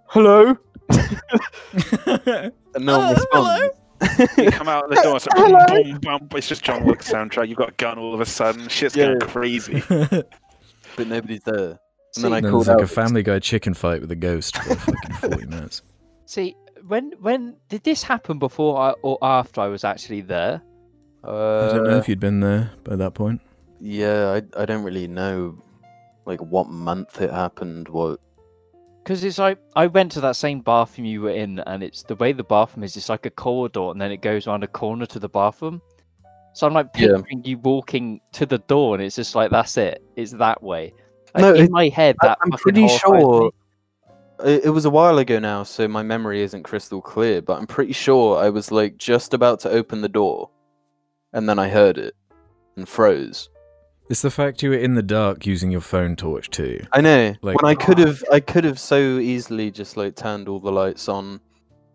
"Hello," 0.08 0.56
and 0.90 2.52
no 2.86 2.98
one 3.00 3.08
Uh, 3.08 3.16
hello? 3.32 3.60
responds. 4.02 4.38
You 4.38 4.52
come 4.52 4.68
out 4.68 4.84
of 4.86 4.90
the 4.90 5.02
door, 5.02 5.16
it's 5.16 5.26
like 5.28 5.38
Hello? 5.38 5.66
boom, 5.84 6.00
boom, 6.00 6.18
boom. 6.20 6.30
It's 6.38 6.48
just 6.48 6.64
John 6.64 6.84
Wick 6.84 7.00
soundtrack. 7.00 7.48
You've 7.48 7.58
got 7.58 7.70
a 7.70 7.74
gun 7.78 7.98
all 7.98 8.14
of 8.14 8.20
a 8.22 8.26
sudden. 8.26 8.68
Shit's 8.68 8.96
Yeah. 8.96 9.06
going 9.08 9.20
crazy. 9.22 9.82
but 9.90 11.08
nobody's 11.08 11.42
there. 11.44 11.80
And 12.16 12.24
then 12.24 12.34
I 12.34 12.42
then 12.42 12.52
called 12.52 12.66
there's 12.66 12.78
like 12.78 12.84
a. 12.84 12.88
Family 12.88 13.24
Guy 13.24 13.40
chicken 13.40 13.74
fight 13.74 14.02
with 14.02 14.12
a 14.12 14.16
ghost 14.16 14.58
for 14.58 14.76
fucking 14.76 15.14
40 15.30 15.46
minutes. 15.47 15.82
See, 16.26 16.55
when 16.88 17.14
when 17.20 17.55
did 17.70 17.84
this 17.84 18.04
happen 18.04 18.38
before 18.38 18.78
I, 18.80 18.92
or 19.01 19.18
after 19.22 19.62
I 19.62 19.68
was 19.68 19.84
actually 19.84 20.22
there? 20.22 20.62
Uh, 21.26 21.70
I 21.72 21.76
don't 21.76 21.88
know 21.88 21.97
if 21.97 22.08
you'd 22.08 22.20
been 22.20 22.39
there 22.39 22.72
by 22.84 22.96
that 22.96 23.14
point. 23.14 23.42
Yeah, 23.80 24.39
I 24.58 24.62
I 24.62 24.66
don't 24.66 24.84
really 24.84 25.08
know, 25.08 25.62
like 26.26 26.39
what 26.42 26.70
month 26.70 27.22
it 27.22 27.32
happened. 27.32 27.88
What? 27.89 28.20
Because 29.04 29.24
it's 29.24 29.38
like 29.38 29.60
I 29.76 29.88
went 29.88 30.12
to 30.14 30.22
that 30.22 30.36
same 30.36 30.62
bathroom 30.62 31.06
you 31.06 31.22
were 31.22 31.30
in, 31.32 31.60
and 31.60 31.84
it's 31.84 32.04
the 32.04 32.16
way 32.16 32.32
the 32.32 32.43
bathroom 32.43 32.84
is. 32.84 32.96
It's 32.97 33.10
like 33.10 33.26
a 33.26 33.30
corridor, 33.30 33.92
and 33.92 34.00
then 34.02 34.12
it 34.12 34.22
goes 34.22 34.47
around 34.47 34.64
a 34.64 34.68
corner 34.68 35.06
to 35.08 35.20
the 35.20 35.30
bathroom. 35.30 35.82
So 36.54 36.66
I'm 36.66 36.74
like 36.74 36.88
Yeah. 36.96 37.18
picturing 37.18 37.43
you 37.43 37.58
walking 37.60 38.22
to 38.34 38.46
the 38.46 38.60
door, 38.60 38.96
and 38.96 39.04
it's 39.04 39.16
just 39.18 39.36
like 39.36 39.52
that's 39.52 39.78
it. 39.78 40.02
It's 40.16 40.32
that 40.34 40.64
way. 40.64 40.93
Like, 41.34 41.42
No, 41.42 41.54
in 41.54 41.66
it- 41.66 41.72
my 41.72 41.89
head, 41.89 42.16
I- 42.22 42.28
that 42.28 42.38
I'm 42.42 42.52
pretty 42.52 42.88
sure. 42.88 43.52
It, 44.43 44.66
it 44.66 44.70
was 44.70 44.86
a 44.86 44.89
while 44.89 45.18
ago 45.18 45.39
now, 45.39 45.64
so 45.64 45.88
my 45.88 46.04
memory 46.04 46.42
isn't 46.42 46.64
crystal 46.64 47.02
clear. 47.02 47.42
But 47.42 47.58
I'm 47.60 47.68
pretty 47.68 47.93
sure 47.93 48.38
I 48.38 48.50
was 48.50 48.72
like 48.72 48.97
just 48.97 49.34
about 49.34 49.60
to 49.62 49.70
open 49.70 50.02
the 50.02 50.10
door, 50.10 50.50
and 51.36 51.47
then 51.47 51.59
I 51.59 51.70
heard 51.70 51.99
it 51.99 52.16
and 52.75 52.89
froze. 52.89 53.49
It's 54.09 54.21
the 54.21 54.32
fact 54.32 54.62
you 54.63 54.70
were 54.71 54.75
in 54.78 54.93
the 54.95 55.01
dark 55.03 55.45
using 55.45 55.71
your 55.71 55.82
phone 55.82 56.16
torch 56.16 56.49
too. 56.49 56.79
I 56.91 57.01
know. 57.01 57.36
Like- 57.41 57.62
when 57.62 57.70
I 57.71 57.75
could 57.75 57.97
have, 57.99 58.24
I 58.32 58.39
could 58.39 58.63
have 58.63 58.79
so 58.79 59.17
easily 59.20 59.70
just 59.71 59.97
like 59.97 60.16
turned 60.16 60.47
all 60.47 60.59
the 60.59 60.71
lights 60.71 61.07
on, 61.09 61.39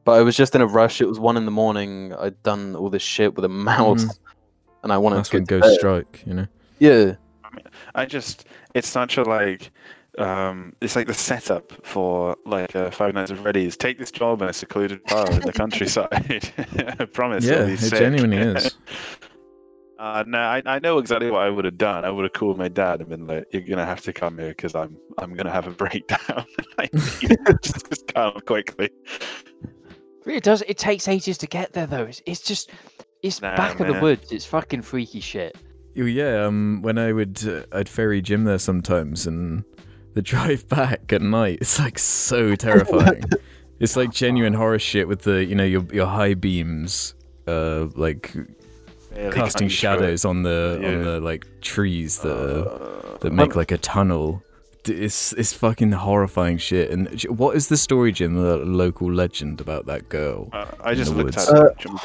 but 0.04 0.12
I 0.12 0.22
was 0.22 0.36
just 0.36 0.54
in 0.54 0.60
a 0.60 0.66
rush. 0.66 1.00
It 1.00 1.06
was 1.06 1.18
one 1.20 1.36
in 1.36 1.44
the 1.44 1.50
morning. 1.52 2.12
I'd 2.18 2.40
done 2.42 2.74
all 2.76 2.90
this 2.90 3.02
shit 3.02 3.34
with 3.34 3.44
a 3.44 3.48
mouse, 3.72 4.06
and 4.82 4.92
I 4.92 4.98
wanted 4.98 5.16
That's 5.18 5.28
to 5.30 5.36
when 5.38 5.44
get 5.44 5.54
to 5.56 5.60
Ghost. 5.62 5.74
Strike, 5.80 6.22
you 6.26 6.34
know? 6.34 6.46
Yeah. 6.78 7.14
I 7.94 8.06
just, 8.06 8.46
it's 8.74 8.88
such 8.88 9.16
a 9.16 9.22
like, 9.22 9.70
um, 10.18 10.72
it's 10.80 10.96
like 10.96 11.06
the 11.06 11.14
setup 11.14 11.72
for 11.86 12.36
like 12.44 12.74
uh, 12.74 12.90
Five 12.90 13.14
Nights 13.14 13.30
at 13.30 13.38
Freddy's. 13.38 13.76
Take 13.76 13.98
this 13.98 14.10
job 14.10 14.42
in 14.42 14.48
a 14.48 14.52
secluded 14.52 15.02
bar 15.04 15.30
in 15.30 15.40
the 15.40 15.52
countryside. 15.62 16.08
I 16.98 17.04
promise. 17.04 17.44
it'll 17.44 17.60
Yeah, 17.60 17.66
be 17.66 17.72
it 17.74 17.78
sick. 17.80 17.98
genuinely 17.98 18.36
is. 18.38 18.76
Uh, 20.00 20.24
no, 20.26 20.38
I, 20.38 20.62
I 20.64 20.78
know 20.78 20.96
exactly 20.96 21.30
what 21.30 21.42
I 21.42 21.50
would 21.50 21.66
have 21.66 21.76
done. 21.76 22.06
I 22.06 22.10
would 22.10 22.22
have 22.22 22.32
called 22.32 22.56
my 22.56 22.68
dad 22.68 23.00
and 23.00 23.10
been 23.10 23.26
like, 23.26 23.44
"You're 23.50 23.60
gonna 23.60 23.84
have 23.84 24.00
to 24.02 24.14
come 24.14 24.38
here 24.38 24.48
because 24.48 24.74
I'm 24.74 24.96
I'm 25.18 25.34
gonna 25.34 25.50
have 25.50 25.66
a 25.66 25.72
breakdown. 25.72 26.46
I 26.78 26.88
need 26.92 27.38
just, 27.62 27.86
just 27.86 28.14
come 28.14 28.32
quickly." 28.46 28.88
It 30.24 30.42
does. 30.42 30.62
It 30.62 30.78
takes 30.78 31.06
ages 31.06 31.36
to 31.38 31.46
get 31.46 31.74
there, 31.74 31.86
though. 31.86 32.04
It's, 32.04 32.22
it's 32.24 32.40
just, 32.40 32.70
it's 33.22 33.42
Nah, 33.42 33.54
back 33.56 33.78
of 33.78 33.88
the 33.88 34.00
woods. 34.00 34.32
It's 34.32 34.46
fucking 34.46 34.82
freaky 34.82 35.20
shit. 35.20 35.54
Yeah, 35.94 36.46
um, 36.46 36.80
when 36.80 36.96
I 36.96 37.12
would, 37.12 37.46
uh, 37.46 37.64
I'd 37.72 37.88
ferry 37.88 38.22
Jim 38.22 38.44
there 38.44 38.58
sometimes, 38.58 39.26
and 39.26 39.64
the 40.14 40.22
drive 40.22 40.66
back 40.66 41.12
at 41.12 41.20
night 41.20 41.58
is 41.60 41.78
like 41.78 41.98
so 41.98 42.56
terrifying. 42.56 43.24
it's 43.80 43.96
like 43.96 44.12
genuine 44.12 44.54
horror 44.54 44.78
shit 44.78 45.08
with 45.08 45.22
the 45.22 45.44
you 45.44 45.54
know 45.54 45.64
your 45.64 45.84
your 45.92 46.06
high 46.06 46.32
beams, 46.32 47.14
uh, 47.46 47.88
like 47.96 48.34
Barely 49.14 49.34
casting 49.34 49.60
can't 49.60 49.70
you 49.70 49.76
show 49.76 49.92
it? 49.92 49.96
shadows 49.96 50.24
on 50.24 50.42
the 50.42 50.80
on 50.84 51.02
the 51.02 51.20
like 51.20 51.46
trees 51.60 52.18
that 52.20 52.32
uh, 52.36 52.62
Uh, 52.70 53.18
that 53.18 53.32
make 53.32 53.56
like 53.56 53.72
a 53.72 53.78
tunnel. 53.78 54.42
It's 54.86 55.32
it's 55.34 55.52
fucking 55.52 55.92
horrifying 55.92 56.56
shit. 56.58 56.90
And 56.90 57.20
what 57.24 57.54
is 57.56 57.68
the 57.68 57.76
story, 57.76 58.12
Jim? 58.12 58.34
The 58.34 58.56
local 58.58 59.12
legend 59.12 59.60
about 59.60 59.86
that 59.86 60.08
girl. 60.08 60.48
uh, 60.52 60.66
I 60.80 60.94
just 60.94 61.12
looked 61.14 61.36
woods. 61.36 61.48
at 61.48 61.54
Uh, 61.54 61.64
it. 61.66 61.78
Jim- 61.78 61.98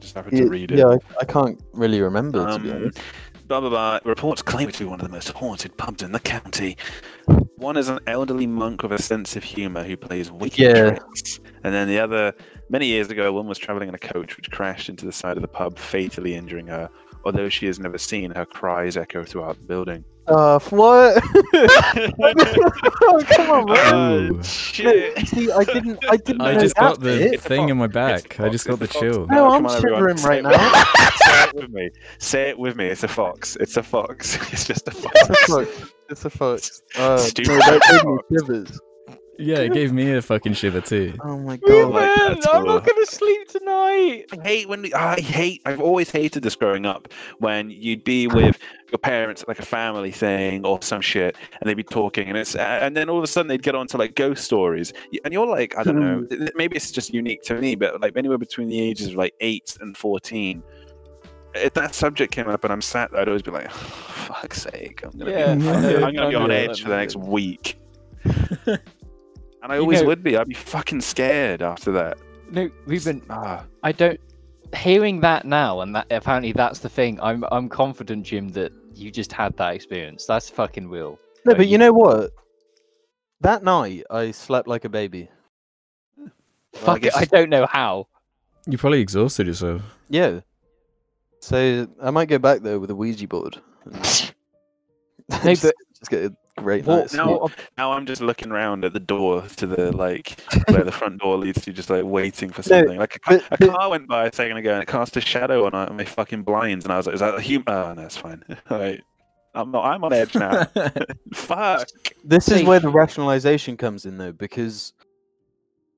Just 0.00 0.16
happened 0.16 0.36
to 0.36 0.42
Yeah, 0.44 0.48
read 0.50 0.72
it. 0.72 0.78
yeah, 0.78 0.86
I, 0.88 0.98
I 1.20 1.24
can't 1.24 1.58
really 1.72 2.00
remember 2.00 2.44
to 2.46 2.58
be 2.58 2.70
Um, 2.70 2.76
honest. 2.76 2.98
Blah 3.46 3.60
blah 3.60 3.68
blah. 3.68 3.98
Reports 4.04 4.42
claim 4.42 4.68
it 4.68 4.72
to 4.74 4.84
be 4.84 4.90
one 4.90 5.00
of 5.00 5.06
the 5.06 5.12
most 5.12 5.28
haunted 5.30 5.76
pubs 5.76 6.02
in 6.02 6.12
the 6.12 6.20
county. 6.20 6.76
One 7.56 7.76
is 7.76 7.88
an 7.88 8.00
elderly 8.06 8.46
monk 8.46 8.82
with 8.82 8.92
a 8.92 9.00
sense 9.02 9.36
of 9.36 9.44
humour 9.44 9.84
who 9.84 9.96
plays 9.96 10.30
wicked 10.30 10.58
Yeah. 10.58 10.90
tricks, 10.90 11.40
and 11.62 11.72
then 11.74 11.88
the 11.88 11.98
other. 11.98 12.34
Many 12.70 12.86
years 12.86 13.10
ago, 13.10 13.30
one 13.32 13.46
was 13.46 13.58
travelling 13.58 13.88
in 13.90 13.94
a 13.94 13.98
coach 13.98 14.36
which 14.36 14.50
crashed 14.50 14.88
into 14.88 15.04
the 15.04 15.12
side 15.12 15.36
of 15.36 15.42
the 15.42 15.48
pub, 15.48 15.78
fatally 15.78 16.34
injuring 16.34 16.66
her. 16.68 16.88
Although 17.24 17.48
she 17.48 17.66
is 17.66 17.78
never 17.78 17.98
seen, 17.98 18.30
her 18.32 18.44
cries 18.44 18.96
echo 18.96 19.24
throughout 19.24 19.56
the 19.56 19.64
building. 19.64 20.04
Uh, 20.26 20.58
what? 20.70 21.22
oh, 21.54 23.22
come 23.30 23.50
on, 23.50 23.66
man. 23.66 24.32
Ooh. 24.32 24.38
Uh, 24.38 24.42
shit. 24.42 25.28
See, 25.28 25.52
I 25.52 25.64
didn't. 25.64 25.98
I 26.08 26.16
didn't. 26.16 26.40
I 26.40 26.54
just 26.58 26.74
got 26.76 26.98
the 27.00 27.04
bit. 27.18 27.34
It's 27.34 27.44
a 27.44 27.48
thing 27.48 27.68
in 27.68 27.76
my 27.76 27.86
back. 27.86 28.40
I 28.40 28.48
just 28.48 28.66
got 28.66 28.78
the 28.78 28.86
It's 28.86 28.94
chill. 28.98 29.26
No, 29.26 29.50
I'm 29.50 29.66
on, 29.66 29.76
everyone. 29.76 30.16
shivering 30.16 30.16
Say 30.16 30.28
right 30.28 30.38
it 30.38 30.42
now. 30.44 30.84
Say 31.14 31.48
it 31.48 31.54
with 31.54 31.70
me. 31.70 31.90
Say 32.18 32.48
it 32.50 32.58
with 32.58 32.76
me. 32.76 32.86
It's 32.86 33.02
a 33.02 33.08
fox. 33.08 33.56
It's 33.56 33.76
a 33.76 33.82
fox. 33.82 34.38
It's 34.52 34.64
just 34.66 34.88
a 34.88 34.92
fox. 34.92 35.12
It's 35.14 35.30
a 35.30 35.34
fox. 35.34 35.68
fox. 35.78 35.92
It's 36.08 36.24
a 36.24 36.30
fox. 36.30 36.82
Uh, 36.96 37.16
Stupid 37.18 37.50
no, 37.50 37.58
that 37.58 37.82
gave 37.90 38.04
me 38.04 38.16
fox. 38.16 38.46
shivers. 38.46 38.80
Yeah, 39.38 39.58
it 39.58 39.72
gave 39.72 39.92
me 39.92 40.12
a 40.12 40.22
fucking 40.22 40.54
shiver 40.54 40.80
too. 40.80 41.14
Oh 41.22 41.38
my 41.38 41.58
Ruben, 41.62 41.90
god. 41.90 42.36
like 42.36 42.46
I'm 42.48 42.60
all. 42.60 42.64
not 42.64 42.86
gonna 42.86 43.06
sleep 43.06 43.48
tonight. 43.48 44.26
I 44.32 44.36
hate 44.42 44.68
when 44.68 44.92
I 44.94 45.20
hate. 45.20 45.62
I've 45.66 45.80
always 45.80 46.10
hated 46.10 46.42
this 46.42 46.54
growing 46.56 46.86
up 46.86 47.12
when 47.38 47.70
you'd 47.70 48.04
be 48.04 48.26
with 48.26 48.58
your 48.90 48.98
parents 48.98 49.42
at 49.42 49.48
like 49.48 49.58
a 49.58 49.64
family 49.64 50.10
thing 50.12 50.64
or 50.64 50.80
some 50.82 51.00
shit, 51.00 51.36
and 51.60 51.68
they'd 51.68 51.74
be 51.74 51.82
talking, 51.82 52.28
and 52.28 52.38
it's 52.38 52.54
and 52.54 52.96
then 52.96 53.08
all 53.08 53.18
of 53.18 53.24
a 53.24 53.26
sudden 53.26 53.48
they'd 53.48 53.62
get 53.62 53.74
on 53.74 53.86
to 53.88 53.96
like 53.96 54.14
ghost 54.14 54.44
stories, 54.44 54.92
and 55.24 55.32
you're 55.32 55.46
like, 55.46 55.76
I 55.76 55.82
don't 55.82 56.00
know, 56.00 56.22
mm. 56.30 56.50
maybe 56.54 56.76
it's 56.76 56.90
just 56.92 57.12
unique 57.12 57.42
to 57.42 57.54
me, 57.60 57.74
but 57.74 58.00
like 58.00 58.16
anywhere 58.16 58.38
between 58.38 58.68
the 58.68 58.80
ages 58.80 59.08
of 59.08 59.14
like 59.14 59.34
eight 59.40 59.76
and 59.80 59.96
fourteen. 59.96 60.62
If 61.56 61.74
that 61.74 61.94
subject 61.94 62.32
came 62.32 62.48
up 62.48 62.64
and 62.64 62.72
I'm 62.72 62.82
sat 62.82 63.12
there, 63.12 63.20
I'd 63.20 63.28
always 63.28 63.42
be 63.42 63.52
like, 63.52 63.66
oh, 63.66 63.70
"Fuck's 63.70 64.62
sake, 64.62 65.02
I'm 65.04 65.10
gonna 65.18 65.30
Yeah, 65.30 65.54
be, 65.54 65.68
I 65.68 66.06
I'm 66.06 66.14
gonna 66.14 66.28
be 66.28 66.34
on 66.34 66.50
edge 66.50 66.82
for 66.82 66.88
the 66.88 66.96
next 66.96 67.16
week." 67.16 67.76
And 69.64 69.72
I 69.72 69.76
You 69.76 69.80
always 69.80 70.02
know- 70.02 70.08
would 70.08 70.22
be. 70.22 70.36
I'd 70.36 70.46
be 70.46 70.54
fucking 70.54 71.00
scared 71.00 71.62
after 71.62 71.90
that. 71.92 72.18
No, 72.50 72.70
Ruben, 72.86 73.22
Ah, 73.30 73.64
I 73.82 73.90
don't. 73.92 74.20
Hearing 74.76 75.20
that 75.20 75.44
now, 75.46 75.80
and 75.80 75.94
that 75.96 76.06
apparently 76.10 76.52
that's 76.52 76.80
the 76.80 76.88
thing. 76.88 77.18
I'm 77.22 77.44
I'm 77.50 77.68
confident, 77.70 78.26
Jim, 78.26 78.50
that 78.50 78.72
you 78.94 79.10
just 79.10 79.32
had 79.32 79.56
that 79.56 79.74
experience. 79.74 80.26
That's 80.26 80.50
fucking 80.50 80.88
real. 80.88 81.18
No, 81.46 81.50
Like, 81.52 81.56
but 81.56 81.68
you 81.68 81.78
know 81.78 81.92
what? 81.92 82.30
That 83.40 83.64
night, 83.64 84.04
I 84.10 84.30
slept 84.32 84.68
like 84.68 84.84
a 84.84 84.88
baby. 84.90 85.30
Well, 86.18 86.30
I 86.74 86.78
Fuck 86.78 87.04
it. 87.04 87.16
I 87.16 87.24
don't 87.24 87.48
know 87.48 87.66
how. 87.66 88.08
You 88.66 88.76
probably 88.76 89.00
exhausted 89.00 89.46
yourself. 89.46 89.82
Yeah. 90.10 90.40
So 91.40 91.86
I 92.02 92.10
might 92.10 92.28
go 92.28 92.38
back 92.38 92.60
there 92.60 92.78
with 92.78 92.90
a 92.90 92.94
Ouija 92.94 93.28
board. 93.28 93.58
and 93.86 94.32
No, 95.30 95.38
just, 95.44 95.62
but 95.62 95.74
just 95.98 96.10
get 96.10 96.24
a 96.24 96.36
great 96.56 96.84
what, 96.86 96.96
night's 97.00 97.12
sleep. 97.12 97.26
no. 97.26 97.38
what- 97.38 97.52
Now 97.76 97.92
I'm 97.92 98.06
just 98.06 98.20
looking 98.22 98.50
around 98.52 98.84
at 98.84 98.92
the 98.92 99.00
door 99.00 99.42
to 99.56 99.66
the 99.66 99.90
like 99.96 100.38
where 100.68 100.84
the 100.84 100.92
front 100.92 101.20
door 101.20 101.36
leads 101.36 101.62
to, 101.62 101.72
just 101.72 101.90
like 101.90 102.04
waiting 102.04 102.50
for 102.50 102.62
No, 102.70 102.80
something. 102.80 102.98
Like 102.98 103.16
a, 103.16 103.18
but- 103.30 103.44
a 103.50 103.56
but- 103.58 103.70
car 103.70 103.90
went 103.90 104.08
by 104.08 104.26
a 104.26 104.32
second 104.32 104.56
ago 104.56 104.74
and 104.74 104.82
it 104.82 104.86
cast 104.86 105.16
a 105.16 105.20
shadow 105.20 105.66
on 105.66 105.74
uh, 105.74 105.92
my 105.92 106.04
fucking 106.04 106.42
blinds, 106.42 106.84
and 106.84 106.92
I 106.92 106.96
was 106.96 107.06
like, 107.06 107.14
"Is 107.14 107.20
that 107.20 107.34
a 107.34 107.40
human?" 107.40 107.64
Oh, 107.68 107.92
no, 107.94 108.02
it's 108.02 108.16
fine. 108.16 108.42
Like, 108.70 109.02
I'm 109.54 109.70
not. 109.70 109.84
I'm 109.84 110.02
on 110.02 110.12
edge 110.12 110.34
now. 110.34 110.64
Fuck. 111.34 111.88
This 112.24 112.48
is 112.48 112.64
where 112.64 112.80
the 112.80 112.88
rationalization 112.88 113.76
comes 113.76 114.04
in, 114.04 114.18
though, 114.18 114.32
because 114.32 114.92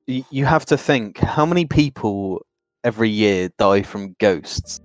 y- 0.06 0.24
you 0.30 0.44
have 0.44 0.66
to 0.66 0.76
think 0.76 1.16
how 1.18 1.46
many 1.46 1.64
people 1.64 2.44
every 2.84 3.08
year 3.08 3.48
die 3.58 3.82
from 3.82 4.14
ghosts. 4.18 4.80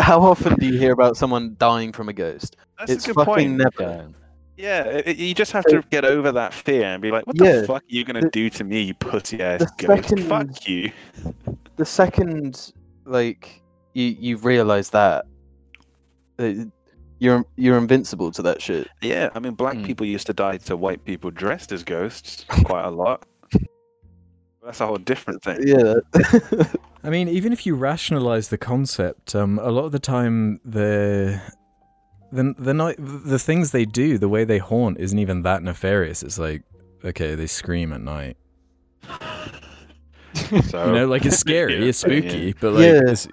how 0.00 0.20
often 0.20 0.54
do 0.56 0.66
you 0.66 0.78
hear 0.78 0.92
about 0.92 1.16
someone 1.16 1.54
dying 1.58 1.92
from 1.92 2.08
a 2.08 2.12
ghost? 2.12 2.56
That's 2.78 2.90
it's 2.92 3.04
a 3.04 3.08
good 3.14 3.24
fucking 3.26 3.34
point. 3.34 3.56
never. 3.78 4.08
Yeah, 4.56 4.84
it- 4.84 5.08
it- 5.08 5.16
you 5.18 5.34
just 5.34 5.52
have 5.52 5.64
to 5.66 5.82
get 5.90 6.04
over 6.04 6.32
that 6.32 6.52
fear 6.52 6.84
and 6.84 7.00
be 7.00 7.10
like, 7.10 7.26
"What 7.26 7.38
the 7.38 7.64
fuck 7.66 7.82
are 7.82 7.86
you 7.86 8.04
gonna 8.04 8.22
The- 8.22 8.30
do 8.30 8.50
to 8.50 8.64
me, 8.64 8.82
you 8.82 8.94
pussy 8.94 9.40
ass 9.40 9.60
the 9.60 9.86
ghost? 9.86 10.08
second- 10.08 10.24
Fuck 10.28 10.68
you." 10.68 10.90
The 11.76 11.84
second, 11.84 12.72
like 13.04 13.62
you 13.94 14.16
you 14.18 14.36
realize 14.38 14.90
that, 14.90 15.26
uh, 16.40 16.52
you're 17.20 17.44
you're 17.56 17.78
invincible 17.78 18.30
to 18.32 18.42
that 18.42 18.60
shit. 18.60 18.88
Yeah, 19.00 19.30
I 19.34 19.38
mean, 19.38 19.54
black 19.54 19.76
Hmm. 19.76 19.84
people 19.84 20.06
used 20.06 20.26
to 20.26 20.32
die 20.32 20.56
to 20.58 20.76
white 20.76 21.04
people 21.04 21.30
dressed 21.30 21.70
as 21.72 21.84
ghosts 21.84 22.44
quite 22.64 22.84
a 22.84 22.90
lot. 22.90 23.24
That's 24.64 24.80
a 24.80 24.86
whole 24.86 24.96
different 24.98 25.42
thing. 25.42 25.66
Yeah. 25.66 25.94
I 27.04 27.10
mean, 27.10 27.28
even 27.28 27.52
if 27.52 27.64
you 27.64 27.74
rationalize 27.76 28.48
the 28.48 28.58
concept, 28.58 29.34
um, 29.34 29.58
a 29.60 29.70
lot 29.70 29.84
of 29.84 29.92
the 29.92 29.98
time 30.00 30.60
they're 30.64 31.42
they're, 32.32 32.54
they're 32.58 32.74
not 32.74 32.94
the 32.98 33.38
things 33.38 33.70
they 33.72 33.84
do, 33.84 34.18
the 34.18 34.28
way 34.28 34.44
they 34.44 34.58
haunt, 34.58 34.98
isn't 35.00 35.18
even 35.18 35.42
that 35.42 35.62
nefarious. 35.62 36.22
It's 36.22 36.38
like, 36.38 36.62
okay, 37.04 37.34
they 37.34 37.46
scream 37.46 37.92
at 37.92 38.00
night. 38.00 38.36
So 40.70 40.86
You 40.86 40.92
know, 40.92 41.06
like 41.06 41.24
it's 41.26 41.38
scary, 41.46 41.78
Yeah. 41.78 41.86
it's 41.86 41.98
spooky, 41.98 42.52
but 42.60 42.74
like 42.74 42.84
Yeah. 42.84 43.00
it's, 43.06 43.26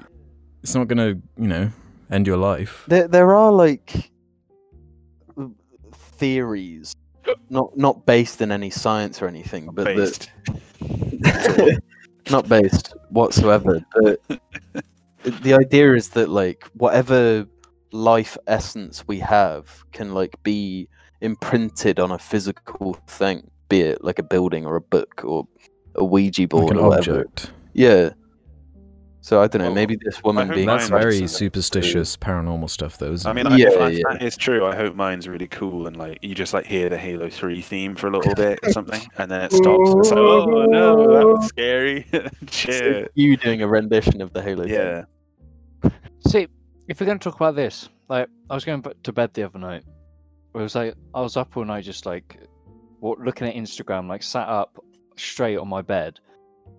it's 0.64 0.74
not 0.74 0.88
gonna, 0.88 1.10
you 1.38 1.48
know, 1.48 1.70
end 2.10 2.26
your 2.26 2.38
life. 2.38 2.84
there 2.88 3.08
there 3.08 3.36
are 3.36 3.52
like 3.52 4.12
theories, 6.18 6.96
not 7.50 7.78
not 7.78 8.06
based 8.06 8.42
in 8.42 8.52
any 8.52 8.70
science 8.70 9.22
or 9.22 9.28
anything, 9.28 9.70
but 9.72 9.86
that- 9.86 10.30
not 12.32 12.48
based 12.50 12.96
whatsoever. 13.10 13.82
But 14.02 14.20
the 15.44 15.54
idea 15.54 15.94
is 15.94 16.10
that 16.12 16.30
like 16.30 16.64
whatever 16.74 17.46
life 17.96 18.38
essence 18.48 19.08
we 19.08 19.20
have 19.20 19.84
can 19.94 20.14
like 20.14 20.36
be 20.44 20.88
imprinted 21.22 22.00
on 22.00 22.12
a 22.12 22.20
physical 22.20 22.94
thing, 23.08 23.50
be 23.70 23.82
it 23.82 24.04
like 24.04 24.20
a 24.20 24.24
building 24.24 24.66
or 24.66 24.76
a 24.76 24.82
book 24.82 25.22
or 25.24 25.48
a 25.96 26.04
Ouija 26.04 26.48
board 26.48 26.66
Like 26.66 26.72
an 26.74 26.78
or 26.78 26.90
whatever. 26.90 27.20
object. 27.22 27.52
Yeah. 27.74 28.10
So 29.22 29.42
I 29.42 29.48
don't 29.48 29.60
know. 29.62 29.68
Well, 29.70 29.74
Maybe 29.76 29.98
this 30.04 30.22
woman 30.24 30.50
being 30.50 30.68
That's 30.68 30.88
very 30.88 31.22
like- 31.22 31.30
superstitious 31.30 32.16
paranormal 32.16 32.70
stuff, 32.70 33.00
though, 33.00 33.12
isn't 33.14 33.28
I 33.28 33.34
mean, 33.34 33.48
I- 33.48 33.56
Yeah, 33.58 33.70
if 33.70 33.80
that- 33.80 33.94
yeah. 33.94 34.04
that 34.12 34.22
is 34.22 34.38
true. 34.38 34.66
I 34.68 34.76
hope 34.76 34.94
mine's 34.96 35.28
really 35.28 35.48
cool 35.48 35.88
and 35.88 35.98
like 35.98 36.20
you 36.22 36.36
just 36.36 36.54
like 36.54 36.66
hear 36.68 36.90
the 36.90 36.98
Halo 36.98 37.28
Three 37.30 37.62
theme 37.62 37.96
for 37.96 38.08
a 38.08 38.12
little 38.12 38.36
bit 38.36 38.60
or 38.62 38.72
something, 38.72 39.02
and 39.18 39.32
then 39.32 39.42
it 39.42 39.52
stops. 39.52 39.90
It's 39.96 40.10
like, 40.12 40.20
oh 40.20 40.66
no, 40.68 40.98
that 41.18 41.26
was 41.26 41.48
scary. 41.48 42.06
Shit. 42.52 43.10
you 43.16 43.36
doing 43.38 43.64
a 43.64 43.68
rendition 43.68 44.22
of 44.22 44.32
the 44.34 44.44
Halo. 44.44 44.66
theme. 44.66 44.74
Yeah. 44.74 45.90
See, 46.28 46.48
if 46.88 47.00
we're 47.00 47.06
going 47.06 47.20
to 47.20 47.24
talk 47.24 47.36
about 47.36 47.56
this, 47.56 47.90
like 48.10 48.28
I 48.50 48.54
was 48.54 48.66
going 48.66 48.84
to 49.04 49.12
bed 49.14 49.34
the 49.34 49.44
other 49.44 49.60
night. 49.60 49.84
It 50.54 50.58
was 50.58 50.76
like 50.76 50.96
I 51.14 51.22
was 51.22 51.38
up 51.38 51.58
all 51.58 51.66
night, 51.66 51.84
just 51.84 52.06
like 52.06 52.40
wa- 53.02 53.16
looking 53.20 53.48
at 53.48 53.56
Instagram, 53.56 54.08
like 54.08 54.24
sat 54.24 54.48
up 54.48 54.78
straight 55.18 55.58
on 55.58 55.68
my 55.68 55.82
bed, 55.82 56.20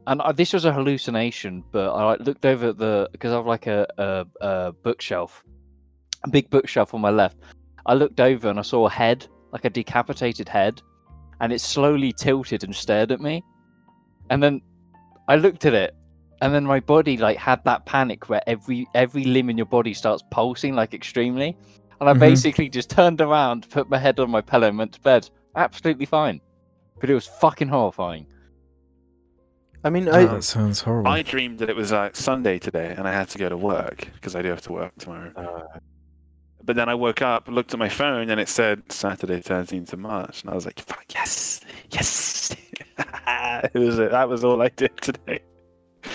and 0.06 0.22
I, 0.22 0.32
this 0.32 0.52
was 0.52 0.64
a 0.64 0.72
hallucination. 0.72 1.62
But 1.72 1.90
I 1.92 2.04
like 2.04 2.20
looked 2.20 2.46
over 2.46 2.68
at 2.68 2.78
the 2.78 3.08
because 3.12 3.32
I 3.32 3.36
have 3.36 3.46
like 3.46 3.66
a, 3.66 3.86
a 3.98 4.26
a 4.40 4.72
bookshelf, 4.72 5.44
a 6.24 6.30
big 6.30 6.48
bookshelf 6.50 6.94
on 6.94 7.00
my 7.00 7.10
left. 7.10 7.36
I 7.84 7.94
looked 7.94 8.20
over 8.20 8.48
and 8.48 8.58
I 8.58 8.62
saw 8.62 8.86
a 8.86 8.90
head, 8.90 9.26
like 9.52 9.64
a 9.64 9.70
decapitated 9.70 10.48
head, 10.48 10.80
and 11.40 11.52
it 11.52 11.60
slowly 11.60 12.12
tilted 12.12 12.64
and 12.64 12.74
stared 12.74 13.12
at 13.12 13.20
me. 13.20 13.42
And 14.30 14.42
then 14.42 14.62
I 15.28 15.36
looked 15.36 15.66
at 15.66 15.74
it, 15.74 15.94
and 16.42 16.54
then 16.54 16.64
my 16.64 16.80
body 16.80 17.16
like 17.16 17.36
had 17.38 17.62
that 17.64 17.86
panic 17.86 18.28
where 18.28 18.42
every 18.46 18.86
every 18.94 19.24
limb 19.24 19.48
in 19.50 19.56
your 19.56 19.66
body 19.66 19.94
starts 19.94 20.22
pulsing 20.30 20.74
like 20.74 20.94
extremely. 20.94 21.56
And 22.00 22.08
I 22.10 22.12
Mhm. 22.12 22.20
basically 22.20 22.68
just 22.68 22.90
turned 22.90 23.20
around, 23.22 23.68
put 23.70 23.88
my 23.88 23.96
head 23.98 24.20
on 24.20 24.30
my 24.30 24.42
pillow, 24.42 24.68
and 24.68 24.76
went 24.76 24.92
to 24.92 25.00
bed. 25.00 25.28
Absolutely 25.54 26.04
fine, 26.04 26.40
but 27.00 27.08
it 27.08 27.14
was 27.14 27.26
fucking 27.26 27.68
horrifying. 27.68 28.26
I 29.84 29.88
mean, 29.90 30.08
Oh, 30.08 30.12
I, 30.12 30.24
that 30.26 30.44
sounds 30.44 30.80
horrible. 30.80 31.10
I 31.10 31.22
dreamed 31.22 31.58
that 31.60 31.70
it 31.70 31.76
was 31.76 31.92
like 31.92 32.16
Sunday 32.16 32.58
today, 32.58 32.94
and 32.96 33.06
I 33.08 33.12
had 33.12 33.28
to 33.30 33.38
go 33.38 33.48
to 33.48 33.56
work 33.56 34.08
because 34.14 34.34
I 34.36 34.42
do 34.42 34.48
have 34.48 34.60
to 34.62 34.72
work 34.72 34.92
tomorrow. 34.98 35.32
Uh. 35.36 35.78
but 36.64 36.74
then 36.74 36.88
I 36.88 36.94
woke 36.96 37.22
up, 37.22 37.46
looked 37.48 37.72
at 37.72 37.78
my 37.78 37.88
phone, 37.88 38.28
and 38.28 38.40
it 38.40 38.48
said 38.48 38.82
Saturday, 38.90 39.40
13th 39.40 39.92
of 39.92 40.00
March, 40.00 40.42
and 40.42 40.50
I 40.50 40.54
was 40.54 40.66
like, 40.66 40.80
"Fuck 40.80 41.04
yes, 41.14 41.60
yes!" 41.92 42.54
it 42.98 43.78
was 43.78 43.96
that 43.98 44.28
was 44.28 44.42
all 44.44 44.60
I 44.60 44.68
did 44.70 44.96
today. 45.00 45.38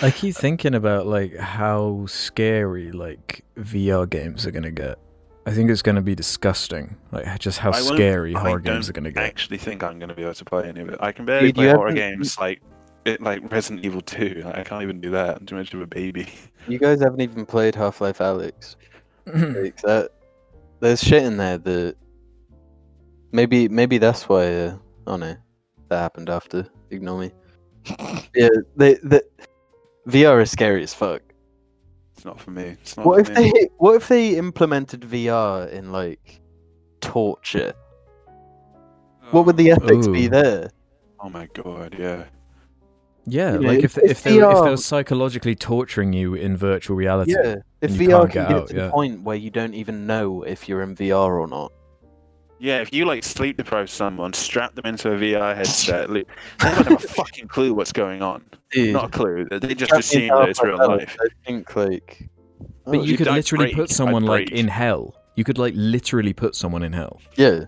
I 0.00 0.10
keep 0.10 0.34
thinking 0.34 0.74
about 0.74 1.06
like 1.06 1.36
how 1.36 2.06
scary 2.06 2.90
like 2.92 3.44
VR 3.56 4.08
games 4.08 4.46
are 4.46 4.50
gonna 4.50 4.70
get. 4.70 4.98
I 5.44 5.50
think 5.50 5.70
it's 5.70 5.82
going 5.82 5.96
to 5.96 6.02
be 6.02 6.14
disgusting. 6.14 6.96
Like 7.10 7.36
just 7.40 7.58
how 7.58 7.70
I 7.72 7.82
won't- 7.82 7.96
scary 7.96 8.36
I 8.36 8.40
horror 8.40 8.60
games 8.60 8.88
are 8.88 8.92
don't 8.92 9.02
going 9.02 9.12
to 9.12 9.18
get. 9.18 9.24
I 9.24 9.26
actually 9.26 9.58
think 9.58 9.82
I'm 9.82 9.98
going 9.98 10.08
to 10.08 10.14
be 10.14 10.22
able 10.22 10.34
to 10.34 10.44
play 10.44 10.68
any 10.68 10.80
of 10.82 10.88
it. 10.88 10.98
I 11.00 11.10
can 11.10 11.24
barely 11.24 11.48
Dude, 11.48 11.56
play 11.56 11.64
you 11.64 11.70
horror 11.72 11.88
haven't- 11.88 12.16
games 12.18 12.38
like 12.38 12.62
it, 13.04 13.20
like 13.20 13.50
Resident 13.50 13.84
Evil 13.84 14.00
2. 14.02 14.44
I 14.54 14.62
can't 14.62 14.84
even 14.84 15.00
do 15.00 15.10
that. 15.10 15.38
I'm 15.38 15.44
too 15.46 15.56
much 15.56 15.74
of 15.74 15.80
a 15.80 15.86
baby. 15.88 16.28
You 16.68 16.78
guys 16.78 17.00
haven't 17.02 17.20
even 17.22 17.44
played 17.44 17.74
Half-Life: 17.74 18.18
Alyx. 18.18 18.76
Like, 19.26 19.76
that 19.82 20.10
there's 20.78 21.00
shit 21.02 21.24
in 21.24 21.36
there 21.38 21.58
that 21.58 21.96
maybe 23.32 23.68
maybe 23.68 23.98
that's 23.98 24.28
why. 24.28 24.46
Uh, 24.66 24.76
oh 25.08 25.16
no, 25.16 25.34
that 25.88 25.98
happened 25.98 26.30
after. 26.30 26.68
Ignore 26.90 27.18
me. 27.18 27.30
yeah, 28.36 28.48
they 28.76 28.94
the 28.94 29.24
VR 30.08 30.42
is 30.42 30.50
scary 30.50 30.82
as 30.82 30.92
fuck. 30.94 31.22
It's 32.14 32.24
not 32.24 32.40
for 32.40 32.50
me. 32.50 32.62
It's 32.82 32.96
not 32.96 33.06
What 33.06 33.26
for 33.26 33.32
if 33.32 33.38
me. 33.38 33.52
they 33.52 33.68
what 33.78 33.94
if 33.96 34.08
they 34.08 34.36
implemented 34.36 35.00
VR 35.02 35.70
in 35.70 35.92
like 35.92 36.40
torture? 37.00 37.72
Oh. 38.28 39.28
What 39.30 39.46
would 39.46 39.56
the 39.56 39.70
ethics 39.70 40.06
be 40.08 40.26
there? 40.28 40.70
Oh 41.20 41.28
my 41.28 41.48
god, 41.54 41.94
yeah. 41.98 42.24
yeah, 43.26 43.52
you 43.54 43.60
know, 43.60 43.68
like 43.68 43.84
if- 43.84 43.96
if 43.98 44.04
if 44.04 44.10
if 44.10 44.22
they 44.24 44.38
were, 44.38 44.50
if 44.52 44.64
they 44.64 44.70
were 44.70 44.76
psychologically 44.76 45.54
torturing 45.54 46.12
you 46.12 46.34
in 46.34 46.56
virtual 46.56 46.96
reality. 46.96 47.32
Yeah, 47.32 47.56
if 47.80 47.92
VR 47.92 48.22
can't 48.22 48.32
get 48.32 48.48
get 48.48 48.56
out, 48.56 48.68
to 48.68 48.74
the 48.74 48.90
point 48.90 49.22
where 49.22 49.36
you 49.36 49.50
don't 49.50 49.74
even 49.74 50.06
know 50.06 50.42
if 50.42 50.68
you're 50.68 50.82
in 50.82 50.96
VR 50.96 51.38
or 51.40 51.46
not. 51.46 51.72
Yeah, 52.62 52.80
if 52.80 52.92
you 52.92 53.06
like 53.06 53.24
sleep 53.24 53.56
deprive 53.56 53.90
someone, 53.90 54.32
strap 54.32 54.76
them 54.76 54.86
into 54.86 55.10
a 55.12 55.16
VR 55.18 55.56
headset, 55.56 56.10
li- 56.10 56.24
they 56.60 56.68
don't 56.68 56.86
have 56.86 57.04
a 57.04 57.08
fucking 57.08 57.48
clue 57.48 57.74
what's 57.74 57.92
going 57.92 58.22
on. 58.22 58.44
Dude, 58.70 58.92
Not 58.92 59.06
a 59.06 59.08
clue. 59.08 59.48
They 59.50 59.74
just 59.74 59.92
assume 59.92 60.28
that 60.28 60.48
it's 60.48 60.60
Half-Life 60.60 60.78
real 60.78 60.88
life. 60.96 61.16
I 61.20 61.26
think 61.44 61.74
like. 61.74 62.28
But 62.84 62.98
oh, 62.98 63.02
you 63.02 63.12
you 63.12 63.16
could 63.16 63.26
literally 63.26 63.64
break, 63.66 63.74
put 63.74 63.90
someone 63.90 64.22
like 64.22 64.52
in 64.52 64.68
hell. 64.68 65.16
You 65.34 65.42
could 65.42 65.58
like 65.58 65.74
literally 65.76 66.32
put 66.32 66.54
someone 66.54 66.84
in 66.84 66.92
hell. 66.92 67.20
yeah, 67.36 67.64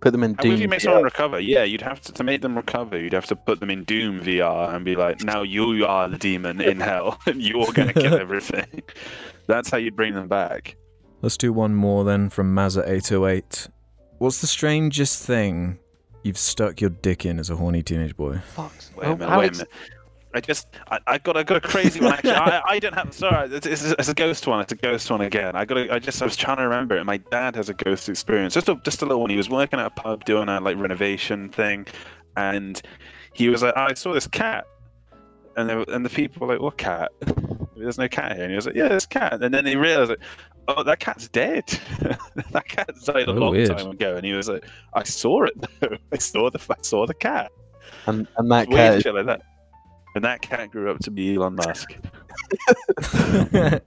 put 0.00 0.10
them 0.10 0.24
in 0.24 0.34
How 0.34 0.42
Doom. 0.42 0.52
would 0.52 0.60
you 0.60 0.68
make 0.68 0.80
VR. 0.80 0.82
someone 0.82 1.02
recover? 1.04 1.38
Yeah, 1.38 1.62
you'd 1.62 1.82
have 1.82 2.00
to 2.02 2.12
to 2.12 2.24
make 2.24 2.42
them 2.42 2.56
recover. 2.56 2.98
You'd 2.98 3.12
have 3.12 3.26
to 3.26 3.36
put 3.36 3.60
them 3.60 3.70
in 3.70 3.84
Doom 3.84 4.20
VR 4.20 4.74
and 4.74 4.84
be 4.84 4.96
like, 4.96 5.22
now 5.22 5.42
you 5.42 5.86
are 5.86 6.08
the 6.08 6.18
demon 6.18 6.60
in 6.60 6.80
hell, 6.90 7.20
and 7.26 7.40
you're 7.40 7.72
gonna 7.72 7.92
kill 7.92 8.14
everything. 8.14 8.82
That's 9.46 9.70
how 9.70 9.78
you'd 9.78 9.94
bring 9.94 10.14
them 10.14 10.26
back. 10.26 10.76
Let's 11.22 11.36
do 11.36 11.52
one 11.52 11.76
more 11.76 12.02
then 12.04 12.28
from 12.28 12.54
Mazza808. 12.56 13.68
What's 14.18 14.40
the 14.40 14.46
strangest 14.46 15.22
thing 15.24 15.78
you've 16.22 16.38
stuck 16.38 16.80
your 16.80 16.90
dick 16.90 17.26
in 17.26 17.38
as 17.38 17.50
a 17.50 17.56
horny 17.56 17.82
teenage 17.82 18.16
boy? 18.16 18.40
Fucks. 18.56 18.94
Wait 18.96 19.04
a 19.06 19.10
Oh, 19.10 19.16
minute, 19.16 19.30
Alex, 19.30 19.38
wait 19.38 19.48
a 19.48 19.52
minute. 19.52 19.68
I 20.34 20.40
just, 20.40 20.68
I, 20.90 20.98
I 21.06 21.18
got, 21.18 21.36
I 21.36 21.42
got 21.42 21.56
a 21.58 21.60
crazy 21.66 22.00
one. 22.00 22.12
Actually, 22.12 22.32
I, 22.32 22.62
I 22.66 22.78
don't 22.78 22.94
have. 22.94 23.12
Sorry, 23.14 23.48
it's, 23.54 23.66
it's, 23.66 23.82
it's 23.84 24.08
a 24.08 24.14
ghost 24.14 24.46
one. 24.46 24.60
It's 24.60 24.72
a 24.72 24.76
ghost 24.76 25.10
one 25.10 25.22
again. 25.22 25.56
I 25.56 25.64
got, 25.64 25.78
a, 25.78 25.94
I 25.94 25.98
just, 25.98 26.20
I 26.20 26.26
was 26.26 26.36
trying 26.36 26.58
to 26.58 26.64
remember 26.64 26.96
it. 26.96 27.04
My 27.04 27.16
dad 27.16 27.56
has 27.56 27.68
a 27.70 27.74
ghost 27.74 28.08
experience. 28.08 28.52
Just 28.54 28.68
a, 28.68 28.74
just 28.84 29.00
a 29.02 29.06
little 29.06 29.20
one. 29.22 29.30
He 29.30 29.36
was 29.36 29.48
working 29.48 29.78
at 29.80 29.86
a 29.86 29.90
pub 29.90 30.24
doing 30.26 30.48
a 30.50 30.60
like 30.60 30.76
renovation 30.76 31.48
thing, 31.48 31.86
and 32.36 32.82
he 33.32 33.48
was 33.48 33.62
like, 33.62 33.76
"I 33.78 33.94
saw 33.94 34.12
this 34.12 34.26
cat," 34.26 34.66
and 35.56 35.70
they, 35.70 35.84
and 35.94 36.04
the 36.04 36.10
people 36.10 36.46
were 36.46 36.52
like, 36.54 36.62
"What 36.62 36.76
cat? 36.76 37.12
There's 37.76 37.98
no 37.98 38.08
cat 38.08 38.32
here." 38.34 38.42
And 38.44 38.50
he 38.52 38.56
was 38.56 38.66
like, 38.66 38.74
"Yeah, 38.74 38.88
there's 38.88 39.04
a 39.04 39.08
cat." 39.08 39.42
And 39.42 39.52
then 39.54 39.66
he 39.66 39.76
realized, 39.76 40.10
like, 40.10 40.20
"Oh, 40.68 40.82
that 40.82 40.98
cat's 41.00 41.28
dead. 41.28 41.64
that 42.52 42.68
cat 42.68 42.90
died 43.04 43.28
a 43.28 43.32
Oh, 43.32 43.34
long 43.34 43.50
weird. 43.52 43.76
time 43.76 43.90
ago." 43.90 44.16
And 44.16 44.24
he 44.24 44.32
was 44.32 44.48
like, 44.48 44.64
"I 44.94 45.02
saw 45.04 45.44
it 45.44 45.54
though. 45.80 45.96
I 46.12 46.18
saw 46.18 46.50
the, 46.50 46.60
I 46.70 46.76
saw 46.82 47.06
the 47.06 47.14
cat." 47.14 47.50
And, 48.06 48.26
and 48.36 48.50
that 48.50 48.68
Weird 48.68 48.78
cat. 48.78 48.94
is- 48.96 49.02
shit 49.02 49.14
like 49.14 49.26
that. 49.26 49.42
And 50.14 50.24
that 50.24 50.40
cat 50.40 50.70
grew 50.70 50.90
up 50.90 50.98
to 51.00 51.10
be 51.10 51.34
Elon 51.34 51.56
Musk. 51.56 51.94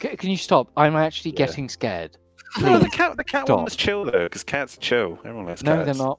can 0.00 0.30
you 0.30 0.36
stop? 0.36 0.68
I'm 0.76 0.96
actually 0.96 1.30
Yeah. 1.32 1.46
getting 1.46 1.68
scared. 1.68 2.16
No, 2.60 2.78
the 2.78 2.88
cat, 2.88 3.16
the 3.16 3.24
cat 3.24 3.46
Stop. 3.46 3.56
one 3.56 3.64
was 3.64 3.76
chill 3.76 4.04
though, 4.04 4.24
because 4.24 4.44
cats 4.44 4.76
are 4.76 4.80
chill. 4.80 5.18
Everyone 5.24 5.46
likes 5.46 5.62
No, 5.62 5.76
cats. 5.76 5.86
they're 5.86 6.06
not. 6.06 6.18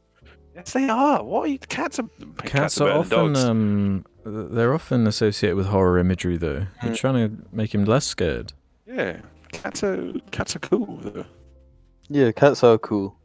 Yes, 0.56 0.72
they 0.74 0.88
are. 0.90 1.24
What 1.24 1.42
are 1.42 1.48
you? 1.48 1.60
Cats 1.60 2.00
are. 2.00 2.08
Cats 2.38 2.80
are 2.80 2.90
are 2.90 3.04
better 3.04 3.10
than 3.10 3.20
often 3.20 3.34
dogs. 3.34 3.44
um 3.44 4.06
they're 4.26 4.74
often 4.74 5.06
associated 5.08 5.56
with 5.58 5.68
horror 5.68 5.98
imagery 6.00 6.38
though. 6.38 6.68
You're 6.82 6.94
Mm. 6.94 6.98
trying 6.98 7.30
to 7.30 7.46
make 7.52 7.74
him 7.74 7.86
less 7.86 8.06
scared. 8.06 8.54
Yeah, 8.86 9.18
cats 9.52 9.84
are 9.84 10.14
cats 10.32 10.56
are 10.56 10.60
cool 10.60 10.98
though. 11.02 11.26
Yeah, 12.10 12.32
cats 12.32 12.64
are 12.64 12.78
cool. 12.78 13.16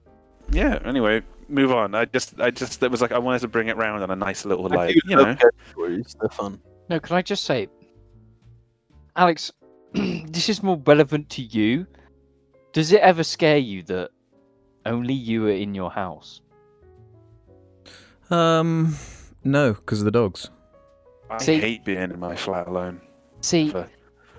Yeah. 0.50 0.78
Anyway, 0.84 1.22
move 1.48 1.72
on. 1.72 1.94
I 1.94 2.04
just, 2.06 2.40
I 2.40 2.50
just, 2.50 2.82
it 2.82 2.90
was 2.90 3.00
like 3.02 3.12
I 3.12 3.18
wanted 3.18 3.40
to 3.40 3.48
bring 3.48 3.68
it 3.68 3.76
round 3.76 4.02
on 4.02 4.10
a 4.10 4.16
nice 4.16 4.44
little 4.44 4.72
I 4.72 4.76
like, 4.76 4.96
you 5.06 5.16
know. 5.16 5.34
ghost 5.34 5.54
stories. 5.70 6.16
They're 6.20 6.28
fun. 6.30 6.60
No, 6.88 6.98
can 7.00 7.16
I 7.16 7.22
just 7.22 7.44
say, 7.44 7.68
Alex, 9.16 9.52
this 9.92 10.48
is 10.48 10.62
more 10.62 10.80
relevant 10.86 11.28
to 11.30 11.42
you. 11.42 11.86
Does 12.72 12.92
it 12.92 13.00
ever 13.00 13.24
scare 13.24 13.58
you 13.58 13.82
that 13.84 14.10
only 14.86 15.12
you 15.14 15.46
are 15.48 15.50
in 15.52 15.74
your 15.74 15.90
house? 15.90 16.40
Um 18.30 18.94
no, 19.44 19.72
because 19.74 20.00
of 20.00 20.04
the 20.04 20.10
dogs. 20.10 20.50
I 21.30 21.38
See- 21.38 21.58
hate 21.58 21.84
being 21.84 22.10
in 22.10 22.18
my 22.18 22.36
flat 22.36 22.68
alone. 22.68 23.00
See, 23.40 23.70
For- 23.70 23.88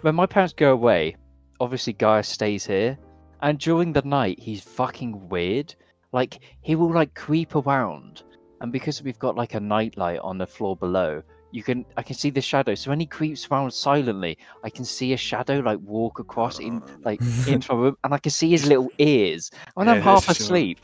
when 0.01 0.15
my 0.15 0.25
parents 0.25 0.53
go 0.53 0.73
away, 0.73 1.15
obviously 1.59 1.93
Guy 1.93 2.21
stays 2.21 2.65
here, 2.65 2.97
and 3.41 3.59
during 3.59 3.93
the 3.93 4.01
night 4.01 4.39
he's 4.39 4.61
fucking 4.61 5.29
weird. 5.29 5.75
Like 6.11 6.39
he 6.61 6.75
will 6.75 6.91
like 6.91 7.13
creep 7.13 7.55
around, 7.55 8.23
and 8.61 8.71
because 8.71 9.03
we've 9.03 9.19
got 9.19 9.35
like 9.35 9.53
a 9.53 9.59
nightlight 9.59 10.19
on 10.19 10.37
the 10.37 10.47
floor 10.47 10.75
below, 10.75 11.21
you 11.51 11.63
can 11.63 11.85
I 11.97 12.03
can 12.03 12.15
see 12.15 12.29
the 12.29 12.41
shadow. 12.41 12.75
So 12.75 12.89
when 12.89 12.99
he 12.99 13.05
creeps 13.05 13.47
around 13.49 13.71
silently, 13.71 14.37
I 14.63 14.69
can 14.69 14.85
see 14.85 15.13
a 15.13 15.17
shadow 15.17 15.59
like 15.59 15.79
walk 15.79 16.19
across 16.19 16.59
in 16.59 16.81
oh. 16.83 16.97
like 17.03 17.21
into 17.47 17.73
my 17.73 17.79
room, 17.79 17.97
and 18.03 18.13
I 18.13 18.17
can 18.17 18.31
see 18.31 18.49
his 18.49 18.65
little 18.65 18.89
ears. 18.97 19.51
When 19.75 19.87
I'm 19.87 20.01
half 20.01 20.25
that's 20.25 20.37
true. 20.37 20.45
asleep, 20.45 20.79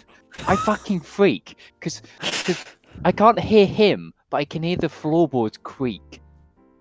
I 0.48 0.56
fucking 0.56 1.02
freak 1.02 1.58
because 1.80 2.02
I 3.04 3.12
can't 3.12 3.40
hear 3.40 3.66
him, 3.66 4.14
but 4.30 4.38
I 4.38 4.46
can 4.46 4.64
hear 4.64 4.78
the 4.78 4.90
floorboards 4.90 5.58
creak. 5.58 6.22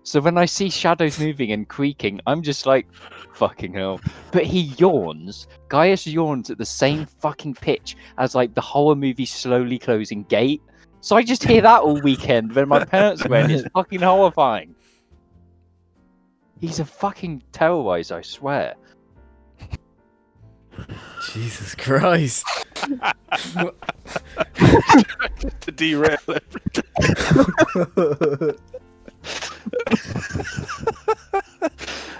So 0.03 0.21
when 0.21 0.37
I 0.37 0.45
see 0.45 0.69
shadows 0.69 1.19
moving 1.19 1.51
and 1.51 1.67
creaking, 1.67 2.21
I'm 2.27 2.43
just 2.43 2.67
like, 2.67 2.87
fucking 3.33 3.73
hell. 3.73 3.99
But 4.31 4.43
he 4.43 4.73
yawns. 4.77 5.47
Gaius 5.67 6.05
yawns 6.05 6.51
at 6.51 6.59
the 6.59 6.65
same 6.65 7.07
fucking 7.07 7.55
pitch 7.55 7.97
as 8.19 8.35
like 8.35 8.53
the 8.53 8.61
horror 8.61 8.95
movie 8.95 9.25
slowly 9.25 9.79
closing 9.79 10.23
gate. 10.25 10.61
So 11.01 11.15
I 11.15 11.23
just 11.23 11.43
hear 11.43 11.61
that 11.61 11.81
all 11.81 11.99
weekend 12.01 12.53
when 12.53 12.67
my 12.67 12.85
parents 12.85 13.27
went. 13.27 13.51
It's 13.51 13.67
fucking 13.73 14.01
horrifying. 14.01 14.75
He's 16.61 16.79
a 16.79 16.85
fucking 16.85 17.43
terrorizer, 17.51 18.17
I 18.17 18.21
swear. 18.21 18.75
Jesus 21.33 21.75
Christ. 21.75 22.45
to 25.61 25.71
derail 25.73 26.17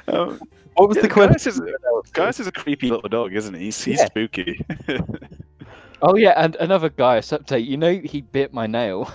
um, 0.07 0.39
What 0.75 0.89
was 0.89 0.97
yeah, 0.97 1.03
the 1.03 1.07
question? 1.09 1.31
Gaius 1.35 1.47
is, 1.47 1.61
Gaius 2.11 2.39
is 2.41 2.47
a 2.47 2.51
creepy 2.51 2.89
little 2.89 3.07
dog, 3.07 3.33
isn't 3.33 3.53
he? 3.53 3.65
He's, 3.65 3.81
he's 3.83 3.99
Yeah. 3.99 4.05
spooky. 4.07 4.65
Oh 6.01 6.15
yeah, 6.17 6.33
and 6.35 6.55
another 6.57 6.89
Gaius 6.89 7.29
update. 7.29 7.65
You 7.65 7.77
know 7.77 7.97
he 8.03 8.21
bit 8.21 8.53
my 8.53 8.67
nail. 8.67 9.09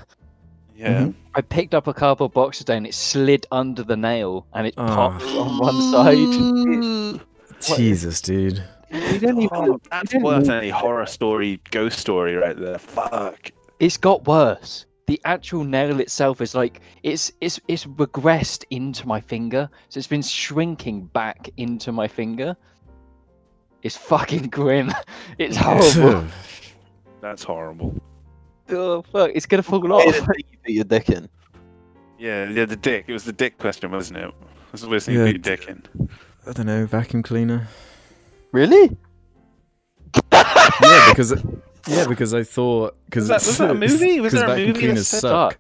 yeah. 0.75 1.11
I 1.35 1.43
picked 1.43 1.75
up 1.75 1.87
a 1.87 1.93
cardboard 1.95 2.33
box 2.33 2.59
today 2.59 2.79
and 2.79 2.87
it 2.87 2.95
slid 2.95 3.47
under 3.53 3.83
the 3.85 3.97
nail 3.99 4.47
and 4.55 4.67
it 4.67 4.75
Oh. 4.79 4.87
popped 4.87 5.23
on 5.25 5.59
one 5.59 7.21
side. 7.21 7.21
Jesus, 7.77 8.21
dude. 8.23 8.65
You 8.91 9.19
don't 9.19 9.39
even. 9.41 9.49
Oh, 9.53 9.81
that's 9.91 10.11
didn't 10.11 10.25
worse 10.25 10.47
than 10.47 10.57
any 10.59 10.71
horror 10.71 11.07
story, 11.07 11.61
ghost 11.71 11.99
story 11.99 12.35
right 12.35 12.57
there. 12.57 12.79
Fuck. 12.79 13.53
It's 13.79 13.97
got 13.97 14.27
worse. 14.27 14.87
The 15.07 15.21
actual 15.25 15.65
nail 15.65 15.99
itself 16.01 16.41
is 16.41 16.55
like 16.55 16.81
it's 17.03 17.33
it's 17.41 17.61
it's 17.69 17.85
regressed 17.87 18.65
into 18.71 19.07
my 19.07 19.21
finger, 19.21 19.69
so 19.89 19.99
it's 19.99 20.07
been 20.07 20.23
shrinking 20.23 21.07
back 21.07 21.49
into 21.57 21.93
my 21.93 22.07
finger. 22.09 22.57
It's 23.83 23.97
fucking 23.97 24.49
grim. 24.49 24.93
It's 25.39 25.57
horrible. 25.57 26.27
That's 27.21 27.43
horrible. 27.43 27.95
oh 28.71 29.03
fuck! 29.03 29.31
It's 29.35 29.47
gonna 29.47 29.63
fall 29.63 29.93
off. 29.93 30.05
you 30.05 30.23
put 30.23 30.37
your 30.67 30.85
dick 30.85 31.11
in. 31.11 31.29
Yeah, 32.19 32.49
yeah, 32.51 32.67
the 32.67 32.77
dick. 32.77 33.07
It 33.09 33.13
was 33.13 33.25
the 33.25 33.33
dick 33.33 33.59
question, 33.59 33.91
wasn't 33.91 34.19
it? 34.19 34.35
This 34.73 34.83
is 34.83 34.87
where 34.87 35.01
Yeah, 35.07 35.25
you 35.25 35.31
your 35.31 35.39
dick 35.39 35.69
in. 35.69 35.83
I 36.47 36.53
don't 36.53 36.67
know, 36.67 36.87
vacuum 36.87 37.23
cleaner. 37.23 37.67
Really? 38.53 38.97
Yeah, 40.33 41.07
because 41.11 41.35
yeah, 41.87 42.07
because 42.07 42.35
I 42.35 42.43
thought 42.43 42.97
because 43.07 43.29
Was 43.29 43.29
that- 43.29 43.47
was 43.47 43.59
that 43.59 43.71
a 43.71 43.75
movie? 43.89 44.21
Was 44.21 44.33
there 44.33 44.45
a 44.47 44.49
movie 44.57 44.73
that 44.73 44.79
cleaners 44.79 45.09
said 45.09 45.21
suck. 45.21 45.59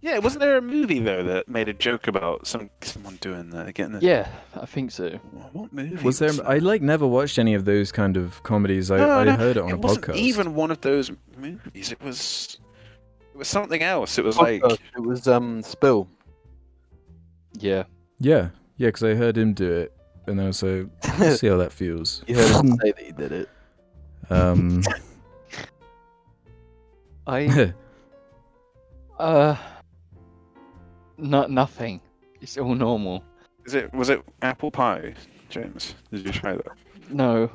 Yeah, 0.00 0.18
wasn't 0.18 0.40
there 0.40 0.56
a 0.56 0.60
movie 0.62 0.98
though 0.98 1.22
that 1.22 1.46
made 1.48 1.68
a 1.68 1.72
joke 1.72 2.08
about 2.08 2.46
some 2.48 2.70
someone 2.80 3.16
doing 3.20 3.50
that, 3.50 3.72
getting 3.74 3.92
the 3.92 4.00
Yeah, 4.00 4.28
I 4.60 4.66
think 4.66 4.90
so. 4.90 5.10
What 5.52 5.72
movie 5.72 6.02
Was 6.02 6.18
there? 6.18 6.32
that? 6.32 6.44
I 6.48 6.58
like 6.58 6.82
never 6.82 7.06
watched 7.06 7.38
any 7.38 7.54
of 7.54 7.64
those 7.64 7.92
kind 7.92 8.16
of 8.16 8.42
comedies. 8.42 8.90
I, 8.90 8.96
No, 8.96 9.10
I 9.10 9.24
no, 9.24 9.36
heard 9.36 9.56
it 9.56 9.62
on 9.62 9.68
it 9.70 9.72
a 9.74 9.76
wasn't 9.76 10.06
podcast. 10.06 10.16
even 10.16 10.54
one 10.56 10.72
of 10.72 10.80
those 10.80 11.12
movies. 11.36 11.92
It 11.92 12.02
was. 12.02 12.58
It 13.34 13.38
was 13.38 13.46
something 13.48 13.80
else. 13.82 14.18
It 14.18 14.24
was 14.24 14.36
like. 14.36 14.62
It 14.64 15.00
was 15.00 15.28
um 15.28 15.62
spill. 15.62 16.08
Yeah. 17.58 17.84
Yeah, 18.18 18.48
yeah, 18.76 18.88
because 18.88 19.04
I 19.04 19.14
heard 19.14 19.36
him 19.38 19.52
do 19.54 19.70
it, 19.70 19.92
and 20.26 20.38
then 20.38 20.46
I 20.48 20.50
say, 20.50 20.84
let's 21.18 21.40
see 21.40 21.48
how 21.48 21.56
that 21.58 21.72
feels. 21.72 22.22
You 22.26 22.36
heard 22.36 22.64
him 22.64 22.76
say 22.82 22.92
that 22.92 23.04
he 23.04 23.12
did 23.12 23.32
it. 23.32 23.48
Um, 24.30 24.82
I 27.26 27.72
uh, 29.18 29.56
not 31.18 31.50
nothing. 31.50 32.00
It's 32.40 32.58
all 32.58 32.74
normal. 32.74 33.22
Is 33.64 33.74
it 33.74 33.92
was 33.94 34.08
it 34.10 34.22
apple 34.42 34.70
pie, 34.70 35.14
James? 35.48 35.94
Did 36.10 36.26
you 36.26 36.32
try 36.32 36.54
that? 36.54 36.66
No. 37.10 37.48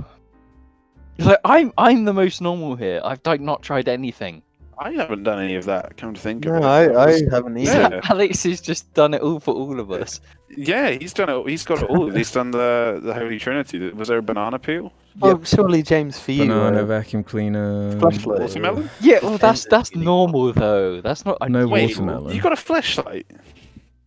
Like 1.17 1.39
I'm 1.43 1.73
I'm 1.77 2.05
the 2.05 2.13
most 2.13 2.41
normal 2.41 2.75
here. 2.75 3.01
I've 3.03 3.19
like 3.25 3.41
not 3.41 3.61
tried 3.63 3.89
anything. 3.89 4.41
I 4.79 4.91
haven't 4.91 5.23
done 5.23 5.39
any 5.41 5.55
of 5.55 5.65
that. 5.65 5.97
Come 5.97 6.13
to 6.13 6.21
think 6.21 6.45
No, 6.45 6.53
of 6.55 6.61
it. 6.61 6.65
I, 6.65 6.83
I 6.85 7.05
was- 7.07 7.23
haven't 7.31 7.57
either. 7.57 7.71
Yeah. 7.95 8.01
Alex 8.09 8.43
has 8.43 8.61
just 8.61 8.93
done 8.93 9.13
it 9.15 9.21
all 9.21 9.39
for 9.39 9.53
all 9.53 9.79
of 9.79 9.91
us. 9.91 10.21
Yeah, 10.49 10.91
he's 10.91 11.13
done 11.13 11.29
it. 11.29 11.49
He's 11.49 11.65
got 11.65 11.83
it 11.83 11.89
all. 11.89 12.09
He's 12.09 12.31
done 12.31 12.51
the 12.51 12.99
the 13.03 13.13
Holy 13.13 13.37
Trinity. 13.39 13.89
Was 13.91 14.07
there 14.07 14.17
a 14.17 14.21
banana 14.21 14.57
peel? 14.59 14.93
Oh, 15.21 15.41
surely 15.43 15.81
James 15.83 16.19
for 16.19 16.31
you. 16.31 16.45
banana 16.45 16.83
uh, 16.83 16.85
vacuum 16.85 17.23
cleaner. 17.23 17.91
Fleshlight. 17.95 18.39
Watermelon? 18.39 18.89
Yeah, 19.01 19.19
well 19.23 19.37
that's 19.37 19.65
that's 19.65 19.93
normal 19.95 20.53
though. 20.53 21.01
That's 21.01 21.25
not 21.25 21.37
I, 21.41 21.47
No 21.49 21.67
Wait, 21.67 21.89
watermelon. 21.89 22.35
you 22.35 22.41
got 22.41 22.53
a 22.53 22.55
Fleshlight. 22.55 23.25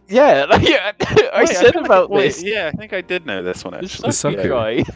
Yeah, 0.09 0.47
like, 0.49 0.62
yeah. 0.69 0.93
I 1.33 1.41
Wait, 1.41 1.49
said 1.49 1.73
feel 1.73 1.83
like- 1.83 1.87
about 1.87 2.11
wait, 2.11 2.23
this. 2.29 2.43
Yeah, 2.43 2.71
I 2.73 2.77
think 2.77 2.93
I 2.93 3.01
did 3.01 3.27
know 3.27 3.43
this 3.43 3.62
one 3.65 3.73
The 3.75 3.79
actually. 3.85 4.12
sucker 4.12 4.37
sucker. 4.39 4.49
guy. 4.49 4.85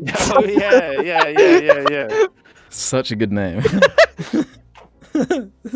oh 0.30 0.44
yeah, 0.44 1.00
yeah, 1.02 1.28
yeah, 1.28 1.58
yeah, 1.58 1.84
yeah. 1.90 2.26
Such 2.70 3.10
a 3.10 3.16
good 3.16 3.32
name. 3.32 3.62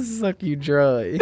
Suck 0.02 0.42
you 0.42 0.56
dry. 0.56 1.18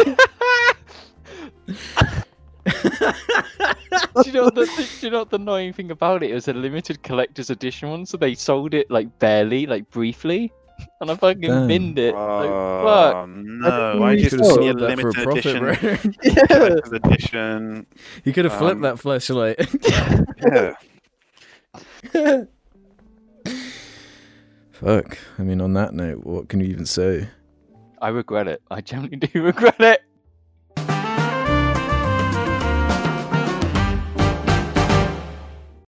Do 2.65 4.23
you 4.25 4.31
know 4.33 4.49
the 4.49 4.65
do 4.99 5.05
you 5.07 5.11
know 5.11 5.23
the 5.23 5.35
annoying 5.37 5.73
thing 5.73 5.91
about 5.91 6.23
it? 6.23 6.31
It 6.31 6.33
was 6.33 6.47
a 6.47 6.53
limited 6.53 7.01
collector's 7.03 7.49
edition 7.49 7.89
one, 7.89 8.05
so 8.05 8.17
they 8.17 8.35
sold 8.35 8.73
it 8.73 8.89
like 8.91 9.17
barely, 9.19 9.65
like 9.65 9.89
briefly, 9.89 10.51
and 10.99 11.09
I 11.11 11.15
fucking 11.15 11.41
Damn. 11.41 11.67
binned 11.67 11.97
it. 11.99 12.13
Like, 12.13 12.49
Oh 12.49 12.83
fuck. 13.23 13.27
no! 13.29 14.03
I 14.03 14.13
You 14.13 14.29
just 14.29 14.35
could 14.37 14.45
have 14.45 14.53
see 14.55 14.67
a 14.67 14.71
sold 14.71 14.81
a 14.81 14.87
limited 14.87 15.23
profit, 15.23 15.45
edition. 15.45 15.59
bro. 16.03 16.21
yeah. 16.23 16.45
collector's 16.49 16.93
edition. 16.93 17.85
You 18.25 18.33
could 18.33 18.45
have 18.45 18.53
flipped 18.57 18.75
Um, 18.75 18.81
that 18.81 18.95
Fleshlight. 18.95 19.57
Yeah. 22.13 22.43
Fuck. 24.71 25.17
I 25.37 25.43
mean, 25.43 25.61
on 25.61 25.73
that 25.73 25.93
note, 25.93 26.25
what 26.25 26.49
can 26.49 26.59
you 26.59 26.67
even 26.67 26.85
say? 26.85 27.27
I 28.01 28.09
regret 28.09 28.47
it. 28.47 28.61
I 28.71 28.81
genuinely 28.81 29.27
do 29.27 29.43
regret 29.43 29.79
it. 29.79 30.01